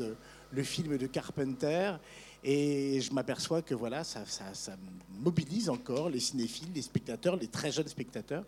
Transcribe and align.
analyse 0.00 0.16
le 0.52 0.62
film 0.62 0.96
de 0.96 1.06
Carpenter. 1.06 1.92
Et 2.42 3.00
je 3.00 3.12
m'aperçois 3.12 3.62
que 3.62 3.74
voilà, 3.74 4.02
ça, 4.02 4.24
ça, 4.26 4.76
mobilise 5.18 5.68
encore 5.68 6.08
les 6.08 6.20
cinéphiles, 6.20 6.70
les 6.74 6.82
spectateurs, 6.82 7.36
les 7.36 7.48
très 7.48 7.70
jeunes 7.70 7.88
spectateurs. 7.88 8.44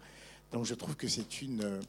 Donc 0.51 0.65
je 0.65 0.75
trouve 0.75 0.97
que 0.97 1.09
c'est 1.09 1.43
une, 1.43 1.81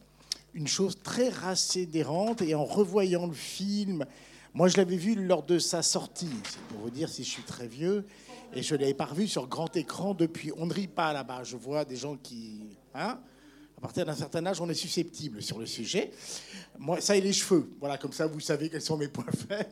une 0.53 0.67
chose 0.67 0.97
très 1.01 1.29
rassédérante. 1.29 2.41
Et 2.41 2.55
en 2.55 2.65
revoyant 2.65 3.25
le 3.25 3.33
film, 3.33 4.05
moi 4.53 4.67
je 4.67 4.77
l'avais 4.77 4.97
vu 4.97 5.15
lors 5.15 5.43
de 5.43 5.59
sa 5.59 5.81
sortie, 5.81 6.29
c'est 6.43 6.61
pour 6.63 6.79
vous 6.81 6.89
dire 6.89 7.09
si 7.09 7.23
je 7.23 7.29
suis 7.29 7.43
très 7.43 7.67
vieux, 7.67 8.05
et 8.53 8.61
je 8.61 8.75
ne 8.75 8.81
l'avais 8.81 8.93
pas 8.93 9.05
revu 9.05 9.27
sur 9.27 9.47
grand 9.47 9.75
écran 9.77 10.13
depuis. 10.13 10.51
On 10.57 10.65
ne 10.65 10.73
rit 10.73 10.87
pas 10.87 11.13
là-bas, 11.13 11.43
je 11.43 11.55
vois 11.55 11.85
des 11.85 11.95
gens 11.95 12.17
qui... 12.17 12.77
Hein 12.93 13.17
partir 13.83 14.05
d'un 14.05 14.15
certain 14.15 14.45
âge, 14.45 14.61
on 14.61 14.69
est 14.69 14.73
susceptible 14.73 15.41
sur 15.43 15.59
le 15.59 15.65
sujet. 15.65 16.11
Moi, 16.79 17.01
ça 17.01 17.17
et 17.17 17.21
les 17.21 17.33
cheveux. 17.33 17.69
Voilà, 17.81 17.97
comme 17.97 18.13
ça, 18.13 18.27
vous 18.27 18.39
savez 18.39 18.69
quels 18.69 18.81
sont 18.81 18.95
mes 18.95 19.09
points 19.09 19.25
faibles. 19.47 19.69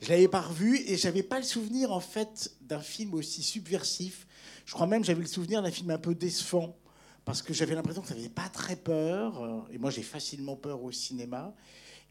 Je 0.00 0.08
l'avais 0.08 0.28
pas 0.28 0.40
revu 0.40 0.78
et 0.86 0.96
j'avais 0.96 1.24
pas 1.24 1.38
le 1.38 1.44
souvenir 1.44 1.90
en 1.90 1.98
fait 1.98 2.52
d'un 2.60 2.78
film 2.78 3.12
aussi 3.14 3.42
subversif. 3.42 4.28
Je 4.64 4.72
crois 4.72 4.86
même 4.86 5.04
j'avais 5.04 5.20
le 5.20 5.26
souvenir 5.26 5.62
d'un 5.62 5.70
film 5.72 5.90
un 5.90 5.98
peu 5.98 6.14
décevant 6.14 6.76
parce 7.24 7.42
que 7.42 7.52
j'avais 7.52 7.74
l'impression 7.74 8.02
que 8.02 8.08
ça 8.08 8.14
n'avait 8.14 8.28
pas 8.28 8.48
très 8.48 8.76
peur. 8.76 9.66
Et 9.72 9.78
moi, 9.78 9.90
j'ai 9.90 10.02
facilement 10.02 10.54
peur 10.54 10.84
au 10.84 10.92
cinéma. 10.92 11.54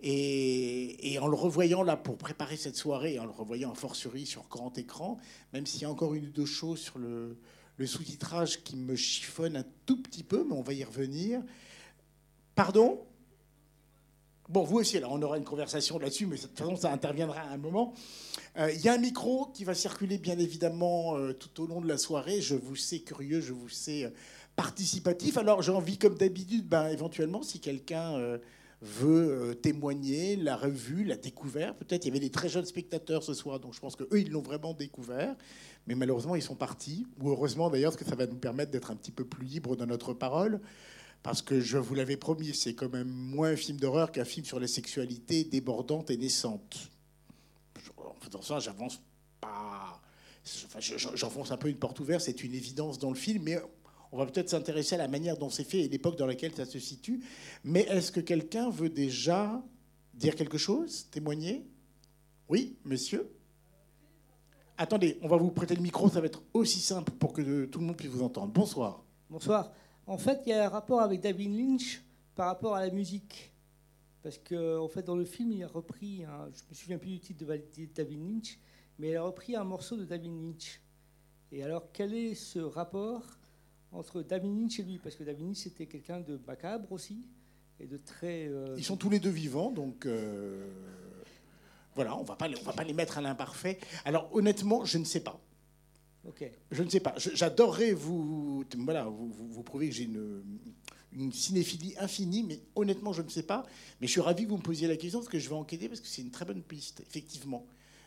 Et, 0.02 1.18
en 1.22 1.28
le 1.28 1.36
revoyant 1.36 1.84
là 1.84 1.96
pour 1.96 2.18
préparer 2.18 2.58
cette 2.58 2.76
soirée, 2.76 3.18
en 3.18 3.26
le 3.26 3.32
revoyant 3.32 3.72
en 3.72 3.76
forcerie 3.76 4.26
sur 4.26 4.44
grand 4.50 4.78
écran, 4.78 5.20
même 5.54 5.66
s'il 5.66 5.84
y 5.84 5.86
a 5.86 5.90
encore 5.90 6.16
une 6.16 6.26
ou 6.26 6.32
deux 6.32 6.46
choses 6.46 6.80
sur 6.80 7.00
le, 7.00 7.38
le 7.78 7.88
sous-titrage 7.88 8.64
qui 8.64 8.76
me 8.76 8.96
chiffonne 8.96 9.58
un 9.58 9.66
tout 9.86 10.02
petit 10.02 10.24
peu, 10.24 10.46
mais 10.48 10.54
on 10.54 10.62
va 10.62 10.74
y 10.74 10.84
revenir. 10.84 11.42
Pardon? 12.56 13.02
Bon, 14.50 14.64
vous 14.64 14.78
aussi, 14.80 14.98
alors 14.98 15.14
on 15.14 15.22
aura 15.22 15.38
une 15.38 15.46
conversation 15.46 15.98
là-dessus, 15.98 16.26
mais 16.26 16.36
de 16.36 16.42
toute 16.42 16.58
façon, 16.58 16.76
ça 16.76 16.92
interviendra 16.92 17.42
à 17.42 17.50
un 17.50 17.58
moment. 17.58 17.94
Euh, 18.58 18.72
il 18.72 18.82
y 18.82 18.90
a 18.90 18.94
un 18.94 18.98
micro 18.98 19.48
qui 19.54 19.64
va 19.64 19.74
circuler, 19.74 20.18
bien 20.18 20.38
évidemment, 20.38 21.18
euh, 21.18 21.34
tout 21.34 21.64
au 21.64 21.66
long 21.66 21.80
de 21.80 21.88
la 21.88 21.98
soirée. 21.98 22.42
Je 22.42 22.56
vous 22.56 22.76
sais 22.76 23.00
curieux, 23.00 23.40
je 23.40 23.54
vous 23.54 23.70
sais 23.70 24.04
euh, 24.04 24.10
participatif. 24.56 25.38
Alors, 25.38 25.62
j'ai 25.62 25.72
envie, 25.72 25.98
comme 25.98 26.16
d'habitude, 26.16 26.68
ben, 26.68 26.90
éventuellement, 26.90 27.42
si 27.42 27.60
quelqu'un 27.62 28.38
veut 28.82 29.58
témoigner, 29.62 30.36
l'a 30.36 30.58
revu, 30.58 31.06
l'a 31.06 31.16
découvert. 31.16 31.74
Peut-être 31.76 32.04
il 32.04 32.10
y 32.10 32.12
avait 32.12 32.20
des 32.20 32.30
très 32.30 32.50
jeunes 32.50 32.66
spectateurs 32.66 33.24
ce 33.24 33.34
soir, 33.34 33.60
donc 33.60 33.74
je 33.74 33.80
pense 33.80 33.96
qu'eux, 33.96 34.20
ils 34.20 34.30
l'ont 34.30 34.42
vraiment 34.42 34.74
découvert. 34.74 35.36
Mais 35.88 35.96
malheureusement, 35.96 36.36
ils 36.36 36.42
sont 36.42 36.56
partis. 36.56 37.06
Ou 37.20 37.30
heureusement, 37.30 37.70
d'ailleurs, 37.70 37.92
parce 37.92 38.04
que 38.04 38.10
ça 38.10 38.16
va 38.16 38.26
nous 38.26 38.38
permettre 38.38 38.72
d'être 38.72 38.92
un 38.92 38.96
petit 38.96 39.12
peu 39.12 39.26
plus 39.26 39.46
libre 39.46 39.76
dans 39.76 39.86
notre 39.86 40.14
parole 40.14 40.62
parce 41.24 41.42
que 41.42 41.62
je 41.62 41.78
vous 41.78 41.96
l'avais 41.96 42.18
promis, 42.18 42.54
c'est 42.54 42.76
quand 42.76 42.92
même 42.92 43.08
moins 43.08 43.52
un 43.52 43.56
film 43.56 43.80
d'horreur 43.80 44.12
qu'un 44.12 44.26
film 44.26 44.46
sur 44.46 44.60
la 44.60 44.68
sexualité 44.68 45.46
débordante 45.46 46.12
et 46.12 46.18
naissante. 46.18 46.92
En 47.98 48.14
faisant 48.20 48.42
ça, 48.42 48.60
j'avance 48.60 49.02
pas. 49.40 50.02
J'enfonce 51.16 51.52
un 51.52 51.58
peu 51.58 51.70
une 51.70 51.78
porte 51.78 52.02
ouverte, 52.02 52.22
c'est 52.22 52.44
une 52.44 52.54
évidence 52.54 53.00
dans 53.00 53.10
le 53.10 53.16
film, 53.16 53.44
mais 53.44 53.58
on 54.12 54.18
va 54.18 54.26
peut-être 54.26 54.50
s'intéresser 54.50 54.96
à 54.96 54.98
la 54.98 55.08
manière 55.08 55.38
dont 55.38 55.50
c'est 55.50 55.64
fait 55.64 55.80
et 55.80 55.88
l'époque 55.88 56.18
dans 56.18 56.26
laquelle 56.26 56.54
ça 56.54 56.66
se 56.66 56.78
situe. 56.78 57.24
Mais 57.64 57.82
est-ce 57.84 58.12
que 58.12 58.20
quelqu'un 58.20 58.70
veut 58.70 58.90
déjà 58.90 59.64
dire 60.14 60.36
quelque 60.36 60.58
chose, 60.58 61.08
témoigner? 61.10 61.66
Oui, 62.50 62.76
monsieur? 62.84 63.32
Attendez, 64.78 65.20
on 65.22 65.28
va 65.28 65.38
vous 65.38 65.52
prêter 65.52 65.76
le 65.76 65.82
micro, 65.82 66.10
ça 66.10 66.20
va 66.20 66.26
être 66.26 66.42
aussi 66.54 66.80
simple 66.80 67.12
pour 67.12 67.34
que 67.34 67.66
tout 67.66 67.80
le 67.80 67.86
monde 67.86 67.96
puisse 67.96 68.10
vous 68.10 68.24
entendre. 68.24 68.52
Bonsoir. 68.52 69.04
Bonsoir. 69.30 69.72
En 70.08 70.18
fait, 70.18 70.42
il 70.46 70.50
y 70.50 70.54
a 70.54 70.66
un 70.66 70.70
rapport 70.70 71.02
avec 71.02 71.22
David 71.22 71.56
Lynch 71.56 72.02
par 72.36 72.48
rapport 72.48 72.76
à 72.76 72.86
la 72.86 72.92
musique. 72.92 73.54
Parce 74.24 74.38
que, 74.38 74.80
en 74.80 74.88
fait, 74.88 75.04
dans 75.04 75.16
le 75.16 75.26
film, 75.26 75.52
il 75.52 75.64
a 75.64 75.68
repris, 75.68 76.24
un, 76.24 76.50
je 76.52 76.64
me 76.70 76.74
souviens 76.74 76.98
plus 76.98 77.12
du 77.12 77.20
titre 77.20 77.46
de 77.46 77.86
David 77.94 78.20
Lynch, 78.20 78.58
mais 78.98 79.10
il 79.10 79.16
a 79.16 79.22
repris 79.22 79.56
un 79.56 79.64
morceau 79.64 79.96
de 79.96 80.06
David 80.06 80.32
Lynch. 80.32 80.82
Et 81.52 81.62
alors, 81.62 81.92
quel 81.92 82.14
est 82.16 82.34
ce 82.34 82.60
rapport 82.60 83.22
entre 83.92 84.24
David 84.24 84.58
Lynch 84.58 84.80
et 84.80 84.84
lui? 84.84 84.98
Parce 84.98 85.16
que 85.16 85.24
David 85.24 85.46
Lynch, 85.46 85.58
c'était 85.58 85.86
quelqu'un 85.86 86.20
de 86.20 86.40
macabre 86.48 86.92
aussi, 86.92 87.28
et 87.80 87.86
de 87.86 87.98
très... 87.98 88.48
Euh, 88.48 88.76
Ils 88.78 88.84
sont 88.84 88.98
tous 88.98 89.10
les 89.10 89.20
deux 89.20 89.30
vivants, 89.30 89.72
donc... 89.72 90.08
Euh, 90.08 90.68
voilà, 91.96 92.18
on 92.18 92.22
ne 92.22 92.28
va 92.28 92.36
pas 92.36 92.84
les 92.84 92.94
mettre 92.94 93.18
à 93.18 93.22
l'imparfait. 93.22 93.80
Alors, 94.06 94.30
honnêtement, 94.34 94.86
je 94.86 94.98
ne 94.98 95.06
sais 95.06 95.20
pas. 95.20 95.40
Je 96.72 96.84
ne 96.84 96.90
sais 96.90 97.00
pas. 97.00 97.14
J'adorerais 97.18 97.92
vous, 97.92 98.64
voilà, 98.78 99.06
vous, 99.06 99.30
vous, 99.30 99.64
prouver 99.64 99.90
que 99.90 99.96
j'ai 99.96 100.04
une, 100.04 100.42
une, 101.12 101.34
cinéphilie 101.34 101.96
infinie, 102.00 102.44
mais 102.44 102.60
honnêtement, 102.76 103.12
je 103.12 103.22
ne 103.22 103.30
sais 103.30 103.44
pas. 103.44 103.66
Mais 104.00 104.08
je 104.08 104.14
suis 104.14 104.22
ravi 104.22 104.46
que 104.46 104.50
vous 104.50 104.58
me 104.58 104.62
posiez 104.62 104.88
la 104.88 104.96
question 104.96 105.20
parce 105.20 105.30
que 105.30 105.40
je 105.40 105.50
vais 105.50 105.56
enquêter 105.56 105.90
parce 105.90 106.00
que 106.00 106.08
c'est 106.08 106.22
une 106.22 106.32
très 106.32 106.46
bonne 106.46 106.62
piste, 106.62 107.02
effectivement. 107.02 107.66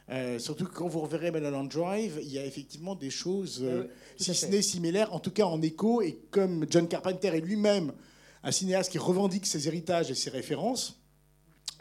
Euh, 0.08 0.38
surtout 0.38 0.64
que 0.64 0.72
quand 0.72 0.88
vous 0.88 1.00
reverrez 1.00 1.30
Mulholland 1.30 1.68
Drive, 1.68 2.18
il 2.22 2.28
y 2.28 2.38
a 2.38 2.46
effectivement 2.46 2.94
des 2.94 3.10
choses, 3.10 3.60
euh, 3.62 3.88
si 4.16 4.32
ce 4.34 4.46
n'est 4.46 4.62
similaires, 4.62 5.12
en 5.12 5.20
tout 5.20 5.32
cas 5.32 5.44
en 5.44 5.60
écho. 5.60 6.00
Et 6.00 6.18
comme 6.30 6.64
John 6.70 6.88
Carpenter 6.88 7.28
est 7.28 7.40
lui-même 7.40 7.92
un 8.42 8.52
cinéaste 8.52 8.92
qui 8.92 8.98
revendique 8.98 9.46
ses 9.46 9.68
héritages 9.68 10.10
et 10.10 10.14
ses 10.14 10.30
références, 10.30 11.00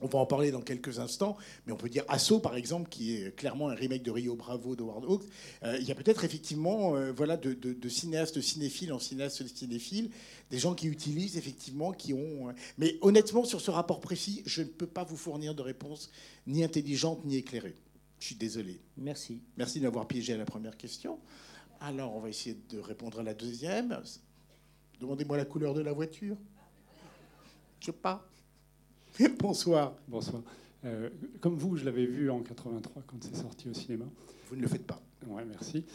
on 0.01 0.07
va 0.07 0.19
en 0.19 0.25
parler 0.25 0.51
dans 0.51 0.61
quelques 0.61 0.99
instants, 0.99 1.37
mais 1.65 1.73
on 1.73 1.77
peut 1.77 1.89
dire 1.89 2.03
Asso, 2.09 2.39
par 2.41 2.55
exemple, 2.55 2.89
qui 2.89 3.15
est 3.15 3.35
clairement 3.35 3.69
un 3.69 3.75
remake 3.75 4.03
de 4.03 4.11
Rio 4.11 4.35
Bravo 4.35 4.75
de 4.75 4.83
Ward 4.83 5.05
Hawks. 5.05 5.23
Euh, 5.63 5.77
il 5.79 5.87
y 5.87 5.91
a 5.91 5.95
peut-être 5.95 6.23
effectivement 6.25 6.95
euh, 6.95 7.11
voilà, 7.13 7.37
de, 7.37 7.89
cinéastes 7.89 8.41
cinéphiles 8.41 8.91
en 8.91 8.99
cinéastes 8.99 9.47
cinéphiles, 9.47 10.09
des 10.51 10.59
gens 10.59 10.75
qui 10.75 10.87
utilisent 10.87 11.37
effectivement, 11.37 11.93
qui 11.93 12.13
ont... 12.13 12.49
Euh, 12.49 12.53
mais 12.77 12.97
honnêtement, 13.01 13.45
sur 13.45 13.61
ce 13.61 13.71
rapport 13.71 14.01
précis, 14.01 14.43
je 14.45 14.61
ne 14.61 14.67
peux 14.67 14.87
pas 14.87 15.05
vous 15.05 15.17
fournir 15.17 15.55
de 15.55 15.61
réponse 15.61 16.11
ni 16.45 16.63
intelligente 16.63 17.23
ni 17.23 17.37
éclairée. 17.37 17.75
Je 18.19 18.27
suis 18.27 18.35
désolé. 18.35 18.81
Merci. 18.97 19.39
Merci 19.57 19.79
de 19.79 19.85
m'avoir 19.85 20.07
piégé 20.07 20.33
à 20.33 20.37
la 20.37 20.45
première 20.45 20.77
question. 20.77 21.19
Alors, 21.79 22.15
on 22.15 22.19
va 22.19 22.29
essayer 22.29 22.57
de 22.69 22.79
répondre 22.79 23.19
à 23.19 23.23
la 23.23 23.33
deuxième. 23.33 24.01
Demandez-moi 24.99 25.37
la 25.37 25.45
couleur 25.45 25.73
de 25.73 25.81
la 25.81 25.93
voiture. 25.93 26.37
Je 27.79 27.87
sais 27.87 27.91
pas. 27.91 28.25
Bonsoir. 29.39 29.95
Bonsoir. 30.07 30.43
Euh, 30.83 31.09
comme 31.39 31.55
vous, 31.55 31.77
je 31.77 31.85
l'avais 31.85 32.05
vu 32.05 32.29
en 32.29 32.41
83 32.41 33.03
quand 33.07 33.23
c'est 33.23 33.35
sorti 33.35 33.69
au 33.69 33.73
cinéma. 33.73 34.05
Vous 34.49 34.55
ne 34.55 34.61
le 34.61 34.67
faites 34.67 34.85
pas. 34.85 35.01
Ouais, 35.27 35.45
merci. 35.45 35.85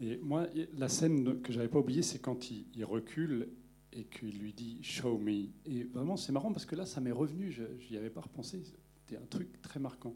Et 0.00 0.16
moi, 0.22 0.46
la 0.78 0.88
scène 0.88 1.40
que 1.42 1.52
j'avais 1.52 1.68
pas 1.68 1.78
oubliée, 1.78 2.02
c'est 2.02 2.18
quand 2.18 2.50
il, 2.50 2.84
recule 2.84 3.48
et 3.92 4.04
qu'il 4.04 4.38
lui 4.38 4.54
dit 4.54 4.78
Show 4.82 5.18
me. 5.18 5.48
Et 5.66 5.84
vraiment, 5.92 6.16
c'est 6.16 6.32
marrant 6.32 6.52
parce 6.52 6.64
que 6.64 6.76
là, 6.76 6.86
ça 6.86 7.00
m'est 7.00 7.12
revenu. 7.12 7.52
Je 7.52 7.64
n'y 7.90 7.96
avais 7.96 8.10
pas 8.10 8.22
repensé. 8.22 8.62
C'était 8.64 9.20
un 9.20 9.26
truc 9.26 9.60
très 9.60 9.78
marquant. 9.78 10.14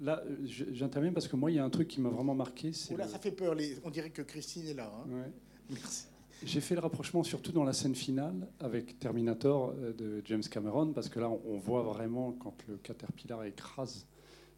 Là, 0.00 0.22
j'interviens 0.44 1.12
parce 1.12 1.28
que 1.28 1.36
moi, 1.36 1.50
il 1.50 1.54
y 1.54 1.58
a 1.58 1.64
un 1.64 1.70
truc 1.70 1.88
qui 1.88 2.00
m'a 2.00 2.10
vraiment 2.10 2.34
marqué. 2.34 2.72
Là, 2.96 3.08
ça 3.08 3.18
fait 3.18 3.32
peur. 3.32 3.56
On 3.84 3.90
dirait 3.90 4.10
que 4.10 4.22
Christine 4.22 4.66
est 4.66 4.74
là. 4.74 4.92
Hein. 4.94 5.10
Ouais. 5.10 5.32
Merci. 5.70 6.06
J'ai 6.44 6.60
fait 6.60 6.74
le 6.74 6.80
rapprochement 6.80 7.22
surtout 7.22 7.52
dans 7.52 7.64
la 7.64 7.72
scène 7.72 7.94
finale 7.94 8.48
avec 8.58 8.98
Terminator 8.98 9.74
euh, 9.78 9.92
de 9.92 10.22
James 10.24 10.42
Cameron, 10.42 10.92
parce 10.92 11.08
que 11.08 11.20
là, 11.20 11.30
on 11.30 11.56
voit 11.56 11.82
vraiment 11.82 12.32
quand 12.32 12.56
le 12.68 12.76
Caterpillar 12.78 13.44
écrase. 13.44 14.06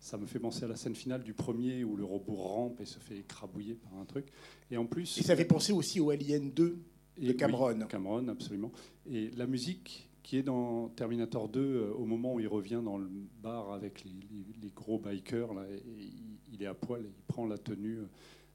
Ça 0.01 0.19
me 0.19 0.27
fait 0.27 0.39
penser 0.39 0.65
à 0.65 0.69
la 0.69 0.77
scène 0.77 0.95
finale 0.95 1.23
du 1.23 1.33
premier 1.33 1.83
où 1.83 1.97
le 1.97 2.05
robot 2.05 2.35
rampe 2.35 2.81
et 2.81 2.85
se 2.85 2.99
fait 2.99 3.19
écrabouiller 3.19 3.75
par 3.75 3.99
un 3.99 4.05
truc. 4.05 4.27
Et 4.71 4.77
en 4.77 4.85
plus. 4.85 5.19
Et 5.19 5.23
ça 5.23 5.35
fait 5.35 5.47
penser 5.47 5.73
aussi 5.73 5.99
au 6.01 6.11
Alien 6.11 6.51
2 6.51 6.79
de 7.19 7.33
Cameron. 7.33 7.79
Cameron, 7.89 8.29
absolument. 8.29 8.71
Et 9.11 9.31
la 9.31 9.47
musique 9.47 10.11
qui 10.23 10.39
est 10.39 10.43
dans 10.43 10.89
Terminator 10.91 11.49
2 11.49 11.61
euh, 11.61 11.93
au 11.95 12.05
moment 12.05 12.35
où 12.35 12.41
il 12.41 12.49
revient 12.49 12.81
dans 12.85 12.99
le 12.99 13.09
bar 13.43 13.73
avec 13.73 14.05
les, 14.05 14.71
gros 14.75 14.99
bikers, 14.99 15.55
là, 15.55 15.65
il 16.53 16.63
est 16.63 16.67
à 16.67 16.75
poil, 16.75 17.03
et 17.03 17.09
il 17.09 17.23
prend 17.27 17.47
la 17.47 17.59
tenue. 17.59 17.99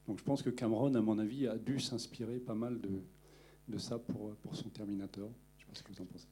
Donc 0.06 0.18
je 0.18 0.24
pense 0.24 0.42
que 0.42 0.50
Cameron, 0.50 0.94
à 0.94 1.00
mon 1.00 1.18
avis, 1.18 1.46
a 1.46 1.56
dû 1.56 1.80
s'inspirer 1.80 2.38
pas 2.38 2.54
mal 2.54 2.80
de, 2.80 3.02
de 3.70 3.78
ça 3.78 3.98
pour, 3.98 4.34
pour 4.36 4.54
son 4.56 4.68
Terminator. 4.68 5.30
Je 5.58 5.82
que 5.82 5.92
vous 5.92 6.02
en 6.02 6.06
pensez 6.06 6.26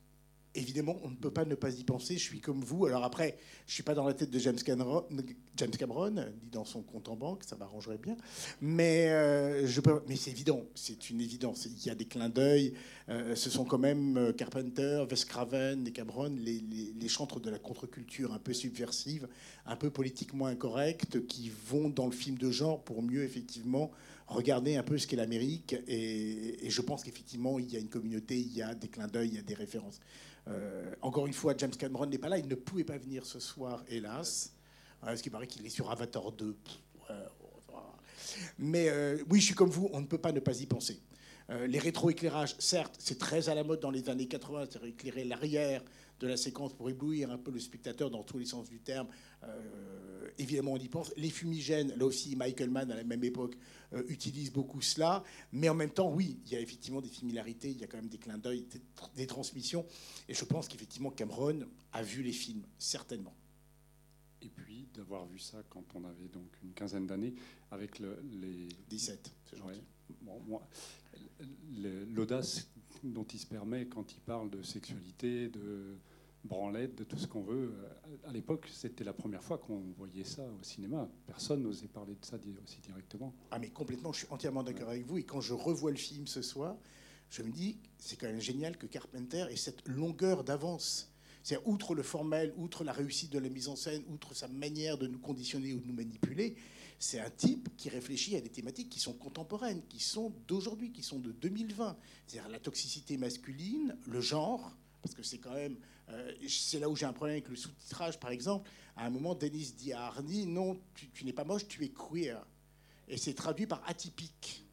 évidemment, 0.59 0.99
on 1.03 1.11
ne 1.11 1.17
peut 1.17 1.31
pas 1.31 1.45
ne 1.45 1.55
pas 1.55 1.71
y 1.71 1.85
penser. 1.85 2.15
Je 2.15 2.23
suis 2.23 2.41
comme 2.41 2.63
vous. 2.63 2.87
Alors 2.87 3.05
après, 3.05 3.39
je 3.67 3.75
suis 3.75 3.83
pas 3.83 3.95
dans 3.95 4.07
la 4.07 4.15
tête 4.15 4.31
de 4.31 4.39
James 4.39 4.57
Cameron, 4.57 5.05
James 5.57 5.71
Cameron 5.71 6.11
ni 6.11 6.51
dans 6.51 6.65
son 6.65 6.83
compte 6.83 7.09
en 7.09 7.17
banque, 7.17 7.45
ça 7.45 7.57
m'arrangerait 7.57 7.99
bien. 7.99 8.17
Mais, 8.61 9.09
euh, 9.09 9.67
je 9.67 9.81
peux, 9.81 10.01
mais 10.09 10.17
c'est 10.17 10.31
évident, 10.31 10.65
c'est 10.75 11.11
une 11.11 11.21
évidence. 11.21 11.67
Il 11.67 11.87
y 11.87 11.91
a 11.91 11.95
des 11.95 12.07
clins 12.07 12.29
d'œil. 12.29 12.75
Euh, 13.09 13.35
ce 13.35 13.51
sont 13.51 13.65
quand 13.65 13.79
même 13.79 14.17
euh, 14.17 14.33
Carpenter, 14.33 15.05
Wes 15.11 15.25
Craven 15.25 15.87
et 15.87 15.93
Cameron, 15.93 16.35
les, 16.39 16.61
les, 16.61 17.09
chantres 17.09 17.41
de 17.41 17.51
la 17.51 17.59
contre-culture 17.59 18.35
un 18.35 18.39
peu 18.39 18.53
subversive, 18.53 19.29
un 19.65 19.77
peu 19.77 19.91
politiquement 19.91 20.47
incorrecte, 20.47 21.27
qui 21.27 21.51
vont 21.67 21.89
dans 21.89 22.07
le 22.07 22.13
film 22.13 22.37
de 22.37 22.51
genre 22.51 22.83
pour 22.83 23.03
mieux 23.03 23.23
effectivement 23.23 23.91
regarder 24.29 24.77
un 24.77 24.83
peu 24.83 24.99
ce 24.99 25.07
qu'est 25.07 25.17
l'Amérique. 25.17 25.77
Et, 25.87 26.69
je 26.69 26.81
pense 26.83 27.03
qu'effectivement, 27.03 27.59
il 27.59 27.71
y 27.73 27.77
a 27.77 27.81
une 27.81 27.89
communauté, 27.89 28.39
il 28.39 28.53
y 28.53 28.63
a 28.63 28.75
des 28.75 28.89
clins 28.89 29.09
d'œil, 29.09 29.29
il 29.29 29.35
y 29.35 29.39
a 29.39 29.43
des 29.43 29.55
références. 29.55 30.01
Euh, 30.49 30.95
encore 31.03 31.27
une 31.27 31.33
fois, 31.33 31.55
James 31.59 31.71
Cameron 31.71 32.07
n'est 32.07 32.19
pas 32.19 32.29
là, 32.29 32.39
il 32.39 32.49
ne 32.49 32.55
pouvait 32.55 32.85
pas 32.85 32.97
venir 32.97 33.27
ce 33.27 33.41
soir, 33.41 33.85
hélas. 33.89 34.55
Parce 35.01 35.23
qu'il 35.23 35.31
paraît 35.31 35.47
qu'il 35.47 35.65
est 35.65 35.71
sur 35.71 35.91
Avatar 35.91 36.33
2. 36.33 36.57
Mais 38.59 38.89
euh, 38.89 39.19
oui, 39.31 39.41
je 39.41 39.47
suis 39.47 39.55
comme 39.55 39.71
vous, 39.71 39.89
on 39.93 40.01
ne 40.01 40.07
peut 40.07 40.19
pas 40.19 40.33
ne 40.33 40.41
pas 40.41 40.61
y 40.61 40.67
penser. 40.67 41.01
Euh, 41.51 41.67
les 41.67 41.79
rétroéclairages, 41.79 42.57
certes, 42.59 42.95
c'est 42.99 43.19
très 43.19 43.49
à 43.49 43.55
la 43.55 43.65
mode 43.65 43.81
dans 43.81 43.91
les 43.91 44.11
années 44.11 44.29
80, 44.29 44.67
c'est 44.71 44.87
éclairer 44.87 45.25
l'arrière 45.25 45.83
de 46.21 46.27
la 46.27 46.37
séquence 46.37 46.73
pour 46.75 46.91
éblouir 46.91 47.31
un 47.31 47.39
peu 47.39 47.51
le 47.51 47.61
spectateur 47.61 48.11
dans 48.11 48.23
tous 48.25 48.39
les 48.39 48.45
sens 48.45 48.69
du 48.69 48.81
terme. 48.81 49.09
Euh, 49.45 50.29
évidemment, 50.39 50.73
on 50.73 50.77
y 50.79 50.89
pense. 50.89 51.13
Les 51.17 51.31
fumigènes, 51.31 51.95
là 51.97 52.05
aussi, 52.07 52.35
Michael 52.37 52.71
Mann, 52.71 52.91
à 52.91 52.97
la 52.97 53.05
même 53.05 53.23
époque, 53.25 53.57
euh, 53.93 54.03
utilise 54.09 54.51
beaucoup 54.53 54.81
cela. 54.81 55.23
Mais 55.53 55.69
en 55.69 55.75
même 55.75 55.91
temps, 55.91 56.13
oui, 56.13 56.39
il 56.47 56.53
y 56.53 56.57
a 56.57 56.61
effectivement 56.61 57.01
des 57.01 57.09
similarités, 57.09 57.71
il 57.71 57.79
y 57.79 57.85
a 57.85 57.87
quand 57.87 57.99
même 57.99 58.09
des 58.09 58.19
clins 58.19 58.39
d'œil, 58.39 58.63
des, 58.65 58.81
des 59.17 59.27
transmissions. 59.27 59.87
Et 60.29 60.35
je 60.35 60.45
pense 60.45 60.67
qu'effectivement, 60.69 61.11
Cameron 61.11 61.61
a 61.93 62.03
vu 62.03 62.23
les 62.23 62.33
films, 62.33 62.65
certainement. 62.79 63.35
Et 64.43 64.49
puis 64.49 64.89
d'avoir 64.95 65.27
vu 65.27 65.39
ça 65.39 65.63
quand 65.69 65.85
on 65.95 66.05
avait 66.05 66.29
donc 66.29 66.49
une 66.63 66.73
quinzaine 66.73 67.07
d'années, 67.07 67.35
avec 67.71 67.99
le, 67.99 68.21
les 68.41 68.69
17, 68.89 69.31
c'est 69.51 69.57
gentil. 69.57 69.69
Ouais. 69.79 69.83
Bon, 70.23 70.41
moi, 70.47 70.67
le- 71.77 72.05
l'audace 72.07 72.69
dont 73.05 73.25
il 73.25 73.39
se 73.39 73.47
permet 73.47 73.87
quand 73.87 74.13
il 74.13 74.21
parle 74.21 74.51
de 74.51 74.63
sexualité, 74.63 75.49
de 75.49 75.97
branlette, 76.49 76.97
de 76.97 77.05
tout 77.05 77.17
ce 77.19 77.27
qu'on 77.27 77.43
veut. 77.43 77.73
euh, 77.75 78.29
À 78.29 78.33
l'époque, 78.33 78.67
c'était 78.73 79.05
la 79.05 79.13
première 79.13 79.43
fois 79.45 79.59
qu'on 79.59 79.83
voyait 79.97 80.25
ça 80.25 80.43
au 80.43 80.63
cinéma. 80.63 81.09
Personne 81.27 81.63
n'osait 81.63 81.87
parler 81.89 82.15
de 82.15 82.25
ça 82.25 82.37
aussi 82.65 82.81
directement. 82.81 83.33
Ah 83.51 83.59
mais 83.59 83.69
complètement, 83.71 84.13
je 84.13 84.19
suis 84.21 84.29
entièrement 84.31 84.63
d'accord 84.63 84.89
avec 84.89 85.07
vous. 85.07 85.19
Et 85.19 85.25
quand 85.25 85.41
je 85.41 85.55
revois 85.55 85.91
le 85.91 85.97
film 85.97 86.27
ce 86.27 86.43
soir, 86.43 86.77
je 87.31 87.43
me 87.43 87.51
dis, 87.53 87.79
c'est 87.99 88.17
quand 88.17 88.27
même 88.27 88.41
génial 88.41 88.77
que 88.77 88.87
Carpenter 88.87 89.47
ait 89.51 89.57
cette 89.57 89.87
longueur 89.87 90.43
d'avance. 90.45 91.13
C'est 91.43 91.59
outre 91.67 91.95
le 91.95 92.03
formel, 92.03 92.53
outre 92.57 92.85
la 92.85 92.93
réussite 92.93 93.31
de 93.33 93.39
la 93.39 93.49
mise 93.49 93.69
en 93.69 93.77
scène, 93.77 94.03
outre 94.09 94.35
sa 94.35 94.49
manière 94.49 94.99
de 94.99 95.07
nous 95.07 95.19
conditionner 95.19 95.73
ou 95.73 95.79
de 95.81 95.87
nous 95.87 95.95
manipuler, 95.95 96.57
c'est 96.99 97.21
un 97.21 97.31
type 97.31 97.69
qui 97.77 97.89
réfléchit 97.91 98.37
à 98.37 98.41
des 98.41 98.49
thématiques 98.51 98.89
qui 98.89 98.99
sont 98.99 99.13
contemporaines, 99.13 99.83
qui 99.89 100.01
sont 100.01 100.33
d'aujourd'hui, 100.49 100.91
qui 100.91 101.03
sont 101.03 101.21
de 101.21 101.31
2020. 101.31 101.97
C'est-à-dire 102.27 102.51
la 102.51 102.59
toxicité 102.59 103.17
masculine, 103.17 103.97
le 104.07 104.21
genre, 104.21 104.77
parce 105.03 105.15
que 105.15 105.23
c'est 105.23 105.39
quand 105.39 105.55
même, 105.55 105.77
euh, 106.11 106.33
c'est 106.49 106.79
là 106.79 106.89
où 106.89 106.97
j'ai 106.97 107.07
un 107.07 107.13
problème 107.13 107.37
avec 107.37 107.49
le 107.49 107.57
sous-titrage, 107.57 108.19
par 108.19 108.31
exemple. 108.31 108.69
À 108.97 109.07
un 109.07 109.11
moment, 109.11 109.35
Denis 109.35 109.75
dit 109.77 109.93
à 109.93 110.07
Arnie, 110.07 110.47
non, 110.47 110.81
tu, 110.95 111.25
n'es 111.25 111.33
pas 111.33 111.45
moche, 111.45 111.67
tu 111.69 111.85
es 111.85 111.91
queer. 111.91 112.45
Et 113.09 113.17
c'est 113.17 113.35
traduit 113.35 113.67
par 113.67 113.83
atypique. 113.87 114.65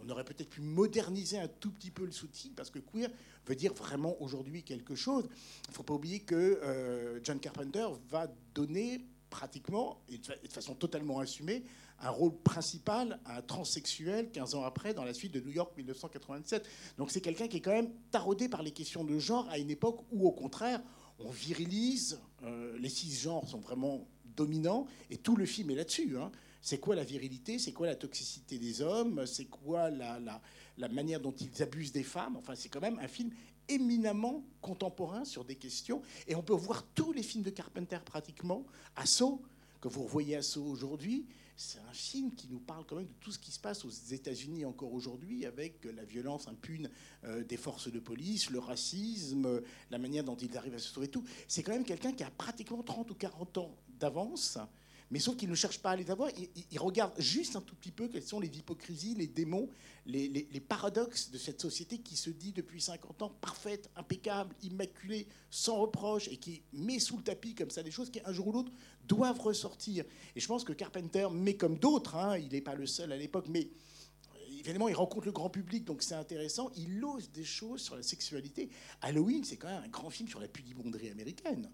On 0.00 0.08
aurait 0.10 0.24
peut-être 0.24 0.48
pu 0.48 0.60
moderniser 0.60 1.38
un 1.38 1.48
tout 1.48 1.70
petit 1.70 1.90
peu 1.90 2.04
le 2.04 2.12
sous-titre 2.12 2.54
parce 2.54 2.70
que 2.70 2.78
queer 2.78 3.10
veut 3.46 3.56
dire 3.56 3.74
vraiment 3.74 4.20
aujourd'hui 4.22 4.62
quelque 4.62 4.94
chose. 4.94 5.28
Il 5.66 5.70
ne 5.70 5.74
faut 5.74 5.82
pas 5.82 5.94
oublier 5.94 6.20
que 6.20 6.34
euh, 6.34 7.20
John 7.22 7.40
Carpenter 7.40 7.86
va 8.08 8.28
donner 8.54 9.04
pratiquement, 9.28 10.00
et 10.08 10.18
de 10.18 10.52
façon 10.52 10.74
totalement 10.74 11.18
assumée, 11.18 11.62
un 12.00 12.10
rôle 12.10 12.36
principal 12.42 13.18
à 13.24 13.38
un 13.38 13.42
transsexuel 13.42 14.30
15 14.30 14.54
ans 14.54 14.62
après 14.64 14.94
dans 14.94 15.04
la 15.04 15.14
suite 15.14 15.32
de 15.32 15.40
New 15.40 15.50
York 15.50 15.72
1987. 15.76 16.66
Donc 16.96 17.10
c'est 17.10 17.20
quelqu'un 17.20 17.48
qui 17.48 17.56
est 17.58 17.60
quand 17.60 17.72
même 17.72 17.90
taraudé 18.10 18.48
par 18.48 18.62
les 18.62 18.70
questions 18.70 19.04
de 19.04 19.18
genre 19.18 19.48
à 19.50 19.58
une 19.58 19.70
époque 19.70 20.00
où 20.12 20.26
au 20.26 20.32
contraire 20.32 20.80
on 21.18 21.30
virilise, 21.30 22.20
euh, 22.44 22.78
les 22.78 22.88
cisgenres 22.88 23.48
sont 23.48 23.58
vraiment 23.58 24.06
dominants 24.36 24.86
et 25.10 25.16
tout 25.16 25.34
le 25.36 25.44
film 25.46 25.70
est 25.70 25.74
là-dessus. 25.74 26.16
hein. 26.18 26.30
C'est 26.60 26.78
quoi 26.78 26.94
la 26.94 27.04
virilité? 27.04 27.58
C'est 27.58 27.72
quoi 27.72 27.86
la 27.86 27.96
toxicité 27.96 28.58
des 28.58 28.82
hommes? 28.82 29.26
C'est 29.26 29.46
quoi 29.46 29.90
la, 29.90 30.18
la- 30.20 30.40
la 30.76 30.88
manière 30.88 31.20
dont 31.20 31.32
ils 31.32 31.62
abusent 31.62 31.92
des 31.92 32.02
femmes? 32.04 32.36
Enfin, 32.36 32.54
c'est 32.54 32.68
quand 32.68 32.80
même 32.80 32.98
un 33.00 33.08
film 33.08 33.30
éminemment 33.68 34.44
contemporain 34.60 35.24
sur 35.24 35.44
des 35.44 35.56
questions. 35.56 36.02
Et 36.26 36.34
on 36.34 36.42
peut 36.42 36.54
voir 36.54 36.84
tous 36.94 37.12
les 37.12 37.22
films 37.22 37.44
de 37.44 37.50
Carpenter 37.50 37.98
pratiquement. 38.04 38.64
Assaut, 38.96 39.42
que 39.80 39.88
vous 39.88 40.04
revoyez 40.04 40.36
Assaut 40.36 40.64
aujourd'hui, 40.64 41.26
c'est 41.60 41.80
un 41.80 41.92
film 41.92 42.32
qui 42.32 42.46
nous 42.48 42.60
parle 42.60 42.84
quand 42.86 42.94
même 42.94 43.06
de 43.06 43.18
tout 43.20 43.32
ce 43.32 43.38
qui 43.38 43.50
se 43.50 43.58
passe 43.58 43.84
aux 43.84 43.90
États-Unis 43.90 44.64
encore 44.64 44.92
aujourd'hui, 44.92 45.44
avec 45.44 45.84
la 45.84 46.04
violence 46.04 46.46
impune 46.46 46.88
euh, 47.24 47.42
des 47.42 47.56
forces 47.56 47.90
de 47.90 47.98
police, 47.98 48.50
le 48.50 48.60
racisme, 48.60 49.44
euh, 49.44 49.60
la 49.90 49.98
manière 49.98 50.22
dont 50.22 50.36
ils 50.36 50.56
arrivent 50.56 50.76
à 50.76 50.78
se 50.78 50.92
sauver, 50.92 51.08
tout. 51.08 51.24
C'est 51.48 51.64
quand 51.64 51.72
même 51.72 51.84
quelqu'un 51.84 52.12
qui 52.12 52.22
a 52.22 52.30
pratiquement 52.30 52.80
30 52.84 53.10
ou 53.10 53.14
40 53.14 53.58
ans 53.58 53.76
d'avance. 53.98 54.56
Mais 55.10 55.18
sauf 55.20 55.36
qu'il 55.36 55.48
ne 55.48 55.54
cherche 55.54 55.78
pas 55.78 55.92
à 55.92 55.96
les 55.96 56.10
avoir, 56.10 56.28
il, 56.36 56.48
il- 56.54 56.64
il 56.72 56.78
regarde 56.78 57.12
juste 57.18 57.56
un 57.56 57.60
tout 57.62 57.74
petit 57.74 57.90
peu 57.92 58.08
quelles 58.08 58.22
sont 58.22 58.40
les 58.40 58.48
hypocrisies, 58.58 59.14
les 59.14 59.26
démons, 59.26 59.70
les, 60.04 60.28
paradoxes 60.60 61.30
de 61.30 61.38
cette 61.38 61.60
société 61.60 61.98
qui 61.98 62.16
se 62.16 62.28
dit 62.30 62.52
depuis 62.52 62.80
50 62.80 63.22
ans 63.22 63.32
parfaite, 63.40 63.88
impeccable, 63.96 64.54
immaculée, 64.62 65.26
sans 65.50 65.76
reproche, 65.80 66.28
et 66.28 66.36
qui 66.36 66.62
met 66.72 66.98
sous 66.98 67.16
le 67.16 67.22
tapis 67.22 67.54
comme 67.54 67.70
ça 67.70 67.82
des 67.82 67.90
choses 67.90 68.10
qui 68.10 68.20
un 68.24 68.32
jour 68.32 68.48
ou 68.48 68.52
l'autre 68.52 68.72
doivent 69.06 69.40
ressortir. 69.40 70.04
Et 70.36 70.40
je 70.40 70.46
pense 70.46 70.64
que 70.64 70.72
Carpenter, 70.74 71.28
mais 71.32 71.56
comme 71.56 71.78
d'autres, 71.78 72.16
hein, 72.16 72.36
il 72.36 72.48
n'est 72.52 72.60
pas 72.60 72.74
le 72.74 72.86
seul 72.86 73.10
à 73.12 73.16
l'époque, 73.16 73.46
mais 73.48 73.70
évidemment, 74.50 74.88
il 74.88 74.94
rencontre 74.94 75.26
le 75.26 75.32
grand 75.32 75.48
public, 75.50 75.84
donc 75.84 76.02
c'est 76.02 76.14
intéressant. 76.14 76.70
Il 76.76 77.02
ose 77.04 77.30
des 77.30 77.44
choses 77.44 77.80
sur 77.80 77.96
la 77.96 78.02
sexualité. 78.02 78.68
Halloween, 79.00 79.44
c'est 79.44 79.56
quand 79.56 79.68
même 79.68 79.82
un 79.84 79.88
grand 79.88 80.10
film 80.10 80.28
sur 80.28 80.40
la 80.40 80.48
pudibonderie 80.48 81.08
américaine. 81.10 81.70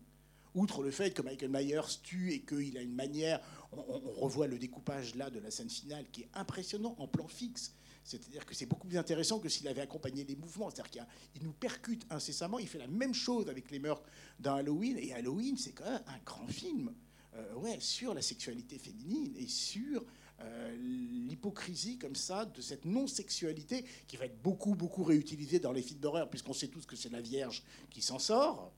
Outre 0.55 0.83
le 0.83 0.91
fait 0.91 1.13
que 1.13 1.23
Michael 1.23 1.51
Myers 1.51 2.01
tue 2.03 2.33
et 2.33 2.43
qu'il 2.43 2.79
a 2.79 2.83
une 2.83 2.95
manière, 2.95 3.41
on, 3.73 3.99
revoit 4.21 4.47
le 4.47 4.59
découpage 4.59 5.15
là 5.17 5.31
de 5.31 5.41
la 5.41 5.51
scène 5.51 5.71
finale 5.71 6.05
qui 6.13 6.23
est 6.23 6.29
impressionnant 6.35 6.95
en 6.99 7.09
plan 7.09 7.27
fixe. 7.27 7.75
C'est-à-dire 8.05 8.45
que 8.45 8.55
c'est 8.55 8.67
beaucoup 8.67 8.87
plus 8.87 8.99
intéressant 8.99 9.41
que 9.41 9.49
s'il 9.49 9.67
avait 9.67 9.81
accompagné 9.81 10.25
les 10.25 10.37
mouvements. 10.37 10.71
C'est-à-dire 10.71 11.07
qu'il 11.33 11.43
nous 11.43 11.53
percute 11.53 12.07
incessamment. 12.11 12.59
Il 12.59 12.69
fait 12.69 12.79
la 12.79 12.87
même 12.87 13.15
chose 13.15 13.49
avec 13.49 13.71
les 13.71 13.79
meurtres 13.79 14.09
dans 14.39 14.55
Halloween. 14.55 14.99
Et 14.99 15.13
Halloween, 15.13 15.57
c'est 15.57 15.73
quand 15.73 15.91
même 15.91 16.03
un 16.07 16.19
grand 16.25 16.47
film 16.47 16.95
euh, 17.35 17.55
ouais, 17.55 17.81
sur 17.81 18.15
la 18.15 18.23
sexualité 18.23 18.79
féminine 18.79 19.35
et 19.37 19.49
sur 19.49 20.05
euh, 20.41 20.77
l'hypocrisie 20.77 21.97
comme 21.97 22.15
ça 22.15 22.45
de 22.45 22.61
cette 22.61 22.85
non-sexualité 22.85 23.85
qui 24.07 24.17
va 24.17 24.27
être 24.27 24.41
beaucoup, 24.43 24.75
beaucoup 24.75 25.03
réutilisée 25.03 25.59
dans 25.59 25.73
les 25.73 25.83
films 25.83 26.01
d'horreur, 26.01 26.29
puisqu'on 26.29 26.53
sait 26.53 26.69
tous 26.69 26.87
que 26.87 26.97
c'est 26.97 27.11
la 27.11 27.21
Vierge 27.21 27.63
qui 27.91 28.03
s'en 28.03 28.19
sort. 28.19 28.73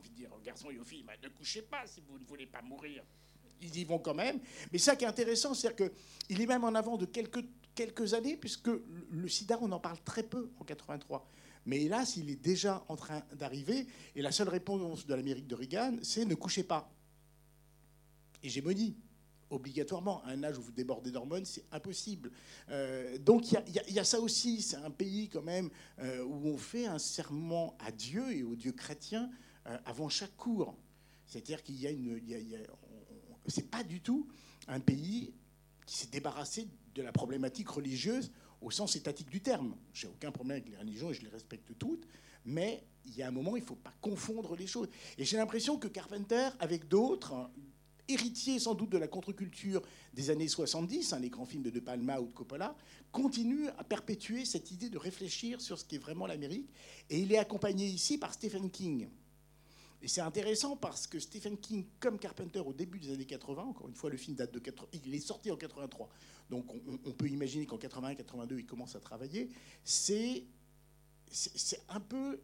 Envie 0.00 0.10
de 0.10 0.14
dire 0.16 0.32
aux 0.32 0.40
garçons 0.40 0.70
et 0.70 0.78
aux 0.78 0.84
filles, 0.84 1.02
bah, 1.02 1.12
ne 1.22 1.28
couchez 1.28 1.60
pas 1.60 1.86
si 1.86 2.00
vous 2.00 2.18
ne 2.18 2.24
voulez 2.24 2.46
pas 2.46 2.62
mourir. 2.62 3.04
Ils 3.60 3.76
y 3.76 3.84
vont 3.84 3.98
quand 3.98 4.14
même. 4.14 4.40
Mais 4.72 4.78
ça 4.78 4.96
qui 4.96 5.04
est 5.04 5.08
intéressant, 5.08 5.52
c'est 5.52 5.76
qu'il 5.76 6.40
est 6.40 6.46
même 6.46 6.64
en 6.64 6.74
avant 6.74 6.96
de 6.96 7.04
quelques, 7.04 8.14
années, 8.14 8.38
puisque 8.38 8.70
le, 9.10 9.28
sida, 9.28 9.58
on 9.60 9.70
en 9.72 9.78
parle 9.78 9.98
très 10.02 10.22
peu 10.22 10.50
en 10.58 10.64
83. 10.64 11.28
Mais 11.66 11.82
hélas, 11.82 12.16
il 12.16 12.30
est 12.30 12.42
déjà 12.42 12.82
en 12.88 12.96
train 12.96 13.22
d'arriver. 13.34 13.86
Et 14.16 14.22
la 14.22 14.32
seule 14.32 14.48
réponse 14.48 15.04
de 15.06 15.14
l'Amérique 15.14 15.46
de 15.46 15.54
Reagan, 15.54 15.98
c'est 16.02 16.24
ne 16.24 16.34
couchez 16.34 16.62
pas. 16.62 16.90
Hégémonie 18.42 18.96
obligatoirement. 19.50 20.22
À 20.24 20.30
un 20.30 20.42
âge 20.44 20.58
où 20.58 20.62
vous 20.62 20.72
débordez 20.72 21.10
d'hormones, 21.10 21.44
c'est 21.44 21.64
impossible. 21.72 22.30
Euh, 22.70 23.18
donc 23.18 23.52
il 23.52 23.94
y 23.94 23.98
a- 23.98 24.04
ça 24.04 24.20
aussi. 24.20 24.62
C'est 24.62 24.76
un 24.76 24.90
pays 24.90 25.28
quand 25.28 25.42
même 25.42 25.68
euh, 25.98 26.22
où 26.24 26.46
on 26.46 26.56
fait 26.56 26.86
un 26.86 26.98
serment 26.98 27.76
à 27.78 27.90
Dieu 27.92 28.32
et 28.32 28.42
aux 28.42 28.54
dieux 28.56 28.72
chrétiens 28.72 29.24
euh, 29.24 29.34
avant 29.64 30.08
chaque 30.08 30.36
cours. 30.36 30.76
C'est-à-dire 31.26 31.62
qu'il 31.62 31.80
y 31.80 31.86
a 31.86 31.90
une... 31.90 32.20
c'est 33.46 33.70
pas 33.70 33.84
du 33.84 34.00
tout 34.00 34.28
un 34.68 34.80
pays 34.80 35.32
qui 35.86 35.96
s'est 35.96 36.10
débarrassé 36.10 36.68
de 36.94 37.02
la 37.02 37.12
problématique 37.12 37.68
religieuse 37.68 38.30
au 38.60 38.70
sens 38.70 38.96
étatique 38.96 39.30
du 39.30 39.40
terme. 39.40 39.76
J'ai 39.92 40.06
aucun 40.06 40.30
problème 40.30 40.58
avec 40.58 40.68
les 40.68 40.76
religions 40.76 41.10
et 41.10 41.14
je 41.14 41.22
les 41.22 41.28
respecte 41.28 41.76
toutes, 41.78 42.06
mais 42.44 42.84
il 43.04 43.16
y 43.16 43.22
a 43.22 43.28
un 43.28 43.30
moment, 43.30 43.56
il 43.56 43.62
ne 43.62 43.66
faut 43.66 43.74
pas 43.74 43.94
confondre 44.00 44.56
les 44.56 44.66
choses. 44.66 44.88
Et 45.18 45.24
j'ai 45.24 45.36
l'impression 45.36 45.78
que 45.78 45.88
Carpenter, 45.88 46.50
avec 46.58 46.88
d'autres, 46.88 47.50
héritiers 48.08 48.58
sans 48.58 48.74
doute 48.74 48.90
de 48.90 48.98
la 48.98 49.08
contre-culture 49.08 49.82
des 50.12 50.30
années 50.30 50.48
70, 50.48 51.12
hein, 51.12 51.20
les 51.20 51.30
grands 51.30 51.46
films 51.46 51.62
de 51.62 51.70
De 51.70 51.80
Palma 51.80 52.20
ou 52.20 52.26
de 52.26 52.32
Coppola, 52.32 52.76
continue 53.12 53.68
à 53.78 53.84
perpétuer 53.84 54.44
cette 54.44 54.70
idée 54.70 54.90
de 54.90 54.98
réfléchir 54.98 55.60
sur 55.60 55.78
ce 55.78 55.84
qu'est 55.84 55.98
vraiment 55.98 56.26
l'Amérique. 56.26 56.68
Et 57.08 57.20
il 57.20 57.32
est 57.32 57.38
accompagné 57.38 57.86
ici 57.86 58.18
par 58.18 58.34
Stephen 58.34 58.70
King. 58.70 59.08
Et 60.02 60.08
c'est 60.08 60.22
intéressant 60.22 60.76
parce 60.76 61.06
que 61.06 61.18
Stephen 61.18 61.58
King, 61.58 61.84
comme 61.98 62.18
Carpenter 62.18 62.60
au 62.60 62.72
début 62.72 62.98
des 62.98 63.12
années 63.12 63.26
80, 63.26 63.62
encore 63.62 63.88
une 63.88 63.94
fois, 63.94 64.08
le 64.08 64.16
film 64.16 64.34
date 64.36 64.52
de 64.52 64.58
80, 64.58 64.88
il 65.04 65.14
est 65.14 65.20
sorti 65.20 65.50
en 65.50 65.56
83, 65.56 66.08
donc 66.48 66.66
on, 67.04 67.12
peut 67.12 67.28
imaginer 67.28 67.66
qu'en 67.66 67.76
81-82, 67.76 68.58
il 68.58 68.66
commence 68.66 68.96
à 68.96 69.00
travailler. 69.00 69.50
C'est 69.84 70.44
c'est 71.32 71.80
un 71.88 72.00
peu, 72.00 72.40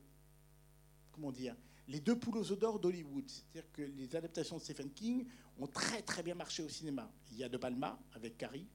comment 1.10 1.32
dire, 1.32 1.56
les 1.88 1.98
deux 1.98 2.16
poules 2.16 2.38
aux 2.38 2.54
d'or 2.54 2.78
d'Hollywood. 2.78 3.28
C'est-à-dire 3.28 3.70
que 3.72 3.82
les 3.82 4.14
adaptations 4.14 4.58
de 4.58 4.62
Stephen 4.62 4.90
King 4.90 5.26
ont 5.58 5.66
très 5.66 6.02
très 6.02 6.22
bien 6.22 6.34
marché 6.34 6.62
au 6.62 6.68
cinéma. 6.68 7.10
Il 7.32 7.38
y 7.38 7.44
a 7.44 7.48
De 7.48 7.56
Palma 7.56 7.98
avec 8.12 8.38
Carrie. 8.38 8.66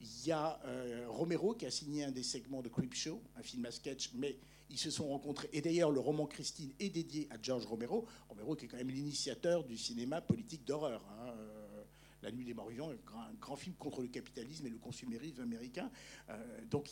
Il 0.00 0.26
y 0.26 0.32
a 0.32 0.60
euh, 0.64 1.06
Romero 1.08 1.54
qui 1.54 1.66
a 1.66 1.72
signé 1.72 2.04
un 2.04 2.12
des 2.12 2.22
segments 2.22 2.62
de 2.62 2.68
Creepshow, 2.68 3.20
un 3.36 3.42
film 3.42 3.64
à 3.66 3.72
sketch, 3.72 4.12
mais 4.14 4.38
ils 4.70 4.78
se 4.78 4.90
sont 4.90 5.08
rencontrés. 5.08 5.48
Et 5.52 5.60
d'ailleurs, 5.60 5.90
le 5.90 6.00
roman 6.00 6.26
Christine 6.26 6.72
est 6.78 6.90
dédié 6.90 7.26
à 7.30 7.36
George 7.40 7.66
Romero. 7.66 8.06
Romero 8.28 8.54
qui 8.54 8.66
est 8.66 8.68
quand 8.68 8.76
même 8.76 8.90
l'initiateur 8.90 9.64
du 9.64 9.76
cinéma 9.76 10.20
politique 10.20 10.64
d'horreur. 10.64 11.02
hein. 11.10 11.28
Euh, 11.28 11.84
La 12.22 12.32
Nuit 12.32 12.44
des 12.44 12.54
Morts 12.54 12.68
Vivants, 12.68 12.90
un 12.90 13.34
grand, 13.40 13.56
film 13.56 13.76
contre 13.76 14.02
le 14.02 14.08
capitalisme 14.08 14.66
et 14.66 14.70
le 14.70 14.78
consumérisme 14.78 15.40
américain. 15.40 15.90
Euh, 16.28 16.64
donc 16.68 16.90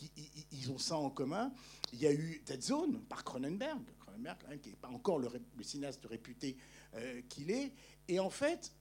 ils, 0.51 0.71
ont 0.71 0.77
ça 0.77 0.97
en 0.97 1.09
commun. 1.09 1.51
Il 1.93 1.99
y 1.99 2.07
a 2.07 2.13
eu 2.13 2.41
Dead 2.45 2.61
Zone 2.61 3.01
par 3.09 3.23
Cronenberg, 3.23 3.81
Cronenberg 3.99 4.37
même, 4.49 4.59
qui 4.59 4.69
n'est 4.69 4.75
pas 4.75 4.89
encore 4.89 5.19
le 5.19 5.29
cinéaste 5.63 6.05
réputé 6.05 6.57
euh, 6.95 7.21
qu'il 7.29 7.51
est. 7.51 7.73
Et 8.07 8.19
en 8.19 8.29
fait, 8.29 8.71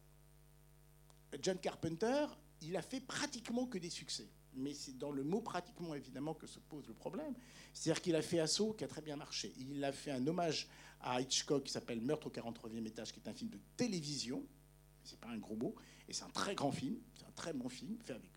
John 1.42 1.58
Carpenter, 1.58 2.26
il 2.62 2.76
a 2.76 2.82
fait 2.82 3.00
pratiquement 3.00 3.66
que 3.66 3.78
des 3.78 3.90
succès. 3.90 4.28
Mais 4.56 4.74
c'est 4.74 4.96
dans 4.98 5.10
le 5.10 5.22
mot 5.22 5.40
pratiquement 5.40 5.94
évidemment 5.94 6.34
que 6.34 6.46
se 6.46 6.58
pose 6.58 6.86
le 6.88 6.94
problème. 6.94 7.34
C'est-à-dire 7.72 8.02
qu'il 8.02 8.16
a 8.16 8.22
fait 8.22 8.40
Assaut 8.40 8.72
qui 8.72 8.84
a 8.84 8.88
très 8.88 9.02
bien 9.02 9.16
marché. 9.16 9.52
Il 9.58 9.84
a 9.84 9.92
fait 9.92 10.10
un 10.10 10.26
hommage 10.26 10.68
à 11.00 11.20
Hitchcock 11.20 11.64
qui 11.64 11.72
s'appelle 11.72 12.00
Meurtre 12.00 12.26
au 12.26 12.30
43e 12.30 12.86
étage, 12.86 13.12
qui 13.12 13.20
est 13.20 13.28
un 13.28 13.34
film 13.34 13.50
de 13.50 13.58
télévision. 13.76 14.44
C'est 15.04 15.20
pas 15.20 15.28
un 15.28 15.38
gros 15.38 15.56
mot. 15.56 15.74
Et 16.08 16.12
c'est 16.12 16.24
un 16.24 16.30
très 16.30 16.54
grand 16.54 16.72
film. 16.72 16.96
C'est 17.14 17.26
un 17.26 17.32
très 17.32 17.52
bon 17.52 17.68
film, 17.68 17.96
fait 18.00 18.14
avec 18.14 18.30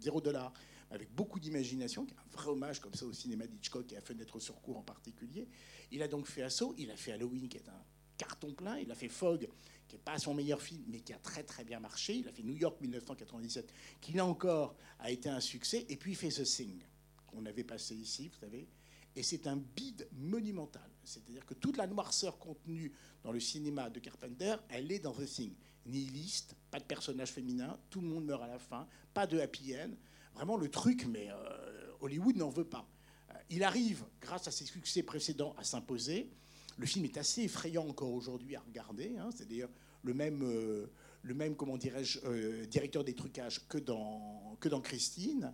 zéro 0.00 0.20
dollar, 0.20 0.52
avec 0.90 1.12
beaucoup 1.14 1.40
d'imagination, 1.40 2.06
qui 2.06 2.14
est 2.14 2.18
un 2.18 2.36
vrai 2.36 2.50
hommage 2.50 2.80
comme 2.80 2.94
ça 2.94 3.04
au 3.04 3.12
cinéma 3.12 3.46
d'Hitchcock 3.46 3.92
et 3.92 3.96
à 3.96 4.00
Fenêtre 4.00 4.38
sur 4.38 4.60
cour 4.60 4.78
en 4.78 4.82
particulier. 4.82 5.48
Il 5.90 6.02
a 6.02 6.08
donc 6.08 6.26
fait 6.26 6.42
Assaut. 6.42 6.74
Il 6.78 6.90
a 6.90 6.96
fait 6.96 7.12
Halloween, 7.12 7.48
qui 7.48 7.56
est 7.56 7.68
un 7.68 7.84
carton 8.16 8.52
plein. 8.52 8.78
Il 8.78 8.90
a 8.90 8.94
fait 8.94 9.08
Fog, 9.08 9.48
qui 9.88 9.96
n'est 9.96 10.02
pas 10.02 10.18
son 10.18 10.34
meilleur 10.34 10.60
film, 10.60 10.84
mais 10.86 11.00
qui 11.00 11.12
a 11.12 11.18
très 11.18 11.42
très 11.42 11.64
bien 11.64 11.80
marché. 11.80 12.16
Il 12.16 12.28
a 12.28 12.32
fait 12.32 12.42
New 12.42 12.56
York 12.56 12.80
1997, 12.80 13.72
qui 14.00 14.12
là 14.12 14.26
encore 14.26 14.76
a 14.98 15.10
été 15.10 15.28
un 15.28 15.40
succès. 15.40 15.86
Et 15.88 15.96
puis 15.96 16.12
il 16.12 16.16
fait 16.16 16.28
The 16.28 16.44
Thing, 16.44 16.82
qu'on 17.26 17.46
avait 17.46 17.64
passé 17.64 17.94
ici, 17.94 18.28
vous 18.28 18.38
savez. 18.38 18.68
Et 19.16 19.22
c'est 19.22 19.46
un 19.46 19.56
bide 19.56 20.08
monumental. 20.12 20.88
C'est-à-dire 21.02 21.44
que 21.46 21.54
toute 21.54 21.76
la 21.78 21.86
noirceur 21.86 22.38
contenue 22.38 22.92
dans 23.24 23.32
le 23.32 23.40
cinéma 23.40 23.88
de 23.90 23.98
Carpenter, 23.98 24.56
elle 24.68 24.92
est 24.92 24.98
dans 24.98 25.12
The 25.12 25.24
Thing. 25.24 25.54
Nihiliste, 25.86 26.54
pas 26.70 26.78
de 26.78 26.84
personnage 26.84 27.32
féminin, 27.32 27.78
tout 27.88 28.02
le 28.02 28.08
monde 28.08 28.26
meurt 28.26 28.42
à 28.42 28.46
la 28.46 28.58
fin, 28.58 28.86
pas 29.14 29.26
de 29.26 29.40
happy 29.40 29.74
end. 29.74 29.90
Vraiment 30.34 30.56
le 30.56 30.68
truc, 30.68 31.06
mais 31.06 31.28
euh, 31.30 31.92
Hollywood 32.00 32.36
n'en 32.36 32.50
veut 32.50 32.68
pas. 32.68 32.86
Euh, 33.30 33.34
il 33.48 33.64
arrive, 33.64 34.04
grâce 34.20 34.46
à 34.46 34.50
ses 34.50 34.66
succès 34.66 35.02
précédents, 35.02 35.54
à 35.56 35.64
s'imposer. 35.64 36.30
Le 36.78 36.86
film 36.86 37.04
est 37.04 37.18
assez 37.18 37.42
effrayant 37.42 37.86
encore 37.86 38.12
aujourd'hui 38.12 38.56
à 38.56 38.60
regarder. 38.60 39.16
Hein. 39.18 39.30
C'est 39.36 39.48
d'ailleurs 39.48 39.70
le 40.02 40.14
même, 40.14 40.42
euh, 40.42 40.86
le 41.22 41.34
même 41.34 41.56
comment 41.56 41.76
dirais-je, 41.76 42.20
euh, 42.24 42.64
directeur 42.66 43.04
des 43.04 43.14
trucages 43.14 43.66
que 43.68 43.78
dans, 43.78 44.56
que 44.60 44.68
dans 44.68 44.80
Christine. 44.80 45.52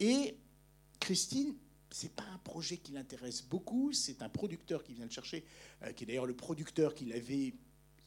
Et 0.00 0.36
Christine, 1.00 1.54
c'est 1.90 2.12
pas 2.12 2.26
un 2.34 2.38
projet 2.38 2.76
qui 2.76 2.92
l'intéresse 2.92 3.42
beaucoup. 3.42 3.92
C'est 3.92 4.20
un 4.20 4.28
producteur 4.28 4.82
qui 4.82 4.94
vient 4.94 5.04
le 5.04 5.10
chercher, 5.10 5.44
euh, 5.82 5.92
qui 5.92 6.04
est 6.04 6.06
d'ailleurs 6.08 6.26
le 6.26 6.36
producteur 6.36 6.94
qui 6.94 7.06
l'avait 7.06 7.54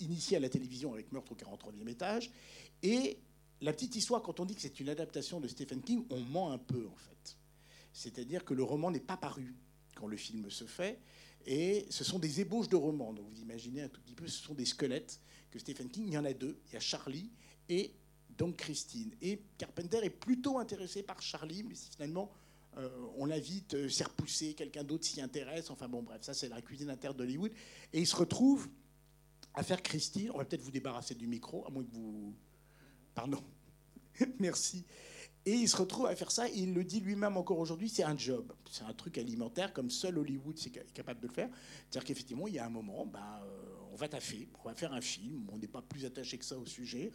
initié 0.02 0.38
à 0.38 0.40
la 0.40 0.50
télévision 0.50 0.94
avec 0.94 1.12
Meurtre 1.12 1.32
au 1.32 1.36
43e 1.36 1.88
étage. 1.88 2.32
Et 2.84 3.18
la 3.62 3.72
petite 3.72 3.96
histoire, 3.96 4.22
quand 4.22 4.40
on 4.40 4.46
dit 4.46 4.56
que 4.56 4.62
c'est 4.62 4.80
une 4.80 4.90
adaptation 4.90 5.40
de 5.40 5.48
Stephen 5.48 5.82
King, 5.82 6.06
on 6.10 6.20
ment 6.20 6.52
un 6.52 6.58
peu 6.58 6.88
en 6.88 6.96
fait. 6.96 7.38
C'est-à-dire 7.94 8.44
que 8.44 8.54
le 8.54 8.64
roman 8.64 8.92
n'est 8.92 9.00
pas 9.00 9.18
paru 9.18 9.56
quand 9.96 10.08
le 10.08 10.18
film 10.18 10.50
se 10.50 10.66
fait. 10.66 11.00
Et 11.46 11.86
ce 11.90 12.04
sont 12.04 12.20
des 12.20 12.42
ébauches 12.42 12.70
de 12.70 12.76
romans. 12.76 13.14
Donc 13.14 13.28
vous 13.30 13.42
imaginez 13.42 13.82
un 13.82 13.90
tout 13.90 14.02
petit 14.02 14.16
peu, 14.16 14.28
ce 14.28 14.44
sont 14.44 14.54
des 14.54 14.66
squelettes 14.66 15.20
que 15.50 15.60
Stephen 15.60 15.90
King. 15.90 16.06
Il 16.08 16.14
y 16.14 16.18
en 16.18 16.26
a 16.26 16.34
deux. 16.34 16.60
Il 16.68 16.74
y 16.74 16.78
a 16.78 16.80
Charlie 16.80 17.32
et 17.70 17.94
donc 18.38 18.58
Christine. 18.58 19.14
Et 19.22 19.42
Carpenter 19.58 20.00
est 20.04 20.10
plutôt 20.10 20.60
intéressé 20.60 21.04
par 21.04 21.22
Charlie, 21.22 21.64
mais 21.64 21.76
finalement 21.76 22.32
euh, 22.78 22.90
on 23.18 23.26
l'invite, 23.26 23.74
euh, 23.74 23.90
s'est 23.90 24.06
repoussé, 24.06 24.54
quelqu'un 24.54 24.84
d'autre 24.84 25.06
s'y 25.06 25.22
intéresse. 25.22 25.70
Enfin 25.70 25.88
bon, 25.88 26.02
bref, 26.04 26.22
ça 26.22 26.34
c'est 26.34 26.50
la 26.50 26.62
cuisine 26.62 26.90
interne 26.90 27.16
d'Hollywood. 27.16 27.52
Et 27.92 28.00
il 28.00 28.08
se 28.08 28.16
retrouve 28.16 28.70
à 29.54 29.64
faire 29.64 29.82
Christine. 29.82 30.32
On 30.34 30.38
va 30.38 30.46
peut-être 30.46 30.62
vous 30.62 30.72
débarrasser 30.72 31.16
du 31.16 31.28
micro, 31.28 31.66
à 31.68 31.70
moins 31.70 31.84
que 31.84 31.92
vous. 31.92 32.34
Pardon. 33.14 33.44
Merci. 34.40 34.86
Et 35.46 35.54
il 35.54 35.68
se 35.68 35.76
retrouve 35.76 36.06
à 36.06 36.16
faire 36.16 36.32
ça, 36.32 36.48
il 36.50 36.74
le 36.74 36.84
dit 36.84 37.00
lui-même 37.00 37.36
encore 37.36 37.58
aujourd'hui, 37.58 37.90
c'est 37.90 38.04
un 38.04 38.16
job. 38.16 38.54
C'est 38.70 38.84
un 38.84 38.94
truc 38.94 39.18
alimentaire, 39.18 39.74
comme 39.74 39.90
seul 39.90 40.20
Hollywood 40.20 40.56
est 40.66 40.94
capable 40.94 41.20
de 41.20 41.28
le 41.28 41.34
faire. 41.34 41.50
C'est-à-dire 41.90 42.06
qu'effectivement, 42.06 42.48
il 42.48 42.54
y 42.54 42.60
a 42.60 42.66
un 42.66 42.70
moment, 42.70 43.08
ben, 43.08 43.20
euh, 43.44 43.72
on 43.92 43.96
va 43.96 44.08
taffer, 44.08 44.48
on 44.64 44.68
va 44.68 44.76
faire 44.76 44.94
un 44.94 45.02
film, 45.02 45.50
on 45.52 45.58
n'est 45.58 45.68
pas 45.68 45.82
plus 45.82 46.06
attaché 46.06 46.38
que 46.38 46.46
ça 46.46 46.58
au 46.58 46.66
sujet. 46.66 47.12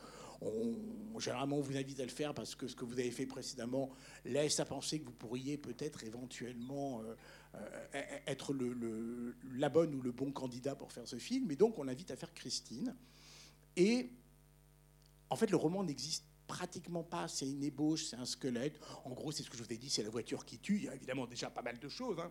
Généralement, 1.18 1.56
on 1.56 1.61
vous 1.61 1.76
invite 1.76 2.00
à 2.00 2.02
le 2.02 2.11
faire 2.11 2.35
parce 2.35 2.54
que 2.54 2.66
ce 2.66 2.75
que 2.75 2.85
vous 2.85 2.99
avez 2.99 3.11
fait 3.11 3.26
précédemment 3.26 3.90
laisse 4.25 4.59
à 4.61 4.64
penser 4.64 4.99
que 4.99 5.06
vous 5.06 5.12
pourriez 5.12 5.56
peut-être 5.56 6.04
éventuellement 6.04 7.00
euh, 7.02 7.14
euh, 7.54 8.18
être 8.26 8.52
le, 8.52 9.37
la 9.54 9.68
bonne 9.68 9.95
ou 9.95 10.02
le 10.02 10.12
bon 10.12 10.33
candidat 10.33 10.75
pour 10.75 10.92
faire 10.92 11.06
ce 11.06 11.16
film. 11.16 11.50
Et 11.52 11.56
donc, 11.56 11.78
on 11.78 11.85
l'invite 11.85 12.11
à 12.11 12.16
faire 12.16 12.35
Christine. 12.35 12.95
Et 13.76 14.11
en 15.30 15.37
fait, 15.37 15.50
le 15.50 15.56
roman 15.56 15.85
n'existe 15.85 16.25
pratiquement 16.47 17.03
pas. 17.03 17.29
C'est 17.29 17.49
une 17.49 17.62
ébauche, 17.62 18.05
c'est 18.05 18.17
un 18.17 18.25
squelette. 18.25 18.81
En 19.05 19.11
gros, 19.11 19.33
c'est 19.33 19.43
ce 19.43 19.50
que 19.50 19.57
je 19.57 19.62
vous 19.62 19.73
ai 19.73 19.79
dit, 19.79 19.91
c'est 19.91 20.03
la 20.03 20.11
voiture 20.11 20.45
qui 20.45 20.59
tue. 20.59 20.76
Il 20.76 20.85
y 20.85 20.88
a 20.88 20.95
évidemment 20.95 21.26
déjà 21.26 21.50
pas 21.50 21.62
mal 21.62 21.79
de 21.79 21.88
choses. 21.88 22.19
Hein. 22.19 22.31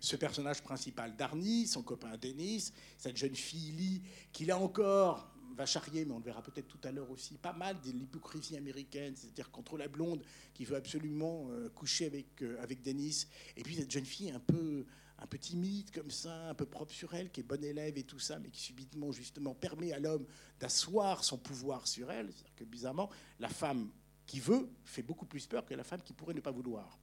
Ce 0.00 0.16
personnage 0.16 0.62
principal, 0.62 1.16
Darny, 1.16 1.66
son 1.66 1.82
copain 1.82 2.16
Dennis, 2.16 2.72
cette 2.98 3.16
jeune 3.16 3.34
fille 3.34 3.72
Lee, 3.72 4.02
qui 4.32 4.44
là 4.44 4.58
encore 4.58 5.30
va 5.54 5.66
charrier, 5.66 6.04
mais 6.04 6.12
on 6.12 6.18
le 6.18 6.24
verra 6.24 6.42
peut-être 6.42 6.66
tout 6.66 6.80
à 6.82 6.90
l'heure 6.90 7.10
aussi, 7.10 7.36
pas 7.36 7.52
mal 7.52 7.80
de 7.80 7.90
l'hypocrisie 7.92 8.56
américaine, 8.56 9.14
c'est-à-dire 9.16 9.50
contre 9.50 9.78
la 9.78 9.88
blonde 9.88 10.22
qui 10.52 10.64
veut 10.64 10.76
absolument 10.76 11.46
euh, 11.50 11.68
coucher 11.70 12.06
avec, 12.06 12.42
euh, 12.42 12.60
avec 12.60 12.82
Dennis, 12.82 13.28
et 13.56 13.62
puis 13.62 13.76
cette 13.76 13.90
jeune 13.90 14.04
fille 14.04 14.30
un 14.30 14.40
peu, 14.40 14.84
un 15.18 15.26
peu 15.26 15.38
timide 15.38 15.90
comme 15.90 16.10
ça, 16.10 16.48
un 16.48 16.54
peu 16.54 16.66
propre 16.66 16.92
sur 16.92 17.14
elle, 17.14 17.30
qui 17.30 17.40
est 17.40 17.44
bonne 17.44 17.64
élève 17.64 17.96
et 17.96 18.04
tout 18.04 18.18
ça, 18.18 18.38
mais 18.38 18.50
qui 18.50 18.60
subitement 18.60 19.12
justement 19.12 19.54
permet 19.54 19.92
à 19.92 19.98
l'homme 19.98 20.26
d'asseoir 20.60 21.24
son 21.24 21.38
pouvoir 21.38 21.86
sur 21.86 22.10
elle. 22.10 22.32
C'est-à-dire 22.32 22.54
que 22.56 22.64
bizarrement, 22.64 23.10
la 23.38 23.48
femme 23.48 23.90
qui 24.26 24.40
veut 24.40 24.68
fait 24.84 25.02
beaucoup 25.02 25.26
plus 25.26 25.46
peur 25.46 25.64
que 25.64 25.74
la 25.74 25.84
femme 25.84 26.02
qui 26.02 26.12
pourrait 26.12 26.34
ne 26.34 26.40
pas 26.40 26.50
vouloir. 26.50 26.98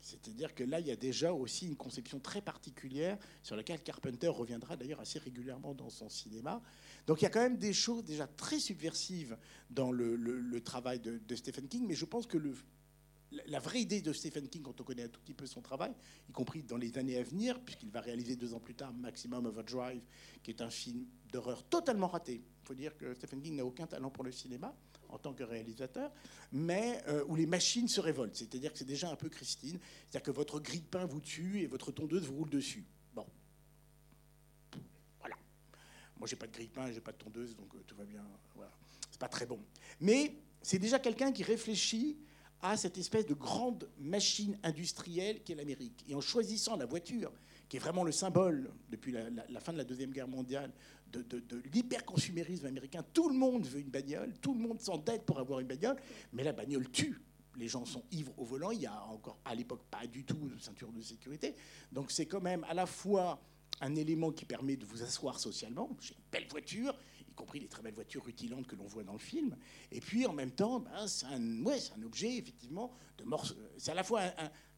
C'est-à-dire 0.00 0.54
que 0.54 0.64
là, 0.64 0.80
il 0.80 0.86
y 0.86 0.90
a 0.90 0.96
déjà 0.96 1.32
aussi 1.32 1.66
une 1.66 1.76
conception 1.76 2.20
très 2.20 2.40
particulière 2.40 3.18
sur 3.42 3.54
laquelle 3.54 3.82
Carpenter 3.82 4.28
reviendra 4.28 4.76
d'ailleurs 4.76 5.00
assez 5.00 5.18
régulièrement 5.18 5.74
dans 5.74 5.90
son 5.90 6.08
cinéma. 6.08 6.62
Donc 7.06 7.20
il 7.20 7.24
y 7.24 7.26
a 7.26 7.30
quand 7.30 7.42
même 7.42 7.58
des 7.58 7.74
choses 7.74 8.04
déjà 8.04 8.26
très 8.26 8.58
subversives 8.58 9.36
dans 9.68 9.92
le, 9.92 10.60
travail 10.62 11.00
de, 11.00 11.18
de, 11.18 11.36
Stephen 11.36 11.68
King, 11.68 11.86
mais 11.86 11.94
je 11.94 12.06
pense 12.06 12.26
que 12.26 12.38
le, 12.38 12.54
la 13.46 13.60
vraie 13.60 13.80
idée 13.80 14.00
de 14.00 14.12
Stephen 14.12 14.48
King, 14.48 14.62
quand 14.62 14.80
on 14.80 14.84
connaît 14.84 15.04
un 15.04 15.08
tout 15.08 15.20
petit 15.20 15.34
peu 15.34 15.46
son 15.46 15.60
travail, 15.60 15.92
y 16.28 16.32
compris 16.32 16.62
dans 16.62 16.76
les 16.76 16.96
années 16.98 17.16
à 17.18 17.22
venir, 17.22 17.60
puisqu'il 17.60 17.90
va 17.90 18.00
réaliser 18.00 18.36
deux 18.36 18.54
ans 18.54 18.60
plus 18.60 18.74
tard 18.74 18.92
Maximum 18.92 19.46
Overdrive, 19.46 20.02
qui 20.42 20.50
est 20.50 20.60
un 20.60 20.70
film 20.70 21.06
d'horreur 21.32 21.62
totalement 21.64 22.08
raté. 22.08 22.42
Il 22.62 22.66
faut 22.66 22.74
dire 22.74 22.96
que 22.96 23.14
Stephen 23.14 23.40
King 23.40 23.56
n'a 23.56 23.64
aucun 23.64 23.86
talent 23.86 24.10
pour 24.10 24.24
le 24.24 24.32
cinéma 24.32 24.74
en 25.08 25.18
tant 25.18 25.34
que 25.34 25.42
réalisateur, 25.42 26.12
mais 26.52 27.02
euh, 27.08 27.24
où 27.26 27.34
les 27.34 27.46
machines 27.46 27.88
se 27.88 28.00
révoltent. 28.00 28.36
C'est-à-dire 28.36 28.72
que 28.72 28.78
c'est 28.78 28.84
déjà 28.84 29.10
un 29.10 29.16
peu 29.16 29.28
Christine. 29.28 29.78
C'est-à-dire 30.02 30.22
que 30.22 30.30
votre 30.30 30.60
grille-pain 30.60 31.04
vous 31.04 31.20
tue 31.20 31.60
et 31.60 31.66
votre 31.66 31.90
tondeuse 31.92 32.26
vous 32.26 32.36
roule 32.36 32.50
dessus. 32.50 32.84
Bon. 33.12 33.26
Voilà. 35.18 35.36
Moi, 36.16 36.28
j'ai 36.28 36.36
pas 36.36 36.46
de 36.46 36.52
grille-pain, 36.52 36.92
j'ai 36.92 37.00
pas 37.00 37.12
de 37.12 37.18
tondeuse, 37.18 37.56
donc 37.56 37.74
euh, 37.74 37.82
tout 37.86 37.96
va 37.96 38.04
bien. 38.04 38.24
Voilà. 38.54 38.72
C'est 39.10 39.20
pas 39.20 39.28
très 39.28 39.46
bon. 39.46 39.60
Mais 40.00 40.36
c'est 40.62 40.78
déjà 40.78 40.98
quelqu'un 40.98 41.32
qui 41.32 41.42
réfléchit 41.42 42.18
à 42.62 42.76
cette 42.76 42.98
espèce 42.98 43.26
de 43.26 43.34
grande 43.34 43.88
machine 43.98 44.58
industrielle 44.62 45.42
qu'est 45.42 45.54
l'Amérique. 45.54 46.04
Et 46.08 46.14
en 46.14 46.20
choisissant 46.20 46.76
la 46.76 46.86
voiture, 46.86 47.32
qui 47.68 47.76
est 47.76 47.80
vraiment 47.80 48.04
le 48.04 48.12
symbole, 48.12 48.70
depuis 48.90 49.12
la, 49.12 49.60
fin 49.60 49.72
de 49.72 49.78
la 49.78 49.84
Deuxième 49.84 50.10
Guerre 50.10 50.28
mondiale, 50.28 50.72
de, 51.12 51.22
de, 51.22 51.62
l'hyperconsumérisme 51.72 52.66
américain, 52.66 53.04
tout 53.12 53.28
le 53.28 53.34
monde 53.34 53.66
veut 53.66 53.80
une 53.80 53.90
bagnole, 53.90 54.32
tout 54.40 54.54
le 54.54 54.60
monde 54.60 54.80
s'endette 54.80 55.24
pour 55.24 55.38
avoir 55.38 55.60
une 55.60 55.66
bagnole, 55.66 55.96
mais 56.32 56.44
la 56.44 56.52
bagnole 56.52 56.88
tue. 56.90 57.20
Les 57.56 57.68
gens 57.68 57.84
sont 57.84 58.04
ivres 58.12 58.32
au 58.38 58.44
volant, 58.44 58.70
il 58.70 58.80
y 58.82 58.86
a 58.86 59.04
encore 59.04 59.38
à 59.44 59.54
l'époque 59.54 59.82
pas 59.90 60.06
du 60.06 60.24
tout 60.24 60.34
de 60.48 60.58
ceinture 60.58 60.92
de 60.92 61.00
sécurité. 61.00 61.54
Donc 61.90 62.10
c'est 62.10 62.26
quand 62.26 62.40
même 62.40 62.64
à 62.68 62.74
la 62.74 62.86
fois 62.86 63.40
un 63.80 63.94
élément 63.96 64.30
qui 64.30 64.44
permet 64.44 64.76
de 64.76 64.84
vous 64.84 65.02
asseoir 65.02 65.38
socialement. 65.38 65.90
J'ai 66.00 66.14
une 66.14 66.20
belle 66.30 66.46
voiture, 66.48 66.94
compris 67.40 67.60
les 67.60 67.68
très 67.68 67.82
belles 67.82 67.94
voitures 67.94 68.24
rutilantes 68.24 68.66
que 68.66 68.76
l'on 68.76 68.86
voit 68.86 69.02
dans 69.02 69.14
le 69.14 69.18
film. 69.18 69.56
Et 69.90 70.00
puis 70.00 70.26
en 70.26 70.32
même 70.32 70.50
temps, 70.50 70.80
ben, 70.80 71.06
c'est 71.06 71.26
un, 71.26 71.64
ouais, 71.64 71.78
un, 71.96 72.02
objet 72.02 72.36
effectivement 72.36 72.92
de 73.16 73.24
mort. 73.24 73.50
C'est 73.78 73.90
à 73.90 73.94
la 73.94 74.04
fois 74.04 74.22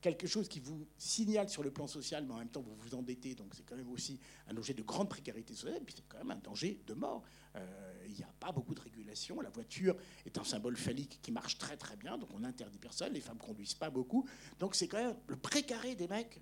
quelque 0.00 0.26
chose 0.26 0.48
qui 0.48 0.60
vous 0.60 0.86
signale 0.96 1.48
sur 1.48 1.62
le 1.62 1.70
plan 1.70 1.86
social, 1.86 2.24
mais 2.24 2.34
en 2.34 2.38
même 2.38 2.50
temps 2.50 2.60
vous 2.60 2.74
vous 2.76 2.94
endettez. 2.94 3.34
Donc 3.34 3.54
c'est 3.54 3.64
quand 3.64 3.76
même 3.76 3.90
aussi 3.90 4.20
un 4.48 4.56
objet 4.56 4.74
de 4.74 4.82
grande 4.82 5.08
précarité 5.08 5.54
sociale. 5.54 5.82
Et 5.82 5.84
puis 5.84 5.94
c'est 5.96 6.06
quand 6.08 6.18
même 6.18 6.30
un 6.30 6.40
danger 6.40 6.80
de 6.86 6.94
mort. 6.94 7.22
Euh, 7.56 8.04
il 8.06 8.14
n'y 8.14 8.22
a 8.22 8.32
pas 8.38 8.52
beaucoup 8.52 8.74
de 8.74 8.80
régulation. 8.80 9.40
La 9.40 9.50
voiture 9.50 9.96
est 10.24 10.38
un 10.38 10.44
symbole 10.44 10.76
phallique 10.76 11.20
qui 11.20 11.32
marche 11.32 11.58
très 11.58 11.76
très 11.76 11.96
bien. 11.96 12.16
Donc 12.16 12.30
on 12.32 12.44
interdit 12.44 12.78
personne. 12.78 13.12
Les 13.12 13.20
femmes 13.20 13.38
conduisent 13.38 13.74
pas 13.74 13.90
beaucoup. 13.90 14.26
Donc 14.58 14.74
c'est 14.74 14.88
quand 14.88 15.02
même 15.02 15.16
le 15.26 15.36
précaré 15.36 15.94
des 15.94 16.08
mecs 16.08 16.40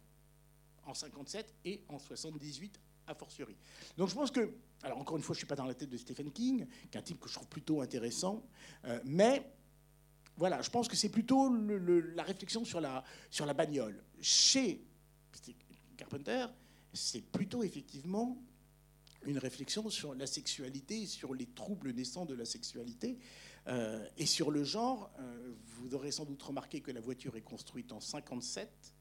en 0.85 0.95
57 0.95 1.55
et 1.65 1.85
en 1.89 1.99
78 1.99 2.79
a 3.07 3.15
fortiori. 3.15 3.57
Donc 3.97 4.09
je 4.09 4.15
pense 4.15 4.31
que, 4.31 4.53
alors 4.83 4.99
encore 4.99 5.17
une 5.17 5.23
fois, 5.23 5.35
je 5.35 5.39
ne 5.39 5.41
suis 5.41 5.47
pas 5.47 5.57
dans 5.57 5.65
la 5.65 5.75
tête 5.75 5.91
de 5.91 5.97
Stephen 5.97 6.31
King, 6.31 6.67
qui 6.91 6.97
est 6.97 7.01
un 7.01 7.03
type 7.03 7.21
que 7.21 7.29
je 7.29 7.35
trouve 7.35 7.49
plutôt 7.49 7.81
intéressant, 7.81 8.43
euh, 8.85 9.01
mais 9.05 9.53
voilà, 10.37 10.63
je 10.63 10.71
pense 10.71 10.89
que 10.89 10.97
c'est 10.97 11.11
plutôt 11.11 11.55
la 11.55 12.23
réflexion 12.23 12.65
sur 12.65 12.81
la, 12.81 13.05
sur 13.31 13.45
la 13.45 13.53
bagnole. 13.53 14.03
Chez 14.21 14.87
Carpenter, 15.99 16.47
c'est 16.95 17.21
plutôt 17.21 17.63
effectivement 17.63 18.43
une 19.27 19.37
réflexion 19.37 19.91
sur 19.91 20.15
la 20.15 20.27
sexualité, 20.27 21.05
sur 21.05 21.35
les 21.35 21.47
troubles 21.47 21.91
naissants 21.93 22.25
de 22.25 22.35
la 22.35 22.47
sexualité. 22.47 23.19
Euh, 23.67 24.09
et 24.17 24.25
sur 24.25 24.51
le 24.51 24.65
genre, 24.65 25.13
euh, 25.19 25.53
vous 25.67 25.95
aurez 25.95 26.11
sans 26.11 26.25
doute 26.25 26.43
remarqué 26.43 26.81
que 26.81 26.91
la 26.91 27.03
voiture 27.03 27.37
est 27.37 27.43
construite 27.43 27.93
en 27.93 28.01
57 28.01 28.95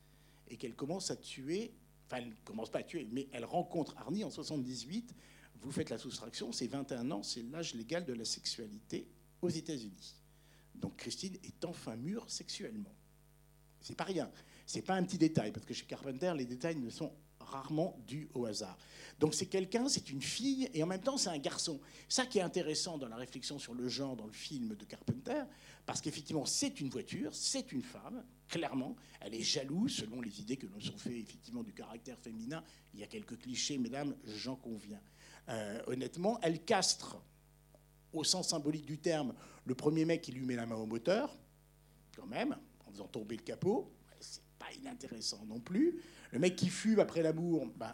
et 0.49 0.57
qu'elle 0.57 0.75
commence 0.75 1.09
à 1.09 1.15
tuer 1.15 1.73
Enfin, 2.09 2.23
elle 2.23 2.29
ne 2.29 2.35
commence 2.43 2.71
pas 2.71 2.79
à 2.79 2.83
tuer, 2.83 3.07
mais 3.11 3.27
elle 3.31 3.45
rencontre 3.45 3.95
Arnie 3.97 4.23
en 4.23 4.31
78. 4.31 5.13
Vous 5.61 5.71
faites 5.71 5.89
la 5.89 5.97
soustraction, 5.97 6.51
c'est 6.51 6.67
21 6.67 7.11
ans, 7.11 7.23
c'est 7.23 7.43
l'âge 7.43 7.73
légal 7.73 8.05
de 8.05 8.13
la 8.13 8.25
sexualité 8.25 9.07
aux 9.41 9.49
États-Unis. 9.49 10.15
Donc 10.75 10.95
Christine 10.97 11.37
est 11.43 11.65
enfin 11.65 11.95
mûre 11.95 12.29
sexuellement. 12.29 12.93
C'est 13.81 13.95
pas 13.95 14.05
rien. 14.05 14.31
C'est 14.65 14.81
pas 14.81 14.95
un 14.95 15.03
petit 15.03 15.17
détail, 15.17 15.51
parce 15.51 15.65
que 15.65 15.73
chez 15.73 15.85
Carpenter, 15.85 16.33
les 16.37 16.45
détails 16.45 16.75
ne 16.75 16.89
sont 16.89 17.11
rarement 17.39 17.97
dus 18.07 18.29
au 18.33 18.45
hasard. 18.45 18.77
Donc 19.19 19.33
c'est 19.33 19.47
quelqu'un, 19.47 19.89
c'est 19.89 20.09
une 20.09 20.21
fille, 20.21 20.69
et 20.73 20.83
en 20.83 20.87
même 20.87 21.01
temps 21.01 21.17
c'est 21.17 21.29
un 21.29 21.39
garçon. 21.39 21.79
Ça 22.07 22.25
qui 22.25 22.37
est 22.37 22.41
intéressant 22.41 22.97
dans 22.97 23.07
la 23.07 23.15
réflexion 23.15 23.59
sur 23.59 23.73
le 23.73 23.89
genre 23.89 24.15
dans 24.15 24.27
le 24.27 24.31
film 24.31 24.75
de 24.75 24.85
Carpenter, 24.85 25.43
parce 25.85 26.01
qu'effectivement 26.01 26.45
c'est 26.45 26.79
une 26.79 26.89
voiture, 26.89 27.33
c'est 27.33 27.71
une 27.71 27.81
femme, 27.81 28.23
clairement, 28.47 28.95
elle 29.19 29.33
est 29.33 29.41
jalouse 29.41 29.95
selon 29.95 30.21
les 30.21 30.39
idées 30.39 30.57
que 30.57 30.67
nous 30.67 30.89
ont 30.91 30.97
fait 30.97 31.17
effectivement 31.17 31.63
du 31.63 31.73
caractère 31.73 32.19
féminin. 32.19 32.63
Il 32.93 32.99
y 32.99 33.03
a 33.03 33.07
quelques 33.07 33.37
clichés, 33.39 33.77
mesdames, 33.77 34.15
j'en 34.25 34.55
conviens. 34.55 35.01
Euh, 35.49 35.81
honnêtement, 35.87 36.39
elle 36.41 36.63
castre, 36.63 37.17
au 38.13 38.23
sens 38.23 38.49
symbolique 38.49 38.85
du 38.85 38.97
terme, 38.97 39.33
le 39.65 39.75
premier 39.75 40.05
mec 40.05 40.21
qui 40.21 40.31
lui 40.31 40.45
met 40.45 40.55
la 40.55 40.65
main 40.65 40.75
au 40.75 40.85
moteur, 40.85 41.35
quand 42.15 42.27
même, 42.27 42.55
en 42.87 42.91
faisant 42.91 43.07
tomber 43.07 43.37
le 43.37 43.43
capot 43.43 43.91
pas 44.59 44.67
inintéressant 44.79 45.43
non 45.47 45.59
plus. 45.59 45.99
Le 46.31 46.37
mec 46.37 46.55
qui 46.55 46.69
fume 46.69 46.99
après 46.99 47.23
l'amour, 47.23 47.67
ben, 47.77 47.93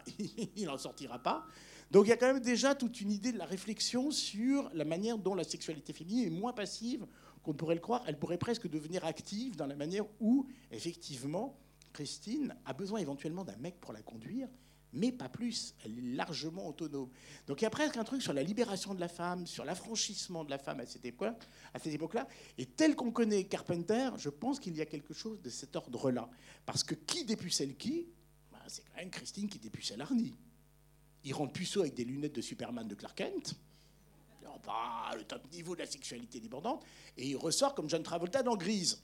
il 0.56 0.66
n'en 0.66 0.76
sortira 0.76 1.22
pas. 1.22 1.46
Donc 1.90 2.06
il 2.06 2.10
y 2.10 2.12
a 2.12 2.16
quand 2.16 2.26
même 2.26 2.40
déjà 2.40 2.74
toute 2.74 3.00
une 3.00 3.12
idée 3.12 3.32
de 3.32 3.38
la 3.38 3.46
réflexion 3.46 4.10
sur 4.10 4.68
la 4.74 4.84
manière 4.84 5.16
dont 5.16 5.34
la 5.34 5.44
sexualité 5.44 5.92
féminine 5.92 6.26
est 6.26 6.30
moins 6.30 6.52
passive 6.52 7.06
qu'on 7.44 7.54
pourrait 7.54 7.76
le 7.76 7.80
croire. 7.80 8.02
Elle 8.08 8.18
pourrait 8.18 8.38
presque 8.38 8.68
devenir 8.68 9.04
active 9.04 9.54
dans 9.54 9.68
la 9.68 9.76
manière 9.76 10.04
où, 10.18 10.48
effectivement, 10.72 11.56
Christine 11.92 12.56
a 12.64 12.72
besoin 12.72 12.98
éventuellement 12.98 13.44
d'un 13.44 13.56
mec 13.56 13.80
pour 13.80 13.92
la 13.92 14.02
conduire, 14.02 14.48
mais 14.96 15.12
pas 15.12 15.28
plus. 15.28 15.74
Elle 15.84 15.98
est 15.98 16.14
largement 16.16 16.66
autonome. 16.68 17.10
Donc 17.46 17.60
il 17.60 17.64
y 17.64 17.66
a 17.66 17.70
presque 17.70 17.96
un 17.96 18.04
truc 18.04 18.22
sur 18.22 18.32
la 18.32 18.42
libération 18.42 18.94
de 18.94 19.00
la 19.00 19.08
femme, 19.08 19.46
sur 19.46 19.64
l'affranchissement 19.64 20.44
de 20.44 20.50
la 20.50 20.58
femme 20.58 20.80
à 20.80 20.86
cette 20.86 21.04
époque-là. 21.04 22.26
Et 22.58 22.66
tel 22.66 22.96
qu'on 22.96 23.12
connaît 23.12 23.44
Carpenter, 23.44 24.10
je 24.16 24.30
pense 24.30 24.58
qu'il 24.58 24.76
y 24.76 24.80
a 24.80 24.86
quelque 24.86 25.14
chose 25.14 25.40
de 25.40 25.50
cet 25.50 25.76
ordre-là. 25.76 26.28
Parce 26.64 26.82
que 26.82 26.94
qui 26.94 27.24
dépucelle 27.24 27.76
qui? 27.76 28.08
Ben, 28.50 28.58
C'est 28.66 28.82
quand 28.84 28.96
même 28.96 29.10
Christine 29.10 29.48
qui 29.48 29.58
dépucelle 29.58 30.00
Arnie. 30.00 30.34
Il 31.24 31.34
rentre 31.34 31.52
puceau 31.52 31.80
avec 31.80 31.94
des 31.94 32.04
lunettes 32.04 32.34
de 32.34 32.40
Superman 32.40 32.88
de 32.88 32.94
Clark 32.94 33.16
Kent. 33.16 33.54
Pas 34.62 35.14
le 35.16 35.22
top 35.22 35.48
niveau 35.52 35.74
de 35.74 35.80
la 35.80 35.86
sexualité 35.86 36.40
débordante. 36.40 36.82
Et 37.16 37.28
il 37.28 37.36
ressort 37.36 37.74
comme 37.74 37.88
John 37.88 38.02
Travolta 38.02 38.42
dans 38.42 38.56
Grise 38.56 39.00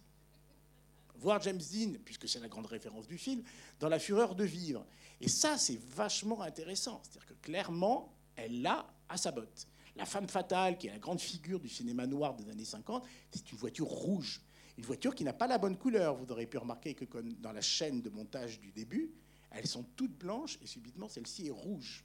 voir 1.23 1.41
James 1.43 1.61
Dean, 1.73 1.93
puisque 2.05 2.29
c'est 2.29 2.41
la 2.41 2.49
grande 2.49 2.67
référence 2.67 3.07
du 3.07 3.17
film, 3.17 3.43
dans 3.81 3.89
La 3.89 3.99
fureur 3.99 4.35
de 4.35 4.45
vivre. 4.45 4.85
Et 5.23 5.29
ça, 5.29 5.57
c'est 5.57 5.79
vachement 5.79 6.43
intéressant. 6.43 7.01
C'est-à-dire 7.05 7.27
que 7.27 7.35
clairement, 7.35 8.13
elle 8.35 8.61
l'a 8.61 8.93
à 9.09 9.17
sa 9.17 9.31
botte. 9.31 9.69
La 9.95 10.05
femme 10.05 10.29
fatale, 10.29 10.77
qui 10.77 10.89
est 10.89 10.91
la 10.91 10.99
grande 10.99 11.21
figure 11.21 11.61
du 11.61 11.69
cinéma 11.69 12.09
noir 12.09 12.35
des 12.35 12.51
années 12.51 12.65
50, 12.65 13.07
c'est 13.31 13.53
une 13.53 13.59
voiture 13.59 13.87
rouge. 13.87 14.43
Une 14.77 14.85
voiture 14.85 15.15
qui 15.15 15.23
n'a 15.23 15.33
pas 15.33 15.47
la 15.47 15.59
bonne 15.59 15.77
couleur. 15.77 16.17
Vous 16.17 16.33
aurez 16.33 16.47
pu 16.47 16.59
remarquer 16.59 16.95
que 16.95 17.05
dans 17.41 17.53
la 17.53 17.61
chaîne 17.61 18.03
de 18.03 18.11
montage 18.11 18.59
du 18.59 18.73
début, 18.73 19.13
elles 19.53 19.69
sont 19.69 19.85
toutes 19.95 20.19
blanches 20.19 20.59
et 20.61 20.67
subitement 20.67 21.09
celle-ci 21.09 21.47
est 21.47 21.53
rouge. 21.53 22.05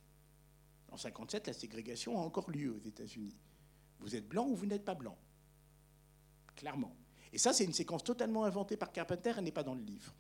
En 0.91 0.97
57, 0.97 1.47
la 1.47 1.53
ségrégation 1.53 2.19
a 2.19 2.21
encore 2.21 2.51
lieu 2.51 2.71
aux 2.71 2.87
États-Unis. 2.87 3.35
Vous 3.99 4.15
êtes 4.15 4.27
blanc 4.27 4.47
ou 4.47 4.55
vous 4.55 4.67
n'êtes 4.67 4.85
pas 4.85 4.95
blanc? 4.95 5.17
Clairement. 6.55 6.95
Et 7.33 7.39
ça, 7.39 7.51
c'est 7.51 7.65
une 7.65 7.73
séquence 7.73 8.03
totalement 8.03 8.43
inventée 8.43 8.77
par 8.77 8.91
Carpenter, 8.91 9.33
elle 9.37 9.43
n'est 9.43 9.51
pas 9.51 9.63
dans 9.63 9.73
le 9.73 9.81
livre. 9.81 10.13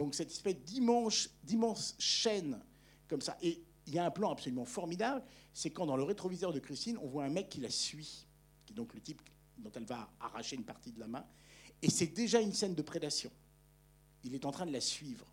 Donc 0.00 0.14
cette 0.14 0.30
espèce 0.30 0.56
d'immense 0.64 1.94
chaîne 1.98 2.58
comme 3.06 3.20
ça. 3.20 3.36
Et 3.42 3.62
il 3.86 3.92
y 3.92 3.98
a 3.98 4.06
un 4.06 4.10
plan 4.10 4.32
absolument 4.32 4.64
formidable, 4.64 5.22
c'est 5.52 5.68
quand 5.68 5.84
dans 5.84 5.98
le 5.98 6.04
rétroviseur 6.04 6.54
de 6.54 6.58
Christine, 6.58 6.96
on 7.02 7.06
voit 7.06 7.24
un 7.24 7.28
mec 7.28 7.50
qui 7.50 7.60
la 7.60 7.68
suit, 7.68 8.26
qui 8.64 8.72
est 8.72 8.76
donc 8.76 8.94
le 8.94 9.00
type 9.02 9.20
dont 9.58 9.70
elle 9.74 9.84
va 9.84 10.10
arracher 10.18 10.56
une 10.56 10.64
partie 10.64 10.90
de 10.90 11.00
la 11.00 11.06
main. 11.06 11.26
Et 11.82 11.90
c'est 11.90 12.06
déjà 12.06 12.40
une 12.40 12.54
scène 12.54 12.74
de 12.74 12.80
prédation. 12.80 13.30
Il 14.24 14.34
est 14.34 14.46
en 14.46 14.52
train 14.52 14.64
de 14.64 14.72
la 14.72 14.80
suivre. 14.80 15.30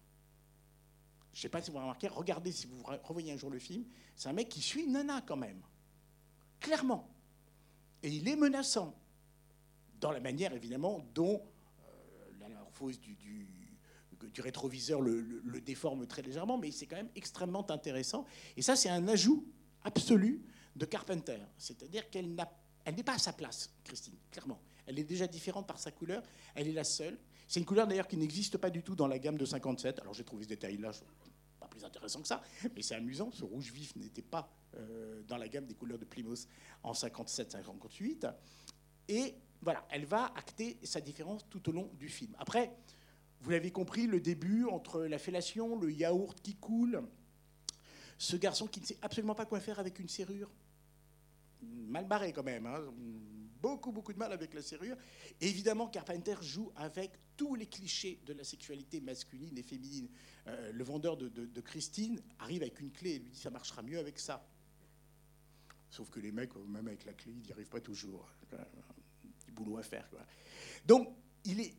Je 1.31 1.39
ne 1.39 1.41
sais 1.43 1.50
pas 1.50 1.62
si 1.62 1.71
vous 1.71 1.77
avez 1.77 1.86
remarqué, 1.86 2.09
regardez 2.09 2.51
si 2.51 2.67
vous 2.67 2.83
revoyez 3.05 3.31
un 3.31 3.38
jour 3.38 3.50
le 3.50 3.59
film, 3.59 3.86
c'est 4.17 4.27
un 4.27 4.33
mec 4.33 4.50
qui 4.50 4.62
suit 4.62 4.86
Nana 4.86 5.21
quand 5.21 5.38
même. 5.38 5.62
Clairement. 6.59 7.09
Et 8.03 8.09
il 8.09 8.27
est 8.27 8.36
menaçant 8.36 8.93
dans 10.01 10.12
la 10.12 10.19
manière 10.19 10.51
évidemment 10.51 11.07
dont 11.13 11.41
euh, 11.86 12.31
la 12.41 12.49
du, 12.97 13.15
du, 13.15 13.57
rétroviseur 14.39 15.01
le, 15.01 15.62
déforme 15.62 16.06
très 16.08 16.21
légèrement, 16.21 16.58
mais 16.58 16.71
c'est 16.71 16.86
quand 16.86 16.95
même 16.95 17.10
extrêmement 17.15 17.69
intéressant. 17.69 18.25
Et 18.56 18.62
ça, 18.62 18.75
c'est 18.75 18.89
un 18.89 19.08
ajout 19.08 19.45
absolu 19.84 20.41
de 20.75 20.86
Carpenter. 20.86 21.39
C'est-à-dire 21.58 22.10
qu'elle 22.10 22.30
n'est 22.30 23.03
pas 23.03 23.13
à 23.13 23.19
sa 23.19 23.34
place, 23.34 23.73
Christine, 23.84 24.15
clairement. 24.32 24.62
Elle 24.86 24.99
est 24.99 25.03
déjà 25.03 25.27
différente 25.27 25.67
par 25.67 25.80
sa 25.80 25.91
couleur, 25.91 26.23
elle 26.56 26.67
est 26.67 26.73
la 26.73 26.84
seule. 26.84 27.17
C'est 27.47 27.60
une 27.60 27.65
couleur 27.65 27.88
d'ailleurs 27.88 28.08
qui 28.08 28.17
n'existe 28.17 28.58
pas 28.58 28.69
du 28.69 28.84
tout 28.84 28.95
dans 28.95 29.08
la 29.08 29.19
gamme 29.19 29.38
de 29.38 29.45
57. 29.45 29.99
Alors 29.99 30.13
j'ai 30.13 30.23
trouvé 30.23 30.43
ce 30.43 30.49
détail-là 30.49 30.91
pas 31.60 31.67
plus 31.67 31.84
intéressant 31.84 32.21
que 32.21 32.27
ça, 32.27 32.41
mais 32.75 32.82
c'est 32.82 32.95
amusant. 32.95 33.32
Ce 33.32 33.43
rouge 33.43 33.71
vif 33.71 33.95
n'était 33.95 34.21
pas 34.21 34.49
euh, 34.75 35.21
dans 35.23 35.38
la 35.38 35.47
gamme 35.47 35.65
des 35.65 35.73
couleurs 35.73 35.97
de 35.97 36.06
Plymouth 36.06 36.47
en 36.84 36.93
57-58. 36.93 38.34
Et 39.10 39.36
voilà, 39.62 39.86
elle 39.89 40.06
va 40.06 40.25
acter 40.36 40.77
sa 40.84 41.01
différence 41.01 41.47
tout 41.49 41.67
au 41.69 41.71
long 41.71 41.89
du 41.97 42.10
film. 42.10 42.36
Après, 42.38 42.71
vous 43.41 43.50
l'avez 43.52 43.71
compris, 43.71 44.08
le 44.08 44.19
début 44.19 44.65
entre 44.65 45.04
la 45.04 45.19
fellation, 45.19 45.80
le 45.80 45.91
yaourt 45.91 46.39
qui 46.41 46.56
coule, 46.56 47.04
ce 48.17 48.36
garçon 48.36 48.67
qui 48.67 48.82
ne 48.82 48.86
sait 48.86 48.97
absolument 49.02 49.36
pas 49.36 49.45
quoi 49.45 49.60
faire 49.60 49.80
avec 49.80 50.00
une 50.00 50.10
serrure, 50.10 50.52
mal 51.62 52.08
barré 52.08 52.34
quand 52.34 52.43
même, 52.43 52.65
hein. 52.65 52.82
beaucoup 53.62 53.91
beaucoup 53.91 54.13
de 54.13 54.17
mal 54.17 54.32
avec 54.32 54.54
la 54.54 54.62
serrure. 54.62 54.97
évidemment, 55.39 55.88
Carpenter 55.88 56.36
joue 56.41 56.71
avec 56.76 57.12
tous 57.36 57.56
les 57.56 57.67
clichés 57.67 58.19
de 58.26 58.34
la 58.34 58.43
sexualité 58.43 59.00
masculine 59.00 59.58
et 59.58 59.63
féminine. 59.63 60.10
Euh, 60.47 60.71
le 60.71 60.84
vendeur 60.84 61.17
de, 61.17 61.62
Christine 61.62 62.21
arrive 62.39 62.63
avec 62.63 62.80
une 62.80 62.91
clé 62.91 63.12
et 63.12 63.19
lui 63.19 63.30
dit 63.30 63.39
ça 63.39 63.52
marchera 63.52 63.84
mieux 63.84 64.00
avec 64.00 64.19
ça. 64.19 64.47
Sauf 65.89 66.10
que 66.10 66.19
les 66.19 66.32
mecs, 66.32 66.56
même 66.56 66.88
avec 66.88 67.06
la 67.06 67.13
clé, 67.13 67.32
ils 67.32 67.41
n'y 67.43 67.52
arrivent 67.52 67.69
pas 67.69 67.80
toujours 67.80 68.28
boulot 69.58 69.78
à 69.78 69.84
faire. 69.84 70.08
Donc, 70.86 71.10
il 71.43 71.60
est, 71.60 71.73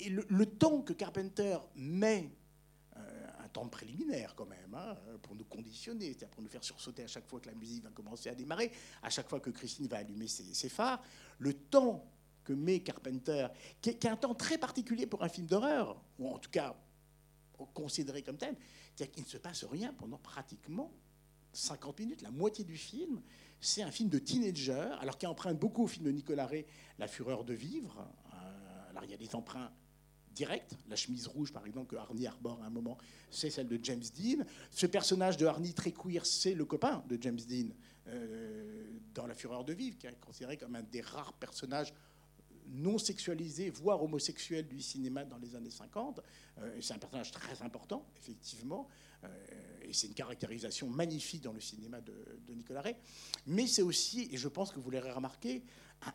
et, 0.00 0.08
le, 0.10 0.46
temps 0.46 0.82
que 0.82 0.92
Carpenter 0.92 1.58
met, 1.74 2.30
euh, 2.96 3.26
un 3.38 3.48
temps 3.48 3.68
préliminaire 3.68 4.34
quand 4.34 4.46
même, 4.46 4.74
hein, 4.74 4.96
pour 5.22 5.34
nous 5.34 5.44
conditionner, 5.44 6.06
c'est-à-dire 6.06 6.28
pour 6.28 6.42
nous 6.42 6.48
faire 6.48 6.64
sursauter 6.64 7.04
à 7.04 7.06
chaque 7.06 7.26
fois 7.26 7.40
que 7.40 7.46
la 7.46 7.54
musique 7.54 7.84
va 7.84 7.90
commencer 7.90 8.28
à 8.28 8.34
démarrer, 8.34 8.72
à 9.02 9.10
chaque 9.10 9.28
fois 9.28 9.40
que 9.40 9.50
Christine 9.50 9.86
va 9.86 9.98
allumer 9.98 10.28
ses, 10.28 10.68
phares, 10.68 11.02
le 11.38 11.52
temps 11.52 12.04
que 12.44 12.52
met 12.52 12.80
Carpenter, 12.80 13.48
qui 13.80 13.90
est, 13.90 14.04
un 14.06 14.16
temps 14.16 14.34
très 14.34 14.58
particulier 14.58 15.06
pour 15.06 15.22
un 15.22 15.28
film 15.28 15.46
d'horreur, 15.46 16.00
ou 16.18 16.28
en 16.28 16.38
tout 16.38 16.50
cas 16.50 16.76
considéré 17.72 18.22
comme 18.22 18.36
tel, 18.36 18.54
c'est-à-dire 18.94 19.14
qu'il 19.14 19.24
ne 19.24 19.28
se 19.28 19.38
passe 19.38 19.64
rien 19.64 19.92
pendant 19.94 20.18
pratiquement 20.18 20.92
50 21.56 21.98
minutes, 22.00 22.22
la 22.22 22.30
moitié 22.30 22.64
du 22.64 22.76
film, 22.76 23.22
c'est 23.60 23.82
un 23.82 23.90
film 23.90 24.08
de 24.08 24.18
teenager, 24.18 24.94
alors 25.00 25.18
qui 25.18 25.26
emprunte 25.26 25.58
beaucoup 25.58 25.84
au 25.84 25.86
film 25.86 26.04
de 26.04 26.10
Nicolas 26.10 26.46
Ray, 26.46 26.66
La 26.98 27.08
fureur 27.08 27.44
de 27.44 27.54
vivre. 27.54 28.06
Euh, 28.34 28.75
alors 28.96 29.04
il 29.04 29.10
y 29.10 29.14
a 29.14 29.18
des 29.18 29.34
emprunts 29.34 29.70
directs. 30.32 30.72
La 30.88 30.96
chemise 30.96 31.26
rouge, 31.26 31.52
par 31.52 31.66
exemple, 31.66 31.94
que 31.94 31.96
Arnie 31.96 32.26
arbore 32.26 32.62
à 32.62 32.66
un 32.66 32.70
moment, 32.70 32.98
c'est 33.30 33.50
celle 33.50 33.68
de 33.68 33.78
James 33.82 34.02
Dean. 34.16 34.44
Ce 34.70 34.86
personnage 34.86 35.36
de 35.36 35.46
Arnie 35.46 35.74
très 35.74 35.92
queer, 35.92 36.24
c'est 36.24 36.54
le 36.54 36.64
copain 36.64 37.02
de 37.08 37.18
James 37.20 37.40
Dean 37.48 37.68
euh, 38.08 38.84
dans 39.14 39.26
La 39.26 39.34
fureur 39.34 39.64
de 39.64 39.72
vivre, 39.72 39.96
qui 39.98 40.06
est 40.06 40.20
considéré 40.20 40.56
comme 40.56 40.76
un 40.76 40.82
des 40.82 41.00
rares 41.00 41.32
personnages 41.34 41.92
non 42.68 42.98
sexualisé, 42.98 43.70
voire 43.70 44.02
homosexuel 44.02 44.66
du 44.66 44.80
cinéma 44.80 45.24
dans 45.24 45.38
les 45.38 45.54
années 45.54 45.70
50. 45.70 46.20
Euh, 46.58 46.78
c'est 46.80 46.94
un 46.94 46.98
personnage 46.98 47.30
très 47.30 47.62
important, 47.62 48.04
effectivement, 48.16 48.88
et 49.86 49.92
c'est 49.92 50.08
une 50.08 50.14
caractérisation 50.14 50.88
magnifique 50.88 51.42
dans 51.42 51.52
le 51.52 51.60
cinéma 51.60 52.00
de, 52.00 52.14
Nicolas 52.54 52.82
Ray. 52.82 52.96
Mais 53.46 53.66
c'est 53.66 53.82
aussi, 53.82 54.28
et 54.32 54.36
je 54.36 54.48
pense 54.48 54.72
que 54.72 54.80
vous 54.80 54.90
l'aurez 54.90 55.12
remarqué, 55.12 55.62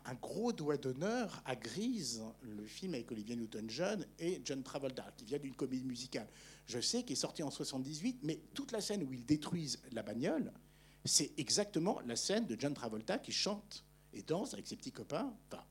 un, 0.04 0.14
gros 0.14 0.52
doigt 0.52 0.76
d'honneur 0.76 1.42
à 1.44 1.56
Grise, 1.56 2.22
le 2.42 2.64
film 2.64 2.94
avec 2.94 3.10
Olivia 3.10 3.34
Newton-John 3.34 4.06
et 4.18 4.40
John 4.44 4.62
Travolta, 4.62 5.10
qui 5.16 5.24
vient 5.24 5.38
d'une 5.38 5.54
comédie 5.54 5.84
musicale. 5.84 6.28
Je 6.66 6.80
sais 6.80 7.02
qu'il 7.02 7.14
est 7.14 7.20
sorti 7.20 7.42
en 7.42 7.50
78, 7.50 8.20
mais 8.22 8.40
toute 8.54 8.72
la 8.72 8.80
scène 8.80 9.02
où 9.02 9.12
ils 9.12 9.24
détruisent 9.24 9.82
la 9.92 10.02
bagnole, 10.02 10.52
c'est 11.04 11.32
exactement 11.36 12.00
la 12.06 12.14
scène 12.14 12.46
de 12.46 12.56
John 12.58 12.74
Travolta 12.74 13.18
qui 13.18 13.32
chante 13.32 13.84
et 14.12 14.22
danse 14.22 14.54
avec 14.54 14.66
ses 14.66 14.76
petits 14.76 14.92
copains, 14.92 15.34
enfin, 15.50 15.64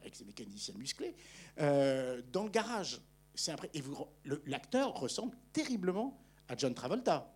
avec 0.00 0.14
ses 0.16 0.24
mécaniciens 0.24 0.74
musclés, 0.74 1.14
euh, 1.60 2.22
dans 2.32 2.44
le 2.44 2.50
garage. 2.50 3.00
Et 3.74 3.82
l'acteur 4.46 4.94
ressemble 4.94 5.36
terriblement 5.52 6.21
à 6.48 6.56
John 6.56 6.74
Travolta. 6.74 7.32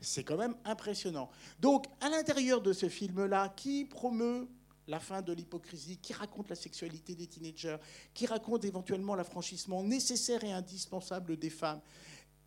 C'est 0.00 0.24
quand 0.24 0.36
même 0.36 0.56
impressionnant. 0.64 1.30
Donc, 1.60 1.86
à 2.00 2.08
l'intérieur 2.08 2.60
de 2.60 2.72
ce 2.72 2.88
film-là, 2.88 3.50
qui 3.56 3.84
promeut 3.84 4.48
la 4.88 4.98
fin 4.98 5.22
de 5.22 5.32
l'hypocrisie, 5.32 5.98
qui 5.98 6.12
raconte 6.12 6.48
la 6.48 6.56
sexualité 6.56 7.14
des 7.14 7.26
teenagers, 7.26 7.76
qui 8.14 8.26
raconte 8.26 8.64
éventuellement 8.64 9.14
l'affranchissement 9.14 9.82
nécessaire 9.82 10.42
et 10.44 10.52
indispensable 10.52 11.36
des 11.36 11.50
femmes. 11.50 11.80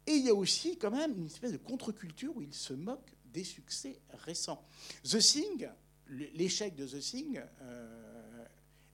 Et 0.07 0.13
il 0.13 0.25
y 0.25 0.29
a 0.29 0.35
aussi 0.35 0.77
quand 0.77 0.91
même 0.91 1.17
une 1.17 1.27
espèce 1.27 1.51
de 1.51 1.57
contre-culture 1.57 2.35
où 2.35 2.41
il 2.41 2.53
se 2.53 2.73
moque 2.73 3.15
des 3.25 3.43
succès 3.43 3.99
récents. 4.25 4.63
The 5.03 5.17
Thing, 5.17 5.69
l'échec 6.09 6.75
de 6.75 6.85
The 6.85 6.99
Thing, 6.99 7.41
euh, 7.61 8.45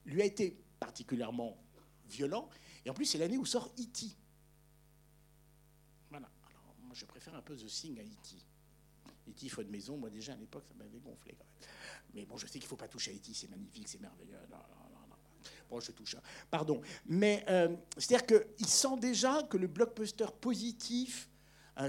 lui 0.06 0.22
a 0.22 0.26
été 0.26 0.58
particulièrement 0.80 1.58
violent. 2.08 2.50
Et 2.86 2.90
en 2.90 2.94
plus, 2.94 3.06
c'est 3.06 3.18
l'année 3.18 3.38
où 3.38 3.46
sort 3.46 3.68
E.T. 3.80 4.16
Je 6.94 7.06
préfère 7.06 7.36
un 7.36 7.42
peu 7.42 7.56
The 7.56 7.66
Thing 7.66 8.00
à 8.00 8.04
E.T. 8.04 8.36
E.T. 9.30 9.50
faut 9.50 9.64
de 9.64 9.70
maison, 9.70 9.98
moi 9.98 10.10
déjà 10.10 10.34
à 10.34 10.36
l'époque, 10.36 10.66
ça 10.68 10.74
m'avait 10.76 11.00
gonflé 11.00 11.36
quand 11.38 11.46
même. 11.46 11.70
Mais 12.14 12.26
bon, 12.26 12.38
je 12.38 12.46
sais 12.48 12.54
qu'il 12.54 12.64
ne 12.64 12.68
faut 12.68 12.76
pas 12.76 12.88
toucher 12.88 13.12
à 13.12 13.14
E.T., 13.14 13.34
c'est 13.34 13.50
magnifique, 13.50 13.88
c'est 13.88 14.02
merveilleux. 14.02 14.34
Non, 14.50 14.58
non, 14.58 15.08
non. 15.10 15.16
Bon, 15.70 15.80
je 15.80 15.92
touche. 15.92 16.16
hein. 16.16 16.22
Pardon. 16.50 16.82
Mais 17.06 17.46
euh, 17.50 17.76
c'est-à-dire 17.98 18.26
qu'il 18.26 18.68
sent 18.68 18.98
déjà 19.00 19.44
que 19.44 19.58
le 19.58 19.68
blockbuster 19.68 20.28
positif, 20.40 21.30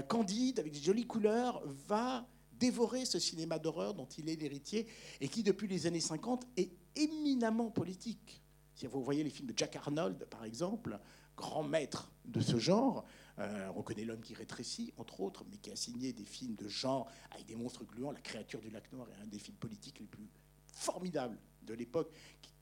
candide, 0.07 0.59
avec 0.59 0.71
des 0.71 0.79
jolies 0.79 1.05
couleurs, 1.05 1.61
va 1.87 2.25
dévorer 2.53 3.05
ce 3.05 3.19
cinéma 3.19 3.59
d'horreur 3.59 3.93
dont 3.93 4.07
il 4.17 4.29
est 4.29 4.35
l'héritier 4.35 4.87
et 5.19 5.27
qui, 5.27 5.43
depuis 5.43 5.67
les 5.67 5.85
années 5.85 5.99
50, 5.99 6.47
est 6.57 6.71
éminemment 6.95 7.69
politique. 7.69 8.41
Si 8.73 8.87
vous 8.87 9.03
voyez 9.03 9.23
les 9.23 9.29
films 9.29 9.49
de 9.49 9.57
Jack 9.57 9.75
Arnold, 9.75 10.25
par 10.25 10.45
exemple, 10.45 10.97
grand 11.35 11.63
maître 11.63 12.11
de 12.25 12.41
ce 12.41 12.57
genre, 12.57 13.05
euh, 13.39 13.71
on 13.75 13.81
connaît 13.81 14.05
L'homme 14.05 14.21
qui 14.21 14.33
rétrécit, 14.33 14.93
entre 14.97 15.21
autres, 15.21 15.43
mais 15.49 15.57
qui 15.57 15.71
a 15.71 15.75
signé 15.75 16.13
des 16.13 16.25
films 16.25 16.55
de 16.55 16.67
genre 16.67 17.09
avec 17.31 17.45
des 17.45 17.55
monstres 17.55 17.83
gluants. 17.83 18.11
La 18.11 18.21
créature 18.21 18.61
du 18.61 18.69
lac 18.69 18.91
Noir 18.91 19.07
est 19.09 19.23
un 19.23 19.27
des 19.27 19.39
films 19.39 19.57
politiques 19.57 19.99
les 19.99 20.05
plus 20.05 20.29
formidables 20.73 21.37
de 21.63 21.73
l'époque, 21.73 22.11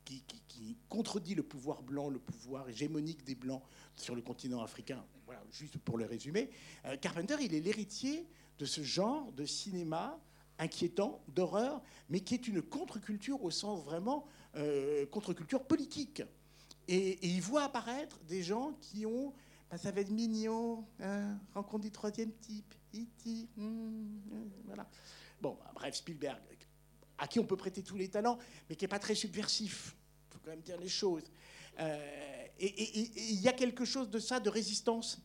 qui, 0.06 0.78
contredit 0.90 1.36
le 1.36 1.44
pouvoir 1.44 1.82
blanc, 1.84 2.10
le 2.10 2.20
pouvoir 2.20 2.68
hégémonique 2.70 3.24
des 3.24 3.36
blancs 3.36 3.64
sur 3.96 4.14
le 4.14 4.22
continent 4.22 4.62
africain. 4.62 5.04
Voilà, 5.26 5.42
juste 5.52 5.78
pour 5.78 5.98
le 5.98 6.06
résumer. 6.06 6.50
Euh, 6.86 6.98
Carpenter, 6.98 7.38
il 7.40 7.54
est 7.54 7.62
l'héritier 7.62 8.28
de 8.60 8.66
ce 8.66 8.82
genre 8.82 9.32
de 9.32 9.46
cinéma 9.46 10.20
inquiétant, 10.60 11.24
d'horreur, 11.30 11.82
mais 12.10 12.20
qui 12.20 12.36
est 12.36 12.48
une 12.48 12.62
contre-culture 12.62 13.42
au 13.44 13.52
sens 13.52 13.84
vraiment 13.84 14.26
euh, 14.56 15.06
contre-culture 15.08 15.64
politique. 15.64 16.22
Et, 16.88 17.12
et 17.12 17.28
il 17.28 17.42
voit 17.42 17.64
apparaître 17.64 18.20
des 18.28 18.44
gens 18.44 18.74
qui 18.82 19.06
ont, 19.06 19.34
bah, 19.72 19.78
ça 19.78 19.92
va 19.92 20.02
être 20.02 20.10
mignon, 20.10 20.86
hein, 21.00 21.40
rencontre 21.54 21.84
du 21.84 21.92
troisième 21.92 22.34
type, 22.34 22.76
E.T., 22.94 23.48
hum, 23.58 24.22
hum, 24.30 24.52
voilà. 24.66 24.86
Bon, 25.40 25.58
bah, 25.58 25.72
bref, 25.74 25.96
Spielberg, 25.96 26.42
à 27.18 27.26
qui 27.26 27.40
on 27.40 27.46
peut 27.46 27.56
prêter 27.56 27.82
tous 27.82 27.96
les 27.96 28.10
talents, 28.10 28.38
mais 28.70 28.76
qui 28.76 28.84
n'est 28.84 28.90
pas 28.90 29.00
très 29.00 29.16
subversif. 29.16 29.96
Il 30.28 30.34
faut 30.34 30.40
quand 30.44 30.52
même 30.52 30.62
dire 30.62 30.78
les 30.78 30.90
choses. 30.90 31.24
Euh, 31.80 32.46
et 32.60 33.32
il 33.32 33.40
y 33.40 33.48
a 33.48 33.54
quelque 33.54 33.86
chose 33.86 34.10
de 34.10 34.20
ça, 34.20 34.42
de 34.42 34.50
résistance 34.50 35.22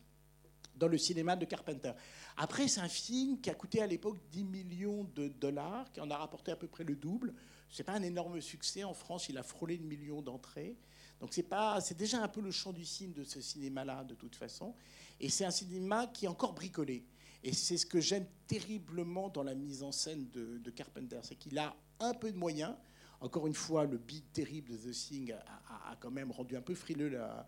dans 0.75 0.87
le 0.87 0.97
cinéma 0.97 1.35
de 1.35 1.43
Carpenter. 1.45 1.91
Après, 2.37 2.67
c'est 2.67 2.79
un 2.79 2.87
film 2.87 3.41
qui 3.41 3.49
a 3.49 3.53
coûté 3.53 3.81
à 3.81 3.87
l'époque 3.87 4.17
10 4.31 4.45
millions 4.45 5.03
de 5.15 5.27
dollars, 5.27 5.91
qui 5.91 5.99
en 5.99 6.09
a 6.09 6.17
rapporté 6.17 6.51
à 6.51 6.55
peu 6.55 6.67
près 6.67 6.85
le 6.85 6.95
double. 6.95 7.33
C'est 7.69 7.83
pas 7.83 7.93
un 7.93 8.03
énorme 8.03 8.39
succès 8.39 8.85
en 8.85 8.93
France. 8.93 9.27
Il 9.27 9.37
a 9.37 9.43
frôlé 9.43 9.75
le 9.75 9.85
million 9.85 10.21
d'entrées. 10.21 10.77
Donc 11.19 11.33
c'est 11.33 11.43
pas, 11.43 11.81
c'est 11.81 11.97
déjà 11.97 12.21
un 12.23 12.27
peu 12.27 12.41
le 12.41 12.51
champ 12.51 12.71
du 12.73 12.85
signe 12.85 13.13
de 13.13 13.23
ce 13.23 13.41
cinéma-là, 13.41 14.03
de 14.03 14.13
toute 14.15 14.35
façon. 14.35 14.75
Et 15.19 15.29
c'est 15.29 15.45
un 15.45 15.51
cinéma 15.51 16.07
qui 16.07 16.25
est 16.25 16.27
encore 16.27 16.53
bricolé. 16.53 17.05
Et 17.43 17.53
c'est 17.53 17.77
ce 17.77 17.85
que 17.85 17.99
j'aime 17.99 18.25
terriblement 18.47 19.29
dans 19.29 19.43
la 19.43 19.55
mise 19.55 19.83
en 19.83 19.91
scène 19.91 20.27
de, 20.31 20.69
Carpenter, 20.71 21.19
c'est 21.23 21.35
qu'il 21.35 21.57
a 21.57 21.75
un 21.99 22.13
peu 22.13 22.31
de 22.31 22.37
moyens. 22.37 22.75
Encore 23.19 23.47
une 23.47 23.53
fois, 23.53 23.85
le 23.85 23.97
beat 23.97 24.31
terrible 24.31 24.71
de 24.71 24.77
The 24.77 24.91
Thing 24.91 25.31
a, 25.33 25.97
quand 25.99 26.11
même 26.11 26.31
rendu 26.31 26.55
un 26.55 26.61
peu 26.61 26.75
frileux 26.75 27.09
la, 27.09 27.47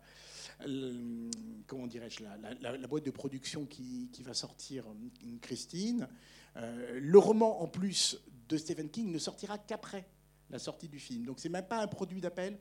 comment 1.66 1.86
dirais-je, 1.86 2.24
la- 2.24 2.76
la 2.76 2.86
boîte 2.88 3.04
de 3.04 3.10
production 3.12 3.66
qui, 3.66 4.08
qui 4.12 4.22
va 4.24 4.34
sortir, 4.34 4.88
euh, 4.88 5.38
Christine. 5.40 6.08
Euh, 6.56 6.98
le 7.00 7.18
roman, 7.18 7.62
en 7.62 7.68
plus, 7.68 8.20
de 8.48 8.56
Stephen 8.56 8.90
King 8.90 9.12
ne 9.12 9.18
sortira 9.18 9.58
qu'après 9.58 10.08
la 10.50 10.58
sortie 10.58 10.88
du 10.88 10.98
film. 10.98 11.24
Donc, 11.24 11.38
c'est 11.38 11.48
même 11.48 11.66
pas 11.66 11.82
un 11.82 11.86
produit 11.86 12.20
d'appel 12.20 12.58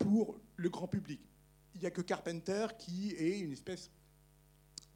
pour 0.00 0.40
le 0.56 0.68
grand 0.68 0.88
public. 0.88 1.20
Il 1.74 1.80
n'y 1.80 1.86
a 1.86 1.90
que 1.90 2.02
Carpenter 2.02 2.66
qui 2.78 3.12
est 3.12 3.38
une 3.38 3.52
espèce 3.52 3.90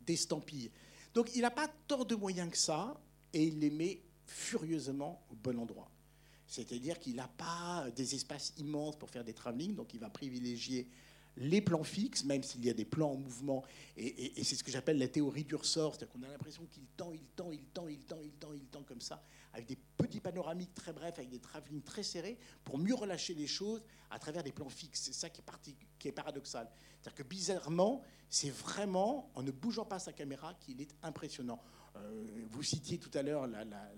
d'estampille. 0.05 0.71
Donc, 1.15 1.35
il 1.37 1.43
n'a 1.43 1.51
pas 1.51 1.69
tant 1.87 2.05
de 2.05 2.17
moyens 2.17 2.51
que 2.51 2.59
ça, 2.59 3.01
et 3.33 3.45
il 3.45 3.61
les 3.61 3.71
met 3.71 4.01
furieusement 4.27 5.25
au 5.31 5.37
bon 5.37 5.59
endroit. 5.59 5.91
C'est-à-dire 6.47 6.99
qu'il 6.99 7.17
n'a 7.17 7.29
pas 7.29 7.89
des 7.95 8.15
espaces 8.15 8.53
immenses 8.59 8.97
pour 8.97 9.11
faire 9.11 9.25
des 9.25 9.33
travelling, 9.33 9.75
donc 9.75 9.95
il 9.95 10.01
va 10.01 10.11
privilégier 10.11 10.89
les 11.37 11.61
plans 11.61 11.83
fixes, 11.83 12.25
même 12.25 12.43
s'il 12.43 12.65
y 12.65 12.71
a 12.71 12.75
des 12.75 12.85
plans 12.85 13.13
en 13.13 13.17
mouvement. 13.17 13.65
Et, 13.97 14.33
c'est 14.45 14.55
ce 14.55 14.63
que 14.63 14.71
j'appelle 14.71 14.99
la 14.99 15.09
théorie 15.09 15.45
du 15.45 15.55
ressort, 15.55 15.95
c'est-à-dire 15.95 16.13
qu'on 16.13 16.23
a 16.23 16.29
l'impression 16.29 16.65
qu'il 16.67 16.85
tend, 16.97 17.13
il 17.13 17.25
tend, 17.35 17.51
il 17.51 17.65
tend, 17.73 17.89
il 17.89 17.99
tend, 18.01 18.21
il 18.23 18.33
tend, 18.33 18.53
il 18.53 18.67
tend 18.67 18.83
comme 18.83 19.01
ça, 19.01 19.23
avec 19.53 19.67
des 19.67 19.79
petits 20.15 20.21
panoramiques 20.21 20.75
très 20.75 20.93
brefs, 20.93 21.19
avec 21.19 21.29
des 21.31 21.41
travelling 21.41 21.83
très 21.83 22.03
serrés, 22.05 22.39
pour 22.63 22.79
mieux 22.79 22.95
relâcher 22.95 23.35
les 23.35 23.49
choses 23.49 23.83
à 24.11 24.19
travers 24.21 24.45
des 24.45 24.53
plans 24.53 24.69
fixes. 24.69 25.01
C'est 25.03 25.13
ça 25.13 25.29
qui 25.29 25.41
est, 25.41 25.45
parti- 25.45 25.77
qui 25.99 26.07
est 26.09 26.13
paradoxal. 26.13 26.71
C'est-à-dire 27.01 27.15
que 27.15 27.23
bizarrement, 27.25 28.03
c'est 28.29 28.51
vraiment 28.51 29.31
en 29.35 29.43
ne 29.43 29.51
bougeant 29.51 29.85
pas 29.85 29.99
sa 29.99 30.13
caméra 30.13 30.55
qu'il 30.55 30.81
est 30.81 30.95
impressionnant. 31.03 31.61
Euh, 31.97 32.45
vous 32.51 32.63
citiez 32.63 32.99
tout 32.99 33.11
à 33.15 33.23
l'heure 33.23 33.47
la- 33.49 33.65
la- 33.65 33.91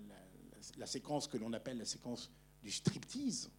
la 0.77 0.85
séquence 0.87 1.27
que 1.27 1.37
l'on 1.37 1.53
appelle 1.53 1.77
la 1.77 1.85
séquence 1.85 2.31
du 2.63 2.71
striptease, 2.71 3.51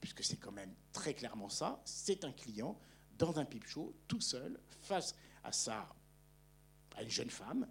puisque 0.00 0.22
c'est 0.22 0.36
quand 0.36 0.52
même 0.52 0.72
très 0.92 1.14
clairement 1.14 1.48
ça. 1.48 1.82
C'est 1.84 2.24
un 2.24 2.32
client 2.32 2.78
dans 3.18 3.36
un 3.38 3.44
pipe 3.44 3.66
show, 3.66 3.94
tout 4.06 4.20
seul, 4.20 4.60
face 4.80 5.14
à 5.42 5.50
sa, 5.52 5.88
à 6.96 7.02
une 7.02 7.10
jeune 7.10 7.30
femme. 7.30 7.66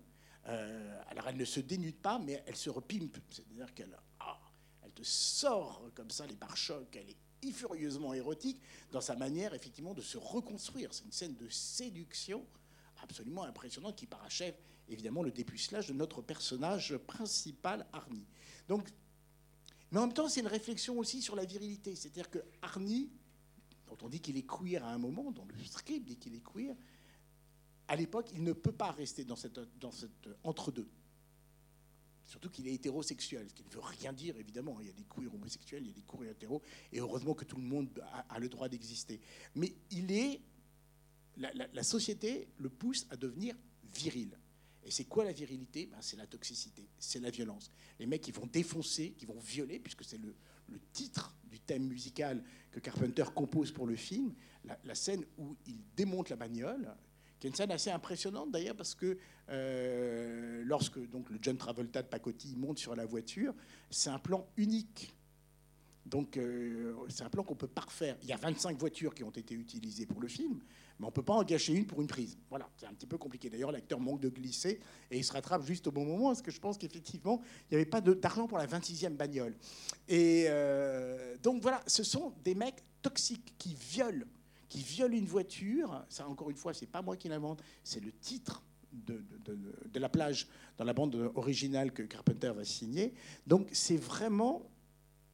Euh, 0.49 1.01
alors 1.07 1.27
elle 1.27 1.37
ne 1.37 1.45
se 1.45 1.59
dénude 1.59 1.97
pas, 1.97 2.19
mais 2.19 2.43
elle 2.45 2.55
se 2.55 2.69
repimpe. 2.69 3.17
C'est-à-dire 3.29 3.73
qu'elle 3.73 3.97
ah, 4.19 4.39
elle 4.83 4.91
te 4.91 5.03
sort 5.03 5.89
comme 5.95 6.09
ça 6.09 6.25
les 6.25 6.35
pare-chocs. 6.35 6.95
Elle 6.95 7.09
est 7.09 7.51
furieusement 7.51 8.13
érotique 8.13 8.61
dans 8.91 9.01
sa 9.01 9.15
manière, 9.15 9.53
effectivement, 9.53 9.93
de 9.93 10.01
se 10.01 10.17
reconstruire. 10.17 10.93
C'est 10.93 11.05
une 11.05 11.11
scène 11.11 11.35
de 11.35 11.47
séduction 11.49 12.45
absolument 13.01 13.43
impressionnante 13.43 13.95
qui 13.95 14.07
parachève, 14.07 14.55
évidemment, 14.89 15.23
le 15.23 15.31
dépucelage 15.31 15.87
de 15.87 15.93
notre 15.93 16.21
personnage 16.21 16.97
principal, 16.97 17.85
Arnie. 17.93 18.25
Donc, 18.67 18.89
mais 19.91 19.99
en 19.99 20.07
même 20.07 20.13
temps, 20.13 20.29
c'est 20.29 20.41
une 20.41 20.47
réflexion 20.47 20.97
aussi 20.99 21.21
sur 21.21 21.35
la 21.35 21.45
virilité. 21.45 21.95
C'est-à-dire 21.95 22.29
que 22.29 22.39
Arnie, 22.61 23.09
dont 23.87 23.97
on 24.03 24.09
dit 24.09 24.19
qu'il 24.19 24.37
est 24.37 24.45
queer 24.45 24.83
à 24.83 24.91
un 24.91 24.97
moment, 24.97 25.31
dont 25.31 25.45
le 25.45 25.63
script 25.63 26.05
dit 26.05 26.17
qu'il 26.17 26.35
est 26.35 26.43
queer, 26.43 26.75
à 27.89 27.95
l'époque, 27.95 28.29
il 28.33 28.43
ne 28.43 28.53
peut 28.53 28.71
pas 28.71 28.91
rester 28.91 29.25
dans 29.25 29.35
cette, 29.35 29.59
cette 29.91 30.29
entre-deux. 30.43 30.87
Surtout 32.23 32.51
qu'il 32.51 32.67
est 32.67 32.73
hétérosexuel, 32.75 33.47
ce 33.49 33.55
qui 33.55 33.63
ne 33.63 33.69
veut 33.69 33.79
rien 33.79 34.13
dire, 34.13 34.37
évidemment. 34.37 34.79
Il 34.79 34.85
y 34.85 34.89
a 34.91 34.93
des 34.93 35.05
queers 35.05 35.33
homosexuels, 35.33 35.81
il 35.81 35.87
y 35.87 35.91
a 35.91 35.95
des 35.95 36.03
queers 36.03 36.29
hétéros, 36.29 36.61
et 36.93 36.99
heureusement 36.99 37.33
que 37.33 37.45
tout 37.45 37.57
le 37.57 37.63
monde 37.63 37.89
a, 38.29 38.37
le 38.37 38.47
droit 38.47 38.69
d'exister. 38.69 39.19
Mais 39.55 39.73
il 39.89 40.11
est. 40.11 40.39
La, 41.37 41.83
société 41.83 42.49
le 42.57 42.69
pousse 42.69 43.07
à 43.09 43.15
devenir 43.15 43.55
viril. 43.95 44.37
Et 44.83 44.91
c'est 44.91 45.05
quoi 45.05 45.23
la 45.23 45.31
virilité? 45.31 45.87
Ben, 45.87 45.97
C'est 46.01 46.17
la 46.17 46.27
toxicité, 46.27 46.87
c'est 46.99 47.19
la 47.19 47.31
violence. 47.31 47.71
Les 47.97 48.05
mecs 48.05 48.21
qui 48.21 48.31
vont 48.31 48.45
défoncer, 48.45 49.13
qui 49.17 49.25
vont 49.25 49.39
violer, 49.39 49.79
puisque 49.79 50.03
c'est 50.03 50.19
le, 50.19 50.35
titre 50.91 51.33
du 51.45 51.59
thème 51.59 51.87
musical 51.87 52.43
que 52.69 52.79
Carpenter 52.79 53.23
compose 53.33 53.71
pour 53.71 53.87
le 53.87 53.95
film, 53.95 54.35
la 54.83 54.93
scène 54.93 55.25
où 55.39 55.55
il 55.65 55.79
démonte 55.95 56.29
la 56.29 56.35
bagnole, 56.35 56.93
qui 57.39 57.47
est 57.47 57.49
une 57.49 57.55
scène 57.55 57.71
assez 57.71 57.89
impressionnante 57.89 58.51
d'ailleurs, 58.51 58.75
parce 58.75 58.95
que 58.95 59.17
euh, 59.49 60.61
lorsque 60.65 60.99
donc, 61.09 61.29
le 61.29 61.39
John 61.41 61.57
Travolta 61.57 62.01
de 62.01 62.07
Pacotti 62.07 62.55
monte 62.55 62.79
sur 62.79 62.95
la 62.95 63.05
voiture, 63.05 63.53
c'est 63.89 64.09
un 64.09 64.19
plan 64.19 64.47
unique. 64.57 65.13
Donc 66.05 66.37
euh, 66.37 66.95
c'est 67.07 67.23
un 67.23 67.29
plan 67.29 67.43
qu'on 67.43 67.55
peut 67.55 67.67
pas 67.67 67.81
refaire. 67.81 68.17
Il 68.23 68.29
y 68.29 68.33
a 68.33 68.37
25 68.37 68.77
voitures 68.77 69.13
qui 69.13 69.23
ont 69.23 69.29
été 69.29 69.53
utilisées 69.53 70.05
pour 70.05 70.21
le 70.21 70.27
film, 70.27 70.59
mais 70.99 71.05
on 71.05 71.11
peut 71.11 71.23
pas 71.23 71.33
en 71.33 71.43
gâcher 71.43 71.73
une 71.73 71.85
pour 71.85 72.01
une 72.01 72.07
prise. 72.07 72.37
Voilà, 72.49 72.67
c'est 72.77 72.87
un 72.87 72.93
petit 72.93 73.05
peu 73.05 73.17
compliqué. 73.17 73.49
D'ailleurs, 73.49 73.71
l'acteur 73.71 73.99
manque 73.99 74.19
de 74.19 74.29
glisser 74.29 74.79
et 75.11 75.17
il 75.17 75.23
se 75.23 75.31
rattrape 75.31 75.63
juste 75.63 75.87
au 75.87 75.91
bon 75.91 76.05
moment, 76.05 76.27
parce 76.27 76.41
que 76.41 76.51
je 76.51 76.59
pense 76.59 76.77
qu'effectivement, 76.77 77.41
il 77.69 77.75
n'y 77.75 77.81
avait 77.81 77.89
pas 77.89 78.01
d'argent 78.01 78.47
pour 78.47 78.57
la 78.57 78.65
26e 78.65 79.15
bagnole. 79.15 79.55
Et 80.07 80.45
euh, 80.47 81.37
donc 81.43 81.61
voilà, 81.61 81.81
ce 81.85 82.03
sont 82.03 82.33
des 82.43 82.55
mecs 82.55 82.83
toxiques 83.01 83.53
qui 83.57 83.75
violent, 83.75 84.25
qui 84.69 84.81
violent 84.83 85.15
une 85.17 85.25
voiture. 85.25 86.05
Ça, 86.09 86.27
encore 86.27 86.49
une 86.49 86.55
fois, 86.55 86.73
c'est 86.73 86.85
pas 86.87 87.01
moi 87.01 87.17
qui 87.17 87.27
l'invente, 87.27 87.61
c'est 87.83 87.99
le 87.99 88.11
titre 88.11 88.63
de- 88.91 89.23
de 89.85 89.99
la 89.99 90.09
plage 90.09 90.47
dans 90.77 90.83
la 90.85 90.93
bande 90.93 91.15
originale 91.35 91.91
que 91.91 92.03
Carpenter 92.03 92.51
va 92.55 92.63
signer. 92.63 93.13
Donc 93.45 93.69
c'est 93.71 93.97
vraiment 93.97 94.69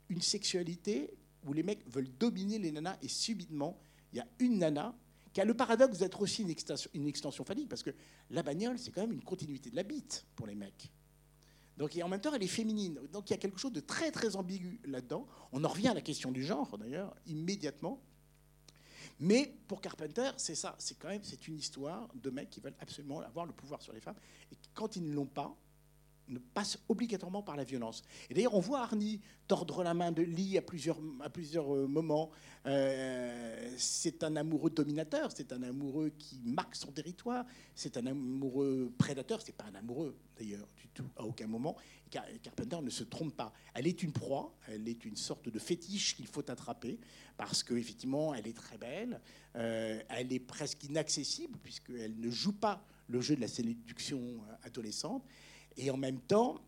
une 0.09 0.21
sexualité 0.21 1.13
où 1.45 1.53
les 1.53 1.63
mecs 1.63 1.87
veulent 1.89 2.09
dominer 2.17 2.59
les 2.59 2.71
nanas 2.71 2.97
et 3.01 3.07
subitement, 3.07 3.77
il 4.11 4.17
y 4.17 4.21
a 4.21 4.27
une 4.39 4.57
nana 4.59 4.95
qui 5.33 5.41
a 5.41 5.45
le 5.45 5.53
paradoxe 5.53 5.97
d'être 5.99 6.21
aussi 6.21 6.41
une 6.43 6.49
extension, 6.49 6.89
une 6.93 7.07
extension 7.07 7.43
phallique 7.43 7.69
parce 7.69 7.83
que 7.83 7.91
la 8.29 8.41
bagnole, 8.43 8.79
c'est 8.79 8.91
quand 8.91 9.01
même 9.01 9.11
une 9.13 9.23
continuité 9.23 9.69
de 9.69 9.75
la 9.75 9.83
bite 9.83 10.25
pour 10.35 10.47
les 10.47 10.55
mecs. 10.55 10.91
Donc, 11.77 11.93
et 11.97 12.03
en 12.03 12.07
même 12.07 12.21
temps, 12.21 12.33
elle 12.33 12.41
est 12.43 12.47
féminine. 12.47 12.99
Donc, 13.11 13.29
il 13.29 13.33
y 13.33 13.35
a 13.35 13.37
quelque 13.37 13.59
chose 13.59 13.73
de 13.73 13.81
très, 13.81 14.09
très 14.09 14.37
ambigu 14.37 14.79
là-dedans. 14.85 15.27
On 15.51 15.61
en 15.65 15.67
revient 15.67 15.89
à 15.89 15.93
la 15.93 15.99
question 16.01 16.31
du 16.31 16.41
genre, 16.41 16.77
d'ailleurs, 16.77 17.13
immédiatement. 17.25 18.01
Mais 19.19 19.53
pour 19.67 19.81
Carpenter, 19.81 20.31
c'est 20.37 20.55
ça. 20.55 20.75
C'est 20.77 20.99
quand 20.99 21.07
même 21.07 21.23
c'est 21.23 21.47
une 21.47 21.57
histoire 21.57 22.09
de 22.15 22.29
mecs 22.29 22.49
qui 22.49 22.59
veulent 22.59 22.75
absolument 22.79 23.21
avoir 23.21 23.45
le 23.45 23.53
pouvoir 23.53 23.81
sur 23.81 23.93
les 23.93 24.01
femmes. 24.01 24.17
Et 24.51 24.57
quand 24.73 24.95
ils 24.95 25.07
ne 25.07 25.13
l'ont 25.13 25.25
pas, 25.25 25.55
passe 26.53 26.77
obligatoirement 26.89 27.43
par 27.43 27.55
la 27.55 27.63
violence. 27.63 28.03
Et 28.29 28.33
d'ailleurs, 28.33 28.55
on 28.55 28.59
voit 28.59 28.81
Arnie 28.81 29.21
tordre 29.47 29.83
la 29.83 29.93
main 29.93 30.11
de 30.11 30.23
Lee 30.23 30.57
à 30.57 30.61
plusieurs, 30.61 30.97
à 31.21 31.29
plusieurs 31.29 31.73
euh, 31.73 31.87
moments. 31.87 32.31
Euh, 32.65 33.73
c'est 33.77 34.23
un 34.23 34.35
amoureux 34.35 34.71
dominateur, 34.71 35.31
c'est 35.35 35.53
un 35.53 35.61
amoureux 35.63 36.11
qui 36.17 36.41
marque 36.43 36.75
son 36.75 36.91
territoire, 36.91 37.45
c'est 37.75 37.97
un 37.97 38.07
amoureux 38.07 38.91
prédateur, 38.97 39.41
c'est 39.41 39.55
pas 39.55 39.65
un 39.65 39.75
amoureux 39.75 40.15
d'ailleurs 40.37 40.67
du 40.75 40.87
tout, 40.87 41.05
à 41.15 41.23
aucun 41.23 41.47
moment. 41.47 41.75
Carpenter 42.09 42.81
ne 42.81 42.89
se 42.89 43.03
trompe 43.03 43.35
pas. 43.35 43.53
Elle 43.73 43.87
est 43.87 44.01
une 44.03 44.11
proie, 44.11 44.55
elle 44.67 44.87
est 44.87 45.05
une 45.05 45.15
sorte 45.15 45.49
de 45.49 45.59
fétiche 45.59 46.15
qu'il 46.15 46.27
faut 46.27 46.49
attraper, 46.49 46.99
parce 47.37 47.63
qu'effectivement, 47.63 48.33
elle 48.33 48.47
est 48.47 48.55
très 48.55 48.77
belle, 48.77 49.19
euh, 49.55 50.01
elle 50.09 50.31
est 50.31 50.39
presque 50.39 50.83
inaccessible, 50.85 51.57
puisqu'elle 51.61 52.19
ne 52.19 52.29
joue 52.29 52.53
pas 52.53 52.85
le 53.07 53.21
jeu 53.21 53.35
de 53.35 53.41
la 53.41 53.47
séduction 53.47 54.19
adolescente. 54.63 55.23
Et 55.77 55.89
en 55.91 55.97
même 55.97 56.19
temps, 56.21 56.59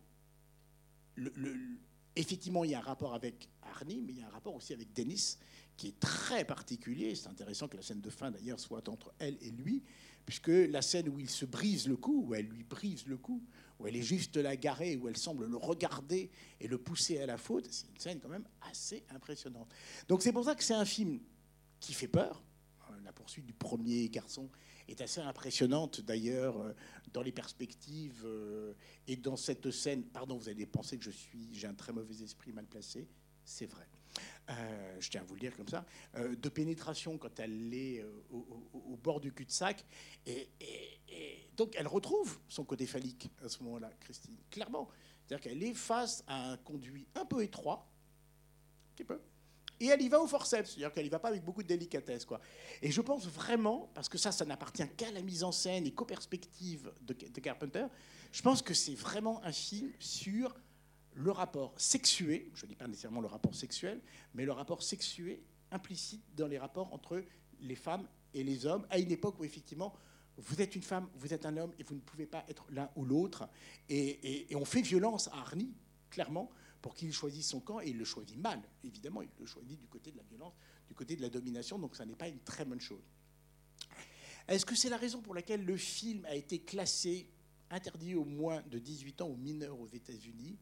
effectivement, 2.16 2.64
il 2.64 2.72
y 2.72 2.76
a 2.76 2.80
un 2.80 2.82
rapport 2.82 3.14
avec 3.14 3.50
Arnie, 3.62 4.02
mais 4.02 4.14
il 4.14 4.20
y 4.20 4.24
a 4.24 4.28
un 4.28 4.32
rapport 4.32 4.56
aussi 4.56 4.74
avec 4.74 4.94
Dennis, 4.94 5.38
qui 5.76 5.88
est 5.90 6.00
très 6.00 6.44
particulier. 6.46 7.16
C'est 7.16 7.30
intéressant 7.30 7.68
que 7.68 7.78
la 7.78 7.84
scène 7.84 8.02
de 8.02 8.10
fin, 8.10 8.32
d'ailleurs, 8.32 8.60
soit 8.60 8.88
entre 8.90 9.14
elle 9.20 9.38
et 9.42 9.52
lui, 9.52 9.84
puisque 10.26 10.48
la 10.48 10.82
scène 10.82 11.08
où 11.10 11.20
il 11.20 11.30
se 11.30 11.46
brise 11.46 11.88
le 11.88 11.96
cou, 11.96 12.26
où 12.28 12.36
elle 12.36 12.48
lui 12.48 12.64
brise 12.64 13.06
le 13.08 13.18
cou, 13.18 13.42
où 13.80 13.88
elle 13.88 13.96
est 13.96 14.02
juste 14.02 14.36
la 14.38 14.58
garée, 14.58 14.98
où 14.98 15.08
elle 15.08 15.18
semble 15.18 15.46
le 15.46 15.56
regarder 15.56 16.30
et 16.60 16.68
le 16.68 16.78
pousser 16.78 17.20
à 17.20 17.26
la 17.26 17.38
faute, 17.38 17.68
c'est 17.72 17.88
une 17.88 18.00
scène 18.00 18.20
quand 18.20 18.30
même 18.30 18.48
assez 18.70 19.06
impressionnante. 19.10 19.72
Donc 20.08 20.24
c'est 20.24 20.34
pour 20.34 20.44
ça 20.44 20.56
que 20.56 20.64
c'est 20.64 20.74
un 20.74 20.86
film 20.86 21.20
qui 21.80 21.94
fait 21.94 22.08
peur. 22.08 22.44
La 23.04 23.14
poursuite 23.14 23.46
du 23.46 23.54
premier 23.54 24.10
garçon 24.10 24.50
est 24.88 25.02
assez 25.02 25.22
impressionnante 25.22 26.02
d'ailleurs 26.02 26.58
euh, 26.62 26.74
dans 27.14 27.22
les 27.22 27.32
perspectives 27.32 28.24
euh, 28.26 28.74
et 29.08 29.16
dans 29.16 29.36
cette 29.36 29.72
scène. 29.72 30.04
Pardon, 30.04 30.38
vous 30.38 30.50
allez 30.50 30.66
penser 30.66 30.98
que 30.98 31.04
je 31.04 31.12
suis, 31.12 31.50
j'ai 31.54 31.68
un 31.68 31.74
très 31.74 31.94
mauvais 31.94 32.24
esprit 32.24 32.52
mal 32.52 32.66
placé. 32.66 33.08
C'est 33.44 33.66
vrai. 33.66 33.88
Euh, 34.50 34.98
je 35.00 35.10
tiens 35.10 35.22
à 35.22 35.24
vous 35.24 35.36
le 35.36 35.40
dire 35.40 35.56
comme 35.56 35.68
ça, 35.68 35.86
de 36.16 36.50
pénétration 36.50 37.18
quand 37.18 37.40
elle 37.40 37.74
est 37.74 38.04
au, 38.32 38.98
bord 39.02 39.20
du 39.22 39.32
cul-de-sac. 39.32 39.86
Et, 40.26 40.50
donc, 41.56 41.76
elle 41.78 41.88
retrouve 41.88 42.40
son 42.48 42.64
côté 42.66 42.86
phallique 42.86 43.30
à 43.44 43.50
ce 43.50 43.64
moment-là, 43.64 43.90
Christine, 44.00 44.36
clairement. 44.52 44.90
C'est-à-dire 45.26 45.44
qu'elle 45.44 45.64
est 45.64 45.74
face 45.74 46.24
à 46.28 46.52
un 46.52 46.58
conduit 46.58 47.08
un 47.16 47.26
peu 47.26 47.42
étroit, 47.42 47.90
un 48.90 48.96
petit 48.96 49.04
peu, 49.04 49.20
et 49.80 49.88
elle 49.88 50.02
y 50.02 50.10
va 50.10 50.20
au 50.20 50.28
forceps, 50.28 50.72
c'est-à-dire 50.72 50.94
qu'elle 50.94 51.06
y 51.06 51.10
va 51.10 51.20
pas 51.20 51.30
avec 51.30 51.44
beaucoup 51.44 51.62
de 51.62 51.68
délicatesse. 51.68 52.26
Quoi. 52.26 52.40
Et 52.82 52.92
je 52.92 53.02
pense 53.02 53.28
vraiment, 53.28 53.92
parce 53.94 54.10
que 54.10 54.18
ça, 54.18 54.32
ça 54.32 54.46
n'appartient 54.46 54.88
qu'à 54.96 55.12
la 55.12 55.22
mise 55.22 55.44
en 55.44 55.52
scène 55.52 55.86
et 55.86 55.92
qu'aux 55.92 56.06
perspectives 56.06 56.92
de, 57.02 57.14
Carpenter, 57.40 57.86
je 58.32 58.42
pense 58.42 58.62
que 58.62 58.74
c'est 58.74 58.96
vraiment 58.96 59.44
un 59.44 59.52
film 59.52 59.92
sur 60.00 60.56
le 61.14 61.32
rapport 61.32 61.74
sexué, 61.78 62.52
je 62.54 62.66
ne 62.66 62.70
dis 62.70 62.76
pas 62.76 62.88
nécessairement 62.88 63.22
le 63.22 63.28
rapport 63.28 63.56
sexuel, 63.56 64.02
mais 64.34 64.46
le 64.46 64.52
rapport 64.52 64.84
sexué 64.84 65.44
implicite 65.72 66.24
dans 66.36 66.48
les 66.48 66.58
rapports 66.58 66.94
entre 66.94 67.24
les 67.60 67.76
femmes 67.76 68.08
et 68.34 68.44
les 68.44 68.66
hommes, 68.66 68.86
à 68.90 69.00
une 69.00 69.12
époque 69.12 69.40
où 69.40 69.44
effectivement, 69.44 69.94
vous 70.38 70.62
êtes 70.62 70.76
une 70.76 70.84
femme, 70.84 71.10
vous 71.16 71.34
êtes 71.34 71.46
un 71.46 71.58
homme, 71.58 71.74
et 71.80 71.84
vous 71.84 71.96
ne 71.96 72.00
pouvez 72.00 72.28
pas 72.28 72.46
être 72.48 72.68
l'un 72.70 72.90
ou 72.96 73.06
l'autre. 73.06 73.50
Et, 73.90 74.52
et, 74.52 74.56
on 74.56 74.66
fait 74.66 74.82
violence 74.82 75.28
à 75.30 75.38
Arnie, 75.38 75.74
clairement, 76.12 76.52
pour 76.82 76.94
qu'il 76.94 77.12
choisisse 77.12 77.50
son 77.50 77.60
camp, 77.60 77.80
et 77.82 77.90
il 77.90 77.98
le 77.98 78.06
choisit 78.06 78.38
mal, 78.38 78.62
évidemment, 78.84 79.22
il 79.22 79.30
le 79.40 79.46
choisit 79.46 79.80
du 79.80 79.88
côté 79.88 80.12
de 80.12 80.18
la 80.18 80.24
violence, 80.24 80.54
du 80.88 80.94
côté 80.94 81.16
de 81.16 81.22
la 81.22 81.30
domination, 81.30 81.80
donc 81.80 81.96
ça 81.96 82.06
n'est 82.06 82.16
pas 82.16 82.28
une 82.28 82.40
très 82.40 82.66
bonne 82.66 82.80
chose. 82.80 83.04
Est-ce 84.48 84.66
que 84.66 84.76
c'est 84.76 84.90
la 84.90 84.98
raison 84.98 85.22
pour 85.22 85.36
laquelle 85.36 85.66
le 85.66 85.76
film 85.76 86.26
a 86.26 86.36
été 86.36 86.60
classé, 86.60 87.30
interdit 87.70 88.16
au 88.16 88.24
moins 88.24 88.62
de 88.64 88.80
18 88.80 89.22
ans 89.22 89.28
aux 89.28 89.36
mineurs 89.36 89.80
aux 89.80 89.88
États-Unis? 89.88 90.58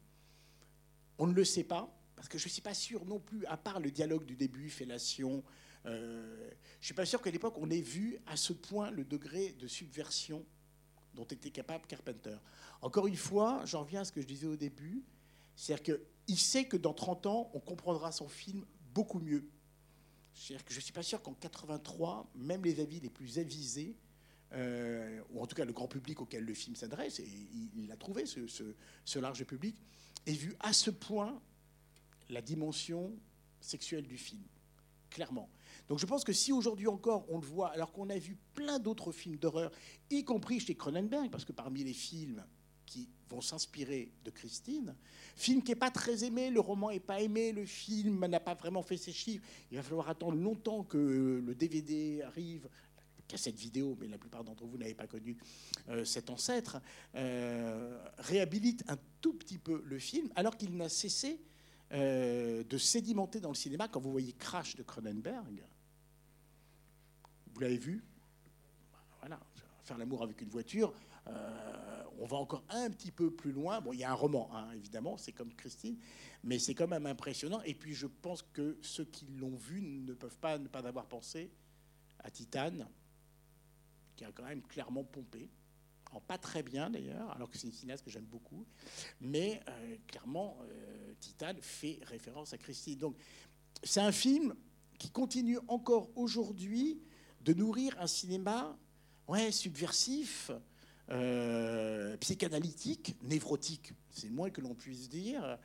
On 1.18 1.26
ne 1.26 1.34
le 1.34 1.44
sait 1.44 1.64
pas, 1.64 1.96
parce 2.16 2.28
que 2.28 2.38
je 2.38 2.46
ne 2.46 2.50
suis 2.50 2.62
pas 2.62 2.74
sûr 2.74 3.04
non 3.04 3.20
plus, 3.20 3.46
à 3.46 3.56
part 3.56 3.78
le 3.78 3.90
dialogue 3.90 4.24
du 4.24 4.36
début, 4.36 4.70
fellation, 4.70 5.44
euh, 5.86 6.48
je 6.80 6.80
ne 6.80 6.84
suis 6.84 6.94
pas 6.94 7.06
sûr 7.06 7.22
qu'à 7.22 7.30
l'époque 7.30 7.54
on 7.58 7.70
ait 7.70 7.80
vu 7.80 8.18
à 8.26 8.36
ce 8.36 8.52
point 8.52 8.90
le 8.90 9.04
degré 9.04 9.52
de 9.52 9.68
subversion 9.68 10.44
dont 11.14 11.24
était 11.24 11.50
capable 11.50 11.86
Carpenter. 11.86 12.36
Encore 12.82 13.06
une 13.06 13.16
fois, 13.16 13.62
j'en 13.64 13.80
reviens 13.80 14.02
à 14.02 14.04
ce 14.04 14.12
que 14.12 14.20
je 14.20 14.26
disais 14.26 14.46
au 14.46 14.56
début, 14.56 15.02
c'est-à-dire 15.56 15.98
qu'il 16.26 16.38
sait 16.38 16.66
que 16.66 16.76
dans 16.76 16.92
30 16.92 17.26
ans, 17.26 17.50
on 17.54 17.60
comprendra 17.60 18.12
son 18.12 18.28
film 18.28 18.64
beaucoup 18.94 19.18
mieux. 19.18 19.48
C'est-à-dire 20.34 20.64
que 20.66 20.72
je 20.72 20.78
ne 20.78 20.82
suis 20.82 20.92
pas 20.92 21.02
sûr 21.02 21.22
qu'en 21.22 21.32
83, 21.32 22.30
même 22.36 22.62
les 22.62 22.78
avis 22.78 23.00
les 23.00 23.08
plus 23.08 23.38
avisés, 23.38 23.96
euh, 24.52 25.20
ou 25.30 25.40
en 25.40 25.46
tout 25.46 25.56
cas 25.56 25.64
le 25.64 25.72
grand 25.72 25.88
public 25.88 26.20
auquel 26.20 26.44
le 26.44 26.54
film 26.54 26.76
s'adresse, 26.76 27.18
et 27.20 27.28
il 27.74 27.88
l'a 27.88 27.96
trouvé, 27.96 28.26
ce, 28.26 29.18
large 29.18 29.44
public, 29.44 29.76
ait 30.26 30.32
vu 30.32 30.54
à 30.60 30.74
ce 30.74 30.90
point 30.90 31.40
la 32.28 32.42
dimension 32.42 33.16
sexuelle 33.60 34.06
du 34.06 34.18
film, 34.18 34.42
clairement. 35.08 35.48
Donc 35.88 35.98
je 35.98 36.06
pense 36.06 36.22
que 36.22 36.32
si 36.32 36.52
aujourd'hui 36.52 36.86
encore 36.86 37.24
on 37.30 37.40
le 37.40 37.46
voit, 37.46 37.70
alors 37.70 37.92
qu'on 37.92 38.10
a 38.10 38.18
vu 38.18 38.36
plein 38.54 38.78
d'autres 38.78 39.10
films 39.10 39.36
d'horreur, 39.36 39.72
y 40.10 40.22
compris 40.22 40.60
chez 40.60 40.74
Cronenberg, 40.74 41.30
parce 41.30 41.46
que 41.46 41.52
parmi 41.52 41.82
les 41.82 41.94
films 41.94 42.44
qui 42.84 43.08
vont 43.28 43.40
s'inspirer 43.40 44.12
de 44.24 44.30
Christine. 44.30 44.94
Film 45.34 45.62
qui 45.62 45.72
n'est 45.72 45.76
pas 45.76 45.90
très 45.90 46.24
aimé, 46.24 46.50
le 46.50 46.60
roman 46.60 46.90
n'est 46.90 47.00
pas 47.00 47.20
aimé, 47.20 47.52
le 47.52 47.66
film 47.66 48.24
n'a 48.26 48.40
pas 48.40 48.54
vraiment 48.54 48.82
fait 48.82 48.96
ses 48.96 49.12
chiffres. 49.12 49.44
Il 49.70 49.76
va 49.76 49.82
falloir 49.82 50.08
attendre 50.08 50.36
longtemps 50.36 50.84
que 50.84 51.42
le 51.44 51.54
DVD 51.54 52.22
arrive, 52.22 52.68
cassette 53.26 53.56
vidéo, 53.56 53.96
mais 54.00 54.08
la 54.08 54.18
plupart 54.18 54.44
d'entre 54.44 54.64
vous 54.64 54.78
n'avez 54.78 54.94
pas 54.94 55.06
connu 55.06 55.36
euh, 55.88 56.04
cet 56.04 56.30
ancêtre, 56.30 56.80
euh, 57.14 57.98
réhabilite 58.18 58.84
un 58.88 58.96
tout 59.20 59.34
petit 59.34 59.58
peu 59.58 59.82
le 59.84 59.98
film, 59.98 60.30
alors 60.36 60.56
qu'il 60.56 60.76
n'a 60.76 60.88
cessé 60.88 61.40
euh, 61.92 62.64
de 62.64 62.78
sédimenter 62.78 63.40
dans 63.40 63.50
le 63.50 63.54
cinéma. 63.54 63.88
Quand 63.88 64.00
vous 64.00 64.12
voyez 64.12 64.32
Crash 64.32 64.76
de 64.76 64.82
Cronenberg, 64.82 65.64
vous 67.52 67.60
l'avez 67.60 67.78
vu 67.78 68.04
Voilà, 69.20 69.40
faire 69.84 69.98
l'amour 69.98 70.22
avec 70.22 70.40
une 70.40 70.48
voiture. 70.48 70.92
Euh, 71.28 72.02
on 72.18 72.26
va 72.26 72.38
encore 72.38 72.64
un 72.68 72.90
petit 72.90 73.10
peu 73.10 73.30
plus 73.30 73.52
loin. 73.52 73.80
Bon, 73.80 73.92
il 73.92 74.00
y 74.00 74.04
a 74.04 74.10
un 74.10 74.14
roman, 74.14 74.50
hein, 74.54 74.70
évidemment, 74.74 75.16
c'est 75.16 75.32
comme 75.32 75.54
Christine, 75.54 75.98
mais 76.42 76.58
c'est 76.58 76.74
quand 76.74 76.88
même 76.88 77.06
impressionnant. 77.06 77.60
Et 77.62 77.74
puis, 77.74 77.94
je 77.94 78.06
pense 78.06 78.42
que 78.42 78.78
ceux 78.80 79.04
qui 79.04 79.26
l'ont 79.26 79.56
vu 79.56 79.82
ne 79.82 80.14
peuvent 80.14 80.38
pas 80.38 80.58
ne 80.58 80.68
pas 80.68 80.86
avoir 80.86 81.06
pensé 81.06 81.50
à 82.20 82.30
Titane, 82.30 82.88
qui 84.16 84.24
a 84.24 84.32
quand 84.32 84.44
même 84.44 84.62
clairement 84.62 85.04
pompé. 85.04 85.48
En 86.12 86.20
pas 86.20 86.38
très 86.38 86.62
bien 86.62 86.88
d'ailleurs, 86.88 87.30
alors 87.32 87.50
que 87.50 87.58
c'est 87.58 87.66
une 87.66 87.72
cinéaste 87.72 88.04
que 88.04 88.10
j'aime 88.10 88.24
beaucoup. 88.24 88.64
Mais 89.20 89.60
euh, 89.68 89.96
clairement, 90.06 90.56
euh, 90.62 91.12
Titane 91.20 91.58
fait 91.60 91.98
référence 92.04 92.52
à 92.52 92.58
Christine. 92.58 92.98
Donc, 92.98 93.16
c'est 93.82 94.00
un 94.00 94.12
film 94.12 94.54
qui 94.98 95.10
continue 95.10 95.58
encore 95.68 96.08
aujourd'hui 96.16 97.02
de 97.42 97.52
nourrir 97.52 97.94
un 98.00 98.06
cinéma 98.06 98.78
ouais, 99.28 99.52
subversif, 99.52 100.50
euh, 101.10 102.16
psychanalytique, 102.18 103.16
névrotique, 103.22 103.92
c'est 104.10 104.30
moins 104.30 104.50
que 104.50 104.60
l'on 104.60 104.74
puisse 104.74 105.08
dire. 105.08 105.58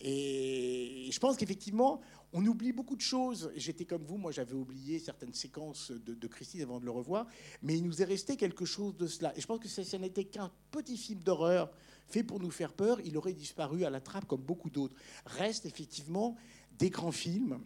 Et 0.00 1.08
je 1.12 1.18
pense 1.20 1.36
qu'effectivement, 1.36 2.00
on 2.32 2.44
oublie 2.44 2.72
beaucoup 2.72 2.96
de 2.96 3.00
choses. 3.00 3.52
J'étais 3.54 3.84
comme 3.84 4.02
vous, 4.02 4.16
moi 4.16 4.32
j'avais 4.32 4.54
oublié 4.54 4.98
certaines 4.98 5.32
séquences 5.32 5.92
de, 5.92 6.26
Christine 6.26 6.62
avant 6.62 6.80
de 6.80 6.84
le 6.84 6.90
revoir, 6.90 7.26
mais 7.62 7.76
il 7.76 7.84
nous 7.84 8.02
est 8.02 8.04
resté 8.04 8.36
quelque 8.36 8.64
chose 8.64 8.96
de 8.96 9.06
cela. 9.06 9.32
Et 9.36 9.40
je 9.40 9.46
pense 9.46 9.60
que 9.60 9.68
si 9.68 9.84
ça 9.84 9.98
n'était 9.98 10.24
qu'un 10.24 10.50
petit 10.72 10.96
film 10.96 11.20
d'horreur 11.20 11.70
fait 12.08 12.24
pour 12.24 12.40
nous 12.40 12.50
faire 12.50 12.72
peur, 12.72 13.00
il 13.00 13.16
aurait 13.16 13.32
disparu 13.32 13.84
à 13.84 13.90
la 13.90 14.00
trappe 14.00 14.26
comme 14.26 14.42
beaucoup 14.42 14.70
d'autres. 14.70 14.96
Reste 15.24 15.66
effectivement 15.66 16.36
des 16.78 16.90
grands 16.90 17.12
films. 17.12 17.60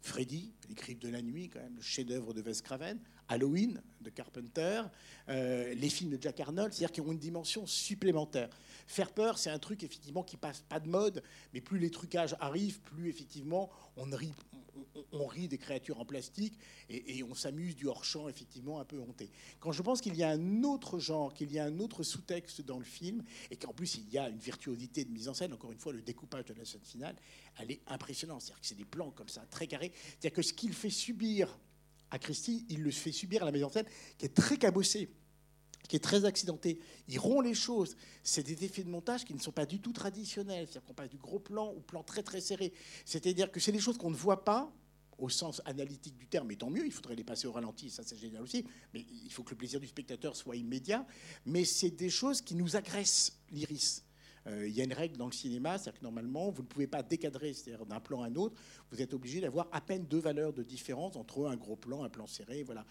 Freddy, 0.00 0.54
Les 0.68 0.74
Griffes 0.74 1.00
de 1.00 1.08
la 1.08 1.22
Nuit, 1.22 1.48
quand 1.48 1.60
même, 1.60 1.76
le 1.76 1.82
chef-d'œuvre 1.82 2.32
de 2.32 2.40
Wes 2.40 2.62
Craven, 2.62 2.98
Halloween 3.28 3.80
de 4.00 4.10
Carpenter, 4.10 4.82
euh, 5.28 5.74
les 5.74 5.88
films 5.88 6.10
de 6.10 6.22
Jack 6.22 6.40
Arnold, 6.40 6.72
c'est-à-dire 6.72 6.92
qu'ils 6.92 7.04
ont 7.04 7.12
une 7.12 7.18
dimension 7.18 7.66
supplémentaire. 7.66 8.48
Faire 8.86 9.12
peur, 9.12 9.38
c'est 9.38 9.50
un 9.50 9.58
truc 9.58 9.82
effectivement 9.82 10.22
qui 10.22 10.36
passe 10.36 10.62
pas 10.68 10.80
de 10.80 10.88
mode, 10.88 11.22
mais 11.52 11.60
plus 11.60 11.78
les 11.78 11.90
trucages 11.90 12.36
arrivent, 12.40 12.80
plus 12.80 13.08
effectivement 13.08 13.70
on 13.96 14.04
rit, 14.04 14.32
on, 15.12 15.26
rit 15.26 15.48
des 15.48 15.58
créatures 15.58 16.00
en 16.00 16.04
plastique 16.04 16.58
et, 16.88 17.22
on 17.22 17.34
s'amuse 17.34 17.76
du 17.76 17.86
hors-champ 17.86 18.28
effectivement 18.28 18.80
un 18.80 18.84
peu 18.84 18.98
honté. 18.98 19.30
Quand 19.60 19.72
je 19.72 19.82
pense 19.82 20.00
qu'il 20.00 20.16
y 20.16 20.22
a 20.22 20.30
un 20.30 20.62
autre 20.62 20.98
genre, 20.98 21.34
qu'il 21.34 21.52
y 21.52 21.58
a 21.58 21.64
un 21.64 21.80
autre 21.80 22.02
sous-texte 22.02 22.62
dans 22.62 22.78
le 22.78 22.84
film 22.84 23.22
et 23.50 23.56
qu'en 23.56 23.72
plus 23.72 23.96
il 23.96 24.08
y 24.10 24.18
a 24.18 24.28
une 24.28 24.38
virtuosité 24.38 25.04
de 25.04 25.10
mise 25.10 25.28
en 25.28 25.34
scène, 25.34 25.52
encore 25.52 25.72
une 25.72 25.78
fois 25.78 25.92
le 25.92 26.02
découpage 26.02 26.46
de 26.46 26.54
la 26.54 26.64
scène 26.64 26.84
finale, 26.84 27.16
elle 27.58 27.72
est 27.72 27.80
impressionnante. 27.88 28.42
C'est-à-dire 28.42 28.60
que 28.60 28.66
c'est 28.66 28.78
des 28.78 28.84
plans 28.84 29.10
comme 29.10 29.28
ça 29.28 29.44
très 29.50 29.66
carrés. 29.66 29.92
C'est-à-dire 29.94 30.32
que 30.32 30.42
ce 30.42 30.52
qu'il 30.52 30.72
fait 30.72 30.90
subir 30.90 31.58
à 32.10 32.18
Christie, 32.18 32.66
il 32.68 32.82
le 32.82 32.90
fait 32.90 33.12
subir 33.12 33.42
à 33.42 33.46
la 33.46 33.52
mise 33.52 33.64
en 33.64 33.70
scène, 33.70 33.86
qui 34.16 34.26
est 34.26 34.34
très 34.34 34.56
cabossée, 34.56 35.10
qui 35.88 35.96
est 35.96 36.00
très 36.00 36.24
accidentée. 36.24 36.80
Il 37.08 37.18
rompt 37.18 37.44
les 37.44 37.54
choses. 37.54 37.96
C'est 38.22 38.42
des 38.42 38.64
effets 38.64 38.84
de 38.84 38.90
montage 38.90 39.24
qui 39.24 39.34
ne 39.34 39.40
sont 39.40 39.52
pas 39.52 39.66
du 39.66 39.80
tout 39.80 39.92
traditionnels. 39.92 40.66
C'est-à-dire 40.66 40.84
qu'on 40.84 40.94
passe 40.94 41.10
du 41.10 41.18
gros 41.18 41.38
plan 41.38 41.68
au 41.68 41.80
plan 41.80 42.02
très 42.02 42.22
très 42.22 42.40
serré. 42.40 42.72
C'est-à-dire 43.04 43.50
que 43.50 43.60
c'est 43.60 43.72
des 43.72 43.80
choses 43.80 43.98
qu'on 43.98 44.10
ne 44.10 44.16
voit 44.16 44.44
pas 44.44 44.72
au 45.18 45.28
sens 45.28 45.60
analytique 45.64 46.16
du 46.16 46.28
terme, 46.28 46.50
et 46.52 46.56
tant 46.56 46.70
mieux, 46.70 46.86
il 46.86 46.92
faudrait 46.92 47.16
les 47.16 47.24
passer 47.24 47.48
au 47.48 47.52
ralenti, 47.52 47.90
ça 47.90 48.04
c'est 48.04 48.16
génial 48.16 48.40
aussi, 48.40 48.64
mais 48.94 49.04
il 49.24 49.32
faut 49.32 49.42
que 49.42 49.50
le 49.50 49.56
plaisir 49.56 49.80
du 49.80 49.88
spectateur 49.88 50.36
soit 50.36 50.54
immédiat, 50.54 51.04
mais 51.44 51.64
c'est 51.64 51.90
des 51.90 52.08
choses 52.08 52.40
qui 52.40 52.54
nous 52.54 52.76
agressent 52.76 53.36
l'iris. 53.50 54.04
Il 54.48 54.70
y 54.70 54.80
a 54.80 54.84
une 54.84 54.92
règle 54.92 55.16
dans 55.16 55.26
le 55.26 55.32
cinéma, 55.32 55.76
c'est-à-dire 55.78 56.00
que 56.00 56.04
normalement, 56.04 56.50
vous 56.50 56.62
ne 56.62 56.66
pouvez 56.66 56.86
pas 56.86 57.02
décadrer, 57.02 57.52
c'est-à-dire 57.52 57.84
d'un 57.84 58.00
plan 58.00 58.22
à 58.22 58.28
un 58.28 58.34
autre, 58.34 58.56
vous 58.90 59.02
êtes 59.02 59.12
obligé 59.12 59.40
d'avoir 59.40 59.68
à 59.72 59.80
peine 59.80 60.06
deux 60.06 60.20
valeurs 60.20 60.52
de 60.52 60.62
différence 60.62 61.16
entre 61.16 61.46
un 61.46 61.56
gros 61.56 61.76
plan, 61.76 62.02
un 62.02 62.08
plan 62.08 62.26
serré. 62.26 62.62
Voilà. 62.62 62.86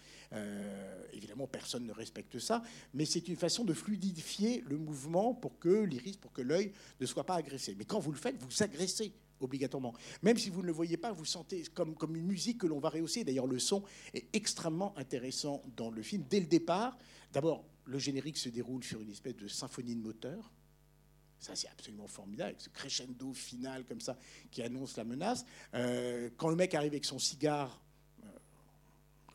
évidemment, 1.12 1.46
personne 1.46 1.86
ne 1.86 1.92
respecte 1.92 2.38
ça, 2.38 2.62
mais 2.94 3.04
c'est 3.04 3.26
une 3.28 3.36
façon 3.36 3.64
de 3.64 3.74
fluidifier 3.74 4.62
le 4.66 4.76
mouvement 4.78 5.34
pour 5.34 5.58
que 5.58 5.84
l'iris, 5.84 6.16
pour 6.16 6.32
que 6.32 6.42
l'œil 6.42 6.72
ne 7.00 7.06
soit 7.06 7.24
pas 7.24 7.36
agressé. 7.36 7.74
Mais 7.78 7.84
quand 7.84 7.98
vous 7.98 8.12
le 8.12 8.18
faites, 8.18 8.36
vous 8.40 8.62
agressez 8.62 9.12
obligatoirement. 9.40 9.94
Même 10.22 10.38
si 10.38 10.50
vous 10.50 10.62
ne 10.62 10.66
le 10.66 10.72
voyez 10.72 10.96
pas, 10.96 11.12
vous 11.12 11.24
sentez 11.24 11.62
comme, 11.74 11.94
comme 11.94 12.16
une 12.16 12.26
musique 12.26 12.58
que 12.58 12.66
l'on 12.66 12.78
va 12.78 12.88
rehausser. 12.88 13.24
D'ailleurs, 13.24 13.46
le 13.46 13.58
son 13.58 13.82
est 14.14 14.26
extrêmement 14.34 14.96
intéressant 14.98 15.62
dans 15.76 15.90
le 15.90 16.02
film. 16.02 16.24
Dès 16.28 16.40
le 16.40 16.46
départ, 16.46 16.98
d'abord, 17.32 17.64
le 17.84 17.98
générique 17.98 18.36
se 18.36 18.48
déroule 18.48 18.84
sur 18.84 19.00
une 19.00 19.10
espèce 19.10 19.36
de 19.36 19.48
symphonie 19.48 19.94
de 19.94 20.02
moteur. 20.02 20.52
Ça, 21.40 21.54
c'est 21.54 21.68
absolument 21.68 22.08
formidable, 22.08 22.50
avec 22.50 22.60
ce 22.60 22.68
crescendo 22.68 23.32
final 23.32 23.84
comme 23.84 24.00
ça 24.00 24.18
qui 24.50 24.62
annonce 24.62 24.96
la 24.96 25.04
menace. 25.04 25.44
Euh, 25.74 26.30
quand 26.36 26.48
le 26.48 26.56
mec 26.56 26.74
arrive 26.74 26.92
avec 26.92 27.04
son 27.04 27.18
cigare, 27.18 27.80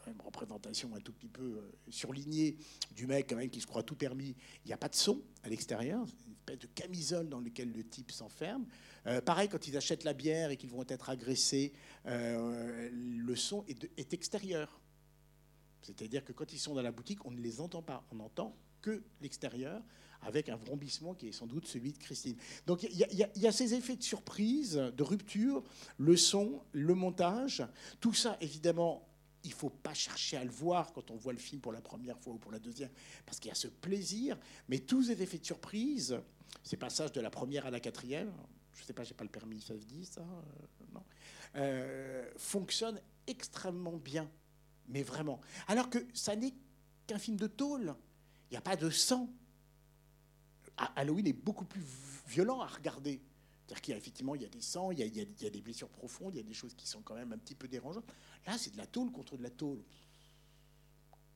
euh, 0.08 0.12
représentation 0.24 0.94
un 0.96 1.00
tout 1.00 1.14
petit 1.14 1.28
peu 1.28 1.44
euh, 1.44 1.72
surlignée 1.90 2.58
du 2.92 3.08
mec 3.08 3.28
quand 3.30 3.36
même 3.36 3.50
qui 3.50 3.62
se 3.62 3.68
croit 3.68 3.84
tout 3.84 3.96
permis, 3.96 4.36
il 4.64 4.68
n'y 4.68 4.74
a 4.74 4.78
pas 4.78 4.90
de 4.90 4.96
son 4.96 5.22
à 5.44 5.50
l'extérieur, 5.50 6.06
une 6.28 6.34
espèce 6.34 6.60
de 6.60 6.68
camisole 6.68 7.30
dans 7.30 7.40
lequel 7.40 7.72
le 7.72 7.84
type 7.84 8.12
s'enferme. 8.12 8.66
Euh, 9.08 9.22
pareil, 9.22 9.50
quand 9.50 9.68
ils 9.68 9.78
achètent 9.78 10.04
la 10.04 10.14
bière 10.14 10.52
et 10.52 10.58
qu'ils 10.58 10.70
vont 10.70 10.86
être 10.88 11.10
agressés, 11.10 11.74
le 12.06 13.36
son 13.36 13.66
est, 13.68 14.14
extérieur. 14.14 14.80
C'est-à-dire 15.82 16.24
que 16.24 16.32
quand 16.32 16.52
ils 16.54 16.60
sont 16.60 16.74
dans 16.74 16.82
la 16.82 16.92
boutique, 16.92 17.26
on 17.26 17.32
ne 17.32 17.40
les 17.40 17.62
entend 17.62 17.82
pas. 17.82 18.06
On 18.12 18.16
n'entend 18.16 18.56
que 18.82 19.04
l'extérieur, 19.22 19.82
avec 20.26 20.50
un 20.50 20.56
vrombissement 20.56 21.14
qui 21.14 21.28
est 21.28 21.32
sans 21.32 21.48
doute 21.48 21.68
celui 21.68 21.94
de 21.94 21.98
Christine. 21.98 22.36
Donc 22.66 22.84
il 22.84 22.96
y, 22.96 23.48
a 23.48 23.52
ces 23.52 23.74
effets 23.74 23.96
de 23.96 24.04
surprise, 24.04 24.76
de 24.76 25.04
rupture, 25.04 25.64
le 25.98 26.16
son, 26.18 26.62
le 26.72 26.94
montage, 26.94 27.66
tout 28.00 28.14
ça 28.14 28.38
évidemment. 28.42 29.08
Il 29.46 29.50
ne 29.50 29.56
faut 29.56 29.70
pas 29.70 29.94
chercher 29.94 30.38
à 30.38 30.44
le 30.46 30.50
voir 30.50 30.94
quand 30.94 31.12
on 31.12 31.18
voit 31.18 31.34
le 31.34 31.40
film 31.40 31.60
pour 31.60 31.74
la 31.74 31.82
première 31.82 32.18
fois 32.18 32.34
ou 32.34 32.38
pour 32.38 32.52
la 32.52 32.60
deuxième, 32.60 32.90
parce 33.26 33.40
qu'il 33.40 33.50
y 33.50 33.52
a 33.52 33.56
ce 33.56 33.68
plaisir. 33.68 34.38
Mais 34.70 34.80
tous 34.80 35.04
ces 35.04 35.22
effets 35.22 35.38
de 35.38 35.46
surprise, 35.46 36.18
ces 36.64 36.78
passages 36.78 37.12
de 37.12 37.20
la 37.20 37.30
première 37.30 37.66
à 37.66 37.70
la 37.70 37.82
quatrième, 37.82 38.32
je 38.74 38.86
sais 38.86 38.94
pas, 38.94 39.04
j'ai 39.04 39.14
pas 39.14 39.26
le 39.26 39.30
permis, 39.30 39.60
ça 39.62 39.78
se 39.78 39.86
dit 39.86 40.06
ça 40.06 40.22
euh, 40.22 40.86
Non. 40.94 41.04
Euh, 41.56 42.32
fonctionne 42.38 43.02
extrêmement 43.28 43.98
bien, 43.98 44.30
mais 44.88 45.04
vraiment. 45.04 45.40
Alors 45.68 45.90
que 45.90 46.00
ça 46.14 46.36
n'est 46.36 46.54
qu'un 47.06 47.20
film 47.20 47.38
de 47.38 47.48
tôle. 47.48 47.96
Il 48.50 48.54
n'y 48.54 48.58
a 48.58 48.62
pas 48.62 48.76
de 48.76 48.90
sang. 48.90 49.30
Halloween 50.78 51.28
est 51.28 51.34
beaucoup 51.34 51.66
plus 51.66 51.84
violent 52.28 52.62
à 52.62 52.68
regarder. 52.68 53.22
C'est-à-dire 53.66 53.82
qu'il 53.82 53.92
y 53.94 53.96
a 53.96 53.98
effectivement 53.98 54.36
il 54.36 54.42
y 54.42 54.46
a 54.46 54.50
des 54.50 54.62
sangs, 54.62 54.92
il 54.92 55.00
y 55.00 55.04
a, 55.04 55.06
il 55.06 55.16
y 55.16 55.46
a, 55.46 55.50
des 55.50 55.62
blessures 55.62 55.90
profondes, 55.90 56.34
il 56.36 56.38
y 56.38 56.42
a 56.42 56.44
des 56.44 56.54
choses 56.54 56.74
qui 56.74 56.88
sont 56.88 57.02
quand 57.02 57.16
même 57.16 57.32
un 57.32 57.38
petit 57.38 57.56
peu 57.56 57.68
dérangeantes. 57.68 58.06
Là, 58.46 58.58
c'est 58.58 58.72
de 58.72 58.78
la 58.78 58.88
tôle 58.88 59.12
contre 59.12 59.38
de 59.38 59.44
la 59.44 59.50
tôle. 59.50 59.82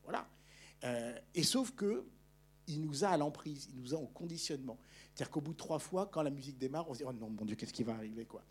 Voilà. 0.03 0.27
Euh, 0.83 1.17
et 1.33 1.43
sauf 1.43 1.71
que 1.71 2.05
il 2.67 2.81
nous 2.81 3.05
a 3.05 3.09
à 3.09 3.17
l'emprise, 3.17 3.69
il 3.71 3.79
nous 3.79 3.93
a 3.93 3.97
au 3.97 4.07
conditionnement. 4.07 4.77
C'est-à-dire 5.13 5.31
qu'au 5.31 5.41
bout 5.41 5.53
de 5.53 5.57
trois 5.57 5.79
fois, 5.79 6.05
quand 6.05 6.21
la 6.21 6.29
musique 6.29 6.57
démarre, 6.57 6.89
on 6.89 6.93
se 6.93 6.99
dit 6.99 7.05
oh 7.07 7.13
non, 7.13 7.29
mon 7.29 7.45
Dieu, 7.45 7.55
qu'est-ce 7.55 7.73
qui 7.73 7.83
va 7.83 7.93
arriver 7.93 8.25
quoi 8.25 8.43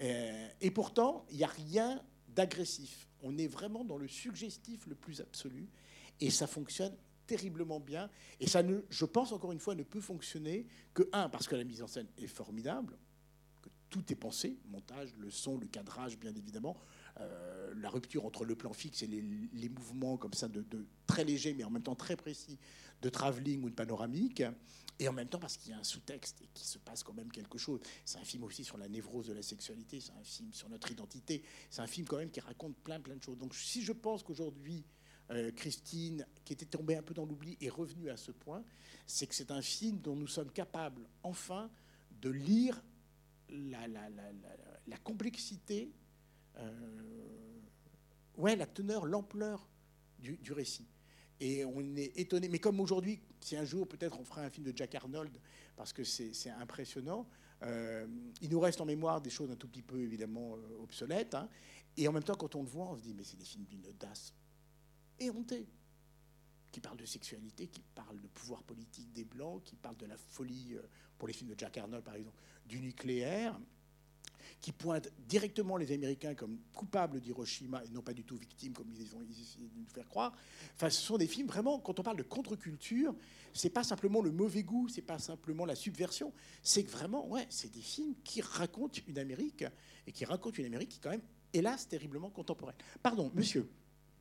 euh, 0.00 0.48
Et 0.60 0.70
pourtant, 0.70 1.26
il 1.30 1.36
n'y 1.36 1.44
a 1.44 1.48
rien 1.48 2.02
d'agressif. 2.28 3.06
On 3.22 3.36
est 3.36 3.46
vraiment 3.46 3.84
dans 3.84 3.98
le 3.98 4.08
suggestif 4.08 4.86
le 4.86 4.94
plus 4.94 5.20
absolu, 5.20 5.68
et 6.20 6.30
ça 6.30 6.46
fonctionne 6.46 6.96
terriblement 7.30 7.78
bien. 7.78 8.10
Et 8.40 8.48
ça, 8.48 8.60
ne, 8.64 8.80
je 8.90 9.04
pense 9.04 9.30
encore 9.30 9.52
une 9.52 9.60
fois, 9.60 9.76
ne 9.76 9.84
peut 9.84 10.00
fonctionner 10.00 10.66
que 10.94 11.08
un 11.12 11.28
parce 11.28 11.46
que 11.46 11.54
la 11.54 11.62
mise 11.62 11.80
en 11.80 11.86
scène 11.86 12.08
est 12.18 12.26
formidable, 12.26 12.98
que 13.62 13.68
tout 13.88 14.12
est 14.12 14.16
pensé, 14.16 14.58
montage, 14.66 15.14
le 15.16 15.30
son, 15.30 15.56
le 15.56 15.68
cadrage, 15.68 16.18
bien 16.18 16.34
évidemment. 16.34 16.76
Euh, 17.20 17.72
la 17.76 17.88
rupture 17.88 18.26
entre 18.26 18.44
le 18.44 18.56
plan 18.56 18.72
fixe 18.72 19.02
et 19.02 19.06
les, 19.06 19.68
mouvements 19.68 20.16
comme 20.16 20.32
ça 20.32 20.48
de, 20.48 20.64
très 21.06 21.24
légers 21.24 21.54
mais 21.54 21.64
en 21.64 21.70
même 21.70 21.82
temps 21.82 21.94
très 21.94 22.16
précis 22.16 22.58
de 23.02 23.08
travelling 23.08 23.62
ou 23.62 23.70
de 23.70 23.74
panoramique, 23.74 24.42
et 24.98 25.08
en 25.08 25.12
même 25.12 25.28
temps 25.28 25.38
parce 25.38 25.56
qu'il 25.56 25.70
y 25.70 25.74
a 25.74 25.78
un 25.78 25.84
sous-texte 25.84 26.42
et 26.42 26.48
qu'il 26.52 26.66
se 26.66 26.78
passe 26.78 27.02
quand 27.02 27.14
même 27.14 27.30
quelque 27.30 27.58
chose. 27.58 27.80
C'est 28.04 28.18
un 28.18 28.24
film 28.24 28.42
aussi 28.42 28.64
sur 28.64 28.76
la 28.76 28.88
névrose 28.88 29.28
de 29.28 29.32
la 29.32 29.42
sexualité, 29.42 30.00
c'est 30.00 30.12
un 30.12 30.24
film 30.24 30.52
sur 30.52 30.68
notre 30.68 30.90
identité, 30.90 31.42
c'est 31.70 31.80
un 31.80 31.86
film 31.86 32.06
quand 32.08 32.18
même 32.18 32.30
qui 32.30 32.40
raconte 32.40 32.76
plein 32.76 33.00
plein 33.00 33.14
de 33.14 33.22
choses. 33.22 33.38
Donc 33.38 33.54
si 33.54 33.82
je 33.82 33.92
pense 33.92 34.22
qu'aujourd'hui, 34.24 34.84
euh, 35.30 35.52
Christine, 35.52 36.26
qui 36.44 36.54
était 36.54 36.66
tombée 36.66 36.96
un 36.96 37.02
peu 37.02 37.14
dans 37.14 37.24
l'oubli, 37.24 37.56
est 37.60 37.68
revenue 37.68 38.10
à 38.10 38.16
ce 38.16 38.32
point, 38.32 38.64
c'est 39.06 39.28
que 39.28 39.34
c'est 39.34 39.52
un 39.52 39.62
film 39.62 39.98
dont 39.98 40.16
nous 40.16 40.26
sommes 40.26 40.50
capables 40.50 41.06
enfin 41.22 41.70
de 42.20 42.30
lire 42.30 42.82
la, 43.48 44.98
complexité, 45.04 45.92
euh, 46.58 46.72
ouais, 48.38 48.56
la 48.56 48.66
teneur, 48.66 49.06
l'ampleur 49.06 49.68
du, 50.18 50.52
récit. 50.52 50.88
Et 51.38 51.64
on 51.64 51.80
est 51.96 52.18
étonné. 52.18 52.48
Mais 52.48 52.58
comme 52.58 52.80
aujourd'hui, 52.80 53.20
si 53.40 53.56
un 53.56 53.64
jour 53.64 53.88
peut-être 53.88 54.18
on 54.20 54.24
fera 54.24 54.42
un 54.42 54.50
film 54.50 54.66
de 54.66 54.76
Jack 54.76 54.96
Arnold, 54.96 55.32
parce 55.76 55.92
que 55.92 56.02
c'est 56.02 56.50
impressionnant, 56.58 57.28
euh, 57.62 58.06
il 58.40 58.50
nous 58.50 58.60
reste 58.60 58.80
en 58.80 58.84
mémoire 58.84 59.20
des 59.20 59.30
choses 59.30 59.50
un 59.50 59.56
tout 59.56 59.68
petit 59.68 59.82
peu 59.82 60.00
évidemment 60.00 60.56
obsolètes. 60.82 61.34
Hein. 61.34 61.48
et 61.96 62.08
en 62.08 62.12
même 62.12 62.24
temps, 62.24 62.34
quand 62.34 62.56
on 62.56 62.62
le 62.62 62.68
voit, 62.68 62.86
on 62.90 62.96
se 62.96 63.02
dit, 63.02 63.14
mais 63.14 63.22
c'est 63.22 63.38
des 63.38 63.44
films 63.44 63.64
d'une 63.64 63.86
audace 63.86 64.34
éhontée 65.20 65.66
qui 66.72 66.80
parlent 66.80 66.96
de 66.96 67.04
sexualité, 67.04 67.66
qui 67.66 67.82
parlent 67.94 68.20
de 68.20 68.28
pouvoir 68.28 68.62
politique 68.62 69.12
des 69.12 69.24
Blancs, 69.24 69.62
qui 69.64 69.76
parlent 69.76 69.96
de 69.96 70.06
la 70.06 70.16
folie, 70.16 70.74
euh, 70.74 70.82
pour 71.18 71.28
les 71.28 71.34
films 71.34 71.50
de 71.50 71.58
Jack 71.58 71.78
Arnold 71.78 72.04
par 72.04 72.14
exemple, 72.14 72.40
du 72.66 72.80
nucléaire 72.80 73.58
qui 74.60 74.72
pointent 74.72 75.10
directement 75.26 75.76
les 75.76 75.92
Américains 75.92 76.34
comme 76.34 76.58
coupables 76.74 77.20
d'Hiroshima 77.20 77.82
et 77.84 77.88
non 77.90 78.02
pas 78.02 78.12
du 78.12 78.24
tout 78.24 78.36
victimes 78.36 78.72
comme 78.72 78.90
ils 78.92 79.14
ont 79.14 79.22
essayé 79.22 79.68
de 79.68 79.78
nous 79.78 79.86
faire 79.86 80.08
croire. 80.08 80.34
Enfin, 80.74 80.90
ce 80.90 81.00
sont 81.00 81.16
des 81.16 81.26
films 81.26 81.46
vraiment, 81.46 81.78
quand 81.78 81.98
on 81.98 82.02
parle 82.02 82.18
de 82.18 82.22
contre-culture, 82.22 83.14
c'est 83.52 83.70
pas 83.70 83.84
simplement 83.84 84.20
le 84.20 84.30
mauvais 84.30 84.62
goût, 84.62 84.88
c'est 84.88 85.02
pas 85.02 85.18
simplement 85.18 85.64
la 85.64 85.74
subversion, 85.74 86.32
c'est 86.62 86.84
que 86.84 86.90
vraiment, 86.90 87.26
ouais, 87.28 87.46
c'est 87.48 87.72
des 87.72 87.80
films 87.80 88.14
qui 88.22 88.40
racontent 88.40 89.00
une 89.06 89.18
Amérique 89.18 89.64
et 90.06 90.12
qui 90.12 90.24
racontent 90.24 90.56
une 90.58 90.66
Amérique 90.66 90.90
qui, 90.90 91.00
quand 91.00 91.10
même, 91.10 91.22
hélas, 91.52 91.88
terriblement 91.88 92.30
contemporaine. 92.30 92.76
Pardon, 93.02 93.30
monsieur, 93.34 93.68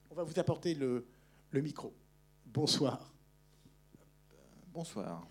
on 0.10 0.16
va 0.16 0.24
vous 0.24 0.40
apporter 0.40 0.74
le, 0.74 1.06
micro. 1.54 1.94
Bonsoir. 2.46 3.14
Bonsoir. 4.74 5.28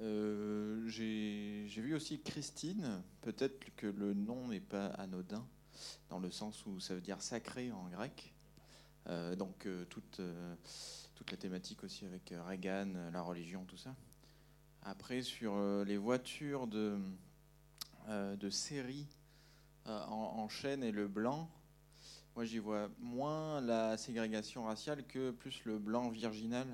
Euh, 0.00 0.86
j'ai 0.88 1.80
vu 1.80 1.94
aussi 1.94 2.20
Christine. 2.20 3.02
Peut-être 3.22 3.74
que 3.76 3.86
le 3.86 4.12
nom 4.12 4.48
n'est 4.48 4.60
pas 4.60 4.86
anodin, 4.86 5.46
dans 6.10 6.18
le 6.18 6.30
sens 6.30 6.66
où 6.66 6.78
ça 6.78 6.94
veut 6.94 7.00
dire 7.00 7.22
sacré 7.22 7.72
en 7.72 7.88
grec. 7.88 8.34
Euh, 9.06 9.34
donc 9.34 9.66
euh, 9.66 9.84
toute, 9.86 10.20
toute 11.14 11.30
la 11.30 11.36
thématique 11.36 11.84
aussi 11.84 12.04
avec 12.04 12.34
Reagan, 12.46 13.10
la 13.12 13.22
religion, 13.22 13.64
tout 13.64 13.78
ça. 13.78 13.94
Après, 14.82 15.22
sur 15.22 15.56
les 15.86 15.96
voitures 15.96 16.66
de, 16.66 16.98
de 18.08 18.50
série 18.50 19.06
en, 19.86 20.34
en, 20.36 20.48
chaîne 20.50 20.84
et 20.84 20.92
le 20.92 21.08
blanc, 21.08 21.48
moi 22.34 22.44
j'y 22.44 22.58
vois 22.58 22.88
moins 22.98 23.60
la 23.60 23.96
ségrégation 23.96 24.64
raciale 24.64 25.06
que 25.06 25.30
plus 25.30 25.64
le 25.64 25.78
blanc 25.78 26.08
virginal 26.10 26.66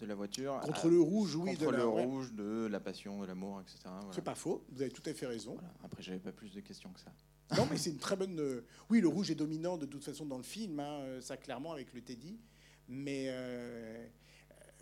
de 0.00 0.06
la 0.06 0.14
voiture. 0.14 0.58
Contre 0.62 0.88
le 0.88 1.00
rouge, 1.00 1.36
oui. 1.36 1.56
Contre 1.56 1.72
de 1.72 1.76
le 1.76 1.86
rouge, 1.86 2.32
de 2.32 2.66
la 2.70 2.80
passion, 2.80 3.20
de 3.20 3.26
l'amour, 3.26 3.60
etc. 3.60 3.78
C'est 4.12 4.24
pas 4.24 4.34
faux, 4.34 4.64
vous 4.70 4.82
avez 4.82 4.90
tout 4.90 5.02
à 5.04 5.12
fait 5.12 5.26
raison. 5.26 5.56
Après, 5.84 6.02
j'avais 6.02 6.18
pas 6.18 6.32
plus 6.32 6.52
de 6.52 6.60
questions 6.60 6.90
que 6.90 7.00
ça. 7.00 7.12
Non, 7.56 7.66
mais 7.68 7.78
c'est 7.78 7.90
une 7.90 7.98
très 7.98 8.14
bonne. 8.14 8.38
Euh, 8.38 8.64
oui, 8.90 9.00
le 9.00 9.08
rouge 9.08 9.28
est 9.32 9.34
dominant 9.34 9.76
de 9.76 9.84
toute 9.84 10.04
façon 10.04 10.24
dans 10.24 10.36
le 10.36 10.44
film, 10.44 10.78
hein, 10.78 11.00
euh, 11.00 11.20
ça 11.20 11.36
clairement 11.36 11.72
avec 11.72 11.92
le 11.92 12.00
Teddy. 12.00 12.38
Mais 12.86 13.24
euh, 13.28 14.06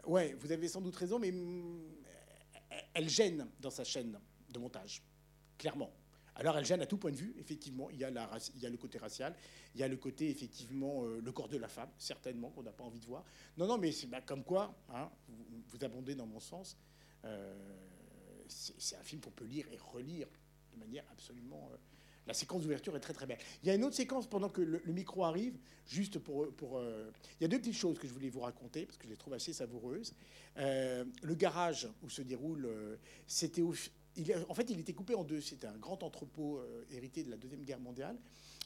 ouais, 0.06 0.36
vous 0.38 0.52
avez 0.52 0.68
sans 0.68 0.82
doute 0.82 0.94
raison, 0.94 1.18
mais 1.18 1.32
mm, 1.32 1.80
elle 2.92 3.08
gêne 3.08 3.46
dans 3.58 3.70
sa 3.70 3.84
chaîne 3.84 4.18
de 4.50 4.58
montage, 4.58 5.02
clairement. 5.56 5.90
Alors 6.38 6.56
elle 6.56 6.64
gêne 6.64 6.80
à 6.80 6.86
tout 6.86 6.96
point 6.96 7.10
de 7.10 7.16
vue, 7.16 7.34
effectivement. 7.38 7.90
Il 7.90 7.98
y 7.98 8.04
a, 8.04 8.10
le 8.10 8.76
côté 8.76 8.98
racial, 8.98 9.34
il 9.74 9.80
y 9.80 9.84
a 9.84 9.88
le 9.88 9.96
côté, 9.96 10.30
effectivement, 10.30 11.04
euh, 11.04 11.20
le 11.20 11.32
corps 11.32 11.48
de 11.48 11.58
la 11.58 11.66
femme, 11.66 11.90
certainement, 11.98 12.50
qu'on 12.50 12.62
n'a 12.62 12.72
pas 12.72 12.84
envie 12.84 13.00
de 13.00 13.06
voir. 13.06 13.24
Non, 13.56 13.66
non, 13.66 13.76
mais 13.76 13.90
c'est 13.90 14.06
bah, 14.06 14.20
comme 14.20 14.44
quoi, 14.44 14.72
hein, 14.90 15.10
vous, 15.28 15.84
abondez 15.84 16.14
dans 16.14 16.26
mon 16.26 16.38
sens. 16.38 16.78
Euh, 17.24 17.54
c'est 18.46 18.96
un 18.96 19.02
film 19.02 19.20
qu'on 19.20 19.32
peut 19.32 19.44
lire 19.44 19.66
et 19.72 19.78
relire 19.78 20.28
de 20.72 20.78
manière 20.78 21.04
absolument. 21.10 21.70
Euh, 21.72 21.76
la 22.28 22.34
séquence 22.34 22.62
d'ouverture 22.62 22.94
est 22.96 23.00
très 23.00 23.14
très 23.14 23.26
belle. 23.26 23.38
Il 23.62 23.68
y 23.68 23.70
a 23.70 23.74
une 23.74 23.84
autre 23.84 23.96
séquence 23.96 24.28
pendant 24.28 24.48
que 24.48 24.60
le, 24.60 24.80
micro 24.92 25.24
arrive, 25.24 25.58
juste 25.86 26.18
pour. 26.18 26.46
il 26.46 27.42
y 27.42 27.44
a 27.44 27.48
deux 27.48 27.58
petites 27.58 27.74
choses 27.74 27.98
que 27.98 28.06
je 28.06 28.12
voulais 28.12 28.28
vous 28.28 28.40
raconter 28.40 28.84
parce 28.84 28.98
que 28.98 29.04
je 29.04 29.10
les 29.10 29.16
trouve 29.16 29.32
assez 29.32 29.54
savoureuses. 29.54 30.12
le 30.56 31.34
garage 31.34 31.88
où 32.02 32.10
se 32.10 32.20
déroule, 32.20 32.68
c'était 33.26 33.62
en 34.48 34.54
fait, 34.54 34.70
il 34.70 34.80
était 34.80 34.92
coupé 34.92 35.14
en 35.14 35.24
deux. 35.24 35.40
C'était 35.40 35.66
un 35.66 35.76
grand 35.76 36.02
entrepôt 36.02 36.58
euh, 36.58 36.84
hérité 36.90 37.22
de 37.22 37.30
la 37.30 37.36
Deuxième 37.36 37.62
Guerre 37.64 37.80
mondiale. 37.80 38.16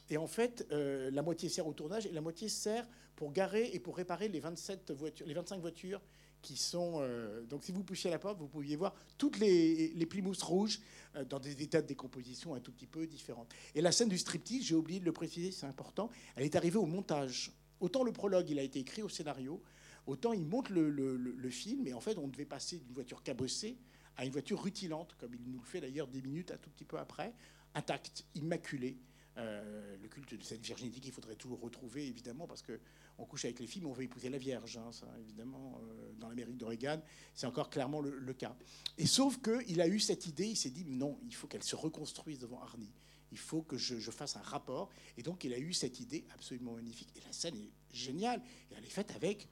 Et 0.09 0.17
en 0.17 0.27
fait, 0.27 0.67
euh, 0.71 1.09
la 1.11 1.21
moitié 1.21 1.49
sert 1.49 1.65
au 1.67 1.73
tournage 1.73 2.05
et 2.05 2.11
la 2.11 2.21
moitié 2.21 2.49
sert 2.49 2.87
pour 3.15 3.31
garer 3.31 3.69
et 3.73 3.79
pour 3.79 3.95
réparer 3.95 4.27
les, 4.27 4.39
27 4.39 4.91
voitures, 4.91 5.25
les 5.25 5.33
25 5.33 5.59
voitures 5.61 6.01
qui 6.41 6.57
sont. 6.57 6.95
euh, 6.97 7.43
donc, 7.45 7.63
si 7.63 7.71
vous 7.71 7.83
poussiez 7.83 8.09
la 8.09 8.19
porte, 8.19 8.37
vous 8.37 8.47
pouviez 8.49 8.75
voir 8.75 8.93
toutes 9.17 9.39
les, 9.39 9.89
les 9.95 10.05
plymouths 10.05 10.41
rouges 10.41 10.81
dans 11.29 11.39
des 11.39 11.61
états 11.61 11.81
de 11.81 11.87
décomposition 11.87 12.53
un 12.55 12.59
tout 12.59 12.71
petit 12.71 12.87
peu 12.87 13.07
différents. 13.07 13.47
Et 13.75 13.81
la 13.81 13.91
scène 13.91 14.09
du 14.09 14.17
striptease, 14.17 14.63
j'ai 14.63 14.75
oublié 14.75 14.99
de 14.99 15.05
le 15.05 15.13
préciser, 15.13 15.51
c'est 15.51 15.67
important, 15.67 16.09
elle 16.35 16.43
est 16.43 16.55
arrivée 16.55 16.77
au 16.79 16.85
montage. 16.87 17.51
Autant 17.79 18.03
le 18.03 18.11
prologue, 18.11 18.49
il 18.49 18.59
a 18.59 18.63
été 18.63 18.79
écrit 18.79 19.03
au 19.03 19.09
scénario, 19.09 19.61
autant 20.07 20.33
il 20.33 20.43
monte 20.45 20.69
le- 20.69 20.89
le 20.89 21.49
film, 21.49 21.85
et 21.87 21.93
en 21.93 22.01
fait, 22.01 22.17
on 22.17 22.27
devait 22.27 22.45
passer 22.45 22.77
d'une 22.77 22.93
voiture 22.93 23.21
cabossée 23.23 23.77
à 24.17 24.25
une 24.25 24.31
voiture 24.31 24.61
rutilante, 24.61 25.15
comme 25.19 25.33
il 25.33 25.51
nous 25.51 25.59
le 25.59 25.65
fait 25.65 25.81
d'ailleurs 25.81 26.07
dix 26.07 26.21
minutes, 26.21 26.51
un 26.51 26.57
tout 26.57 26.69
petit 26.69 26.85
peu 26.85 26.97
après, 26.97 27.33
intacte, 27.73 28.25
immaculée. 28.35 28.97
Euh, 29.37 29.97
le 29.99 30.07
culte 30.09 30.35
de 30.35 30.43
cette 30.43 30.61
virginité 30.61 30.99
qu'il 30.99 31.11
faudrait 31.11 31.35
toujours 31.35 31.59
retrouver, 31.59 32.05
évidemment, 32.05 32.45
parce 32.45 32.61
que 32.61 32.79
on 33.17 33.25
couche 33.25 33.45
avec 33.45 33.59
les 33.59 33.67
filles, 33.67 33.81
mais 33.81 33.89
on 33.89 33.93
veut 33.93 34.03
épouser 34.03 34.29
la 34.29 34.37
Vierge. 34.37 34.77
hein, 34.77 34.91
ça, 34.91 35.07
évidemment, 35.19 35.79
euh, 35.81 36.11
dans 36.19 36.29
l'Amérique 36.29 36.57
de 36.57 36.65
Reagan, 36.65 37.01
c'est 37.33 37.47
encore 37.47 37.69
clairement 37.69 38.01
le, 38.01 38.33
cas. 38.33 38.55
Et 38.97 39.05
sauf 39.05 39.39
qu'il 39.41 39.81
a 39.81 39.87
eu 39.87 39.99
cette 39.99 40.27
idée, 40.27 40.47
il 40.47 40.55
s'est 40.55 40.69
dit 40.69 40.85
non, 40.85 41.19
il 41.23 41.33
faut 41.33 41.47
qu'elle 41.47 41.63
se 41.63 41.75
reconstruise 41.75 42.39
devant 42.39 42.61
Arnie. 42.61 42.93
Il 43.31 43.39
faut 43.39 43.63
que 43.63 43.77
je, 43.77 44.11
fasse 44.11 44.35
un 44.35 44.41
rapport. 44.41 44.91
Et 45.17 45.23
donc, 45.23 45.43
il 45.43 45.53
a 45.53 45.57
eu 45.57 45.73
cette 45.73 45.99
idée 45.99 46.25
absolument 46.33 46.73
magnifique. 46.73 47.09
Et 47.15 47.21
la 47.21 47.31
scène 47.31 47.55
est 47.55 47.71
géniale. 47.91 48.39
Et 48.69 48.75
elle 48.77 48.85
est 48.85 48.89
faite 48.89 49.11
avec 49.15 49.47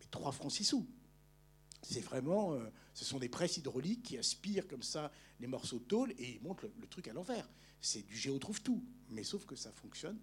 mais, 0.00 0.06
trois 0.10 0.32
francs 0.32 0.52
six 0.52 0.64
sous. 0.64 0.86
C'est 1.88 2.00
vraiment, 2.00 2.54
euh, 2.54 2.68
ce 2.94 3.04
sont 3.04 3.20
des 3.20 3.28
presses 3.28 3.58
hydrauliques 3.58 4.02
qui 4.02 4.18
aspirent 4.18 4.66
comme 4.66 4.82
ça 4.82 5.12
les 5.38 5.46
morceaux 5.46 5.78
de 5.78 5.84
tôle 5.84 6.10
et 6.18 6.32
ils 6.32 6.40
montent 6.40 6.62
le, 6.62 6.86
truc 6.88 7.06
à 7.06 7.12
l'envers. 7.12 7.48
C'est 7.80 8.04
du 8.04 8.16
géo 8.16 8.40
trouve 8.40 8.60
tout, 8.60 8.84
mais 9.10 9.22
sauf 9.22 9.46
que 9.46 9.54
ça 9.54 9.70
fonctionne 9.70 10.18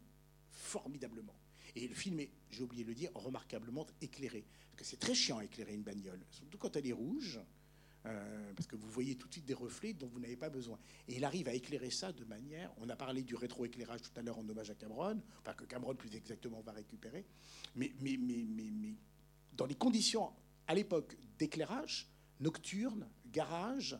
formidablement. 0.52 1.36
Et 1.78 1.88
le 1.88 1.96
film 1.96 2.20
est, 2.20 2.32
j'ai 2.52 2.64
oublié 2.64 2.84
de 2.84 2.90
le 2.90 2.96
dire, 2.96 3.12
remarquablement 3.16 3.88
éclairé. 4.02 4.46
Parce 4.72 4.82
que 4.82 4.86
c'est 4.86 5.00
très 5.00 5.16
chiant 5.16 5.40
éclairer 5.40 5.74
une 5.74 5.84
bagnole, 5.84 6.20
surtout 6.32 6.58
quand 6.58 6.76
elle 6.76 6.86
est 6.86 6.92
rouge, 6.92 7.40
euh, 8.08 8.54
parce 8.56 8.68
que 8.68 8.76
vous 8.76 8.90
voyez 8.90 9.16
tout 9.16 9.30
de 9.30 9.32
suite 9.32 9.46
des 9.46 9.54
reflets 9.54 9.94
dont 9.94 10.08
vous 10.08 10.20
n'avez 10.20 10.36
pas 10.36 10.50
besoin. 10.50 10.78
Et 11.08 11.16
il 11.16 11.24
arrive 11.24 11.48
à 11.48 11.54
éclairer 11.54 11.92
ça 11.92 12.12
de 12.12 12.26
manière. 12.26 12.74
On 12.76 12.90
a 12.90 12.98
parlé 12.98 13.24
du 13.24 13.36
rétroéclairage 13.36 14.02
tout 14.02 14.12
à 14.18 14.22
l'heure 14.22 14.38
en 14.38 14.50
hommage 14.50 14.70
à 14.70 14.76
Cameron, 14.76 15.22
enfin 15.40 15.54
que 15.54 15.64
Cameron 15.64 15.96
plus 15.96 16.14
exactement 16.14 16.60
va 16.60 16.74
récupérer. 16.74 17.26
Mais, 17.76 17.94
mais, 18.02 18.18
mais, 18.18 18.46
mais, 18.50 18.70
mais 18.70 18.96
dans 19.54 19.66
les 19.66 19.76
conditions 19.76 20.34
à 20.68 20.76
l'époque 20.76 21.18
d'éclairage, 21.38 22.10
nocturne, 22.40 23.08
garage, 23.32 23.98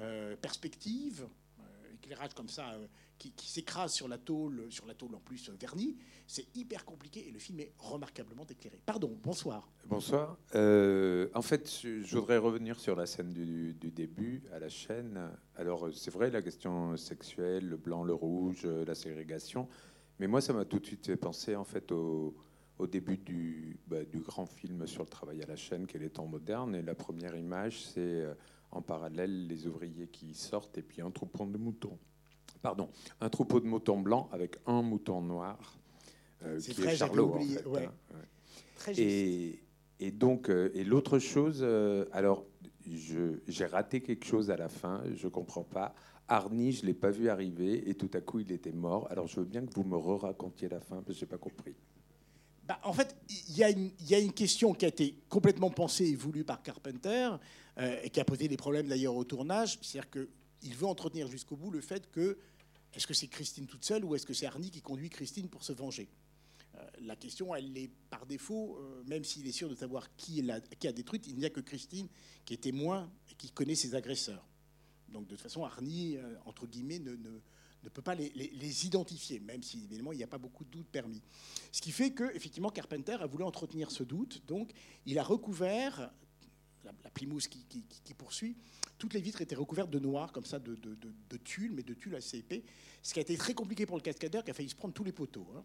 euh, 0.00 0.36
perspective, 0.36 1.26
euh, 1.60 1.62
éclairage 1.94 2.34
comme 2.34 2.48
ça 2.48 2.72
euh, 2.72 2.86
qui, 3.18 3.48
s'écrase 3.48 3.92
sur 3.92 4.08
la 4.08 4.18
tôle, 4.18 4.66
sur 4.70 4.86
la 4.86 4.94
tôle 4.94 5.14
en 5.14 5.20
plus 5.20 5.48
vernie, 5.50 5.96
c'est 6.26 6.46
hyper 6.56 6.84
compliqué 6.84 7.26
et 7.28 7.30
le 7.30 7.38
film 7.38 7.60
est 7.60 7.72
remarquablement 7.78 8.44
éclairé. 8.46 8.80
Pardon, 8.84 9.16
bonsoir. 9.22 9.70
Bonsoir. 9.86 10.36
En 10.52 11.42
fait, 11.42 11.80
je, 11.82 12.16
voudrais 12.16 12.38
revenir 12.38 12.78
sur 12.80 12.96
la 12.96 13.06
scène 13.06 13.32
du, 13.32 13.74
du 13.74 13.90
début 13.90 14.42
à 14.52 14.58
la 14.58 14.68
chaîne. 14.68 15.30
Alors, 15.56 15.88
c'est 15.94 16.10
vrai, 16.10 16.30
la 16.30 16.42
question 16.42 16.96
sexuelle, 16.96 17.68
le 17.68 17.76
blanc, 17.76 18.02
le 18.02 18.14
rouge, 18.14 18.66
la 18.66 18.94
ségrégation. 18.94 19.68
Mais 20.18 20.26
moi, 20.26 20.40
ça 20.40 20.52
m'a 20.52 20.64
tout 20.64 20.80
de 20.80 20.86
suite 20.86 21.06
fait 21.06 21.16
penser, 21.16 21.56
en 21.56 21.64
fait, 21.64 21.92
au, 21.92 22.34
au 22.78 22.86
début 22.86 23.16
du, 23.16 23.78
bah, 23.86 24.04
du 24.04 24.18
grand 24.20 24.46
film 24.46 24.86
sur 24.86 25.02
le 25.02 25.08
travail 25.08 25.42
à 25.42 25.46
la 25.46 25.56
chaîne, 25.56 25.86
qui 25.86 25.96
est 25.96 26.00
les 26.00 26.10
temps 26.10 26.26
modernes. 26.26 26.74
Et 26.74 26.82
la 26.82 26.94
première 26.94 27.36
image, 27.36 27.82
c'est 27.82 28.00
euh, 28.00 28.34
en 28.70 28.82
parallèle 28.82 29.46
les 29.46 29.66
ouvriers 29.66 30.08
qui 30.08 30.34
sortent 30.34 30.76
et 30.78 30.82
puis 30.82 31.00
un 31.02 31.10
troupeau 31.10 31.46
de 31.46 31.56
moutons. 31.58 31.98
Pardon, 32.62 32.88
un 33.20 33.28
troupeau 33.28 33.60
de 33.60 33.66
moutons 33.66 34.00
blancs 34.00 34.28
avec 34.32 34.56
un 34.66 34.82
mouton 34.82 35.20
noir. 35.22 35.78
euh, 36.44 36.58
qui 36.58 36.72
vrai, 36.72 36.94
est 36.94 36.96
Charlot, 36.96 37.30
en 37.32 37.36
oublié, 37.36 37.58
fait, 37.58 37.66
ouais. 37.66 37.84
hein, 37.84 37.92
ouais. 38.14 38.28
Très 38.76 38.94
juste. 38.94 39.06
Et, 39.06 39.60
et 40.00 40.10
donc, 40.10 40.50
euh, 40.50 40.70
et 40.74 40.84
l'autre 40.84 41.18
chose, 41.18 41.60
euh, 41.62 42.06
alors, 42.12 42.44
j'ai 42.86 43.66
raté 43.66 44.00
quelque 44.02 44.24
chose 44.26 44.50
à 44.50 44.56
la 44.56 44.68
fin, 44.68 45.02
je 45.14 45.28
comprends 45.28 45.62
pas. 45.64 45.94
Arnie, 46.28 46.72
je 46.72 46.86
l'ai 46.86 46.94
pas 46.94 47.10
vu 47.10 47.28
arriver 47.28 47.88
et 47.88 47.94
tout 47.94 48.10
à 48.14 48.20
coup, 48.20 48.40
il 48.40 48.50
était 48.50 48.72
mort. 48.72 49.06
Alors, 49.10 49.26
je 49.26 49.40
veux 49.40 49.46
bien 49.46 49.64
que 49.64 49.72
vous 49.74 49.84
me 49.84 49.96
re-racontiez 49.96 50.68
la 50.68 50.80
fin 50.80 50.96
parce 50.96 51.08
que 51.08 51.20
j'ai 51.20 51.26
pas 51.26 51.38
compris. 51.38 51.74
Bah, 52.66 52.80
en 52.82 52.92
fait, 52.94 53.14
il 53.28 53.56
y, 53.58 53.62
a 53.64 53.68
une- 53.68 54.32
question 54.32 54.72
qui 54.72 54.86
a 54.86 54.88
été 54.88 55.14
complètement 55.28 55.70
pensée 55.70 56.06
et 56.06 56.14
voulue 56.16 56.44
par 56.44 56.62
Carpenter, 56.62 57.30
euh, 57.78 58.00
et 58.02 58.08
qui 58.10 58.20
a 58.20 58.24
posé 58.24 58.48
des 58.48 58.56
problèmes 58.56 58.88
d'ailleurs 58.88 59.14
au 59.14 59.24
tournage. 59.24 59.78
C'est-à-dire 59.82 60.10
qu'il 60.10 60.74
veut 60.74 60.86
entretenir 60.86 61.28
jusqu'au 61.28 61.56
bout 61.56 61.70
le 61.70 61.82
fait 61.82 62.10
que 62.10 62.38
est-ce 62.94 63.06
que 63.06 63.12
c'est 63.12 63.26
Christine 63.26 63.66
toute 63.66 63.84
seule 63.84 64.04
ou 64.04 64.14
est-ce 64.14 64.24
que 64.24 64.32
c'est 64.32 64.46
Arnie 64.46 64.70
qui 64.70 64.80
conduit 64.80 65.10
Christine 65.10 65.48
pour 65.48 65.62
se 65.62 65.72
venger? 65.72 66.08
Euh, 66.76 66.78
La 67.02 67.16
question, 67.16 67.54
elle 67.54 67.76
est 67.76 67.90
par 68.08 68.24
défaut, 68.24 68.78
euh, 68.80 69.02
même 69.08 69.24
s'il 69.24 69.46
est 69.46 69.52
sûr 69.52 69.68
de 69.68 69.74
savoir 69.74 70.14
qui, 70.16 70.48
a 70.50 70.92
détruite, 70.92 71.26
il 71.26 71.36
n'y 71.36 71.44
a 71.44 71.50
que 71.50 71.60
Christine 71.60 72.08
qui 72.46 72.54
est 72.54 72.62
témoin 72.62 73.10
et 73.30 73.34
qui 73.34 73.50
connaît 73.50 73.74
ses 73.74 73.94
agresseurs. 73.94 74.46
Donc 75.10 75.24
de 75.26 75.30
toute 75.30 75.40
façon, 75.40 75.64
Arnie, 75.64 76.16
entre 76.46 76.66
guillemets, 76.66 76.98
ne- 76.98 77.16
ne 77.84 77.88
peut 77.90 78.02
pas 78.02 78.14
les, 78.14 78.86
identifier, 78.86 79.40
même 79.40 79.62
si 79.62 79.84
évidemment 79.84 80.12
il 80.12 80.18
n'y 80.18 80.24
a 80.24 80.28
pas 80.28 80.38
beaucoup 80.38 80.64
de 80.64 80.70
doutes 80.70 80.88
permis. 80.88 81.22
Ce 81.72 81.80
qui 81.80 81.92
fait 81.92 82.10
que, 82.10 82.34
effectivement, 82.34 82.70
Carpenter 82.70 83.16
a 83.20 83.26
voulu 83.26 83.44
entretenir 83.44 83.90
ce 83.90 84.02
doute. 84.02 84.42
Donc, 84.46 84.72
il 85.06 85.18
a 85.18 85.22
recouvert 85.22 86.12
la, 86.84 86.92
la 87.02 87.10
Plymouth 87.10 87.48
qui, 87.48 88.14
poursuit. 88.14 88.56
Toutes 88.98 89.14
les 89.14 89.20
vitres 89.20 89.40
étaient 89.40 89.54
recouvertes 89.54 89.90
de 89.90 89.98
noir, 89.98 90.32
comme 90.32 90.44
ça, 90.44 90.58
de, 90.58 90.74
de, 90.76 90.96
mais 91.72 91.82
de 91.82 91.94
tulle 91.94 92.14
assez 92.14 92.38
épais. 92.38 92.64
Ce 93.02 93.12
qui 93.12 93.20
a 93.20 93.22
été 93.22 93.36
très 93.36 93.54
compliqué 93.54 93.86
pour 93.86 93.96
le 93.96 94.02
cascadeur, 94.02 94.44
qui 94.44 94.50
a 94.50 94.54
failli 94.54 94.68
se 94.68 94.76
prendre 94.76 94.94
tous 94.94 95.04
les 95.04 95.12
poteaux. 95.12 95.46
hein. 95.56 95.64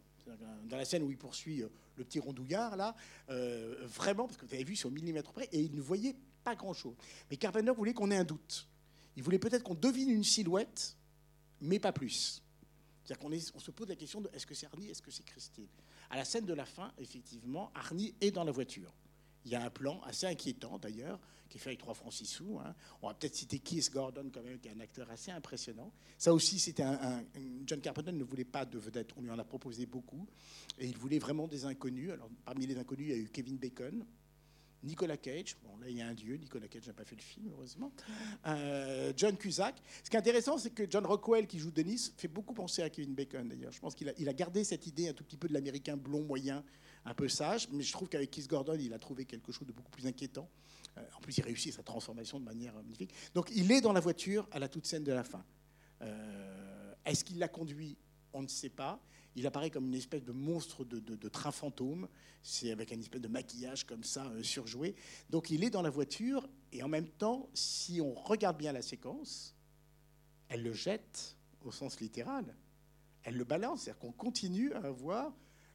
Dans 0.68 0.78
la 0.78 0.86
scène 0.86 1.04
où 1.04 1.10
il 1.10 1.18
poursuit 1.18 1.64
euh, 1.64 1.70
le 1.96 2.04
petit 2.04 2.20
rondouillard, 2.20 2.78
là, 2.78 2.96
euh, 3.30 3.76
vraiment, 3.88 4.28
parce 4.28 4.38
que 4.38 4.46
vous 4.46 4.54
avez 4.54 4.64
vu, 4.64 4.76
c'est 4.76 4.86
au 4.86 4.92
millimètre 4.92 5.32
près, 5.32 5.50
et 5.52 5.60
il 5.60 5.74
ne 5.74 5.82
voyait 5.82 6.16
pas 6.44 6.56
grand-chose. 6.56 6.96
Mais 7.30 7.38
Carpenter 7.38 7.72
voulait 7.72 7.94
qu'on 7.94 8.12
ait 8.12 8.18
un 8.18 8.24
doute. 8.24 8.68
Il 9.16 9.24
voulait 9.24 9.40
peut-être 9.40 9.64
qu'on 9.64 9.76
devine 9.76 10.10
une 10.10 10.24
silhouette, 10.24 10.96
mais 11.62 11.80
pas 11.80 11.92
plus. 11.92 12.42
C'est-à-dire 13.04 13.20
qu'on 13.26 13.34
on 13.56 13.60
se 13.60 13.72
pose 13.72 13.88
la 13.90 13.96
question 13.96 14.22
de 14.22 14.30
est-ce 14.34 14.46
que 14.46 14.54
c'est 14.54 14.68
Arnie, 14.68 14.90
est-ce 14.90 15.02
que 15.02 15.12
c'est 15.12 15.24
Christine? 15.26 15.68
À 16.10 16.18
la 16.18 16.26
scène 16.26 16.46
de 16.46 16.54
la 16.54 16.66
fin, 16.66 16.92
effectivement, 16.98 17.72
Arnie 17.74 18.14
est 18.22 18.32
dans 18.32 18.44
la 18.44 18.52
voiture. 18.52 18.94
Il 19.46 19.52
y 19.52 19.56
a 19.56 19.64
un 19.64 19.70
plan 19.70 20.02
assez 20.02 20.28
inquiétant 20.28 20.78
d'ailleurs, 20.78 21.20
qui 21.50 21.58
est 21.58 21.62
fait 21.62 21.70
avec 21.70 21.80
3 21.80 21.94
francs 21.96 22.14
6 22.14 22.26
sous. 22.26 22.60
hein. 22.60 22.76
On 23.02 23.08
va 23.08 23.14
peut-être 23.14 23.36
citer 23.36 23.58
Keith 23.58 23.90
Gordon 23.92 24.30
quand 24.32 24.44
même, 24.44 24.60
qui 24.60 24.68
est 24.68 24.72
un 24.72 24.80
acteur 24.80 25.10
assez 25.10 25.32
impressionnant. 25.32 25.92
Ça 26.18 26.34
aussi, 26.34 26.60
c'était 26.60 26.84
un, 26.84 27.24
John 27.66 27.82
Carpenter 27.82 28.12
ne 28.12 28.24
voulait 28.24 28.44
pas 28.44 28.66
de 28.66 28.78
vedette, 28.78 29.12
on 29.18 29.22
lui 29.22 29.32
en 29.32 29.40
a 29.40 29.44
proposé 29.44 29.86
beaucoup. 29.86 30.28
Et 30.78 30.88
il 30.88 30.98
voulait 30.98 31.20
vraiment 31.20 31.48
des 31.48 31.66
inconnus. 31.66 32.12
Alors 32.12 32.30
parmi 32.46 32.68
les 32.68 32.78
inconnus, 32.78 33.08
il 33.08 33.12
y 33.12 33.20
a 33.20 33.24
eu 33.24 33.30
Kevin 33.30 33.58
Bacon, 33.58 34.06
Nicolas 34.84 35.18
Cage. 35.18 35.58
Bon, 35.64 35.78
là, 35.78 35.90
il 35.90 35.98
y 35.98 36.02
a 36.02 36.08
un 36.08 36.14
dieu. 36.14 36.36
Nicolas 36.36 36.68
Cage 36.68 36.88
n'a 36.88 36.94
pas 36.94 37.04
fait 37.04 37.16
le 37.16 37.22
film, 37.22 37.50
heureusement. 37.52 37.92
Euh, 38.48 39.14
John 39.16 39.38
Cusack. 39.38 39.82
Ce 40.04 40.10
qui 40.10 40.16
est 40.16 40.20
intéressant, 40.20 40.58
c'est 40.58 40.72
que 40.72 40.84
John 40.90 41.06
Rockwell, 41.06 41.48
qui 41.48 41.60
joue 41.60 41.72
Denis, 41.72 42.12
fait 42.18 42.28
beaucoup 42.28 42.54
penser 42.54 42.82
à 42.82 42.90
Kevin 42.90 43.14
Bacon, 43.14 43.48
d'ailleurs. 43.48 43.72
Je 43.72 43.80
pense 43.80 43.96
qu'il 43.96 44.10
a, 44.10 44.34
gardé 44.34 44.64
cette 44.64 44.88
idée 44.88 45.10
un 45.10 45.14
tout 45.14 45.24
petit 45.24 45.38
peu 45.38 45.48
de 45.48 45.54
l'américain 45.54 45.98
blond, 45.98 46.24
moyen, 46.24 46.64
un 47.06 47.14
peu 47.14 47.28
sage. 47.28 47.68
Mais 47.72 47.84
je 47.84 47.92
trouve 47.92 48.10
qu'avec 48.10 48.32
Keith 48.32 48.48
Gordon, 48.48 48.78
il 48.80 48.94
a 48.94 49.00
trouvé 49.00 49.26
quelque 49.26 49.52
chose 49.52 49.68
de 49.68 49.74
beaucoup 49.74 49.92
plus 49.92 50.08
inquiétant. 50.08 50.50
Euh, 50.98 51.02
en 51.18 51.22
plus, 51.22 51.38
il 51.38 51.44
réussit 51.44 51.74
sa 51.74 51.84
transformation 51.84 52.40
de 52.40 52.46
manière 52.46 52.76
euh, 52.78 52.82
magnifique. 52.82 53.14
Donc, 53.34 53.52
il 53.54 53.72
est 53.72 53.82
dans 53.82 53.94
la 53.94 54.00
voiture 54.00 54.48
à 54.52 54.60
la 54.60 54.70
toute 54.70 54.86
scène 54.86 55.04
de 55.04 55.14
la 55.14 55.24
fin. 55.24 55.44
Est-ce 57.06 57.26
qu'il 57.26 57.40
l'a 57.40 57.50
conduit? 57.50 57.98
On 58.32 58.42
ne 58.42 58.48
sait 58.48 58.70
pas. 58.70 59.02
Il 59.36 59.46
apparaît 59.46 59.70
comme 59.70 59.86
une 59.86 59.96
espèce 59.96 60.24
de 60.24 60.32
monstre 60.32 60.84
de, 60.84 61.00
de- 61.00 61.30
train 61.30 61.52
fantôme. 61.52 62.08
C'est 62.42 62.72
avec 62.72 62.92
un 62.92 63.00
espèce 63.00 63.22
de 63.22 63.28
maquillage 63.28 63.86
comme 63.86 64.04
ça 64.04 64.26
euh, 64.28 64.44
surjoué. 64.44 64.96
Donc 65.30 65.50
il 65.50 65.64
est 65.64 65.70
dans 65.70 65.82
la 65.82 65.90
voiture 65.90 66.48
et 66.72 66.82
en 66.84 66.88
même 66.88 67.08
temps, 67.08 67.50
si 67.54 68.02
on 68.02 68.14
regarde 68.14 68.58
bien 68.58 68.72
la 68.72 68.82
séquence, 68.82 69.56
elle 70.50 70.64
le 70.64 70.74
jette 70.74 71.38
au 71.62 71.72
sens 71.72 72.00
littéral. 72.00 72.56
Elle 73.24 73.36
le 73.36 73.44
balance, 73.44 73.82
c'est-à-dire 73.84 74.00
qu'on 74.00 74.12
continue 74.12 74.74
à 74.74 74.80
avoir 74.80 75.34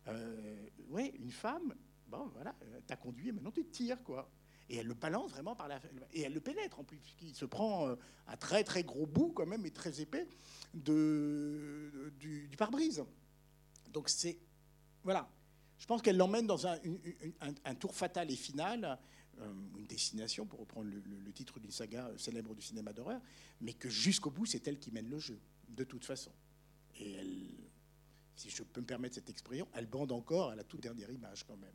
euh, 0.09 0.67
ouais, 0.89 1.15
une 1.19 1.31
femme. 1.31 1.75
Bon, 2.09 2.27
voilà, 2.35 2.55
euh, 2.63 2.81
t'as 2.87 2.97
conduit, 2.97 3.33
maintenant 3.33 3.53
tu 3.53 3.65
te 3.65 3.71
tires, 3.71 4.03
quoi. 4.03 4.31
Et 4.69 4.77
elle 4.77 4.87
le 4.87 4.95
balance 4.95 5.31
vraiment 5.31 5.55
par 5.55 5.69
la. 5.69 5.79
Et 6.13 6.23
elle 6.23 6.33
le 6.33 6.41
pénètre 6.41 6.81
en 6.81 6.85
plus, 6.85 6.97
puisqu'il 6.97 7.35
se 7.35 7.45
prend 7.45 7.95
un 8.27 8.37
très 8.39 8.65
très 8.65 8.83
gros 8.83 9.07
bout, 9.07 9.31
quand 9.31 9.45
même, 9.45 9.67
et 9.67 9.71
très 9.71 10.01
épais, 10.01 10.27
de, 10.73 12.13
du 12.19 12.49
pare-brise. 12.57 13.05
Donc 13.95 14.11
c'est. 14.11 14.39
Voilà. 15.03 15.31
Je 15.79 15.87
pense 15.87 16.03
qu'elle 16.03 16.17
l'emmène 16.17 16.47
dans 16.47 16.67
un, 16.67 16.79
tour 17.79 17.95
fatal 17.95 18.31
et 18.31 18.37
final, 18.37 18.99
euh, 19.41 19.53
une 19.77 19.87
destination, 19.87 20.47
pour 20.47 20.61
reprendre 20.61 20.89
le, 20.89 21.01
le- 21.01 21.19
le 21.21 21.33
titre 21.33 21.59
d'une 21.59 21.71
saga 21.71 22.07
euh, 22.07 22.17
célèbre 22.19 22.55
du 22.55 22.63
cinéma 22.63 22.93
d'horreur, 22.93 23.21
mais 23.61 23.73
que 23.73 23.89
jusqu'au 23.89 24.31
bout, 24.31 24.47
c'est 24.47 24.67
elle 24.69 24.79
qui 24.79 24.91
mène 24.93 25.09
le 25.09 25.19
jeu, 25.19 25.39
de 25.69 25.85
toute 25.85 26.05
façon. 26.05 26.31
Et 26.97 27.13
elle, 27.13 27.51
si 28.37 28.51
je 28.51 28.63
peux 28.63 28.81
me 28.81 28.87
permettre 28.87 29.17
cette 29.17 29.29
expression, 29.31 29.67
elle 29.75 29.87
bande 29.87 30.13
encore 30.13 30.51
à 30.51 30.55
la 30.55 30.63
toute 30.65 30.81
dernière 30.81 31.11
image, 31.11 31.45
quand 31.45 31.57
même. 31.57 31.75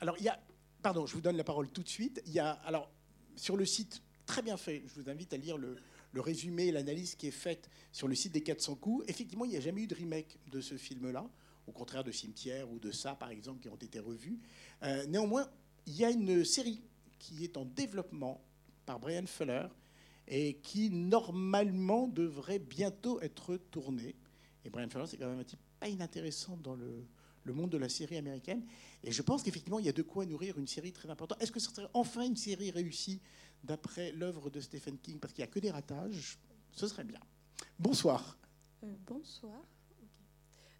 Alors, 0.00 0.16
il 0.18 0.24
y 0.24 0.28
a. 0.28 0.38
Pardon, 0.82 1.06
je 1.06 1.14
vous 1.14 1.20
donne 1.20 1.36
la 1.36 1.44
parole 1.44 1.70
tout 1.70 1.82
de 1.82 1.88
suite. 1.88 2.20
Il 2.26 2.32
y 2.32 2.40
a. 2.40 2.50
Alors, 2.64 2.90
sur 3.36 3.56
le 3.56 3.64
site, 3.64 4.02
très 4.26 4.42
bien 4.42 4.56
fait, 4.56 4.82
je 4.86 5.00
vous 5.00 5.08
invite 5.08 5.32
à 5.32 5.36
lire 5.36 5.56
le, 5.56 5.76
le 6.16 6.22
résumé, 6.22 6.72
l'analyse 6.72 7.14
qui 7.14 7.28
est 7.28 7.30
faite 7.30 7.68
sur 7.92 8.08
le 8.08 8.14
site 8.14 8.32
des 8.32 8.42
400 8.42 8.76
coups. 8.76 9.04
Effectivement, 9.06 9.44
il 9.44 9.50
n'y 9.50 9.56
a 9.56 9.60
jamais 9.60 9.82
eu 9.82 9.86
de 9.86 9.94
remake 9.94 10.38
de 10.50 10.62
ce 10.62 10.76
film-là, 10.78 11.28
au 11.66 11.72
contraire 11.72 12.04
de 12.04 12.10
Cimetière 12.10 12.70
ou 12.72 12.78
de 12.78 12.90
ça, 12.90 13.14
par 13.14 13.28
exemple, 13.30 13.60
qui 13.60 13.68
ont 13.68 13.76
été 13.76 14.00
revus. 14.00 14.40
Euh, 14.82 15.04
néanmoins, 15.06 15.46
il 15.86 15.94
y 15.94 16.06
a 16.06 16.10
une 16.10 16.42
série 16.42 16.82
qui 17.18 17.44
est 17.44 17.58
en 17.58 17.66
développement 17.66 18.42
par 18.86 18.98
Brian 18.98 19.26
Fuller 19.26 19.66
et 20.26 20.54
qui 20.54 20.88
normalement 20.88 22.08
devrait 22.08 22.60
bientôt 22.60 23.20
être 23.20 23.58
tourné. 23.70 24.16
Et 24.64 24.70
Brian 24.70 24.88
Fuller, 24.88 25.06
c'est 25.06 25.18
quand 25.18 25.28
même 25.28 25.40
un 25.40 25.44
type 25.44 25.60
pas 25.78 25.88
inintéressant 25.88 26.56
dans 26.56 26.74
le, 26.74 27.04
le 27.46 27.52
monde 27.52 27.70
de 27.70 27.78
la 27.78 27.90
série 27.90 28.16
américaine. 28.16 28.64
Et 29.04 29.12
je 29.12 29.20
pense 29.20 29.42
qu'effectivement, 29.42 29.78
il 29.78 29.86
y 29.86 29.90
a 29.90 29.92
de 29.92 30.02
quoi 30.02 30.24
nourrir 30.24 30.58
une 30.58 30.66
série 30.66 30.92
très 30.92 31.10
importante. 31.10 31.42
Est-ce 31.42 31.52
que 31.52 31.60
ce 31.60 31.70
serait 31.70 31.88
enfin 31.92 32.22
une 32.22 32.36
série 32.36 32.70
réussie 32.70 33.20
d'après 33.64 34.12
l'œuvre 34.12 34.50
de 34.50 34.60
Stephen 34.60 34.98
King 34.98 35.18
Parce 35.18 35.32
qu'il 35.32 35.42
n'y 35.42 35.48
a 35.48 35.52
que 35.52 35.58
des 35.58 35.70
ratages. 35.70 36.38
Ce 36.72 36.86
serait 36.86 37.04
bien. 37.04 37.20
Bonsoir. 37.78 38.38
Euh, 38.82 38.94
bonsoir. 39.06 39.62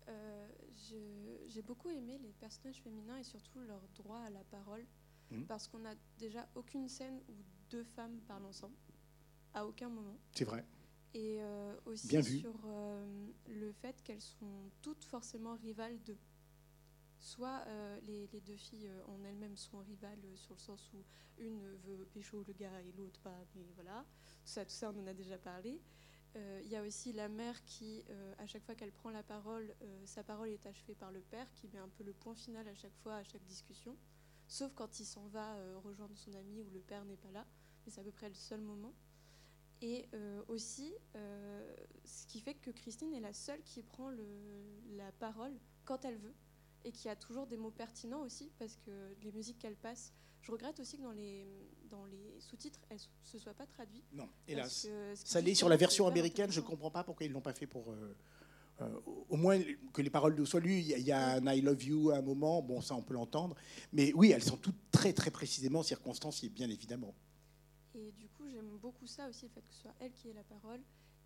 Euh, 0.09 0.49
j'ai 1.47 1.63
beaucoup 1.63 1.91
aimé 1.91 2.19
les 2.23 2.33
personnages 2.33 2.81
féminins 2.83 3.17
et 3.17 3.25
surtout 3.25 3.61
leur 3.61 3.81
droit 3.97 4.21
à 4.21 4.31
la 4.31 4.45
parole. 4.45 4.87
Mmh. 5.31 5.45
Parce 5.45 5.67
qu'on 5.67 5.81
n'a 5.81 5.95
déjà 6.19 6.49
aucune 6.55 6.89
scène 6.89 7.21
où 7.29 7.35
deux 7.71 7.85
femmes 7.85 8.21
parlent 8.29 8.45
ensemble. 8.45 8.77
À 9.55 9.67
aucun 9.67 9.89
moment. 9.89 10.19
C'est 10.33 10.45
vrai. 10.45 10.65
Et 11.15 11.39
euh, 11.41 11.75
aussi 11.87 12.41
sur 12.41 12.55
le 13.49 13.73
fait 13.73 14.03
qu'elles 14.03 14.21
sont 14.21 14.71
toutes 14.83 15.05
forcément 15.05 15.55
rivales 15.55 15.99
d'eux 16.03 16.19
soit 17.27 17.65
euh, 17.67 17.99
les, 18.07 18.29
deux 18.41 18.57
filles 18.57 18.87
euh, 18.87 19.03
en 19.09 19.25
elles-mêmes 19.25 19.57
sont 19.57 19.79
rivales 19.79 20.25
euh, 20.25 20.37
sur 20.37 20.55
le 20.55 20.61
sens 20.61 20.93
où 20.95 21.03
une 21.39 21.61
veut 21.85 22.07
pécho 22.15 22.45
le 22.47 22.53
gars 22.53 22.81
et 22.83 22.93
l'autre 22.93 23.21
pas, 23.21 23.37
mais 23.57 23.67
voilà, 23.75 24.07
tout 24.45 24.65
ça, 24.69 24.93
on 24.95 25.03
en 25.03 25.07
a 25.07 25.13
déjà 25.13 25.37
parlé. 25.37 25.83
Il 26.63 26.69
y 26.69 26.77
a 26.77 26.83
aussi 26.83 27.15
la 27.15 27.31
mère 27.31 27.65
qui, 27.65 28.05
à 28.37 28.47
chaque 28.47 28.63
fois 28.63 28.75
qu'elle 28.75 28.93
prend 28.93 29.09
la 29.09 29.23
parole, 29.23 29.75
sa 30.05 30.23
parole 30.23 30.51
est 30.51 30.67
achevée 30.67 30.95
par 30.95 31.11
le 31.11 31.21
père, 31.21 31.51
qui 31.55 31.67
met 31.69 31.79
un 31.79 31.89
peu 31.89 32.05
le 32.05 32.13
point 32.13 32.35
final 32.35 32.69
à 32.69 32.75
chaque 32.75 32.95
fois, 32.97 33.15
à 33.15 33.25
chaque 33.25 33.45
discussion, 33.45 33.97
sauf 34.47 34.71
quand 34.75 35.01
il 35.01 35.07
s'en 35.07 35.27
va 35.29 35.57
rejoindre 35.81 36.15
son 36.15 36.35
ami 36.35 36.61
où 36.61 36.69
le 36.69 36.81
père 36.81 37.07
n'est 37.07 37.17
pas 37.17 37.31
là, 37.31 37.47
mais 37.85 37.91
c'est 37.91 38.03
à 38.03 38.05
peu 38.05 38.13
près 38.13 38.29
le 38.29 38.35
seul 38.35 38.61
moment. 38.61 38.93
Et 39.81 40.11
aussi, 40.49 40.93
ce 41.15 42.27
qui 42.27 42.41
fait 42.41 42.55
que 42.55 42.71
Christine 42.71 43.15
est 43.15 43.21
la 43.21 43.33
seule 43.33 43.63
qui 43.63 43.83
prend 43.83 44.11
la 44.11 45.11
parole 45.13 45.59
quand 45.87 46.05
elle 46.05 46.19
veut 46.19 46.35
et 46.87 46.93
qui 46.93 47.09
a 47.09 47.17
toujours 47.17 47.49
des 47.49 47.57
mots 47.57 47.73
pertinents 47.73 48.23
aussi, 48.23 48.53
parce 48.59 48.77
que 48.77 48.91
les 49.23 49.33
musiques 49.33 49.59
qu'elle 49.59 49.77
passe, 49.77 50.13
je 50.41 50.53
regrette 50.53 50.79
aussi 50.79 50.97
que 50.97 51.03
dans 51.03 51.11
les, 51.11 51.45
dans 51.91 52.05
les 52.07 52.39
sous-titres, 52.39 52.79
elles 52.89 52.99
ne 52.99 53.29
se 53.29 53.39
soient 53.39 53.55
pas 53.55 53.67
traduites. 53.67 54.05
Non, 54.13 54.29
hélas. 54.47 54.87
Ça 55.17 55.41
l'est 55.41 55.57
sur 55.57 55.69
la 55.69 55.77
version 55.77 56.07
américaine, 56.07 56.53
je 56.53 56.61
ne 56.61 56.65
comprends 56.65 56.93
pas 56.93 57.03
pourquoi 57.03 57.27
ils 57.27 57.31
ne 57.31 57.35
l'ont 57.35 57.41
pas 57.41 57.53
fait 57.53 57.67
pour... 57.67 57.91
Euh, 57.91 58.17
euh, 58.83 59.01
au 59.31 59.37
moins 59.37 59.59
que 59.95 60.03
les 60.03 60.11
paroles 60.11 60.47
soient 60.47 60.61
lues. 60.61 60.79
Il 60.79 61.01
y, 61.01 61.11
a, 61.11 61.37
un 61.37 61.47
I 61.53 61.63
love 61.63 61.83
you 61.83 62.11
à 62.11 62.19
un 62.19 62.23
moment, 62.23 62.63
bon, 62.63 62.81
ça 62.81 62.95
on 62.95 63.03
peut 63.03 63.15
l'entendre. 63.15 63.57
Mais 63.93 64.13
oui, 64.13 64.31
elles 64.31 64.45
sont 64.45 64.59
toutes 64.59 64.91
très 64.93 65.15
très 65.15 65.31
précisément 65.31 65.83
circonstanciées, 65.83 66.51
bien 66.51 66.69
évidemment. 66.69 67.15
Et 67.95 68.13
du 68.13 68.29
coup, 68.29 68.47
j'aime 68.49 68.77
beaucoup 68.77 69.07
ça 69.07 69.29
aussi, 69.29 69.47
le 69.47 69.51
fait 69.51 69.63
que 69.63 69.73
ce 69.73 69.81
soit 69.81 69.95
elle 69.99 70.13
qui 70.13 70.29
ait 70.29 70.35
la 70.35 70.45
parole. 70.45 70.81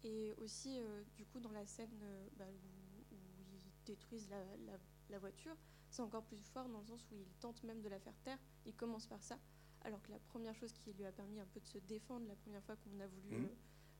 Et 0.04 0.32
aussi, 0.38 0.78
euh, 0.78 1.02
du 1.16 1.26
coup, 1.26 1.40
dans 1.40 1.50
la 1.50 1.66
scène 1.66 1.90
bah, 2.38 2.44
où, 2.48 3.16
ils 3.52 3.84
détruisent 3.84 4.28
la, 4.30 4.72
la 4.72 4.78
la 5.10 5.18
voiture, 5.18 5.56
c'est 5.90 6.02
encore 6.02 6.24
plus 6.24 6.38
fort 6.38 6.68
dans 6.68 6.80
le 6.80 6.86
sens 6.86 7.06
où 7.10 7.14
il 7.16 7.26
tente 7.40 7.62
même 7.64 7.80
de 7.82 7.88
la 7.88 7.98
faire 7.98 8.16
taire. 8.24 8.38
Il 8.64 8.74
commence 8.74 9.06
par 9.06 9.22
ça, 9.22 9.38
alors 9.82 10.02
que 10.02 10.10
la 10.10 10.18
première 10.18 10.54
chose 10.54 10.72
qui 10.72 10.92
lui 10.92 11.04
a 11.04 11.12
permis 11.12 11.40
un 11.40 11.46
peu 11.46 11.60
de 11.60 11.66
se 11.66 11.78
défendre 11.78 12.26
la 12.26 12.36
première 12.36 12.62
fois 12.64 12.76
qu'on 12.76 13.00
a 13.00 13.06
voulu 13.06 13.38
mmh. 13.38 13.44
euh, 13.44 13.48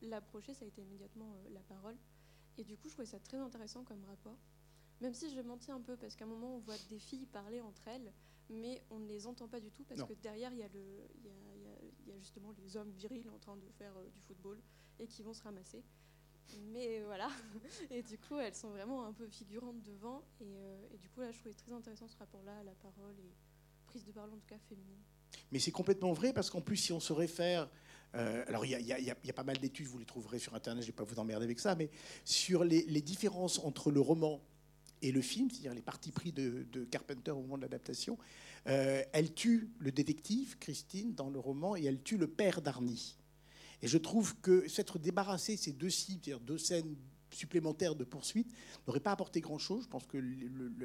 l'approcher, 0.02 0.54
ça 0.54 0.64
a 0.64 0.68
été 0.68 0.82
immédiatement 0.82 1.34
euh, 1.34 1.50
la 1.52 1.60
parole. 1.60 1.96
Et 2.58 2.64
du 2.64 2.76
coup, 2.76 2.88
je 2.88 2.94
trouvais 2.94 3.06
ça 3.06 3.18
très 3.20 3.38
intéressant 3.38 3.84
comme 3.84 4.04
rapport. 4.04 4.38
Même 5.00 5.14
si 5.14 5.34
je 5.34 5.40
mentis 5.40 5.70
un 5.70 5.80
peu, 5.80 5.96
parce 5.96 6.14
qu'à 6.14 6.24
un 6.24 6.28
moment, 6.28 6.56
on 6.56 6.58
voit 6.58 6.76
des 6.90 6.98
filles 6.98 7.26
parler 7.26 7.60
entre 7.60 7.88
elles, 7.88 8.12
mais 8.50 8.82
on 8.90 8.98
ne 8.98 9.06
les 9.06 9.26
entend 9.26 9.48
pas 9.48 9.60
du 9.60 9.70
tout, 9.70 9.84
parce 9.84 10.02
que 10.02 10.12
derrière, 10.12 10.52
il 10.52 10.58
y, 10.58 10.62
a 10.62 10.68
le, 10.68 11.08
y, 12.06 12.12
a, 12.12 12.18
justement 12.18 12.52
les 12.58 12.76
hommes 12.76 12.90
virils 12.90 13.28
en 13.30 13.38
train 13.38 13.56
de 13.56 13.68
faire 13.78 13.96
euh, 13.96 14.08
du 14.10 14.20
football 14.20 14.60
et 14.98 15.06
qui 15.06 15.22
vont 15.22 15.32
se 15.32 15.42
ramasser. 15.42 15.82
Mais 16.72 17.02
voilà. 17.06 17.28
Et 17.90 18.02
du 18.02 18.18
coup, 18.18 18.38
elles 18.38 18.54
sont 18.54 18.70
vraiment 18.70 19.06
un 19.06 19.12
peu 19.12 19.26
figurantes 19.28 19.82
devant. 19.82 20.22
Euh, 20.42 20.86
et, 20.92 20.98
du 20.98 21.08
coup, 21.08 21.20
là, 21.20 21.30
je 21.30 21.38
trouvais 21.38 21.54
très 21.54 21.72
intéressant 21.72 22.08
ce 22.08 22.16
rapport-là 22.16 22.52
à 22.60 22.64
la 22.64 22.74
parole 22.74 23.14
et 23.18 23.32
prise 23.86 24.04
de 24.04 24.12
parole, 24.12 24.30
en 24.30 24.38
tout 24.38 24.46
cas 24.46 24.58
féminine. 24.68 25.02
Mais 25.52 25.58
c'est 25.58 25.70
complètement 25.70 26.12
vrai 26.12 26.32
parce 26.32 26.50
qu'en 26.50 26.60
plus, 26.60 26.76
si 26.76 26.92
on 26.92 27.00
se 27.00 27.12
réfère. 27.12 27.68
Alors, 28.12 28.66
il 28.66 28.72
y, 28.72 29.30
a 29.30 29.32
pas 29.32 29.44
mal 29.44 29.58
d'études, 29.58 29.86
vous 29.86 29.98
les 29.98 30.04
trouverez 30.04 30.40
sur 30.40 30.52
Internet, 30.56 30.82
je 30.82 30.88
ne 30.88 30.92
vais 30.92 30.96
pas 30.96 31.04
vous 31.04 31.20
emmerder 31.20 31.44
avec 31.44 31.60
ça, 31.60 31.76
mais 31.76 31.90
sur 32.24 32.64
les, 32.64 32.82
différences 33.02 33.60
entre 33.60 33.92
le 33.92 34.00
roman 34.00 34.40
et 35.00 35.12
le 35.12 35.20
film, 35.20 35.48
c'est-à-dire 35.48 35.74
les 35.74 35.80
parties 35.80 36.10
pris 36.10 36.32
de, 36.32 36.84
Carpenter 36.90 37.30
au 37.30 37.42
moment 37.42 37.56
de 37.56 37.62
l'adaptation. 37.62 38.18
Euh, 38.66 39.02
elle 39.12 39.32
tue 39.32 39.70
le 39.78 39.92
détective, 39.92 40.58
Christine, 40.58 41.14
dans 41.14 41.30
le 41.30 41.38
roman, 41.38 41.76
et 41.76 41.84
elle 41.84 42.02
tue 42.02 42.18
le 42.18 42.26
père 42.26 42.60
d'Arnie. 42.60 43.16
Et 43.82 43.88
je 43.88 43.98
trouve 43.98 44.36
que 44.40 44.68
s'être 44.68 44.98
débarrassé 44.98 45.56
ces 45.56 45.72
deux 45.72 45.90
sites, 45.90 46.24
c'est-à-dire 46.24 46.40
deux 46.40 46.58
scènes 46.58 46.96
supplémentaires 47.34 47.94
de 47.94 48.04
poursuite 48.04 48.52
n'aurait 48.86 49.00
pas 49.00 49.12
apporté 49.12 49.40
grand-chose. 49.40 49.84
Je 49.84 49.88
pense 49.88 50.06
que 50.06 50.18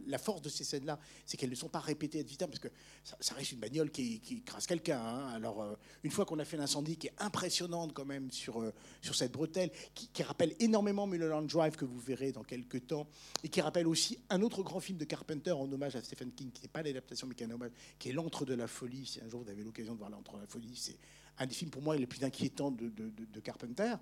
la 0.08 0.18
force 0.18 0.42
de 0.42 0.50
ces 0.50 0.64
scènes-là, 0.64 1.00
c'est 1.26 1.38
qu'elles 1.38 1.50
ne 1.50 1.56
sont 1.56 1.70
pas 1.70 1.80
répétées 1.80 2.20
ad 2.20 2.28
vitam, 2.28 2.50
parce 2.50 2.60
que 2.60 2.70
ça, 3.04 3.36
reste 3.36 3.54
une 3.54 3.60
bagnole 3.60 3.92
qui, 3.92 4.20
qui 4.20 4.42
crase 4.42 4.66
quelqu'un. 4.66 5.00
Hein. 5.00 5.28
Alors, 5.30 5.62
euh, 5.62 5.76
une 6.04 6.12
fois 6.12 6.26
qu'on 6.26 6.40
a 6.40 6.46
fait 6.46 6.58
l'incendie, 6.58 6.98
qui 6.98 7.08
est 7.08 7.14
impressionnante 7.18 7.94
quand 7.94 8.06
même 8.06 8.32
sur, 8.32 8.62
euh, 8.62 8.74
sur 9.02 9.16
cette 9.16 9.32
bretelle, 9.32 9.72
qui, 9.94 10.24
rappelle 10.24 10.56
énormément 10.60 11.08
Mulholland 11.08 11.48
Drive, 11.48 11.76
que 11.76 11.86
vous 11.86 12.00
verrez 12.00 12.32
dans 12.32 12.44
quelques 12.44 12.88
temps, 12.88 13.08
et 13.44 13.50
qui 13.50 13.62
rappelle 13.62 13.88
aussi 13.88 14.18
un 14.30 14.42
autre 14.42 14.64
grand 14.64 14.80
film 14.80 14.98
de 14.98 15.06
Carpenter 15.06 15.52
en 15.52 15.72
hommage 15.72 15.96
à 15.96 16.02
Stephen 16.02 16.32
King, 16.32 16.52
qui 16.52 16.62
n'est 16.64 16.68
pas 16.68 16.82
l'adaptation, 16.82 17.28
mais 17.28 17.36
qui 17.36 17.44
est 17.44 17.48
un 17.48 17.52
hommage, 17.52 17.72
qui 18.00 18.10
est 18.10 18.14
L'Antre 18.14 18.46
de 18.46 18.54
la 18.54 18.68
Folie. 18.68 19.06
Si 19.06 19.22
un 19.22 19.30
jour 19.30 19.44
vous 19.44 19.50
avez 19.50 19.64
l'occasion 19.64 19.94
de 19.94 20.00
voir 20.00 20.10
L'Antre 20.10 20.36
de 20.36 20.42
la 20.42 20.48
Folie, 20.48 20.76
c'est 20.76 20.98
un 21.38 21.46
des 21.46 21.54
films 21.54 21.72
pour 21.72 21.82
moi 21.82 21.96
les 21.96 22.08
plus 22.08 22.24
inquiétants 22.24 22.72
de, 22.72 23.40
Carpenter. 23.42 23.96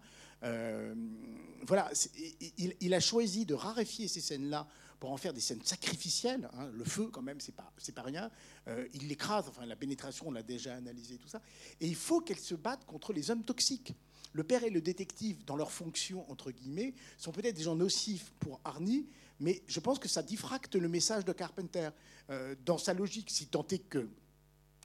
Euh, 0.43 0.93
voilà, 1.65 1.89
il, 2.81 2.93
a 2.93 2.99
choisi 2.99 3.45
de 3.45 3.53
raréfier 3.53 4.07
ces 4.07 4.21
scènes-là 4.21 4.67
pour 4.99 5.11
en 5.11 5.17
faire 5.17 5.33
des 5.33 5.41
scènes 5.41 5.63
sacrificielles. 5.63 6.49
Hein. 6.53 6.69
Le 6.73 6.83
feu, 6.83 7.07
quand 7.11 7.21
même, 7.21 7.39
c'est 7.39 7.55
pas, 7.55 7.71
pas 7.95 8.01
rien. 8.01 8.29
Euh, 8.67 8.87
il 8.93 9.07
l'écrase. 9.07 9.47
Enfin, 9.47 9.65
la 9.65 9.75
pénétration, 9.75 10.27
on 10.27 10.31
l'a 10.31 10.43
déjà 10.43 10.75
analysé, 10.75 11.17
tout 11.17 11.27
ça. 11.27 11.41
Et 11.81 11.87
il 11.87 11.95
faut 11.95 12.21
qu'elle 12.21 12.39
se 12.39 12.55
batte 12.55 12.85
contre 12.85 13.13
les 13.13 13.31
hommes 13.31 13.43
toxiques. 13.43 13.93
Le 14.33 14.43
père 14.43 14.63
et 14.63 14.69
le 14.69 14.81
détective, 14.81 15.45
dans 15.45 15.55
leur 15.55 15.71
fonction 15.71 16.29
entre 16.29 16.51
guillemets, 16.51 16.95
sont 17.17 17.31
peut-être 17.31 17.55
des 17.55 17.63
gens 17.63 17.75
nocifs 17.75 18.33
pour 18.39 18.59
Arnie, 18.63 19.07
mais 19.39 19.61
je 19.67 19.79
pense 19.79 19.99
que 19.99 20.07
ça 20.07 20.23
diffracte 20.23 20.75
le 20.75 20.89
message 20.89 21.23
de 21.23 21.33
Carpenter 21.33 21.89
euh, 22.29 22.55
dans 22.65 22.79
sa 22.79 22.93
logique, 22.93 23.29
si 23.29 23.47
tant 23.47 23.65
est 23.67 23.79
que 23.79 24.09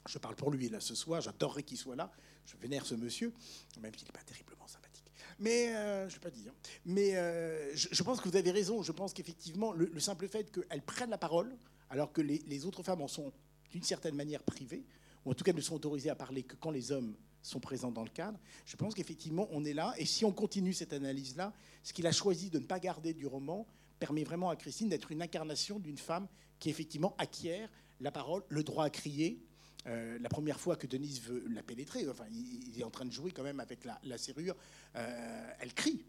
je 0.07 0.19
parle 0.19 0.37
pour 0.37 0.51
lui 0.51 0.69
là 0.69 0.81
ce 0.81 0.95
soir, 0.95 1.21
j'adorerais 1.21 1.63
qu'il 1.63 1.79
soit 1.79 1.97
là. 1.97 2.11
Je 2.49 2.57
vénère 2.57 2.87
ce 2.87 2.95
monsieur, 2.95 3.33
même 3.81 3.95
s'il 3.95 4.07
n'est 4.07 4.13
pas 4.13 4.23
terriblement 4.23 4.67
sympathique. 4.67 5.05
Mais 5.39 5.75
euh, 5.75 6.09
je 6.09 6.17
ne 6.17 6.21
pas 6.21 6.31
dire. 6.31 6.53
Mais 6.87 7.15
euh, 7.17 7.71
je, 7.75 8.03
pense 8.03 8.21
que 8.21 8.29
vous 8.29 8.37
avez 8.37 8.51
raison. 8.51 8.83
Je 8.83 8.93
pense 8.93 9.13
qu'effectivement, 9.13 9.73
le, 9.73 10.01
simple 10.01 10.27
fait 10.29 10.51
qu'elle 10.51 10.83
prenne 10.83 11.11
la 11.11 11.19
parole, 11.19 11.55
alors 11.91 12.11
que 12.11 12.23
les, 12.23 12.65
autres 12.65 12.83
femmes 12.83 13.03
en 13.03 13.09
sont 13.09 13.33
d'une 13.71 13.83
certaine 13.83 14.15
manière 14.15 14.43
privées, 14.43 14.85
ou 15.27 15.31
en 15.31 15.35
tout 15.35 15.45
cas 15.45 15.53
ne 15.53 15.61
sont 15.61 15.75
autorisées 15.75 16.09
à 16.09 16.15
parler 16.15 16.43
que 16.43 16.57
quand 16.57 16.71
les 16.71 16.91
hommes 16.91 17.15
sont 17.43 17.61
présents 17.61 17.93
dans 17.93 18.03
le 18.03 18.11
cadre, 18.11 18.39
je 18.65 18.77
pense 18.77 18.95
qu'effectivement, 18.95 19.47
on 19.53 19.65
est 19.65 19.75
là. 19.75 19.95
Et 19.99 20.07
si 20.07 20.25
on 20.25 20.33
continue 20.33 20.73
cette 20.73 20.95
analyse-là, 20.95 21.53
ce 21.83 21.93
qu'il 21.93 22.07
a 22.07 22.13
choisi 22.13 22.49
de 22.49 22.59
ne 22.59 22.65
pas 22.65 22.79
garder 22.79 23.13
du 23.13 23.27
roman 23.27 23.67
permet 23.99 24.25
vraiment 24.25 24.49
à 24.49 24.57
Christine 24.57 24.89
d'être 24.89 25.13
une 25.13 25.21
incarnation 25.21 25.79
d'une 25.79 25.99
femme 25.99 26.27
qui 26.59 26.71
effectivement 26.71 27.15
acquiert 27.19 27.69
la 28.01 28.11
parole, 28.11 28.43
le 28.49 28.63
droit 28.63 28.85
à 28.85 28.91
crier, 28.91 29.45
euh, 29.89 30.19
la 30.21 30.29
première 30.29 30.61
fois 30.61 30.77
que 30.77 30.87
Denise 30.87 31.23
veut 31.23 31.45
la 31.49 31.63
pénétrer, 31.63 32.07
enfin, 32.09 32.27
il, 32.31 32.79
est 32.79 32.85
en 32.85 32.91
train 32.91 33.07
de 33.07 33.13
jouer 33.13 33.31
quand 33.31 33.43
même 33.43 33.61
avec 33.61 33.87
la, 34.03 34.19
serrure, 34.19 34.55
euh, 34.97 35.53
elle 35.61 35.73
crie. 35.73 36.05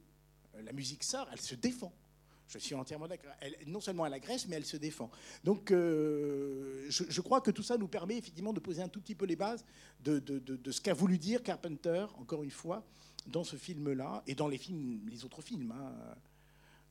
Euh, 0.56 0.62
la 0.64 0.74
musique 0.74 1.04
sort, 1.04 1.28
elle 1.32 1.40
se 1.40 1.56
défend. 1.56 1.94
Je 2.48 2.58
suis 2.58 2.74
entièrement 2.74 3.08
d'accord. 3.08 3.32
Non 3.68 3.80
seulement 3.80 4.08
elle 4.08 4.14
agresse, 4.14 4.48
mais 4.48 4.56
elle 4.56 4.66
se 4.66 4.76
défend. 4.76 5.12
Donc, 5.44 5.70
je, 5.70 7.22
crois 7.22 7.42
que 7.42 7.52
tout 7.52 7.62
ça 7.62 7.78
nous 7.78 7.88
permet 7.88 8.18
effectivement 8.18 8.54
de 8.54 8.60
poser 8.60 8.82
un 8.82 8.88
tout 8.88 9.00
petit 9.00 9.14
peu 9.14 9.28
les 9.28 9.36
bases 9.36 9.64
de, 10.04 10.20
ce 10.72 10.82
qu'a 10.82 10.96
voulu 10.96 11.20
dire 11.20 11.44
Carpenter, 11.44 12.08
encore 12.18 12.42
une 12.42 12.50
fois, 12.50 12.84
dans 13.28 13.44
ce 13.44 13.56
film-là 13.56 14.24
et 14.26 14.34
dans 14.34 14.48
les 14.48 14.58
films, 14.58 15.08
les 15.12 15.26
autres 15.26 15.44
films. 15.44 15.72
Hein. 15.78 16.16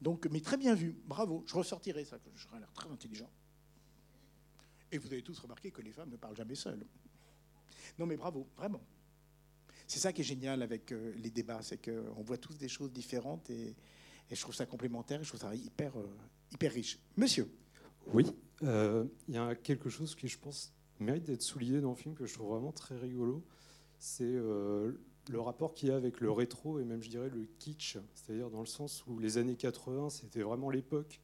Donc, 0.00 0.28
mais 0.30 0.40
très 0.40 0.56
bien 0.56 0.76
vu. 0.76 0.96
Bravo. 1.06 1.42
Je 1.44 1.54
ressortirai 1.54 2.04
ça. 2.04 2.18
J'aurais 2.36 2.60
l'air 2.60 2.72
très 2.72 2.88
intelligent. 2.88 3.28
Et 4.90 4.98
vous 4.98 5.12
avez 5.12 5.22
tous 5.22 5.38
remarqué 5.38 5.70
que 5.70 5.82
les 5.82 5.92
femmes 5.92 6.10
ne 6.10 6.16
parlent 6.16 6.36
jamais 6.36 6.54
seules. 6.54 6.84
Non 7.98 8.06
mais 8.06 8.16
bravo, 8.16 8.48
vraiment. 8.56 8.80
C'est 9.86 9.98
ça 10.00 10.12
qui 10.12 10.20
est 10.20 10.24
génial 10.24 10.62
avec 10.62 10.92
euh, 10.92 11.14
les 11.16 11.30
débats, 11.30 11.62
c'est 11.62 11.78
qu'on 11.82 12.22
voit 12.22 12.36
tous 12.36 12.58
des 12.58 12.68
choses 12.68 12.92
différentes 12.92 13.48
et, 13.50 13.74
je 14.30 14.38
trouve 14.42 14.54
ça 14.54 14.66
complémentaire, 14.66 15.22
je 15.22 15.28
trouve 15.28 15.40
ça 15.40 15.54
hyper, 15.54 15.98
euh, 15.98 16.06
hyper 16.52 16.70
riche. 16.70 16.98
Monsieur 17.16 17.50
Oui, 18.12 18.26
euh, 18.62 19.06
il 19.26 19.34
y 19.34 19.38
a 19.38 19.54
quelque 19.54 19.88
chose 19.88 20.14
qui, 20.14 20.28
je 20.28 20.38
pense, 20.38 20.74
mérite 21.00 21.24
d'être 21.24 21.40
souligné 21.40 21.80
dans 21.80 21.88
le 21.88 21.96
film, 21.96 22.14
que 22.14 22.26
je 22.26 22.34
trouve 22.34 22.50
vraiment 22.50 22.70
très 22.70 22.98
rigolo. 22.98 23.42
C'est 23.98 24.34
le 24.34 25.40
rapport 25.40 25.72
qu'il 25.72 25.88
y 25.88 25.92
a 25.92 25.96
avec 25.96 26.20
le 26.20 26.30
rétro 26.30 26.78
et 26.78 26.84
même, 26.84 27.02
je 27.02 27.08
dirais, 27.08 27.30
le 27.30 27.48
kitsch. 27.58 27.96
C'est-à-dire 28.14 28.50
dans 28.50 28.60
le 28.60 28.66
sens 28.66 29.06
où 29.06 29.18
les 29.18 29.38
années 29.38 29.56
80, 29.56 30.10
c'était 30.10 30.42
vraiment 30.42 30.68
l'époque 30.68 31.22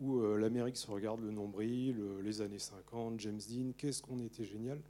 où 0.00 0.20
euh, 0.20 0.36
l'Amérique 0.36 0.76
se 0.76 0.90
regarde 0.90 1.20
le 1.20 1.30
nombril, 1.30 1.96
les 2.22 2.40
années 2.40 2.58
50, 2.58 3.20
James 3.20 3.40
Dean, 3.48 3.72
qu'est-ce 3.76 4.02
qu'on 4.02 4.18
était 4.20 4.44
génial. 4.44 4.80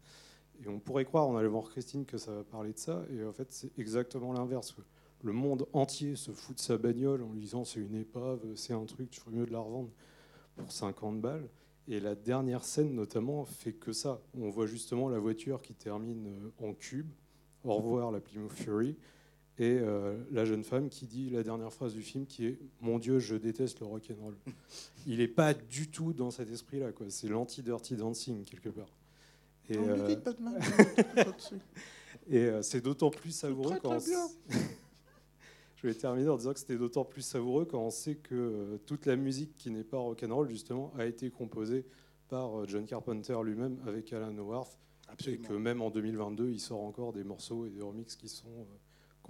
Et 0.62 0.68
on 0.68 0.78
pourrait 0.78 1.04
croire, 1.04 1.26
en 1.26 1.36
allant 1.36 1.50
voir 1.50 1.70
Christine, 1.70 2.04
que 2.04 2.18
ça 2.18 2.32
va 2.32 2.44
parler 2.44 2.72
de 2.72 2.78
ça, 2.78 3.02
et 3.10 3.24
en 3.24 3.32
fait, 3.32 3.50
c'est 3.50 3.76
exactement 3.78 4.32
l'inverse. 4.32 4.74
Le 5.22 5.32
monde 5.32 5.66
entier 5.72 6.16
se 6.16 6.32
fout 6.32 6.56
de 6.56 6.60
sa 6.60 6.78
bagnole 6.78 7.22
en 7.22 7.32
lui 7.32 7.40
disant 7.40 7.64
c'est 7.64 7.80
une 7.80 7.94
épave, 7.94 8.40
c'est 8.54 8.72
un 8.72 8.84
truc, 8.84 9.10
tu 9.10 9.20
ferais 9.20 9.36
mieux 9.36 9.46
de 9.46 9.52
la 9.52 9.58
revendre 9.58 9.90
pour 10.56 10.72
50 10.72 11.20
balles. 11.20 11.48
Et 11.88 11.98
la 11.98 12.14
dernière 12.14 12.64
scène, 12.64 12.94
notamment, 12.94 13.44
fait 13.44 13.72
que 13.72 13.92
ça. 13.92 14.20
On 14.38 14.48
voit 14.48 14.66
justement 14.66 15.08
la 15.08 15.18
voiture 15.18 15.60
qui 15.60 15.74
termine 15.74 16.26
euh, 16.26 16.68
en 16.68 16.72
cube. 16.72 17.10
Au 17.64 17.74
revoir, 17.74 18.12
la 18.12 18.20
Plymouth 18.20 18.52
Fury. 18.52 18.96
Et 19.60 19.78
euh, 19.78 20.16
la 20.32 20.44
jeune 20.44 20.64
femme 20.64 20.88
qui 20.88 21.06
dit 21.06 21.30
la 21.30 21.44
dernière 21.44 21.72
phrase 21.72 21.92
du 21.92 22.02
film 22.02 22.26
qui 22.26 22.46
est 22.46 22.58
Mon 22.80 22.98
Dieu, 22.98 23.20
je 23.20 23.36
déteste 23.36 23.78
le 23.80 23.86
rock'n'roll. 23.86 24.34
Il 25.06 25.18
n'est 25.18 25.28
pas 25.28 25.54
du 25.54 25.88
tout 25.88 26.12
dans 26.12 26.32
cet 26.32 26.50
esprit-là. 26.50 26.88
C'est 27.08 27.28
l'anti-dirty 27.28 27.94
dancing, 27.94 28.44
quelque 28.44 28.70
part. 28.70 28.92
Et, 29.68 29.76
euh, 29.76 30.16
et 32.28 32.50
c'est 32.62 32.80
d'autant 32.80 33.10
plus 33.10 33.30
savoureux 33.30 33.78
quand. 33.80 33.98
je 35.80 35.86
vais 35.86 35.94
terminer 35.94 36.28
en 36.28 36.36
disant 36.36 36.52
que 36.52 36.58
c'était 36.58 36.76
d'autant 36.76 37.04
plus 37.04 37.22
savoureux 37.22 37.64
quand 37.64 37.80
on 37.80 37.90
sait 37.90 38.16
que 38.16 38.34
euh, 38.34 38.78
toute 38.84 39.06
la 39.06 39.16
musique 39.16 39.56
qui 39.56 39.70
n'est 39.70 39.84
pas 39.84 39.96
rock'n'roll, 39.96 40.48
justement, 40.48 40.92
a 40.98 41.06
été 41.06 41.30
composée 41.30 41.86
par 42.28 42.60
euh, 42.60 42.66
John 42.66 42.84
Carpenter 42.84 43.38
lui-même 43.42 43.78
avec 43.86 44.12
Alan 44.12 44.36
Howarth. 44.36 44.78
Et 45.26 45.38
que 45.38 45.54
même 45.54 45.82
en 45.82 45.90
2022, 45.90 46.50
il 46.50 46.60
sort 46.60 46.82
encore 46.82 47.12
des 47.12 47.24
morceaux 47.24 47.66
et 47.66 47.70
des 47.70 47.82
remixes 47.82 48.14
qui 48.14 48.28
sont 48.28 48.46
euh, 48.46 48.64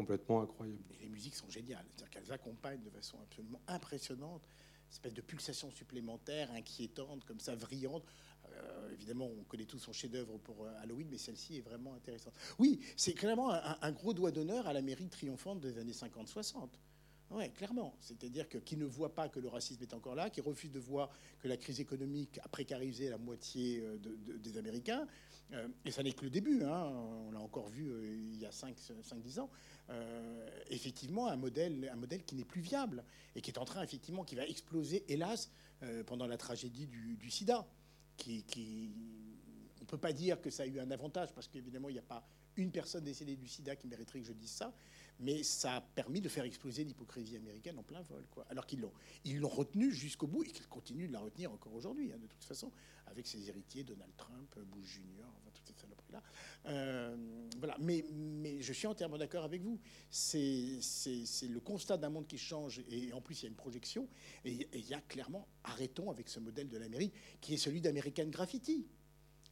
complètement 0.01 0.41
incroyables. 0.41 0.83
Et 0.95 1.03
les 1.03 1.09
musiques 1.11 1.35
sont 1.35 1.51
géniales, 1.51 1.85
c'est-à-dire 1.89 2.11
qu'elles 2.11 2.33
accompagnent 2.33 2.83
de 2.83 2.91
façon 2.91 3.19
absolument 3.23 3.61
impressionnante, 3.69 4.43
une 4.87 4.93
espèce 4.93 5.13
de 5.13 5.21
pulsation 5.21 5.71
supplémentaire, 5.71 6.51
inquiétante, 6.53 7.25
comme 7.25 7.39
ça, 7.39 7.55
vrillante. 7.55 8.03
Euh, 8.53 8.93
évidemment, 8.93 9.27
on 9.27 9.45
connaît 9.45 9.67
tous 9.67 9.79
son 9.79 9.93
chef-d'œuvre 9.93 10.39
pour 10.39 10.65
euh, 10.65 10.83
Halloween, 10.83 11.07
mais 11.11 11.19
celle-ci 11.19 11.59
est 11.59 11.61
vraiment 11.61 11.93
intéressante. 11.95 12.33
Oui, 12.59 12.81
c'est 12.97 13.13
clairement 13.13 13.53
un, 13.53 13.93
gros 13.93 14.15
doigt 14.15 14.33
d'honneur 14.33 14.67
à 14.67 14.73
l'Amérique 14.73 15.11
triomphante 15.11 15.61
des 15.61 15.79
années 15.79 15.93
50-60. 15.93 16.71
Oui, 17.33 17.51
clairement. 17.53 17.95
C'est-à-dire 18.01 18.49
que 18.49 18.59
qui 18.59 18.77
ne 18.77 18.87
voit 18.87 19.15
pas 19.15 19.29
que 19.29 19.39
le 19.39 19.49
racisme 19.49 19.83
est 19.83 19.95
encore 19.95 20.15
là, 20.17 20.31
qui 20.31 20.41
refuse 20.41 20.73
de 20.73 20.81
voir 20.81 21.11
que 21.39 21.47
la 21.47 21.59
crise 21.59 21.79
économique 21.79 22.41
a 22.43 22.49
précarisé 22.49 23.11
la 23.11 23.19
moitié 23.19 23.81
euh, 23.83 23.99
des 24.39 24.57
Américains. 24.57 25.07
Et 25.85 25.91
ça 25.91 26.03
n'est 26.03 26.13
que 26.13 26.25
le 26.25 26.31
début. 26.31 26.63
Hein. 26.65 26.93
On 27.27 27.31
l'a 27.33 27.41
encore 27.41 27.69
vu 27.69 27.91
il 28.33 28.39
y 28.39 28.47
a 28.47 28.51
5-10 28.51 29.41
ans. 29.41 29.51
effectivement, 30.69 31.29
un 31.29 31.37
modèle, 31.37 31.91
un 31.93 31.97
modèle 31.97 32.25
qui 32.25 32.35
n'est 32.35 32.45
plus 32.45 32.61
viable 32.61 33.05
et 33.35 33.41
qui 33.41 33.51
est 33.51 33.59
en 33.59 33.65
train, 33.65 33.83
effectivement, 33.83 34.25
qui 34.25 34.35
va 34.35 34.47
exploser, 34.47 35.05
hélas, 35.09 35.51
pendant 36.07 36.27
la 36.27 36.37
tragédie 36.37 36.87
du, 36.87 37.31
sida 37.31 37.67
qui, 38.17 38.45
on 39.79 39.85
ne 39.85 39.87
peut 39.87 39.99
pas 39.99 40.13
dire 40.13 40.41
que 40.41 40.51
ça 40.51 40.65
a 40.65 40.67
eu 40.67 40.79
un 40.79 40.91
avantage, 40.91 41.33
parce 41.33 41.49
qu'évidemment, 41.49 41.89
il 41.89 41.95
n'y 41.95 41.99
a 41.99 42.03
pas 42.03 42.25
une 42.57 42.71
personne 42.71 43.05
décédée 43.05 43.37
du 43.37 43.49
sida 43.49 43.77
qui 43.77 43.87
mériterait 43.87 44.21
que 44.21 44.27
je 44.27 44.33
dise 44.33 44.51
ça, 44.51 44.73
mais 45.21 45.43
ça 45.43 45.77
a 45.77 45.81
permis 45.81 46.21
de 46.21 46.29
faire 46.29 46.45
exploser 46.45 46.85
l'hypocrisie 46.85 47.37
américaine 47.37 47.79
en 47.79 47.83
plein 47.83 48.03
vol. 48.03 48.25
Quoi. 48.31 48.45
Alors 48.49 48.67
qu'ils 48.67 48.81
l'ont, 48.81 48.93
ils 49.25 49.39
l'ont 49.39 49.49
retenu 49.49 49.93
jusqu'au 49.93 50.27
bout 50.27 50.45
et 50.45 50.49
qu'ils 50.49 50.67
continuent 50.67 51.09
de 51.09 51.13
la 51.13 51.21
retenir 51.21 51.53
encore 51.53 51.75
aujourd'hui, 51.75 52.13
hein, 52.13 52.19
de 52.19 52.27
toute 52.27 52.45
façon, 52.45 52.73
avec 53.07 53.27
ses 53.27 53.49
héritiers, 53.49 53.85
Donald 53.85 54.13
Trump, 54.17 54.59
Bush 54.73 54.87
Junior, 54.87 55.29
enfin, 55.39 55.51
toutes 55.53 55.67
ces 55.67 55.81
saloperies-là. 55.81 56.23
Euh, 56.67 57.17
voilà. 57.59 57.77
Mais, 57.81 58.05
mais 58.13 58.63
je 58.63 58.73
suis 58.73 58.87
entièrement 58.87 59.19
d'accord 59.19 59.45
avec 59.45 59.63
vous. 59.63 59.79
C'est, 60.11 60.79
c'est, 60.81 61.49
le 61.49 61.61
constat 61.61 61.97
d'un 61.97 62.11
monde 62.11 62.27
qui 62.27 62.39
change 62.39 62.83
et 62.91 63.13
en 63.13 63.21
plus, 63.21 63.41
il 63.41 63.45
y 63.45 63.47
a 63.47 63.51
une 63.51 63.57
projection. 63.57 64.09
Et, 64.45 64.69
il 64.73 64.87
y 64.87 64.95
a 64.95 65.01
clairement, 65.01 65.47
arrêtons 65.65 66.11
avec 66.11 66.29
ce 66.29 66.41
modèle 66.41 66.69
de 66.69 66.79
l'Amérique 66.79 67.15
qui 67.41 67.55
est 67.55 67.59
celui 67.59 67.81
d'American 67.81 68.27
Graffiti. 68.27 68.87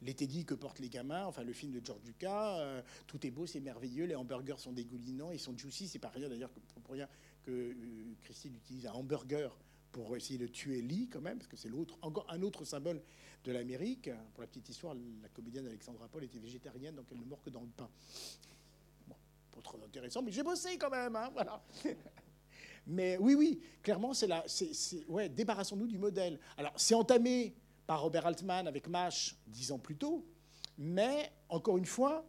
L'été 0.01 0.27
dit 0.27 0.45
que 0.45 0.53
portent 0.53 0.79
les 0.79 0.89
gamins, 0.89 1.25
enfin 1.25 1.43
le 1.43 1.51
film 1.51 1.73
de 1.73 1.85
George 1.85 2.01
Lucas, 2.05 2.59
euh, 2.59 2.81
tout 3.05 3.25
est 3.27 3.31
beau, 3.31 3.45
c'est 3.45 3.59
merveilleux, 3.59 4.05
les 4.05 4.15
hamburgers 4.15 4.57
sont 4.57 4.71
dégoulinants, 4.71 5.31
ils 5.31 5.39
sont 5.39 5.57
juicy, 5.57 5.87
c'est 5.87 5.99
pas 5.99 6.09
rien 6.09 6.29
d'ailleurs 6.29 6.51
pour 6.83 6.93
rien 6.93 7.07
que 7.43 7.51
euh, 7.51 7.73
Christine 8.23 8.55
utilise 8.55 8.85
un 8.87 8.93
hamburger 8.93 9.55
pour 9.91 10.15
essayer 10.15 10.39
de 10.39 10.47
tuer 10.47 10.81
Lee 10.81 11.09
quand 11.11 11.21
même, 11.21 11.37
parce 11.37 11.49
que 11.49 11.57
c'est 11.57 11.69
l'autre, 11.69 11.97
encore 12.01 12.25
un 12.29 12.41
autre 12.43 12.63
symbole 12.63 13.01
de 13.43 13.51
l'Amérique. 13.51 14.09
Pour 14.33 14.41
la 14.41 14.47
petite 14.47 14.69
histoire, 14.69 14.93
la 14.93 15.29
comédienne 15.29 15.65
Alexandra 15.67 16.07
Paul 16.07 16.23
était 16.23 16.39
végétarienne, 16.39 16.95
donc 16.95 17.07
elle 17.11 17.19
ne 17.19 17.25
mord 17.25 17.41
que 17.41 17.49
dans 17.49 17.61
le 17.61 17.69
pain. 17.75 17.89
Bon, 19.07 19.15
pas 19.51 19.61
trop 19.61 19.79
intéressant, 19.83 20.21
mais 20.21 20.31
j'ai 20.31 20.43
bossé 20.43 20.77
quand 20.77 20.89
même, 20.89 21.15
hein, 21.15 21.29
voilà. 21.33 21.61
Mais 22.87 23.17
oui, 23.17 23.35
oui, 23.35 23.61
clairement, 23.83 24.15
c'est 24.15 24.25
là, 24.25 24.43
c'est, 24.47 25.05
ouais, 25.07 25.29
débarrassons-nous 25.29 25.85
du 25.85 25.99
modèle. 25.99 26.39
Alors, 26.57 26.73
c'est 26.75 26.95
entamé 26.95 27.53
par 27.89 28.03
Robert 28.03 28.27
Altman 28.27 28.67
avec 28.67 28.87
MASH 28.87 29.35
dix 29.47 29.71
ans 29.71 29.79
plus 29.79 29.95
tôt. 29.95 30.23
Mais, 30.77 31.31
encore 31.49 31.75
une 31.75 31.87
fois, 31.87 32.23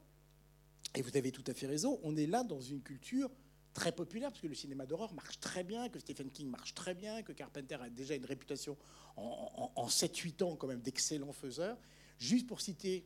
et 0.95 1.03
vous 1.03 1.15
avez 1.19 1.31
tout 1.33 1.45
à 1.47 1.53
fait 1.53 1.67
raison, 1.67 2.01
on 2.03 2.17
est 2.17 2.27
là 2.27 2.43
dans 2.45 2.63
une 2.63 2.81
culture 2.81 3.31
très 3.75 3.93
populaire, 3.93 4.31
parce 4.31 4.41
que 4.41 4.47
le 4.47 4.55
cinéma 4.55 4.87
d'horreur 4.87 5.13
marche 5.13 5.39
très 5.39 5.63
bien, 5.63 5.91
que 5.91 5.99
Stephen 5.99 6.31
King 6.31 6.49
marche 6.49 6.73
très 6.73 6.95
bien, 6.95 7.23
que 7.23 7.33
Carpenter 7.33 7.75
a 7.75 7.91
déjà 7.91 8.15
une 8.15 8.25
réputation 8.25 8.75
en, 9.17 9.87
7-8 9.87 10.43
ans 10.45 10.57
quand 10.57 10.67
même 10.67 10.81
d'excellent 10.81 11.31
faiseur. 11.31 11.77
Juste 12.19 12.47
pour 12.47 12.63
citer 12.63 13.05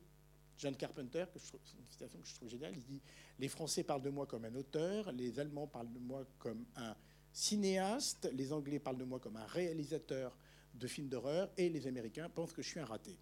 John 0.57 0.77
Carpenter, 0.77 1.25
trouve, 1.33 1.61
une 1.77 1.89
citation 1.89 2.21
que 2.21 2.29
je 2.29 2.35
trouve 2.37 2.49
géniale, 2.49 2.75
il 2.77 2.85
dit 2.85 3.03
«Les 3.41 3.49
Français 3.49 3.83
parlent 3.83 4.03
de 4.03 4.11
moi 4.11 4.27
comme 4.27 4.45
un 4.45 4.55
auteur, 4.55 5.11
les 5.11 5.41
Allemands 5.41 5.67
parlent 5.67 5.93
de 5.93 5.99
moi 5.99 6.25
comme 6.39 6.65
un 6.77 6.95
cinéaste, 7.33 8.31
les 8.33 8.53
Anglais 8.53 8.79
parlent 8.79 8.99
de 8.99 9.03
moi 9.03 9.19
comme 9.19 9.39
un 9.39 9.47
réalisateur 9.47 10.37
de 10.75 10.87
films 10.87 11.09
d'horreur 11.09 11.51
et 11.57 11.69
les 11.69 11.87
Américains 11.87 12.29
pensent 12.29 12.53
que 12.53 12.63
je 12.63 12.69
suis 12.69 12.81
un 12.81 12.85
raté. 12.85 13.17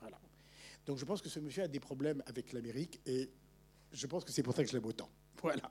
Voilà. 0.00 0.18
Donc 0.86 0.98
je 0.98 1.04
pense 1.04 1.20
que 1.20 1.28
ce 1.28 1.40
monsieur 1.40 1.64
a 1.64 1.68
des 1.68 1.80
problèmes 1.80 2.22
avec 2.26 2.52
l'Amérique 2.52 3.00
et 3.06 3.30
je 3.92 4.06
pense 4.06 4.24
que 4.24 4.32
c'est 4.32 4.42
pour 4.42 4.54
ça 4.54 4.62
que 4.62 4.70
je 4.70 4.76
l'aime 4.76 4.86
autant. 4.86 5.10
Voilà. 5.42 5.70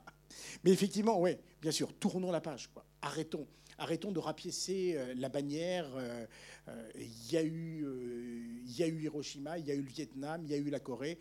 Mais 0.64 0.70
effectivement, 0.70 1.20
oui, 1.20 1.32
bien 1.60 1.72
sûr, 1.72 1.92
tournons 1.98 2.30
la 2.30 2.40
page. 2.40 2.68
Quoi. 2.72 2.84
Arrêtons. 3.02 3.46
Arrêtons 3.78 4.12
de 4.12 4.20
rapiécer 4.20 4.94
euh, 4.96 5.12
la 5.16 5.28
bannière. 5.28 5.86
Euh, 5.96 6.24
euh, 6.68 6.90
il 6.94 7.32
y, 7.32 7.36
a 7.36 7.42
eu, 7.42 8.62
il 8.64 8.76
y 8.76 8.82
a 8.82 8.86
eu 8.86 9.02
Hiroshima, 9.02 9.58
il 9.58 9.66
y 9.66 9.70
a 9.70 9.74
eu 9.74 9.82
le 9.82 9.88
Vietnam, 9.88 10.42
il 10.44 10.50
y 10.50 10.54
a 10.54 10.56
eu 10.56 10.70
la 10.70 10.80
Corée. 10.80 11.18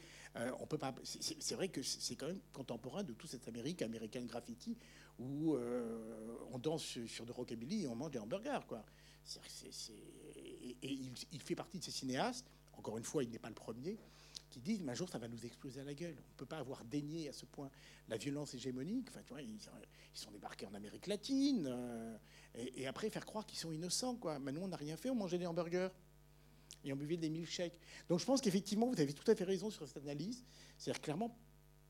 on 0.60 0.66
peut 0.66 0.78
pas. 0.78 0.94
C'est 1.04 1.56
vrai 1.56 1.70
que 1.70 1.82
c'est 1.82 2.16
quand 2.16 2.28
même 2.28 2.40
contemporain 2.54 3.04
de 3.04 3.14
toute 3.14 3.30
cette 3.30 3.48
Amérique, 3.48 3.82
American 3.82 4.24
Graffiti, 4.26 4.78
où 5.20 5.56
on 6.52 6.60
danse 6.60 7.00
sur 7.06 7.26
de 7.26 7.32
rockabilly 7.32 7.84
et 7.84 7.88
on 7.88 7.96
mange 7.96 8.12
des 8.12 8.20
hamburgers. 8.20 8.66
Quoi 8.68 8.86
et, 10.84 10.92
il, 11.32 11.42
fait 11.42 11.56
partie 11.56 11.80
de 11.80 11.84
ces 11.84 11.92
cinéastes, 11.92 12.46
encore 12.74 12.98
une 12.98 13.04
fois, 13.04 13.24
il 13.24 13.30
n'est 13.30 13.40
pas 13.40 13.50
le 13.50 13.56
premier, 13.56 13.98
qui 14.50 14.60
disent 14.60 14.82
un 14.88 14.94
jour 14.94 15.10
ça 15.10 15.18
va 15.18 15.28
nous 15.28 15.46
exploser 15.46 15.82
à 15.82 15.84
la 15.84 15.94
gueule. 15.94 16.16
On 16.18 16.32
ne 16.32 16.38
peut 16.38 16.46
pas 16.46 16.60
avoir 16.60 16.84
dénié 16.86 17.30
à 17.30 17.34
ce 17.34 17.46
point 17.46 17.70
la 18.08 18.18
violence 18.18 18.54
hégémonique. 18.54 19.10
Enfin, 19.10 19.42
ils, 19.42 19.60
sont 20.14 20.32
débarqués 20.32 20.66
en 20.66 20.74
Amérique 20.74 21.08
latine 21.08 21.68
euh, 21.68 22.18
et, 22.56 22.88
après 22.88 23.10
faire 23.10 23.26
croire 23.26 23.46
qu'ils 23.46 23.60
sont 23.60 23.72
innocents. 23.72 24.16
Quoi. 24.16 24.40
Mais 24.40 24.52
nous, 24.52 24.62
on 24.62 24.68
n'a 24.68 24.78
rien 24.78 24.96
fait, 24.96 25.10
on 25.10 25.16
mangeait 25.16 25.38
des 25.38 25.48
hamburgers 25.48 25.90
et 26.84 26.94
on 26.94 26.96
buvait 26.96 27.18
des 27.18 27.30
milkshakes. 27.30 27.78
Donc 28.08 28.20
je 28.20 28.26
pense 28.26 28.40
qu'effectivement, 28.42 28.88
vous 28.88 29.02
avez 29.02 29.14
tout 29.14 29.30
à 29.30 29.36
fait 29.36 29.44
raison 29.44 29.70
sur 29.70 29.88
cette 29.88 29.98
analyse. 29.98 30.46
C'est-à-dire 30.78 31.02
clairement, 31.02 31.38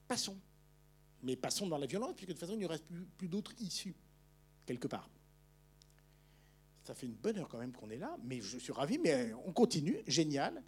passons. 0.08 0.38
Mais 1.22 1.36
passons 1.36 1.68
dans 1.68 1.78
la 1.78 1.88
violence, 1.88 2.14
puisque 2.16 2.30
de 2.30 2.34
toute 2.34 2.40
façon, 2.40 2.54
il 2.54 2.60
n'y 2.60 2.66
reste 2.66 2.86
plus, 2.86 3.06
plus 3.18 3.28
d'autres 3.28 3.54
issues, 3.60 3.96
quelque 4.66 4.88
part. 4.88 5.10
Ça 6.86 6.94
fait 6.94 7.08
une 7.08 7.16
bonne 7.16 7.40
heure 7.40 7.50
quand 7.50 7.58
même 7.58 7.72
qu'on 7.72 7.90
est 7.90 7.98
là, 7.98 8.16
mais 8.24 8.42
je 8.42 8.60
suis 8.60 8.72
ravi, 8.72 9.00
mais 9.00 9.34
on 9.46 9.52
continue, 9.52 9.98
génial. 10.06 10.62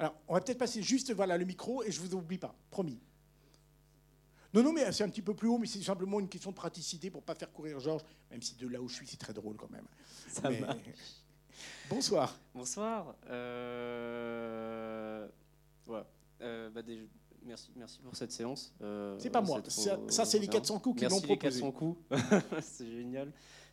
Alors, 0.00 0.16
on 0.26 0.34
va 0.34 0.40
peut-être 0.40 0.58
passer 0.58 0.82
juste 0.82 1.12
voilà, 1.12 1.38
le 1.38 1.44
micro 1.44 1.84
et 1.84 1.92
je 1.92 2.02
ne 2.02 2.08
vous 2.08 2.16
oublie 2.16 2.38
pas, 2.38 2.52
promis. 2.70 2.98
Non, 4.52 4.64
non, 4.64 4.72
mais 4.72 4.90
c'est 4.90 5.04
un 5.04 5.08
petit 5.08 5.22
peu 5.22 5.34
plus 5.34 5.46
haut, 5.46 5.58
mais 5.58 5.68
c'est 5.68 5.80
simplement 5.80 6.18
une 6.18 6.28
question 6.28 6.50
de 6.50 6.56
praticité 6.56 7.08
pour 7.08 7.20
ne 7.20 7.24
pas 7.24 7.36
faire 7.36 7.52
courir 7.52 7.78
Georges, 7.78 8.02
même 8.32 8.42
si 8.42 8.56
de 8.56 8.66
là 8.66 8.82
où 8.82 8.88
je 8.88 8.96
suis, 8.96 9.06
c'est 9.06 9.16
très 9.16 9.32
drôle 9.32 9.56
quand 9.56 9.70
même. 9.70 9.86
Ça 10.26 10.50
Bonsoir. 11.88 12.36
Bonsoir. 12.52 13.14
Euh... 13.28 15.28
Euh, 16.42 16.68
bah, 16.70 16.80
merci, 17.44 17.70
merci 17.76 18.00
pour 18.00 18.16
cette 18.16 18.32
séance. 18.32 18.74
Euh, 18.82 19.16
c'est 19.20 19.30
pas 19.30 19.40
moi, 19.40 19.62
ça, 19.68 20.24
c'est 20.24 20.40
les 20.40 20.48
400 20.48 20.80
coups 20.80 20.98
qui 20.98 21.04
l'ont 21.04 21.20
proposé. 21.20 21.32
les 21.32 21.38
400 21.38 21.70
coups, 21.70 22.00
c'est 22.60 22.90
génial 22.90 23.30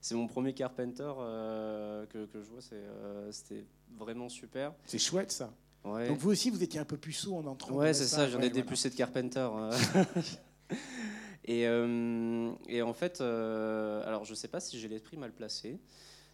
c'est 0.08 0.16
mon 0.16 0.28
premier 0.28 0.53
Carpenter 0.53 1.12
euh, 1.20 2.05
que, 2.05 2.26
je 2.34 2.49
vois. 2.49 2.62
Euh, 2.72 3.30
c'était 3.32 3.66
vraiment 3.97 4.30
super. 4.30 4.74
C'est 4.86 4.99
chouette 4.99 5.32
ça. 5.32 5.53
Donc 5.84 6.18
vous 6.18 6.32
aussi, 6.32 6.49
vous 6.49 6.64
étiez 6.64 6.80
un 6.80 6.86
peu 6.86 6.97
puceau 6.97 7.36
en 7.36 7.45
entrant. 7.45 7.76
Ouais, 7.76 7.93
c'est 7.93 8.08
ça. 8.08 8.30
J'en 8.30 8.39
ai 8.39 8.49
des 8.49 8.64
de 8.64 8.95
Carpenter. 8.95 9.49
Euh. 11.49 12.51
et, 12.68 12.82
en 12.82 12.93
fait, 12.93 13.22
alors 13.22 14.26
je 14.26 14.34
sais 14.34 14.49
pas 14.49 14.60
si 14.60 14.78
j'ai 14.78 14.89
l'esprit 14.89 15.16
mal 15.16 15.32
placé. 15.32 15.80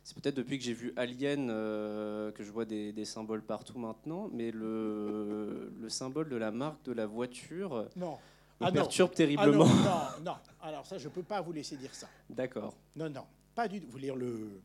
C'est 0.03 0.19
peut-être 0.19 0.33
depuis 0.33 0.57
que 0.57 0.63
j'ai 0.63 0.73
vu 0.73 0.91
Alien 0.95 1.49
que 1.49 2.39
je 2.39 2.51
vois 2.51 2.65
des, 2.65 3.05
symboles 3.05 3.43
partout 3.43 3.77
maintenant, 3.77 4.31
mais 4.33 4.49
le, 4.49 5.71
le, 5.79 5.89
symbole 5.89 6.29
de 6.29 6.35
la 6.35 6.49
marque 6.49 6.83
de 6.85 6.93
la 6.93 7.05
voiture 7.05 7.87
non. 7.95 8.17
me 8.59 8.65
ah 8.65 8.71
perturbe 8.71 9.11
terriblement. 9.11 9.67
Ah 9.67 10.17
non, 10.17 10.25
non, 10.25 10.31
non, 10.31 10.37
alors 10.63 10.87
ça, 10.87 10.97
je 10.97 11.09
peux 11.09 11.21
pas 11.21 11.41
vous 11.41 11.53
laisser 11.53 11.77
dire 11.77 11.93
ça. 11.93 12.07
D'accord. 12.27 12.73
Non, 12.95 13.07
non. 13.07 13.25
Pas 13.55 13.67
du 13.67 13.81
tout. 13.81 13.87
Vous 13.89 13.97
lire 13.97 14.15
le. 14.15 14.61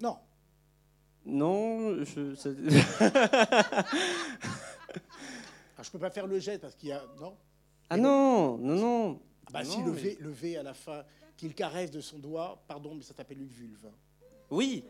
Non. 0.00 0.18
Non, 1.24 2.04
je. 2.04 2.34
Ah, 5.80 5.82
je 5.84 5.90
peux 5.92 5.98
pas 6.00 6.10
faire 6.10 6.26
le 6.26 6.40
jet 6.40 6.58
parce 6.58 6.74
qu'il 6.74 6.88
y 6.88 6.92
a. 6.92 7.04
Non 7.20 7.36
Ah 7.88 7.96
non, 7.96 8.58
non, 8.58 8.74
non. 8.74 9.20
Ah 9.46 9.50
bah 9.52 9.64
si, 9.64 9.80
le, 9.80 9.92
v, 9.92 10.16
le 10.18 10.30
V 10.30 10.56
à 10.56 10.64
la 10.64 10.74
fin, 10.74 11.04
qu'il 11.36 11.54
caresse 11.54 11.92
de 11.92 12.00
son 12.00 12.18
doigt, 12.18 12.60
pardon, 12.66 12.96
mais 12.96 13.02
ça 13.02 13.14
s'appelle 13.14 13.40
une 13.40 13.46
vulve. 13.48 13.86
Oui. 14.50 14.84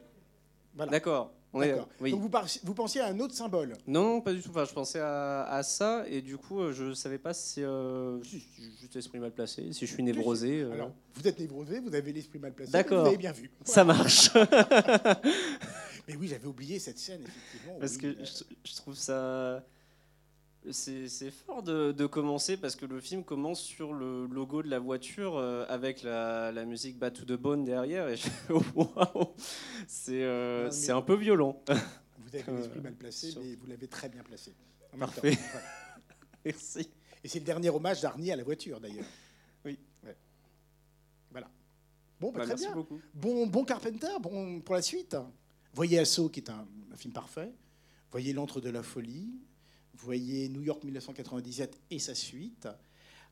Voilà. 0.74 0.90
D'accord. 0.90 1.30
Oui. 1.54 1.70
Donc 2.10 2.20
vous, 2.20 2.30
vous, 2.64 2.74
pensiez 2.74 3.00
à 3.00 3.06
un 3.06 3.18
autre 3.20 3.34
symbole 3.34 3.74
Non, 3.86 4.20
pas 4.20 4.32
du 4.32 4.42
tout. 4.42 4.50
Enfin, 4.50 4.64
je 4.66 4.72
pensais 4.72 5.00
à, 5.00 5.60
ça 5.62 6.04
et 6.08 6.20
du 6.20 6.36
coup, 6.36 6.60
euh, 6.60 6.72
je 6.72 6.84
ne 6.84 6.94
savais 6.94 7.18
pas 7.18 7.32
si, 7.32 7.62
euh, 7.62 8.22
juste 8.22 8.94
l'esprit 8.94 9.18
mal 9.18 9.32
placé, 9.32 9.72
si 9.72 9.86
je 9.86 9.92
suis 9.92 10.02
névrosé. 10.02 10.60
Euh. 10.60 10.72
Alors, 10.72 10.92
vous 11.14 11.26
êtes 11.26 11.38
névrosé, 11.38 11.80
vous 11.80 11.94
avez 11.94 12.12
l'esprit 12.12 12.38
mal 12.38 12.52
placé. 12.52 12.72
D'accord. 12.72 13.02
Vous 13.02 13.08
avez 13.08 13.16
bien 13.16 13.32
vu. 13.32 13.50
Ça 13.64 13.84
marche. 13.84 14.30
Mais 16.08 16.16
oui, 16.16 16.28
j'avais 16.28 16.46
oublié 16.46 16.78
cette 16.78 16.98
scène, 16.98 17.22
effectivement. 17.22 17.78
Parce 17.80 17.96
que 17.96 18.14
je, 18.64 18.76
trouve 18.76 18.94
ça 18.94 19.62
c'est 20.70 21.30
fort 21.30 21.62
de, 21.62 22.06
commencer 22.06 22.56
parce 22.56 22.76
que 22.76 22.86
le 22.86 23.00
film 23.00 23.24
commence 23.24 23.60
sur 23.60 23.92
le 23.92 24.26
logo 24.26 24.62
de 24.62 24.68
la 24.68 24.78
voiture 24.78 25.36
euh, 25.36 25.64
avec 25.68 26.02
la, 26.02 26.64
musique 26.64 26.98
Bat 26.98 27.12
to 27.12 27.24
the 27.24 27.38
Bone 27.38 27.64
derrière 27.64 28.08
et 28.08 28.16
c'est 29.86 30.22
euh, 30.22 30.70
un 30.88 31.02
peu 31.02 31.14
violent. 31.14 31.62
Vous 32.18 32.36
avez 32.36 32.52
l'esprit 32.52 32.80
mal 32.80 32.94
placé, 32.94 33.34
mais 33.40 33.54
vous 33.54 33.66
l'avez 33.66 33.88
très 33.88 34.10
bien 34.10 34.22
placé. 34.22 34.52
Parfait. 34.98 35.38
Merci. 36.44 36.90
Et 37.24 37.28
c'est 37.28 37.38
le 37.38 37.44
dernier 37.44 37.70
hommage 37.70 38.02
d'Arnie 38.02 38.30
à 38.30 38.36
la 38.36 38.44
voiture 38.44 38.80
d'ailleurs. 38.80 39.06
Oui. 39.64 39.78
Voilà. 41.30 41.48
Bon, 42.20 42.30
bah, 42.30 42.40
bah, 42.40 42.44
très 42.44 42.56
bien. 42.56 42.72
Beaucoup. 42.74 43.00
Bon, 43.14 43.46
bon 43.46 43.64
Carpenter, 43.64 44.20
bon 44.20 44.60
pour 44.60 44.74
la 44.74 44.82
suite. 44.82 45.16
Voyez 45.72 45.98
Assaut, 46.00 46.28
qui 46.28 46.40
est 46.40 46.50
un, 46.50 46.66
un 46.92 46.96
film 46.96 47.14
parfait. 47.14 47.50
Voyez 48.10 48.34
L'Antre 48.34 48.60
de 48.60 48.68
la 48.68 48.82
Folie. 48.82 49.32
Vous 49.94 50.04
voyez 50.04 50.48
New 50.48 50.62
York 50.62 50.84
1997 50.84 51.80
et 51.90 51.98
sa 51.98 52.14
suite. 52.14 52.68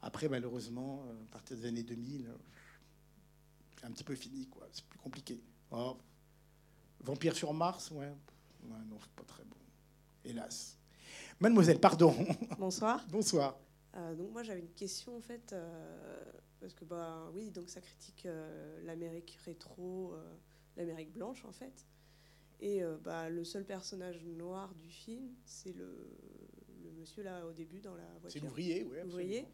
Après, 0.03 0.29
malheureusement, 0.29 1.05
euh, 1.07 1.23
à 1.25 1.33
partir 1.33 1.57
des 1.57 1.67
années 1.67 1.83
2000, 1.83 2.29
c'est 3.79 3.87
un 3.87 3.91
petit 3.91 4.05
peu 4.05 4.15
fini, 4.15 4.47
quoi. 4.47 4.67
C'est 4.73 4.85
plus 4.85 4.99
compliqué. 4.99 5.41
Oh, 5.71 5.97
Vampire 7.01 7.35
sur 7.35 7.53
Mars, 7.53 7.91
ouais. 7.91 8.07
ouais 8.07 8.79
non, 8.89 8.99
c'est 9.01 9.11
pas 9.11 9.25
très 9.25 9.45
bon. 9.45 9.57
Hélas. 10.25 10.79
Mademoiselle, 11.41 11.81
pardon. 11.81 12.15
Bonsoir. 12.59 13.05
Bonsoir. 13.09 13.59
Euh, 13.95 14.15
donc 14.15 14.31
moi 14.31 14.43
j'avais 14.43 14.61
une 14.61 14.75
question 14.75 15.17
en 15.17 15.21
fait 15.21 15.55
euh, 15.55 16.23
parce 16.61 16.75
que 16.75 16.85
bah 16.85 17.31
oui 17.33 17.51
donc 17.51 17.71
ça 17.71 17.81
critique 17.81 18.29
l'Amérique 18.83 19.39
rétro, 19.47 20.15
l'Amérique 20.77 21.13
blanche 21.13 21.45
en 21.45 21.53
fait. 21.53 21.87
Et 22.61 22.83
bah, 23.05 23.29
le 23.29 23.45
seul 23.45 23.65
personnage 23.65 24.25
noir 24.25 24.75
du 24.75 24.91
film, 24.91 25.29
c'est 25.45 25.73
le, 25.73 25.95
monsieur 26.97 27.23
là 27.23 27.47
au 27.47 27.53
début 27.53 27.81
dans 27.81 27.95
la 27.95 28.05
voiture. 28.21 28.31
C'est 28.31 28.41
l'ouvrier, 28.41 28.85
oui. 28.85 28.99
L'ouvrier. 29.03 29.47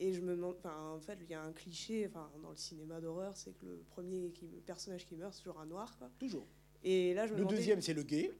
Et 0.00 0.12
je 0.12 0.20
me 0.20 0.36
demande, 0.36 0.54
enfin, 0.58 0.94
en 0.94 1.00
fait, 1.00 1.18
il 1.22 1.30
y 1.30 1.34
a 1.34 1.42
un 1.42 1.52
cliché, 1.52 2.06
enfin, 2.06 2.30
dans 2.40 2.50
le 2.50 2.56
cinéma 2.56 3.00
d'horreur, 3.00 3.36
c'est 3.36 3.52
que 3.58 3.66
le 3.66 3.82
premier 3.90 4.30
qui, 4.30 4.46
personnage 4.64 5.04
qui 5.04 5.16
meurt, 5.16 5.34
c'est 5.34 5.42
toujours 5.42 5.60
un 5.60 5.66
noir, 5.66 5.96
quoi. 5.98 6.08
Toujours. 6.20 6.46
Et 6.84 7.14
là, 7.14 7.26
je 7.26 7.34
me 7.34 7.38
le 7.38 7.46
deuxième, 7.46 7.80
c'est 7.80 7.94
le 7.94 8.04
gay. 8.04 8.30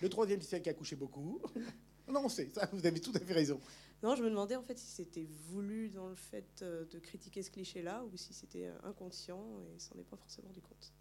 Le 0.00 0.08
troisième, 0.08 0.40
c'est 0.40 0.48
celle 0.48 0.62
qui 0.62 0.70
a 0.70 0.74
couché 0.74 0.96
beaucoup. 0.96 1.40
non, 2.08 2.24
on 2.24 2.28
sait, 2.28 2.48
ça, 2.54 2.68
vous 2.72 2.86
avez 2.86 3.00
tout 3.00 3.12
à 3.14 3.18
fait 3.20 3.34
raison. 3.34 3.60
Non, 4.06 4.14
je 4.14 4.22
me 4.22 4.30
demandais 4.30 4.54
en 4.54 4.62
fait 4.62 4.78
si 4.78 4.86
c'était 4.86 5.26
voulu 5.48 5.88
dans 5.88 6.06
le 6.06 6.14
fait 6.14 6.62
euh, 6.62 6.84
de 6.92 7.00
critiquer 7.00 7.42
ce 7.42 7.50
cliché-là 7.50 8.04
ou 8.04 8.16
si 8.16 8.32
c'était 8.32 8.66
euh, 8.66 8.88
inconscient 8.88 9.44
et 9.58 9.80
s'en 9.80 9.98
est 9.98 10.04
pas 10.04 10.16
forcément 10.16 10.46
rendu 10.46 10.60
compte, 10.60 10.92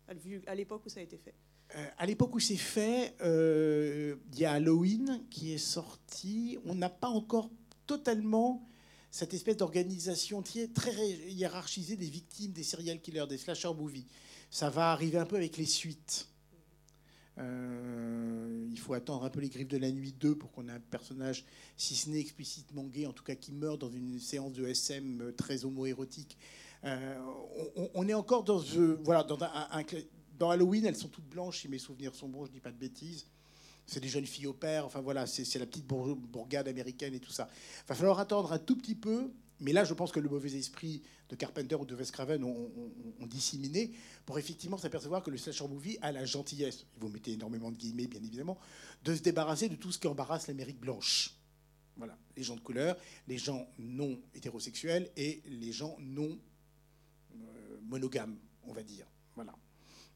à 0.47 0.55
l'époque 0.55 0.83
où 0.87 0.89
ça 0.89 1.01
a 1.01 1.03
été 1.03 1.19
fait. 1.19 1.35
Euh, 1.75 1.85
à 1.99 2.07
l'époque 2.07 2.33
où 2.33 2.39
c'est 2.39 2.55
fait, 2.55 3.13
il 3.21 4.39
y 4.39 4.45
a 4.45 4.53
Halloween 4.53 5.23
qui 5.29 5.53
est 5.53 5.59
sorti. 5.59 6.57
On 6.65 6.73
n'a 6.73 6.89
pas 6.89 7.09
encore 7.09 7.51
totalement 7.85 8.67
cette 9.11 9.35
espèce 9.35 9.57
d'organisation 9.57 10.41
très 10.41 11.07
hiérarchisée 11.29 11.97
des 11.97 12.09
victimes 12.09 12.53
des 12.53 12.63
serial 12.63 12.99
killers, 13.01 13.27
des 13.29 13.37
slasher 13.37 13.71
movies. 13.75 14.07
Ça 14.49 14.71
va 14.71 14.91
arriver 14.91 15.19
un 15.19 15.27
peu 15.27 15.35
avec 15.35 15.57
les 15.57 15.67
suites. 15.67 16.27
Euh, 17.37 18.67
il 18.71 18.79
faut 18.79 18.93
attendre 18.93 19.25
un 19.25 19.29
peu 19.29 19.41
les 19.41 19.49
griffes 19.49 19.67
de 19.67 19.77
la 19.77 19.91
nuit 19.91 20.13
2 20.13 20.35
pour 20.35 20.51
qu'on 20.51 20.67
ait 20.67 20.71
un 20.71 20.79
personnage, 20.79 21.45
si 21.75 21.95
ce 21.95 22.09
n'est 22.09 22.19
explicitement 22.19 22.83
gay, 22.85 23.05
en 23.05 23.13
tout 23.13 23.23
cas 23.23 23.35
qui 23.35 23.51
meurt 23.51 23.79
dans 23.79 23.91
une 23.91 24.19
séance 24.19 24.53
de 24.53 24.65
SM 24.65 25.33
très 25.37 25.65
homoérotique. 25.65 26.37
on, 26.83 28.07
est 28.07 28.13
encore 28.13 28.43
dans, 28.43 28.61
voilà, 29.03 29.25
dans 30.37 30.49
Halloween, 30.49 30.85
elles 30.85 30.95
sont 30.95 31.07
toutes 31.07 31.29
blanches, 31.29 31.61
si 31.61 31.67
mes 31.67 31.77
souvenirs 31.77 32.15
sont 32.15 32.29
bons, 32.29 32.45
je 32.45 32.51
dis 32.51 32.59
pas 32.59 32.71
de 32.71 32.77
bêtises. 32.77 33.25
C'est 33.85 33.99
des 33.99 34.07
jeunes 34.07 34.25
filles 34.25 34.47
au 34.47 34.53
père, 34.53 34.85
enfin 34.85 35.01
voilà, 35.01 35.27
c'est 35.27 35.59
la 35.59 35.65
petite 35.65 35.85
bourgade 35.85 36.67
américaine 36.67 37.13
et 37.13 37.19
tout 37.19 37.31
ça. 37.31 37.49
Il 37.83 37.87
va 37.89 37.95
falloir 37.95 38.19
attendre 38.19 38.51
un 38.51 38.57
tout 38.57 38.75
petit 38.75 38.95
peu, 38.95 39.31
mais 39.61 39.71
là, 39.71 39.83
je 39.83 39.93
pense 39.93 40.11
que 40.11 40.19
le 40.19 40.29
mauvais 40.29 40.53
esprit 40.53 41.01
de 41.29 41.35
Carpenter 41.35 41.75
ou 41.75 41.85
de 41.85 41.95
Wes 41.95 42.11
Craven 42.11 42.43
ont, 42.43 42.69
disséminé 43.27 43.91
pour 44.25 44.37
effectivement 44.37 44.77
s'apercevoir 44.77 45.23
que 45.23 45.31
le 45.31 45.37
slasher 45.37 45.67
movie 45.67 45.97
a 46.01 46.11
la 46.11 46.25
gentillesse, 46.25 46.85
vous 46.97 47.09
mettez 47.09 47.33
énormément 47.33 47.71
de 47.71 47.77
guillemets, 47.77 48.07
bien 48.07 48.21
évidemment, 48.21 48.59
de 49.03 49.15
se 49.15 49.21
débarrasser 49.21 49.67
de 49.67 49.75
tout 49.75 49.91
ce 49.91 49.97
qui 49.97 50.07
embarrasse 50.07 50.47
l'Amérique 50.47 50.79
blanche. 50.79 51.35
Voilà, 51.97 52.17
les 52.35 52.43
gens 52.43 52.55
de 52.55 52.59
couleur, 52.59 52.97
les 53.27 53.37
gens 53.37 53.67
non 53.79 54.19
hétérosexuels 54.35 55.09
et 55.15 55.41
les 55.45 55.71
gens 55.71 55.95
non 55.99 56.37
euh, 57.33 57.77
monogames, 57.83 58.37
on 58.63 58.73
va 58.73 58.83
dire. 58.83 59.07
Voilà. 59.33 59.55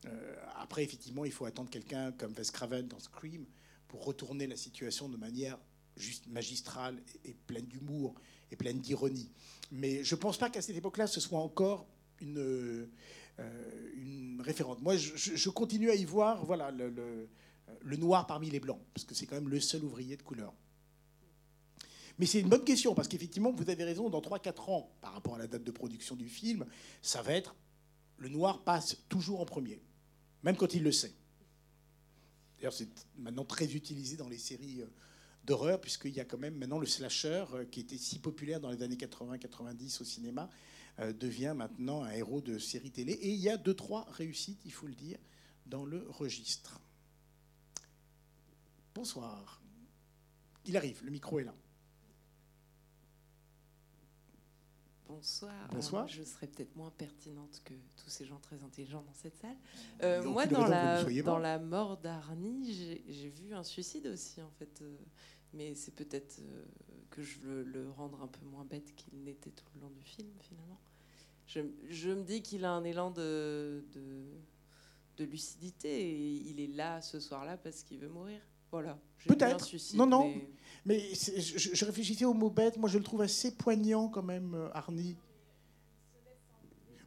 Euh, 0.06 0.36
après, 0.58 0.84
effectivement, 0.84 1.26
il 1.26 1.32
faut 1.32 1.46
attendre 1.46 1.70
quelqu'un 1.70 2.12
comme 2.12 2.34
Wes 2.38 2.52
Craven 2.52 2.88
dans 2.88 3.00
Scream 3.00 3.46
pour 3.88 4.06
retourner 4.06 4.46
la 4.46 4.58
situation 4.58 5.10
de 5.10 5.18
manière 5.18 5.58
juste 5.98 6.28
magistrale 6.28 7.02
et, 7.26 7.34
pleine 7.34 7.66
d'humour 7.66 8.16
et 8.52 8.56
pleine 8.56 8.80
d'ironie. 8.80 9.30
Mais 9.72 10.04
je 10.04 10.16
ne 10.16 10.20
pense 10.20 10.38
pas 10.38 10.50
qu'à 10.50 10.62
cette 10.62 10.76
époque-là, 10.76 11.08
ce 11.08 11.20
soit 11.20 11.40
encore 11.40 11.88
une, 12.22 12.38
euh, 13.40 14.38
référente. 14.40 14.82
Moi, 14.82 14.96
je, 14.98 15.50
continue 15.50 15.90
à 15.90 15.96
y 15.96 16.06
voir 16.06 16.46
voilà, 16.46 16.72
le, 16.72 17.28
le, 17.82 17.98
noir 17.98 18.28
parmi 18.28 18.50
les 18.50 18.60
blancs, 18.60 18.82
parce 18.94 19.06
que 19.06 19.16
c'est 19.16 19.26
quand 19.26 19.36
même 19.36 19.50
le 19.50 19.60
seul 19.60 19.84
ouvrier 19.84 20.18
de 20.18 20.24
couleur. 20.24 20.54
Mais 22.18 22.26
c'est 22.26 22.42
une 22.42 22.50
bonne 22.50 22.66
question, 22.66 22.94
parce 22.96 23.08
qu'effectivement, 23.08 23.52
vous 23.52 23.70
avez 23.70 23.84
raison, 23.84 24.10
dans 24.10 24.20
3-4 24.20 24.70
ans, 24.70 24.92
par 25.00 25.14
rapport 25.14 25.36
à 25.36 25.38
la 25.38 25.48
date 25.48 25.64
de 25.64 25.72
production 25.72 26.16
du 26.16 26.28
film, 26.28 26.66
ça 27.02 27.22
va 27.22 27.34
être 27.34 27.56
le 28.18 28.28
noir 28.28 28.64
passe 28.64 28.98
toujours 29.08 29.40
en 29.40 29.46
premier 29.46 29.82
même 30.44 30.56
quand 30.56 30.74
il 30.74 30.84
le 30.84 30.92
sait. 30.92 31.14
D'ailleurs, 32.58 32.74
c'est 32.74 32.90
maintenant 33.18 33.46
très 33.46 33.74
utilisé 33.74 34.18
dans 34.18 34.30
les 34.30 34.38
séries 34.38 34.82
euh, 34.82 34.88
d'horreur, 35.50 35.82
puisqu'il 35.82 36.16
y 36.16 36.20
a 36.20 36.26
quand 36.26 36.38
même 36.38 36.56
maintenant 36.56 36.78
le 36.78 36.86
slasher, 36.86 37.44
euh, 37.54 37.66
qui 37.66 37.80
était 37.80 37.98
si 37.98 38.20
populaire 38.20 38.60
dans 38.60 38.70
les 38.70 38.84
années 38.84 38.96
80-90 38.96 40.02
au 40.02 40.06
cinéma, 40.06 40.48
euh, 41.00 41.12
devient 41.12 41.56
maintenant 41.58 42.04
un 42.04 42.12
héros 42.12 42.40
de 42.40 42.60
série 42.60 42.92
télé. 42.92 43.14
Et 43.14 43.30
il 43.30 43.40
y 43.40 43.50
a 43.50 43.58
deux, 43.58 43.74
trois 43.74 44.06
réussites, 44.12 44.62
il 44.66 44.72
faut 44.72 44.86
le 44.86 44.94
dire, 44.94 45.18
dans 45.66 45.86
le 45.86 46.06
registre. 46.08 46.80
Bonsoir. 48.94 49.62
Il 50.66 50.78
arrive, 50.78 51.04
le 51.04 51.10
micro 51.10 51.40
est 51.40 51.46
là. 51.46 51.56
Bonsoir. 55.08 55.68
Bonsoir. 55.72 56.08
je 56.08 56.22
serais 56.22 56.46
peut-être 56.46 56.76
moins 56.76 56.92
pertinente 56.92 57.62
que 57.66 57.74
tous 57.98 58.10
ces 58.12 58.26
gens 58.26 58.38
très 58.38 58.62
intelligents 58.62 59.02
dans 59.02 59.14
cette 59.16 59.36
salle. 59.38 59.58
Euh, 60.04 60.24
moi, 60.24 60.46
dans 60.46 60.68
la, 60.68 61.04
dans 61.24 61.40
la 61.40 61.58
mort 61.58 61.98
d'Arnie, 61.98 63.02
j'ai 63.08 63.30
vu 63.30 63.56
un 63.56 63.64
suicide 63.64 64.06
aussi, 64.06 64.40
en 64.44 64.52
fait. 64.60 64.84
Mais 65.54 65.74
c'est 65.76 65.94
peut-être 65.96 66.40
euh, 66.42 66.64
que 67.10 67.24
je 67.24 67.40
veux 67.40 67.64
le 67.64 67.90
rendre 67.92 68.22
un 68.22 68.28
peu 68.28 68.46
moins 68.46 68.66
bête 68.66 68.94
qu'il 68.96 69.24
n'était 69.24 69.50
tout 69.50 69.66
le 69.76 69.82
long 69.82 69.90
du 69.90 70.04
film, 70.04 70.30
finalement. 70.42 70.80
Je, 71.48 71.62
je 71.90 72.10
me 72.10 72.24
dis 72.24 72.44
qu'il 72.44 72.64
a 72.64 72.72
un 72.72 72.84
élan 72.84 73.10
de, 73.10 73.84
de, 73.94 74.24
de, 75.18 75.24
lucidité 75.26 75.90
et 75.90 76.34
il 76.50 76.60
est 76.60 76.68
là 76.68 77.02
ce 77.02 77.20
soir-là 77.20 77.58
parce 77.58 77.82
qu'il 77.82 77.98
veut 78.00 78.10
mourir. 78.10 78.40
Voilà. 78.72 79.00
Peut-être. 79.26 79.68
Non, 79.96 80.06
non. 80.06 80.32
Mais, 80.86 81.00
je, 81.00 81.86
réfléchissais 81.86 82.26
au 82.26 82.36
mot 82.36 82.52
bête. 82.52 82.78
Moi, 82.78 82.88
je 82.88 83.00
le 83.00 83.04
trouve 83.04 83.22
assez 83.22 83.56
poignant 83.56 84.10
quand 84.10 84.22
même, 84.22 84.54
euh, 84.54 84.70
Arnie. 84.74 85.18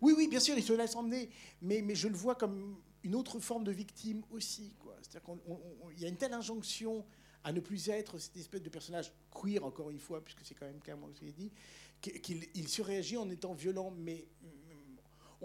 Oui, 0.01 0.13
oui, 0.17 0.27
bien 0.27 0.41
sûr, 0.41 0.57
il 0.59 0.65
se 0.65 0.73
laisse 0.73 0.97
emmener. 0.97 1.31
Mais, 1.61 1.81
mais 1.81 1.95
je 1.95 2.09
le 2.09 2.17
vois 2.17 2.35
comme 2.35 2.77
une 3.05 3.15
autre 3.15 3.39
forme 3.39 3.63
de 3.63 3.71
victime 3.71 4.23
aussi. 4.33 4.75
C'est-à-dire 5.03 5.23
qu'il 5.23 6.03
y 6.03 6.05
a 6.05 6.09
une 6.09 6.17
telle 6.17 6.33
injonction 6.33 7.05
à 7.45 7.53
ne 7.53 7.61
plus 7.61 7.89
être 7.89 8.19
cette 8.19 8.37
espèce 8.37 8.63
de 8.63 8.69
personnage 8.69 9.13
queer, 9.31 9.65
encore 9.65 9.91
une 9.91 9.99
fois, 9.99 10.23
puisque 10.23 10.45
c'est 10.45 10.55
quand 10.55 10.67
même 10.67 10.81
clairement 10.81 11.09
ce 11.13 11.21
qu'il 11.21 11.33
dit, 11.33 11.51
qu'il 12.01 12.69
surréagit 12.69 13.17
en 13.17 13.29
étant 13.31 13.55
violent, 13.55 13.93
mais 13.97 14.27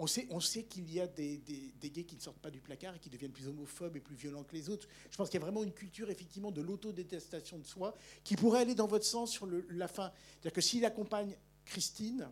on 0.00 0.06
sait, 0.06 0.28
on 0.30 0.38
sait 0.38 0.62
qu'il 0.62 0.90
y 0.92 1.00
a 1.00 1.08
des, 1.08 1.42
gays 1.82 2.04
qui 2.04 2.14
ne 2.14 2.20
sortent 2.20 2.38
pas 2.38 2.52
du 2.52 2.60
placard 2.60 2.94
et 2.94 3.00
qui 3.00 3.10
deviennent 3.10 3.32
plus 3.32 3.48
homophobes 3.48 3.96
et 3.96 4.00
plus 4.00 4.14
violents 4.14 4.44
que 4.44 4.54
les 4.54 4.70
autres. 4.70 4.86
Je 5.10 5.16
pense 5.16 5.28
qu'il 5.28 5.40
y 5.40 5.42
a 5.42 5.44
vraiment 5.44 5.64
une 5.64 5.72
culture, 5.72 6.08
effectivement, 6.08 6.52
de 6.52 6.62
l'autodétestation 6.62 7.58
de 7.58 7.66
soi 7.66 7.96
qui 8.22 8.36
pourrait 8.36 8.60
aller 8.60 8.76
dans 8.76 8.86
votre 8.86 9.04
sens 9.04 9.32
sur 9.32 9.48
la 9.70 9.88
fin. 9.88 10.12
C'est-à-dire 10.30 10.52
que 10.52 10.60
s'il 10.60 10.84
accompagne 10.84 11.36
Christine, 11.64 12.28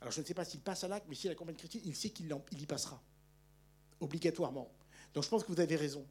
alors 0.00 0.12
je 0.12 0.20
ne 0.20 0.26
sais 0.26 0.34
pas 0.34 0.44
s'il 0.44 0.60
passe 0.60 0.82
à 0.82 0.88
l'acte, 0.88 1.06
mais 1.08 1.14
s'il 1.14 1.30
accompagne 1.30 1.54
Christine, 1.54 1.82
il 1.84 1.94
sait 1.94 2.10
qu'il 2.10 2.26
y 2.26 2.66
passera. 2.66 3.00
Obligatoirement. 4.00 4.68
Donc 5.14 5.22
je 5.22 5.28
pense 5.28 5.44
que 5.44 5.52
vous 5.52 5.60
avez 5.60 5.76
raison. 5.76 6.04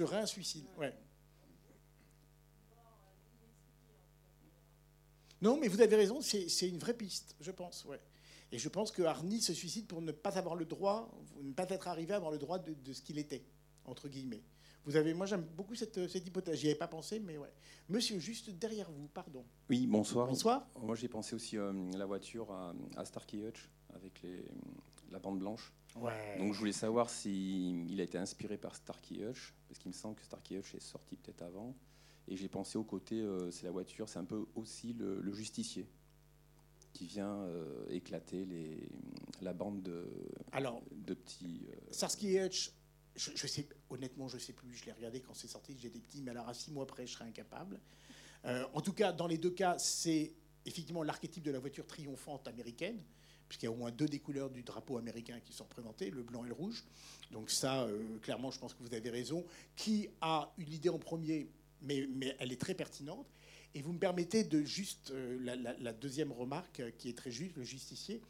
Serait 0.00 0.18
un 0.18 0.26
suicide. 0.26 0.64
Ouais. 0.78 0.94
Non, 5.42 5.58
mais 5.58 5.68
vous 5.68 5.80
avez 5.80 5.96
raison, 5.96 6.20
c'est 6.20 6.68
une 6.68 6.78
vraie 6.78 6.94
piste, 6.94 7.34
je 7.40 7.50
pense. 7.50 7.84
Ouais. 7.86 8.00
Et 8.52 8.58
je 8.58 8.68
pense 8.68 8.90
que 8.90 9.02
Arnie 9.02 9.40
se 9.40 9.54
suicide 9.54 9.86
pour 9.86 10.02
ne 10.02 10.12
pas 10.12 10.36
avoir 10.38 10.54
le 10.54 10.64
droit, 10.64 11.10
ne 11.42 11.52
pas 11.52 11.66
être 11.68 11.88
arrivé 11.88 12.12
à 12.12 12.16
avoir 12.16 12.32
le 12.32 12.38
droit 12.38 12.58
de, 12.58 12.92
ce 12.92 13.00
qu'il 13.00 13.18
était, 13.18 13.44
entre 13.84 14.08
guillemets. 14.08 14.42
Vous 14.84 14.96
avez, 14.96 15.12
moi 15.12 15.26
j'aime 15.26 15.44
beaucoup 15.56 15.74
cette, 15.74 16.08
cette 16.08 16.26
hypothèse. 16.26 16.58
J'y 16.58 16.68
avais 16.68 16.78
pas 16.78 16.88
pensé, 16.88 17.20
mais 17.20 17.36
ouais. 17.36 17.52
Monsieur, 17.88 18.18
juste 18.18 18.50
derrière 18.50 18.90
vous, 18.90 19.08
pardon. 19.08 19.44
Oui, 19.68 19.86
bonsoir. 19.86 20.26
Bonsoir. 20.26 20.66
Moi 20.80 20.96
j'ai 20.96 21.08
pensé 21.08 21.34
aussi 21.34 21.58
à 21.58 21.64
euh, 21.64 21.90
la 21.96 22.06
voiture 22.06 22.50
à, 22.50 22.74
à 22.96 23.04
Starkey 23.04 23.38
Hutch 23.38 23.70
avec 23.94 24.22
les, 24.22 24.42
la 25.10 25.18
bande 25.18 25.38
blanche. 25.38 25.72
Ouais. 25.96 26.38
Donc 26.38 26.54
je 26.54 26.58
voulais 26.58 26.72
savoir 26.72 27.10
s'il 27.10 27.90
il 27.90 28.00
a 28.00 28.04
été 28.04 28.18
inspiré 28.18 28.56
par 28.56 28.76
Starkey 28.76 29.16
Hutch, 29.16 29.54
parce 29.68 29.78
qu'il 29.78 29.90
me 29.90 29.96
semble 29.96 30.16
que 30.16 30.24
Starkey 30.24 30.56
Hutch 30.56 30.74
est 30.74 30.80
sorti 30.80 31.16
peut-être 31.16 31.42
avant. 31.42 31.74
Et 32.28 32.36
j'ai 32.36 32.48
pensé 32.48 32.78
au 32.78 32.84
côté, 32.84 33.20
euh, 33.20 33.50
c'est 33.50 33.64
la 33.64 33.72
voiture, 33.72 34.08
c'est 34.08 34.18
un 34.18 34.24
peu 34.24 34.46
aussi 34.54 34.92
le, 34.92 35.32
justicier 35.32 35.88
qui 36.92 37.06
vient 37.06 37.42
euh, 37.42 37.86
éclater 37.88 38.44
les, 38.44 38.88
la 39.40 39.52
bande 39.52 39.82
de, 39.82 40.06
Alors, 40.52 40.82
de 40.92 41.14
petits. 41.14 41.66
Euh... 41.68 41.92
Starsky 41.92 42.38
Hutch, 42.38 42.72
je, 43.16 43.46
sais, 43.46 43.68
honnêtement, 43.90 44.28
je 44.28 44.38
sais 44.38 44.52
plus. 44.52 44.74
Je 44.74 44.84
l'ai 44.86 44.92
regardé 44.92 45.20
quand 45.20 45.34
c'est 45.34 45.48
sorti, 45.48 45.76
j'étais 45.78 45.98
petit, 45.98 46.22
mais 46.22 46.30
alors 46.30 46.48
à 46.48 46.54
six 46.54 46.70
mois 46.70 46.84
après, 46.84 47.06
je 47.06 47.12
serais 47.14 47.26
incapable. 47.26 47.80
Euh, 48.44 48.64
en 48.72 48.80
tout 48.80 48.92
cas, 48.92 49.12
dans 49.12 49.26
les 49.26 49.38
deux 49.38 49.50
cas, 49.50 49.76
c'est 49.78 50.32
effectivement 50.64 51.02
l'archétype 51.02 51.42
de 51.42 51.50
la 51.50 51.58
voiture 51.58 51.86
triomphante 51.86 52.46
américaine, 52.48 53.02
puisqu'il 53.50 53.66
y 53.66 53.68
a 53.68 53.72
au 53.72 53.76
moins 53.76 53.90
deux 53.90 54.06
des 54.06 54.20
couleurs 54.20 54.48
du 54.48 54.62
drapeau 54.62 54.96
américain 54.96 55.38
qui 55.44 55.52
sont 55.52 55.64
représentées, 55.64 56.10
le 56.10 56.22
blanc 56.22 56.46
et 56.46 56.48
le 56.48 56.54
rouge. 56.54 56.82
Donc 57.30 57.50
ça, 57.50 57.86
clairement, 58.22 58.50
je 58.50 58.58
pense 58.58 58.72
que 58.72 58.82
vous 58.82 58.94
avez 58.94 59.10
raison. 59.10 59.44
Qui 59.76 60.08
a 60.22 60.50
eu 60.56 60.64
l'idée 60.64 60.88
en 60.88 60.98
premier 60.98 61.48
mais, 61.82 62.36
elle 62.38 62.52
est 62.52 62.60
très 62.60 62.74
pertinente. 62.74 63.26
Et 63.74 63.82
vous 63.82 63.92
me 63.92 63.98
permettez 63.98 64.42
de 64.42 64.62
juste 64.62 65.12
euh, 65.12 65.38
la, 65.78 65.92
deuxième 65.92 66.32
remarque 66.32 66.80
euh, 66.80 66.90
qui 66.90 67.08
est 67.08 67.16
très 67.16 67.30
juste, 67.30 67.56
le 67.56 67.62
justicier. 67.62 68.20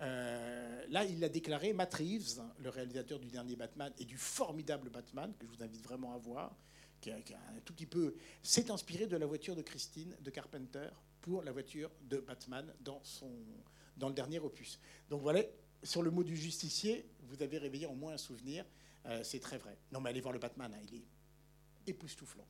Euh, 0.00 0.84
là, 0.88 1.04
il 1.04 1.22
a 1.22 1.28
déclaré, 1.28 1.72
Matt 1.72 1.94
Reeves, 1.94 2.42
le 2.58 2.68
réalisateur 2.68 3.20
du 3.20 3.28
dernier 3.28 3.54
Batman 3.54 3.92
et 3.98 4.04
du 4.04 4.16
formidable 4.16 4.90
Batman, 4.90 5.32
que 5.38 5.46
je 5.46 5.56
vous 5.56 5.62
invite 5.62 5.84
vraiment 5.84 6.14
à 6.14 6.18
voir, 6.18 6.56
qui, 7.00 7.12
un 7.12 7.20
tout 7.64 7.74
petit 7.74 7.86
peu, 7.86 8.14
s'est 8.42 8.72
inspiré 8.72 9.06
de 9.06 9.16
la 9.16 9.26
voiture 9.26 9.54
de 9.54 9.62
Christine 9.62 10.16
de 10.20 10.30
Carpenter 10.30 10.88
pour 11.20 11.42
la 11.42 11.52
voiture 11.52 11.90
de 12.08 12.18
Batman 12.18 12.66
dans, 12.80 13.00
son, 13.04 13.30
dans 13.98 14.08
le 14.08 14.14
dernier 14.14 14.38
opus. 14.38 14.78
Donc 15.10 15.22
voilà, 15.22 15.42
sur 15.82 16.02
le 16.02 16.10
mot 16.10 16.24
du 16.24 16.36
justicier, 16.36 17.06
vous 17.22 17.42
avez 17.42 17.58
réveillé 17.58 17.86
en 17.86 17.94
moins 17.94 18.14
un 18.14 18.18
souvenir. 18.18 18.64
c'est 19.22 19.40
très 19.40 19.58
vrai. 19.58 19.78
Non, 19.92 20.00
mais 20.00 20.10
allez 20.10 20.20
voir 20.20 20.32
le 20.32 20.38
Batman, 20.38 20.72
hein, 20.74 20.80
il 20.88 20.96
est 20.96 21.04
époustouflant. 21.86 22.46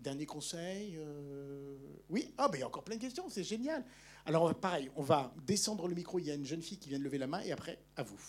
Dernier 0.00 0.24
conseil 0.24 0.96
euh, 0.96 1.76
Oui 2.08 2.32
Ah, 2.38 2.48
ben 2.48 2.56
il 2.56 2.60
y 2.60 2.62
a 2.62 2.66
encore 2.66 2.84
plein 2.84 2.96
de 2.96 3.02
questions, 3.02 3.28
c'est 3.28 3.44
génial. 3.44 3.84
Alors, 4.24 4.54
pareil, 4.54 4.90
on 4.96 5.02
va 5.02 5.32
descendre 5.46 5.88
le 5.88 5.94
micro. 5.94 6.18
Il 6.18 6.26
y 6.26 6.30
a 6.30 6.34
une 6.34 6.46
jeune 6.46 6.62
fille 6.62 6.78
qui 6.78 6.88
vient 6.88 6.98
de 6.98 7.04
lever 7.04 7.18
la 7.18 7.26
main 7.26 7.40
et 7.40 7.52
après, 7.52 7.78
à 7.96 8.02
vous. 8.02 8.20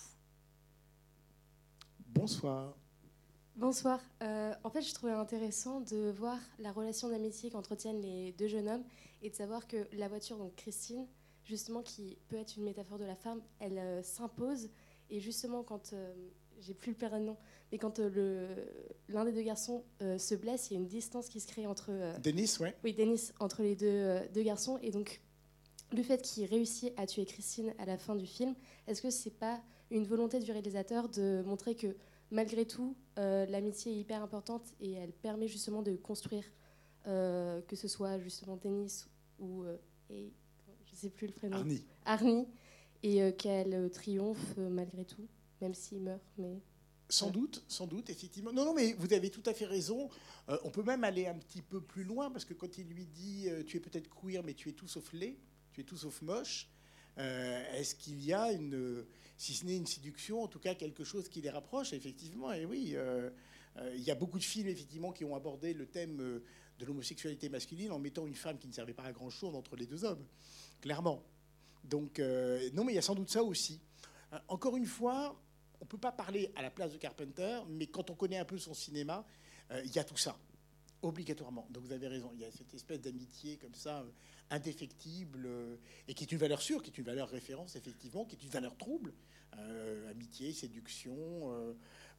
Bonsoir. 2.08 2.76
Bonsoir. 3.56 4.02
Euh, 4.22 4.54
en 4.64 4.70
fait, 4.70 4.82
je 4.82 4.94
trouvais 4.94 5.14
intéressant 5.14 5.80
de 5.82 6.12
voir 6.12 6.40
la 6.60 6.74
relation 6.74 7.10
d'amitié 7.10 7.50
qu'entretiennent 7.50 8.02
les 8.02 8.34
deux 8.34 8.48
jeunes 8.48 8.68
hommes 8.68 8.84
et 9.22 9.30
de 9.30 9.36
savoir 9.36 9.68
que 9.68 9.88
la 9.94 10.10
voiture, 10.10 10.38
donc 10.38 10.56
Christine, 10.56 11.08
justement, 11.44 11.82
qui 11.82 12.18
peut 12.30 12.38
être 12.38 12.58
une 12.58 12.64
métaphore 12.64 12.98
de 12.98 13.06
la 13.06 13.16
femme, 13.16 13.42
elle 13.60 13.78
euh, 13.78 14.04
s'impose. 14.04 14.70
Et 15.10 15.20
justement, 15.20 15.64
quand 15.64 15.94
j'ai 16.62 16.74
plus 16.74 16.96
le 17.00 17.20
nom, 17.20 17.38
mais 17.72 17.78
quand 17.78 18.00
euh, 18.00 18.66
l'un 19.10 19.26
des 19.26 19.32
deux 19.32 19.42
garçons 19.42 19.84
euh, 20.02 20.18
se 20.18 20.36
blesse, 20.36 20.70
il 20.70 20.74
y 20.74 20.78
a 20.78 20.80
une 20.80 20.88
distance 20.88 21.30
qui 21.30 21.40
se 21.40 21.48
crée 21.48 21.66
entre. 21.68 21.88
Euh, 21.90 22.18
Denis, 22.20 22.58
ouais. 22.60 22.76
Oui, 22.84 22.94
Denis, 22.94 23.32
entre 23.40 23.64
les 23.64 23.76
deux, 23.76 24.20
deux 24.34 24.44
garçons. 24.44 24.78
Et 24.82 24.92
donc, 24.92 25.22
le 25.92 26.04
fait 26.04 26.22
qu'il 26.22 26.46
réussit 26.46 26.94
à 26.98 27.06
tuer 27.06 27.26
Christine 27.26 27.74
à 27.78 27.86
la 27.86 27.98
fin 27.98 28.16
du 28.16 28.26
film, 28.26 28.56
est-ce 28.88 29.02
que 29.02 29.10
c'est 29.10 29.38
pas 29.38 29.62
une 29.90 30.06
volonté 30.06 30.40
du 30.40 30.52
réalisateur 30.52 31.10
de 31.10 31.44
montrer 31.46 31.76
que 31.76 31.96
malgré 32.30 32.66
tout, 32.66 32.96
l'amitié 33.18 33.92
est 33.92 33.98
hyper 33.98 34.24
importante 34.24 34.64
et 34.80 34.94
elle 34.94 35.12
permet 35.12 35.50
justement 35.50 35.82
de 35.82 35.98
construire, 35.98 36.46
que 37.04 37.76
ce 37.76 37.88
soit 37.90 38.20
justement 38.20 38.56
Denis 38.56 39.06
ou. 39.38 39.66
et, 40.10 40.32
sais 41.02 41.10
plus 41.10 41.28
le 41.28 41.34
prénom. 41.34 41.58
Arnie. 41.58 41.86
Arnie. 42.06 42.48
Et 43.04 43.34
qu'elle 43.34 43.90
triomphe 43.92 44.58
malgré 44.58 45.06
tout 45.06 45.28
même 45.62 45.74
s'il 45.74 46.02
meurt. 46.02 46.22
Mais... 46.38 46.60
Sans 47.10 47.30
doute, 47.30 47.64
sans 47.68 47.88
doute, 47.88 48.10
effectivement. 48.10 48.54
Non, 48.54 48.66
non, 48.66 48.74
mais 48.74 48.94
vous 48.94 49.14
avez 49.14 49.30
tout 49.30 49.44
à 49.46 49.54
fait 49.54 49.66
raison. 49.66 50.10
Euh, 50.50 50.58
on 50.64 50.72
peut 50.72 50.84
même 50.84 51.04
aller 51.04 51.28
un 51.28 51.36
petit 51.36 51.62
peu 51.62 51.82
plus 51.82 52.04
loin, 52.04 52.32
parce 52.32 52.46
que 52.46 52.54
quand 52.54 52.78
il 52.78 52.88
lui 52.88 53.06
dit 53.06 53.50
euh, 53.50 53.64
Tu 53.64 53.78
es 53.78 53.80
peut-être 53.80 54.10
queer, 54.10 54.44
mais 54.44 54.54
tu 54.54 54.70
es 54.70 54.74
tout 54.74 54.88
sauf 54.88 55.12
laid, 55.14 55.38
tu 55.74 55.82
es 55.82 55.84
tout 55.84 55.98
sauf 55.98 56.22
moche, 56.22 56.70
euh, 57.18 57.74
est-ce 57.76 57.96
qu'il 57.96 58.24
y 58.24 58.34
a 58.34 58.52
une, 58.52 59.06
si 59.38 59.54
ce 59.54 59.66
n'est 59.66 59.76
une 59.76 59.88
séduction, 59.88 60.42
en 60.42 60.48
tout 60.48 60.60
cas 60.60 60.74
quelque 60.74 61.04
chose 61.04 61.28
qui 61.28 61.42
les 61.42 61.50
rapproche? 61.50 61.92
Effectivement, 61.94 62.54
et 62.54 62.66
oui. 62.66 62.96
il 63.94 64.02
y 64.02 64.12
a 64.12 64.16
beaucoup 64.16 64.40
de 64.40 64.44
films, 64.44 64.70
effectivement, 64.70 65.12
qui 65.12 65.26
ont 65.26 65.36
abordé 65.36 65.74
le 65.74 65.86
thème 65.86 66.18
de 66.18 66.86
l'homosexualité 66.86 67.50
masculine 67.50 67.92
en 67.92 68.00
mettant 68.00 68.26
une 68.26 68.36
femme 68.36 68.58
qui 68.58 68.68
ne 68.70 68.74
servait 68.74 68.94
pas 68.94 69.04
à 69.04 69.12
grand-chose 69.12 69.54
entre 69.54 69.76
les 69.76 69.86
deux 69.86 70.06
hommes, 70.06 70.26
clairement. 70.82 71.24
Donc, 71.84 72.20
non, 72.20 72.84
mais 72.84 72.94
il 72.94 72.96
y 72.96 73.00
a 73.00 73.02
sans 73.02 73.16
doute 73.16 73.30
ça 73.30 73.44
aussi. 73.44 73.80
Encore 74.48 74.78
une 74.78 74.86
fois, 74.86 75.42
on 75.82 75.86
ne 75.86 75.90
peut 75.90 75.98
pas 75.98 76.12
parler 76.12 76.52
à 76.56 76.62
la 76.62 76.70
place 76.70 76.94
de 76.94 76.98
Carpenter, 76.98 77.60
mais 77.68 77.88
quand 77.88 78.10
on 78.12 78.16
connaît 78.16 78.38
un 78.38 78.46
peu 78.46 78.60
son 78.60 78.74
cinéma, 78.74 79.26
euh, 79.72 79.82
il 79.84 79.92
y 79.92 80.00
a 80.00 80.04
tout 80.04 80.16
ça, 80.16 80.38
obligatoirement. 81.02 81.68
Donc 81.72 81.84
vous 81.84 81.92
avez 81.92 82.08
raison, 82.08 82.30
il 82.36 82.40
y 82.40 82.46
a 82.46 82.52
cette 82.52 82.74
espèce 82.74 83.02
d'amitié 83.02 83.58
comme 83.58 83.74
ça, 83.74 84.02
euh, 84.02 84.12
indéfectible, 84.52 85.46
euh, 85.46 85.76
et 86.08 86.14
qui 86.14 86.24
est 86.24 86.32
une 86.32 86.38
valeur 86.38 86.62
sûre, 86.62 86.84
qui 86.84 86.92
est 86.92 86.98
une 87.00 87.06
valeur 87.06 87.30
référence, 87.30 87.76
effectivement, 87.76 88.26
qui 88.26 88.36
est 88.36 88.44
une 88.44 88.52
valeur 88.52 88.78
trouble. 88.78 89.14
amitié, 90.10 90.54
séduction, 90.54 91.52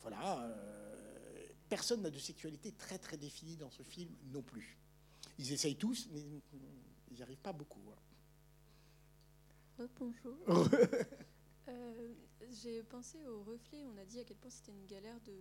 voilà. 0.03 0.55
personne 1.69 2.03
n'a 2.03 2.11
de 2.11 2.19
sexualité 2.19 2.73
très 2.73 2.99
très 2.99 3.17
définie 3.17 3.57
dans 3.57 3.71
ce 3.71 3.83
film 3.83 4.11
non 4.33 4.43
plus. 4.43 4.77
Ils 5.39 5.51
essayent 5.53 5.77
tous, 5.77 6.09
mais 6.13 6.21
ils 6.21 7.15
n'y 7.17 7.23
arrivent 7.23 7.41
pas 7.41 7.55
beaucoup. 7.55 7.81
Oh, 9.83 9.89
bonjour. 9.99 10.37
J'ai 12.63 12.83
pensé 12.85 13.19
au 13.27 13.43
reflet. 13.43 13.85
On 13.93 13.99
a 13.99 14.05
dit 14.05 14.21
à 14.21 14.25
quel 14.25 14.37
point 14.37 14.51
c'était 14.51 14.71
une 14.71 14.87
galère 14.87 15.19
de, 15.23 15.33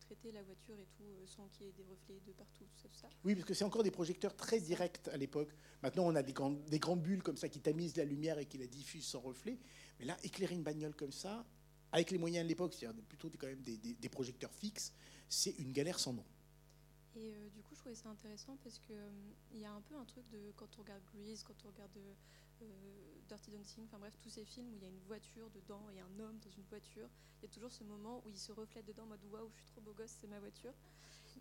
traiter 0.00 0.32
la 0.32 0.42
voiture 0.42 0.78
et 0.78 0.86
tout 0.96 1.02
euh, 1.02 1.26
sans 1.26 1.46
qu'il 1.48 1.66
y 1.66 1.68
ait 1.68 1.72
des 1.72 1.84
reflets 1.84 2.20
de 2.26 2.32
partout, 2.32 2.64
tout 2.80 2.88
ça, 2.92 3.08
Oui, 3.24 3.34
parce 3.34 3.46
que 3.46 3.52
c'est 3.52 3.64
encore 3.64 3.82
des 3.82 3.90
projecteurs 3.90 4.34
très 4.34 4.60
directs 4.60 5.00
à 5.12 5.16
l'époque. 5.16 5.50
Maintenant, 5.82 6.04
on 6.06 6.14
a 6.14 6.22
des, 6.22 6.32
grandes, 6.32 6.64
des 6.66 6.78
grandes 6.78 7.02
bulles 7.02 7.22
comme 7.22 7.36
ça 7.36 7.48
qui 7.48 7.60
tamisent 7.60 7.96
la 7.96 8.04
lumière 8.04 8.38
et 8.38 8.46
qui 8.46 8.56
la 8.56 8.66
diffusent 8.66 9.08
sans 9.08 9.20
reflet. 9.20 9.58
Mais 9.98 10.06
là, 10.06 10.16
éclairer 10.22 10.54
une 10.54 10.62
bagnole 10.62 10.94
comme 10.94 11.12
ça, 11.12 11.44
avec 11.92 12.10
les 12.10 12.18
moyens 12.18 12.44
de 12.44 12.48
l'époque, 12.48 12.72
c'est-à-dire 12.72 13.02
plutôt 13.02 13.28
quand 13.38 13.48
même 13.48 13.60
des, 13.60 14.08
projecteurs 14.08 14.52
fixes, 14.52 14.92
c'est 15.28 15.58
une 15.58 15.72
galère 15.72 15.98
sans 15.98 16.14
nom. 16.14 16.24
Et 17.16 17.34
euh, 17.34 17.48
du 17.50 17.62
coup, 17.62 17.74
je 17.74 17.80
trouvais 17.80 17.94
ça 17.94 18.08
intéressant 18.08 18.56
parce 18.62 18.78
qu'il 18.78 18.94
euh, 18.94 19.10
il 19.52 19.60
y 19.60 19.64
a 19.64 19.72
un 19.72 19.80
peu 19.80 19.96
un 19.96 20.04
truc 20.04 20.26
de 20.28 20.52
quand 20.54 20.68
on 20.78 20.82
regarde 20.82 21.02
Grease, 21.12 21.42
quand 21.42 21.56
on 21.64 21.68
regarde 21.68 21.96
euh, 21.96 22.14
Dirty 23.28 23.50
Dancing, 23.50 23.84
enfin 23.84 23.98
bref, 23.98 24.14
tous 24.20 24.30
ces 24.30 24.44
films 24.44 24.72
où 24.72 24.76
il 24.76 24.82
y 24.82 24.86
a 24.86 24.88
une 24.88 25.00
voiture 25.00 25.50
dedans 25.50 25.88
et 25.90 26.00
un 26.00 26.20
homme 26.20 26.38
dans 26.38 26.50
une 26.50 26.64
voiture, 26.64 27.08
il 27.38 27.42
y 27.42 27.50
a 27.50 27.52
toujours 27.52 27.72
ce 27.72 27.84
moment 27.84 28.22
où 28.24 28.30
il 28.30 28.38
se 28.38 28.52
reflète 28.52 28.86
dedans 28.86 29.02
en 29.02 29.06
mode 29.06 29.24
waouh, 29.30 29.50
je 29.50 29.56
suis 29.56 29.66
trop 29.66 29.80
beau 29.80 29.92
gosse, 29.92 30.16
c'est 30.20 30.28
ma 30.28 30.38
voiture. 30.38 30.72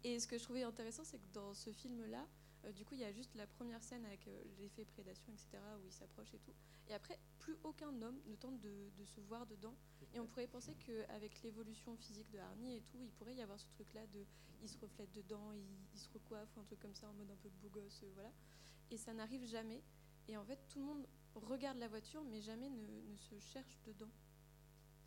Et 0.04 0.20
ce 0.20 0.28
que 0.28 0.38
je 0.38 0.44
trouvais 0.44 0.64
intéressant, 0.64 1.04
c'est 1.04 1.20
que 1.20 1.34
dans 1.34 1.54
ce 1.54 1.72
film-là, 1.72 2.28
euh, 2.66 2.72
du 2.72 2.86
coup, 2.86 2.96
il 2.96 3.02
y 3.02 3.06
a 3.06 3.12
juste 3.12 3.34
la 3.36 3.48
première 3.48 3.84
scène 3.84 4.06
avec 4.06 4.28
euh, 4.28 4.44
l'effet 4.60 4.86
prédation, 4.86 5.32
etc., 5.32 5.64
où 5.82 5.86
il 5.86 5.92
s'approche 5.92 6.34
et 6.34 6.40
tout. 6.40 6.54
Et 6.88 6.94
après, 6.94 7.20
plus 7.40 7.58
aucun 7.64 7.90
homme 8.02 8.20
ne 8.26 8.36
tente 8.36 8.60
de, 8.60 9.06
se 9.06 9.22
voir 9.22 9.46
dedans. 9.46 9.76
Et 10.14 10.20
on 10.20 10.26
pourrait 10.26 10.48
penser 10.48 10.76
qu'avec 10.86 11.42
l'évolution 11.44 11.96
physique 11.98 12.30
de 12.32 12.40
Harney 12.40 12.78
et 12.78 12.82
tout, 12.82 12.98
il 13.02 13.12
pourrait 13.12 13.36
y 13.36 13.42
avoir 13.42 13.60
ce 13.60 13.68
truc-là 13.70 14.06
de 14.08 14.26
il 14.64 14.70
se 14.70 14.78
reflète 14.80 15.12
dedans, 15.12 15.52
il, 15.52 16.00
se 16.00 16.10
recoiffe 16.10 16.50
ou 16.56 16.60
un 16.60 16.64
truc 16.64 16.80
comme 16.80 16.96
ça 16.96 17.08
en 17.08 17.14
mode 17.14 17.30
un 17.30 17.36
peu 17.36 17.50
beau 17.62 17.70
gosse, 17.70 18.04
voilà. 18.14 18.32
Et 18.90 18.98
ça 18.98 19.14
n'arrive 19.14 19.46
jamais. 19.46 19.82
Et 20.28 20.38
en 20.38 20.44
fait, 20.46 20.60
tout 20.70 20.80
le 20.80 20.86
monde 20.86 21.06
regarde 21.36 21.78
la 21.78 21.88
voiture, 21.88 22.24
mais 22.30 22.42
jamais 22.42 22.70
ne, 22.70 23.16
se 23.18 23.40
cherche 23.54 23.78
dedans. 23.86 24.10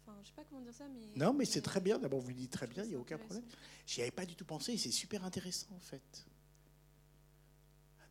Enfin, 0.02 0.16
je 0.22 0.28
sais 0.28 0.34
pas 0.34 0.44
comment 0.44 0.60
dire 0.60 0.74
ça, 0.74 0.88
mais. 0.88 1.12
Non, 1.16 1.32
mais 1.32 1.44
c'est 1.44 1.62
très 1.62 1.80
bien. 1.80 1.98
D'abord, 1.98 2.20
vous 2.20 2.28
le 2.28 2.34
dites 2.34 2.52
très 2.52 2.66
bien, 2.66 2.84
il 2.84 2.90
n'y 2.90 2.94
a 2.94 2.98
aucun 2.98 3.18
problème. 3.18 3.44
J'y 3.86 4.02
avais 4.02 4.10
pas 4.10 4.26
du 4.26 4.36
tout 4.36 4.44
pensé 4.44 4.72
et 4.72 4.78
c'est 4.78 4.90
super 4.90 5.24
intéressant, 5.24 5.68
en 5.74 5.80
fait. 5.80 6.26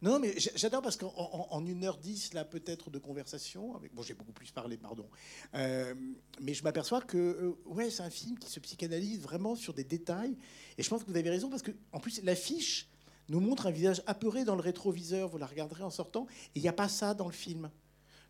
Non, 0.02 0.20
mais 0.20 0.36
j'adore 0.38 0.84
parce 0.84 0.96
qu'en 0.96 1.08
en, 1.08 1.62
1h10, 1.64 2.36
là, 2.36 2.46
peut-être 2.46 2.92
de 2.92 3.00
conversation, 3.00 3.76
avec, 3.76 3.96
bon, 3.96 4.04
j'ai 4.04 4.14
beaucoup 4.14 4.32
plus 4.32 4.52
parlé, 4.52 4.78
pardon, 4.78 5.10
euh, 5.56 5.96
mais 6.40 6.54
je 6.54 6.64
m'aperçois 6.64 7.02
que, 7.02 7.18
euh, 7.18 7.58
ouais, 7.66 7.90
c'est 7.90 8.04
un 8.04 8.12
film 8.12 8.38
qui 8.38 8.48
se 8.48 8.60
psychanalyse 8.60 9.22
vraiment 9.22 9.56
sur 9.56 9.74
des 9.74 9.84
détails. 9.84 10.38
Et 10.78 10.84
je 10.84 10.90
pense 10.90 11.04
que 11.04 11.10
vous 11.10 11.18
avez 11.18 11.32
raison 11.32 11.50
parce 11.50 11.64
que, 11.64 11.72
en 11.94 12.00
plus, 12.00 12.22
l'affiche, 12.22 12.88
nous 13.30 13.40
montre 13.40 13.68
un 13.68 13.72
visage 13.72 14.02
apeuré 14.06 14.46
dans 14.46 14.56
le 14.56 14.62
rétroviseur. 14.62 15.30
Vous 15.30 15.38
la 15.38 15.48
regarderez 15.48 15.84
en 15.84 15.90
sortant. 15.90 16.28
Et 16.56 16.60
il 16.60 16.62
n'y 16.62 16.70
a 16.70 16.74
pas 16.74 16.88
ça 16.88 17.14
dans 17.14 17.28
le 17.28 17.34
film. 17.34 17.70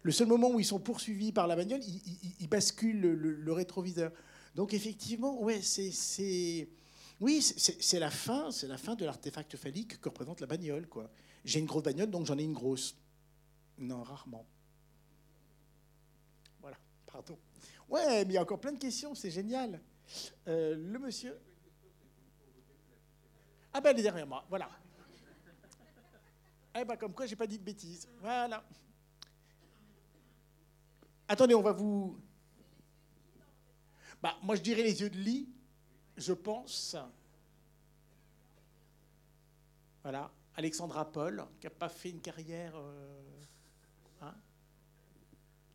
Le 0.03 0.11
seul 0.11 0.27
moment 0.27 0.49
où 0.49 0.59
ils 0.59 0.65
sont 0.65 0.79
poursuivis 0.79 1.31
par 1.31 1.47
la 1.47 1.55
bagnole, 1.55 1.81
ils, 2.39 2.47
basculent 2.47 3.01
le, 3.01 3.51
rétroviseur. 3.51 4.11
Donc 4.55 4.73
effectivement, 4.73 5.41
ouais, 5.41 5.61
c'est 5.61 6.69
Oui, 7.19 7.41
c'est 7.41 7.99
la 7.99 8.09
fin, 8.09 8.51
c'est 8.51 8.67
la 8.67 8.77
fin 8.77 8.95
de 8.95 9.05
l'artefact 9.05 9.57
phallique 9.57 9.99
que 9.99 10.09
représente 10.09 10.39
la 10.39 10.47
bagnole. 10.47 10.87
J'ai 11.43 11.59
une 11.59 11.65
grosse 11.65 11.83
bagnole, 11.83 12.09
donc 12.09 12.25
j'en 12.25 12.37
ai 12.37 12.43
une 12.43 12.53
grosse. 12.53 12.95
Non, 13.77 14.01
rarement. 14.01 14.45
Voilà, 16.61 16.77
pardon. 17.05 17.37
Ouais, 17.89 18.25
mais 18.25 18.33
il 18.33 18.35
y 18.35 18.37
a 18.37 18.41
encore 18.41 18.59
plein 18.59 18.73
de 18.73 18.79
questions, 18.79 19.13
c'est 19.13 19.31
génial. 19.31 19.79
Euh, 20.47 20.75
le 20.75 20.99
monsieur. 20.99 21.37
Ah 23.73 23.81
ben, 23.81 23.91
elle 23.91 23.99
est 23.99 24.03
derrière 24.03 24.25
moi, 24.25 24.45
voilà. 24.49 24.69
Eh 26.79 26.85
ben, 26.85 26.95
comme 26.95 27.13
quoi, 27.13 27.25
j'ai 27.25 27.35
pas 27.35 27.47
dit 27.47 27.57
de 27.57 27.63
bêtises. 27.63 28.07
Voilà. 28.19 28.63
Attendez, 31.27 31.55
on 31.55 31.61
va 31.61 31.71
vous. 31.71 32.19
Bah, 34.21 34.37
moi, 34.43 34.55
je 34.55 34.61
dirais 34.61 34.83
les 34.83 35.01
yeux 35.01 35.09
de 35.09 35.17
lit, 35.17 35.49
je 36.15 36.33
pense. 36.33 36.95
Voilà. 40.03 40.31
Alexandra 40.55 41.11
Paul, 41.11 41.45
qui 41.59 41.65
n'a 41.65 41.71
pas 41.71 41.89
fait 41.89 42.09
une 42.09 42.21
carrière. 42.21 42.73
Euh, 42.75 43.41
hein? 44.21 44.35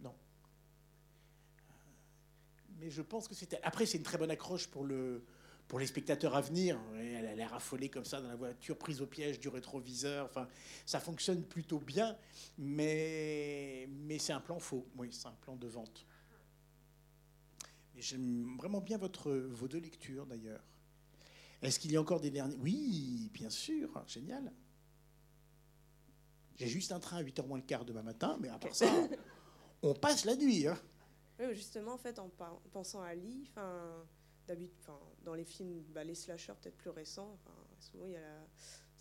Non. 0.00 0.14
Mais 2.78 2.90
je 2.90 3.02
pense 3.02 3.26
que 3.26 3.34
c'était. 3.34 3.60
Après, 3.62 3.86
c'est 3.86 3.98
une 3.98 4.04
très 4.04 4.18
bonne 4.18 4.30
accroche 4.30 4.68
pour 4.68 4.84
le, 4.84 5.24
pour 5.72 5.78
les 5.78 5.86
spectateurs 5.86 6.34
à 6.34 6.42
venir. 6.42 6.78
Elle 6.98 7.24
a 7.24 7.34
l'air 7.34 7.54
affolée 7.54 7.88
comme 7.88 8.04
ça 8.04 8.20
dans 8.20 8.28
la 8.28 8.36
voiture, 8.36 8.76
prise 8.76 9.00
au 9.00 9.06
piège 9.06 9.40
du 9.40 9.48
rétroviseur. 9.48 10.26
Enfin, 10.26 10.46
ça 10.84 11.00
fonctionne 11.00 11.42
plutôt 11.42 11.78
bien, 11.78 12.14
mais, 12.58 13.88
mais 13.90 14.18
c'est 14.18 14.34
un 14.34 14.40
plan 14.42 14.58
faux. 14.58 14.86
Oui, 14.98 15.08
c'est 15.12 15.28
un 15.28 15.34
plan 15.40 15.56
de 15.56 15.66
vente. 15.66 16.04
J'aime 17.96 18.54
vraiment 18.58 18.82
bien 18.82 18.98
votre, 18.98 19.32
vos 19.32 19.66
deux 19.66 19.78
lectures 19.78 20.26
d'ailleurs. 20.26 20.62
Est-ce 21.62 21.80
qu'il 21.80 21.90
y 21.90 21.96
a 21.96 22.02
encore 22.02 22.20
des 22.20 22.30
derniers? 22.30 22.56
Oui, 22.56 23.30
bien 23.32 23.48
sûr, 23.48 23.88
génial. 24.06 24.52
J'ai 26.56 26.68
juste 26.68 26.92
un 26.92 27.00
train 27.00 27.16
à 27.16 27.22
8h 27.22 27.46
moins 27.46 27.56
le 27.56 27.64
quart 27.64 27.86
demain 27.86 28.02
matin, 28.02 28.36
mais 28.42 28.50
après 28.50 28.74
ça, 28.74 28.92
on 29.82 29.94
passe 29.94 30.26
la 30.26 30.36
nuit. 30.36 30.66
Hein. 30.66 30.76
Oui, 31.40 31.54
justement, 31.54 31.94
en 31.94 31.98
fait, 31.98 32.18
en, 32.18 32.30
pensant 32.74 33.00
à 33.00 33.14
Lee, 33.14 33.48
enfin 33.52 34.04
dans 35.24 35.34
les 35.34 35.44
films, 35.44 35.82
bah, 35.90 36.04
les 36.04 36.14
slashers 36.14 36.54
peut-être 36.60 36.76
plus 36.76 36.90
récents, 36.90 37.38
souvent 37.78 38.06
il 38.06 38.12
y 38.12 38.16
a 38.16 38.46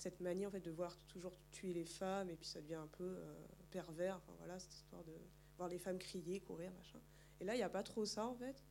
cette 0.01 0.19
manie 0.19 0.47
en 0.47 0.51
fait 0.51 0.59
de 0.59 0.71
voir 0.71 0.97
toujours 1.07 1.37
tuer 1.51 1.73
les 1.73 1.85
femmes 1.85 2.29
et 2.29 2.35
puis 2.35 2.47
ça 2.47 2.59
devient 2.59 2.75
un 2.75 2.87
peu 2.87 3.03
euh, 3.03 3.35
pervers. 3.69 4.19
voilà, 4.39 4.57
cette 4.57 4.73
histoire 4.73 5.03
de 5.03 5.13
voir 5.57 5.69
les 5.69 5.77
femmes 5.77 5.99
crier, 5.99 6.39
courir, 6.39 6.71
machin. 6.73 6.99
Et 7.39 7.45
là, 7.45 7.53
il 7.53 7.57
n'y 7.57 7.63
a 7.63 7.69
pas 7.69 7.83
trop 7.83 8.03
ça 8.05 8.25
en 8.25 8.33
fait. 8.33 8.63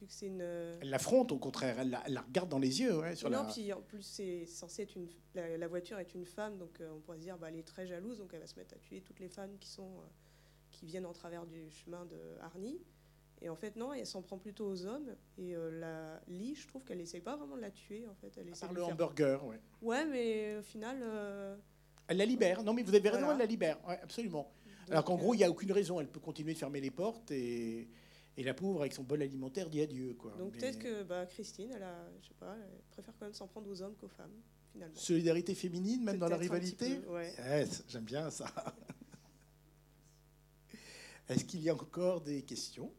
Vu 0.00 0.06
que 0.06 0.12
c'est 0.12 0.26
une... 0.26 0.42
Euh, 0.42 0.78
elle 0.82 0.90
l'affronte 0.90 1.32
au 1.32 1.38
contraire, 1.38 1.78
elle 1.78 1.90
la, 1.90 2.20
regarde 2.20 2.50
dans 2.50 2.58
les 2.58 2.80
yeux. 2.80 2.98
Ouais, 2.98 3.14
sur 3.14 3.30
non, 3.30 3.46
puis 3.50 3.72
en 3.72 3.80
plus, 3.80 4.02
c'est 4.02 4.44
censé 4.44 4.82
être 4.82 4.96
une. 4.96 5.08
La, 5.34 5.68
voiture 5.68 5.98
est 5.98 6.14
une 6.14 6.26
femme, 6.26 6.58
donc 6.58 6.80
euh, 6.80 6.90
on 6.92 7.00
pourrait 7.00 7.18
se 7.18 7.22
dire 7.22 7.38
bah, 7.38 7.48
elle 7.48 7.56
est 7.56 7.66
très 7.66 7.86
jalouse, 7.86 8.18
donc 8.18 8.34
elle 8.34 8.40
va 8.40 8.46
se 8.46 8.58
mettre 8.58 8.74
à 8.74 8.78
tuer 8.78 9.00
toutes 9.00 9.20
les 9.20 9.28
femmes 9.28 9.56
qui, 9.58 9.68
sont, 9.68 10.02
qui 10.70 10.84
viennent 10.84 11.06
en 11.06 11.12
travers 11.12 11.46
du 11.46 11.70
chemin 11.70 12.04
de 12.04 12.18
Arnie. 12.42 12.82
Et 13.42 13.48
en 13.48 13.56
fait, 13.56 13.76
non, 13.76 13.92
elle 13.92 14.06
s'en 14.06 14.22
prend 14.22 14.38
plutôt 14.38 14.66
aux 14.66 14.86
hommes. 14.86 15.14
Et 15.38 15.54
euh, 15.54 15.70
la 15.78 16.20
Lee, 16.28 16.54
je 16.54 16.66
trouve 16.66 16.84
qu'elle 16.84 17.00
essaie 17.00 17.20
pas 17.20 17.36
vraiment 17.36 17.56
de 17.56 17.60
la 17.60 17.70
tuer. 17.70 18.06
En 18.06 18.14
fait, 18.14 18.32
elle 18.38 18.48
essaie 18.48 18.66
par 18.66 18.74
le 18.74 18.84
hamburger, 18.84 19.44
ouais. 19.44 19.60
Ouais, 19.82 20.04
mais 20.06 20.56
au 20.58 20.62
final. 20.62 20.98
Euh, 21.02 21.56
elle 22.08 22.18
la 22.18 22.26
libère. 22.26 22.62
Non, 22.62 22.72
mais 22.72 22.82
vous 22.82 22.94
avez 22.94 23.08
raison, 23.08 23.30
elle 23.32 23.38
la 23.38 23.46
libère. 23.46 23.78
Ouais, 23.86 23.98
absolument. 24.02 24.50
Alors 24.90 25.04
qu'en 25.04 25.16
gros, 25.16 25.34
il 25.34 25.38
n'y 25.38 25.44
a 25.44 25.50
aucune 25.50 25.72
raison. 25.72 26.00
Elle 26.00 26.08
peut 26.08 26.20
continuer 26.20 26.52
de 26.52 26.58
fermer 26.58 26.80
les 26.80 26.90
portes 26.90 27.30
et, 27.30 27.88
et 28.36 28.42
la 28.42 28.54
pauvre, 28.54 28.80
avec 28.80 28.92
son 28.92 29.02
bol 29.02 29.22
alimentaire, 29.22 29.70
dit 29.70 29.80
adieu. 29.80 30.14
Quoi. 30.14 30.32
Donc 30.38 30.52
peut-être 30.52 30.78
que 30.78 31.02
bah, 31.02 31.26
Christine, 31.26 31.70
elle, 31.74 31.82
a, 31.82 32.10
je 32.22 32.28
sais 32.28 32.34
pas, 32.38 32.54
elle 32.56 32.82
préfère 32.90 33.14
quand 33.18 33.26
même 33.26 33.34
s'en 33.34 33.46
prendre 33.46 33.70
aux 33.70 33.82
hommes 33.82 33.94
qu'aux 33.96 34.08
femmes, 34.08 34.34
finalement. 34.72 34.96
Solidarité 34.96 35.54
féminine, 35.54 36.04
même 36.04 36.18
dans 36.18 36.28
la 36.28 36.36
rivalité 36.36 37.00
ouais. 37.08 37.32
J'aime 37.88 38.04
bien 38.04 38.30
ça. 38.30 38.46
Est-ce 41.28 41.44
qu'il 41.44 41.62
y 41.62 41.70
a 41.70 41.74
encore 41.74 42.20
des 42.20 42.42
questions? 42.42 42.92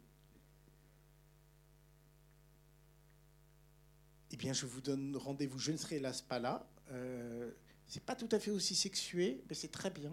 Eh 4.36 4.38
bien, 4.38 4.52
je 4.52 4.66
vous 4.66 4.82
donne 4.82 5.16
rendez-vous. 5.16 5.58
Je 5.58 5.72
ne 5.72 5.78
serai 5.78 5.96
hélas 5.96 6.20
pas 6.20 6.38
là. 6.38 6.68
Euh, 6.90 7.50
c'est 7.86 8.02
pas 8.02 8.14
tout 8.14 8.28
à 8.32 8.38
fait 8.38 8.50
aussi 8.50 8.74
sexué, 8.74 9.42
mais 9.48 9.54
c'est 9.54 9.70
très 9.70 9.88
bien. 9.88 10.12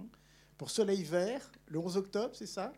Pour 0.58 0.72
Soleil 0.72 1.04
Vert, 1.04 1.52
le 1.68 1.78
11 1.78 1.98
octobre, 1.98 2.34
c'est 2.34 2.48
ça? 2.48 2.72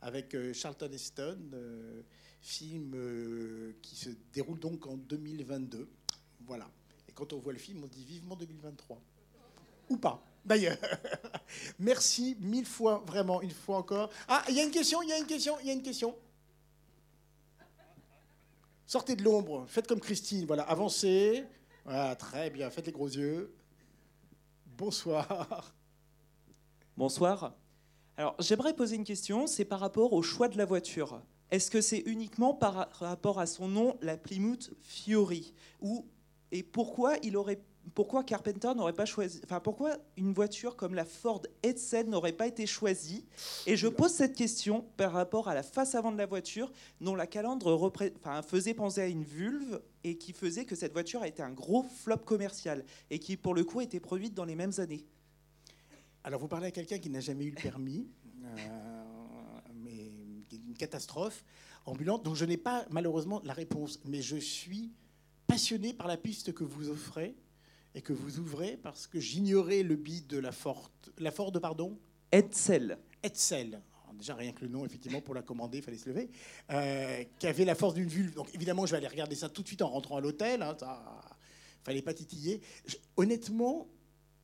Avec 0.00 0.34
euh, 0.34 0.52
Charlton 0.52 0.90
Heston, 0.90 1.38
euh, 1.54 2.02
film 2.40 2.94
euh, 2.96 3.76
qui 3.80 3.94
se 3.94 4.10
déroule 4.32 4.58
donc 4.58 4.88
en 4.88 4.96
2022. 4.96 5.88
Voilà. 6.46 6.68
Et 7.08 7.12
quand 7.12 7.32
on 7.32 7.38
voit 7.38 7.52
le 7.52 7.60
film, 7.60 7.84
on 7.84 7.86
dit 7.86 8.04
vivement 8.04 8.34
2023. 8.34 9.00
Ou 9.88 9.96
pas, 9.98 10.20
d'ailleurs. 10.44 10.78
Merci 11.78 12.36
mille 12.40 12.66
fois, 12.66 13.04
vraiment, 13.06 13.40
une 13.40 13.52
fois 13.52 13.76
encore. 13.76 14.10
Ah, 14.26 14.44
il 14.48 14.56
y 14.56 14.60
a 14.60 14.64
une 14.64 14.72
question, 14.72 15.00
il 15.02 15.10
y 15.10 15.12
a 15.12 15.18
une 15.18 15.26
question, 15.26 15.54
il 15.60 15.68
y 15.68 15.70
a 15.70 15.74
une 15.74 15.82
question. 15.82 16.16
Sortez 18.92 19.16
de 19.16 19.22
l'ombre, 19.22 19.64
faites 19.68 19.86
comme 19.86 20.00
Christine, 20.00 20.44
voilà, 20.44 20.64
avancez. 20.64 21.46
Voilà, 21.86 22.14
très 22.14 22.50
bien, 22.50 22.68
faites 22.68 22.84
les 22.84 22.92
gros 22.92 23.08
yeux. 23.08 23.54
Bonsoir. 24.66 25.74
Bonsoir. 26.94 27.54
Alors, 28.18 28.36
j'aimerais 28.38 28.74
poser 28.74 28.96
une 28.96 29.04
question, 29.04 29.46
c'est 29.46 29.64
par 29.64 29.80
rapport 29.80 30.12
au 30.12 30.20
choix 30.20 30.46
de 30.46 30.58
la 30.58 30.66
voiture. 30.66 31.22
Est-ce 31.50 31.70
que 31.70 31.80
c'est 31.80 32.00
uniquement 32.00 32.52
par 32.52 32.90
rapport 32.98 33.40
à 33.40 33.46
son 33.46 33.66
nom, 33.66 33.96
la 34.02 34.18
Plymouth 34.18 34.74
Fury? 34.82 35.54
Ou, 35.80 36.04
Et 36.50 36.62
pourquoi 36.62 37.16
il 37.22 37.38
aurait 37.38 37.62
pourquoi 37.94 38.24
Carpenter 38.24 38.72
n'aurait 38.74 38.92
pas 38.92 39.04
choisi, 39.04 39.40
enfin 39.44 39.60
pourquoi 39.60 39.98
une 40.16 40.32
voiture 40.32 40.76
comme 40.76 40.94
la 40.94 41.04
Ford 41.04 41.42
Edsel 41.62 42.08
n'aurait 42.08 42.32
pas 42.32 42.46
été 42.46 42.66
choisie? 42.66 43.26
Et 43.66 43.76
je 43.76 43.88
pose 43.88 44.12
cette 44.12 44.34
question 44.34 44.86
par 44.96 45.12
rapport 45.12 45.48
à 45.48 45.54
la 45.54 45.62
face 45.62 45.94
avant 45.94 46.12
de 46.12 46.18
la 46.18 46.26
voiture, 46.26 46.72
dont 47.00 47.14
la 47.14 47.26
calandre 47.26 47.92
faisait 48.46 48.74
penser 48.74 49.00
à 49.00 49.06
une 49.06 49.24
vulve 49.24 49.82
et 50.04 50.16
qui 50.16 50.32
faisait 50.32 50.64
que 50.64 50.74
cette 50.74 50.92
voiture 50.92 51.22
a 51.22 51.28
été 51.28 51.42
un 51.42 51.50
gros 51.50 51.82
flop 51.82 52.18
commercial 52.18 52.84
et 53.10 53.18
qui 53.18 53.36
pour 53.36 53.54
le 53.54 53.64
coup 53.64 53.80
a 53.80 53.84
été 53.84 54.00
produite 54.00 54.34
dans 54.34 54.44
les 54.44 54.56
mêmes 54.56 54.72
années. 54.78 55.04
Alors 56.24 56.40
vous 56.40 56.48
parlez 56.48 56.68
à 56.68 56.70
quelqu'un 56.70 56.98
qui 56.98 57.10
n'a 57.10 57.20
jamais 57.20 57.44
eu 57.44 57.50
le 57.50 57.60
permis, 57.60 58.06
euh, 58.44 59.60
mais 59.74 60.10
une 60.52 60.76
catastrophe 60.76 61.44
ambulante, 61.84 62.24
donc 62.24 62.36
je 62.36 62.44
n'ai 62.44 62.56
pas 62.56 62.86
malheureusement 62.90 63.40
la 63.44 63.52
réponse, 63.52 64.00
mais 64.04 64.22
je 64.22 64.36
suis 64.36 64.92
passionné 65.48 65.92
par 65.92 66.06
la 66.06 66.16
piste 66.16 66.54
que 66.54 66.64
vous 66.64 66.88
offrez 66.88 67.34
et 67.94 68.02
que 68.02 68.12
vous 68.12 68.38
ouvrez 68.38 68.78
parce 68.82 69.06
que 69.06 69.20
j'ignorais 69.20 69.82
le 69.82 69.96
bid 69.96 70.26
de 70.26 70.38
la 70.38 70.52
Ford, 70.52 70.90
la 71.18 71.30
Ford, 71.30 71.52
pardon 71.60 71.98
Edsel. 72.30 72.98
Edsel. 73.22 73.80
déjà 74.14 74.34
rien 74.34 74.52
que 74.52 74.62
le 74.62 74.68
nom, 74.68 74.86
effectivement, 74.86 75.20
pour 75.20 75.34
la 75.34 75.42
commander, 75.42 75.78
il 75.78 75.84
fallait 75.84 75.98
se 75.98 76.08
lever. 76.08 76.30
Euh, 76.70 77.24
qui 77.38 77.46
avait 77.46 77.64
la 77.64 77.74
force 77.74 77.94
d'une 77.94 78.08
vulve. 78.08 78.34
Donc 78.34 78.54
évidemment, 78.54 78.86
je 78.86 78.92
vais 78.92 78.98
aller 78.98 79.08
regarder 79.08 79.36
ça 79.36 79.48
tout 79.48 79.62
de 79.62 79.66
suite 79.66 79.82
en 79.82 79.88
rentrant 79.88 80.16
à 80.16 80.20
l'hôtel. 80.20 80.62
Hein, 80.62 80.76
ça, 80.78 81.20
fallait 81.84 82.02
pas 82.02 82.14
titiller. 82.14 82.60
honnêtement, 83.16 83.88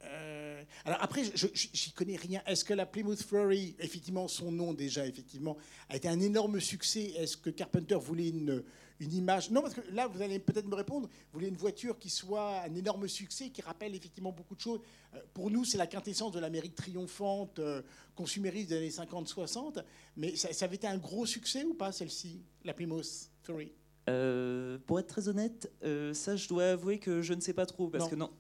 euh, 0.04 0.62
alors 0.84 0.98
après, 1.02 1.22
je 1.34 1.46
j'y 1.54 1.92
connais 1.92 2.16
rien. 2.16 2.42
Est-ce 2.46 2.64
que 2.64 2.74
la 2.74 2.86
Plymouth 2.86 3.22
Fury, 3.22 3.76
effectivement, 3.78 4.28
son 4.28 4.52
nom 4.52 4.74
déjà, 4.74 5.06
effectivement, 5.06 5.56
a 5.88 5.96
été 5.96 6.08
un 6.08 6.20
énorme 6.20 6.60
succès? 6.60 7.12
Est-ce 7.16 7.36
que 7.36 7.50
Carpenter 7.50 7.96
voulait 7.96 8.28
une, 8.28 8.62
une 9.00 9.12
image 9.12 9.50
Non, 9.50 9.62
parce 9.62 9.74
que 9.74 9.80
là, 9.92 10.06
vous 10.06 10.20
allez 10.22 10.38
peut-être 10.38 10.66
me 10.66 10.74
répondre. 10.74 11.08
Vous 11.08 11.32
voulez 11.32 11.48
une 11.48 11.56
voiture 11.56 11.98
qui 11.98 12.10
soit 12.10 12.62
un 12.62 12.74
énorme 12.74 13.06
succès, 13.08 13.50
qui 13.50 13.62
rappelle 13.62 13.94
effectivement 13.94 14.32
beaucoup 14.32 14.54
de 14.54 14.60
choses. 14.60 14.80
Euh, 15.14 15.20
pour 15.34 15.50
nous, 15.50 15.64
c'est 15.64 15.78
la 15.78 15.86
quintessence 15.86 16.32
de 16.32 16.40
l'Amérique 16.40 16.74
triomphante, 16.74 17.58
euh, 17.58 17.82
consumériste 18.14 18.70
des 18.70 18.76
années 18.76 18.90
50-60. 18.90 19.84
Mais 20.16 20.36
ça, 20.36 20.64
avait 20.64 20.76
été 20.76 20.86
un 20.86 20.98
gros 20.98 21.26
succès 21.26 21.64
ou 21.64 21.74
pas, 21.74 21.92
celle-ci, 21.92 22.42
la 22.64 22.74
Plymouth 22.74 23.30
Fury 23.42 23.72
euh, 24.08 24.78
Pour 24.86 24.98
être 24.98 25.08
très 25.08 25.28
honnête, 25.28 25.70
ça, 26.12 26.36
je 26.36 26.48
dois 26.48 26.70
avouer 26.70 26.98
que 26.98 27.22
je 27.22 27.34
ne 27.34 27.40
sais 27.40 27.54
pas 27.54 27.66
trop. 27.66 27.88
Parce 27.88 28.08
que 28.08 28.16
non, 28.16 28.30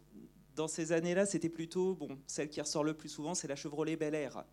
dans 0.56 0.68
ces 0.68 0.92
années-là, 0.92 1.24
c'était 1.26 1.48
plutôt, 1.48 1.94
bon, 1.94 2.18
celle 2.26 2.48
qui 2.48 2.60
ressort 2.60 2.84
le 2.84 2.94
plus 2.94 3.08
souvent, 3.08 3.34
c'est 3.34 3.48
la 3.48 3.56
Chevrolet 3.56 3.96
Bel 3.96 4.14
Air. 4.14 4.44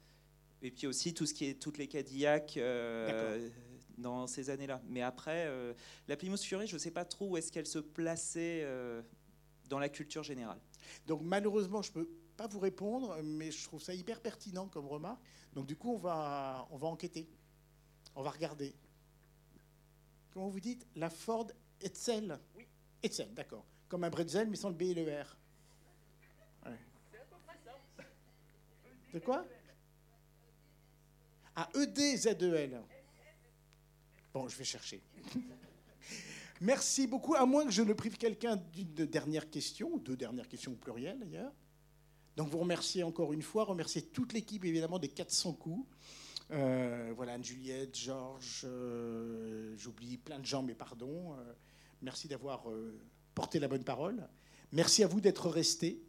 Et 0.62 0.72
puis 0.72 0.88
aussi 0.88 1.14
tout 1.14 1.26
ce 1.26 1.34
qui 1.34 1.46
est 1.46 1.62
toutes 1.62 1.78
les 1.78 1.88
Cadillac 1.88 2.58
dans 3.98 4.28
ces 4.28 4.50
années-là. 4.50 4.82
Mais 4.88 5.02
après, 5.02 5.46
euh, 5.48 5.74
la 6.08 6.18
Plymouth 6.18 6.42
Fury, 6.42 6.68
je 6.68 6.76
ne 6.76 6.80
sais 6.80 6.92
pas 6.92 7.06
trop 7.06 7.30
où 7.30 7.38
est-ce 7.38 7.52
qu'elle 7.52 7.68
se 7.68 7.80
plaçait 7.80 8.62
euh, 8.64 9.02
dans 9.70 9.80
la 9.80 9.90
culture 9.90 10.24
générale. 10.24 10.60
Donc 11.08 11.22
malheureusement, 11.24 11.82
je 11.82 11.90
ne 11.90 11.94
peux 11.94 12.10
pas 12.38 12.48
vous 12.48 12.60
répondre, 12.60 13.18
mais 13.24 13.52
je 13.52 13.64
trouve 13.64 13.82
ça 13.82 13.94
hyper 13.94 14.22
pertinent 14.22 14.68
comme 14.68 14.88
remarque. 14.88 15.22
Donc 15.54 15.66
du 15.66 15.76
coup, 15.76 15.94
on 15.94 15.98
va, 15.98 16.68
on 16.72 16.78
va 16.78 16.88
enquêter. 16.88 17.30
On 18.16 18.24
va 18.24 18.30
regarder. 18.30 18.74
Comment 20.32 20.50
vous 20.50 20.60
dites? 20.60 20.86
La 20.96 21.10
Ford 21.10 21.48
Etzel 21.82 22.40
Oui. 22.56 22.68
Etzel, 23.02 23.34
d'accord. 23.34 23.66
Comme 23.88 24.04
un 24.04 24.10
bretzel, 24.10 24.50
mais 24.50 24.58
sans 24.58 24.70
le 24.70 24.76
B 24.76 24.84
et 24.84 24.94
le 24.94 25.04
R. 25.04 25.38
Ouais. 26.66 26.80
De 29.14 29.20
quoi? 29.20 29.46
Ah, 31.56 31.70
EDZEL. 31.74 32.82
Bon, 34.36 34.50
je 34.50 34.58
vais 34.58 34.66
chercher. 34.66 35.02
Merci 36.60 37.08
beaucoup, 37.08 37.36
à 37.36 37.46
moins 37.46 37.64
que 37.64 37.72
je 37.72 37.82
ne 37.82 37.94
prive 37.94 38.18
quelqu'un 38.18 38.58
d'une 38.58 39.06
dernière 39.06 39.50
question, 39.50 39.96
deux 39.96 40.18
dernières 40.18 40.50
questions 40.50 40.74
au 40.74 40.76
pluriel 40.76 41.18
d'ailleurs. 41.18 41.54
Donc 42.36 42.50
vous 42.50 42.58
remerciez 42.58 43.04
encore 43.04 43.32
une 43.32 43.42
fois, 43.42 43.64
remercier 43.64 44.02
toute 44.02 44.34
l'équipe 44.34 44.66
évidemment 44.66 45.00
des 45.00 45.08
400 45.08 45.54
coups. 45.54 45.88
Euh, 46.52 47.14
voilà, 47.16 47.36
Anne-Juliette, 47.36 47.98
Georges, 47.98 48.64
euh, 48.66 49.74
j'oublie 49.78 50.18
plein 50.18 50.40
de 50.40 50.46
gens, 50.46 50.64
mais 50.64 50.76
pardon. 50.76 51.32
Euh, 51.36 51.54
merci 52.02 52.28
d'avoir 52.28 52.66
porté 53.36 53.60
la 53.60 53.70
bonne 53.70 53.86
parole. 53.86 54.28
Merci 54.74 55.02
à 55.06 55.08
vous 55.08 55.22
d'être 55.22 55.48
restés. 55.48 56.04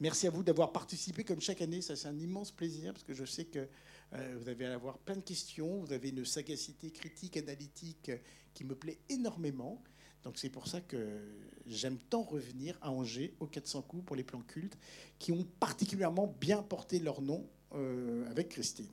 Merci 0.00 0.26
à 0.26 0.30
vous 0.30 0.42
d'avoir 0.42 0.70
participé 0.70 1.24
comme 1.24 1.40
chaque 1.40 1.62
année. 1.62 1.80
Ça, 1.80 1.96
c'est 1.96 2.08
un 2.08 2.18
immense 2.18 2.50
plaisir 2.50 2.92
parce 2.92 3.04
que 3.04 3.14
je 3.14 3.24
sais 3.24 3.46
que 3.46 3.66
vous 4.14 4.48
allez 4.48 4.64
avoir 4.66 4.98
plein 4.98 5.16
de 5.16 5.22
questions. 5.22 5.80
Vous 5.80 5.92
avez 5.92 6.10
une 6.10 6.24
sagacité 6.24 6.90
critique, 6.90 7.36
analytique 7.36 8.10
qui 8.52 8.64
me 8.64 8.74
plaît 8.74 8.98
énormément. 9.08 9.82
Donc 10.22 10.38
c'est 10.38 10.50
pour 10.50 10.68
ça 10.68 10.80
que 10.80 11.20
j'aime 11.66 11.98
tant 11.98 12.22
revenir 12.22 12.78
à 12.80 12.90
Angers 12.90 13.34
aux 13.40 13.46
400 13.46 13.82
coups 13.82 14.04
pour 14.04 14.16
les 14.16 14.24
plans 14.24 14.42
cultes 14.42 14.78
qui 15.18 15.32
ont 15.32 15.46
particulièrement 15.60 16.34
bien 16.40 16.62
porté 16.62 16.98
leur 16.98 17.20
nom 17.22 17.46
avec 18.30 18.50
Christine. 18.50 18.88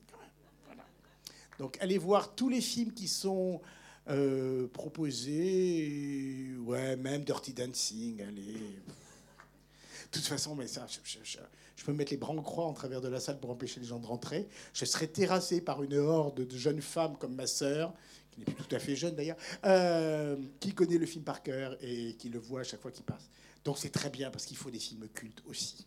Donc 1.58 1.78
allez 1.80 1.98
voir 1.98 2.34
tous 2.34 2.48
les 2.48 2.60
films 2.60 2.92
qui 2.92 3.06
sont 3.06 3.60
euh, 4.08 4.66
proposés, 4.66 6.56
ouais, 6.58 6.96
même 6.96 7.22
Dirty 7.22 7.52
Dancing, 7.52 8.20
allez. 8.22 8.52
De 8.52 10.10
toute 10.10 10.26
façon, 10.26 10.56
mais 10.56 10.66
ça, 10.66 10.86
je, 10.88 11.38
peux 11.84 11.92
mettre 11.92 12.12
les 12.12 12.16
bras 12.16 12.32
en 12.32 12.42
croix 12.42 12.64
en 12.64 12.72
travers 12.72 13.00
de 13.00 13.08
la 13.08 13.20
salle 13.20 13.38
pour 13.40 13.50
empêcher 13.50 13.80
les 13.80 13.86
gens 13.86 13.98
de 13.98 14.06
rentrer. 14.06 14.48
Je 14.72 14.84
serais 14.84 15.06
terrassé 15.06 15.60
par 15.60 15.82
une 15.82 15.94
horde 15.94 16.46
de 16.46 16.56
jeunes 16.56 16.82
femmes 16.82 17.16
comme 17.18 17.34
ma 17.34 17.46
sœur, 17.46 17.92
qui 18.30 18.40
n'est 18.40 18.44
plus 18.44 18.54
tout 18.54 18.74
à 18.74 18.78
fait 18.78 18.96
jeune 18.96 19.14
d'ailleurs, 19.14 19.36
euh, 19.64 20.36
qui 20.60 20.74
connaît 20.74 20.98
le 20.98 21.06
film 21.06 21.24
par 21.24 21.42
cœur 21.42 21.76
et 21.80 22.14
qui 22.14 22.28
le 22.28 22.38
voit 22.38 22.60
à 22.60 22.64
chaque 22.64 22.80
fois 22.80 22.90
qu'il 22.90 23.04
passe. 23.04 23.30
Donc 23.64 23.78
c'est 23.78 23.90
très 23.90 24.10
bien 24.10 24.30
parce 24.30 24.44
qu'il 24.44 24.56
faut 24.56 24.70
des 24.70 24.78
films 24.78 25.08
cultes 25.08 25.42
aussi, 25.46 25.86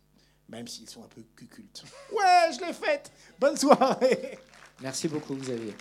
même 0.50 0.68
s'ils 0.68 0.90
sont 0.90 1.04
un 1.04 1.08
peu 1.08 1.24
cucultes. 1.36 1.84
Ouais, 2.12 2.52
je 2.54 2.66
l'ai 2.66 2.74
faite. 2.74 3.12
Bonne 3.40 3.58
soirée. 3.58 4.38
Merci 4.82 5.08
beaucoup, 5.08 5.36
Xavier. 5.36 5.74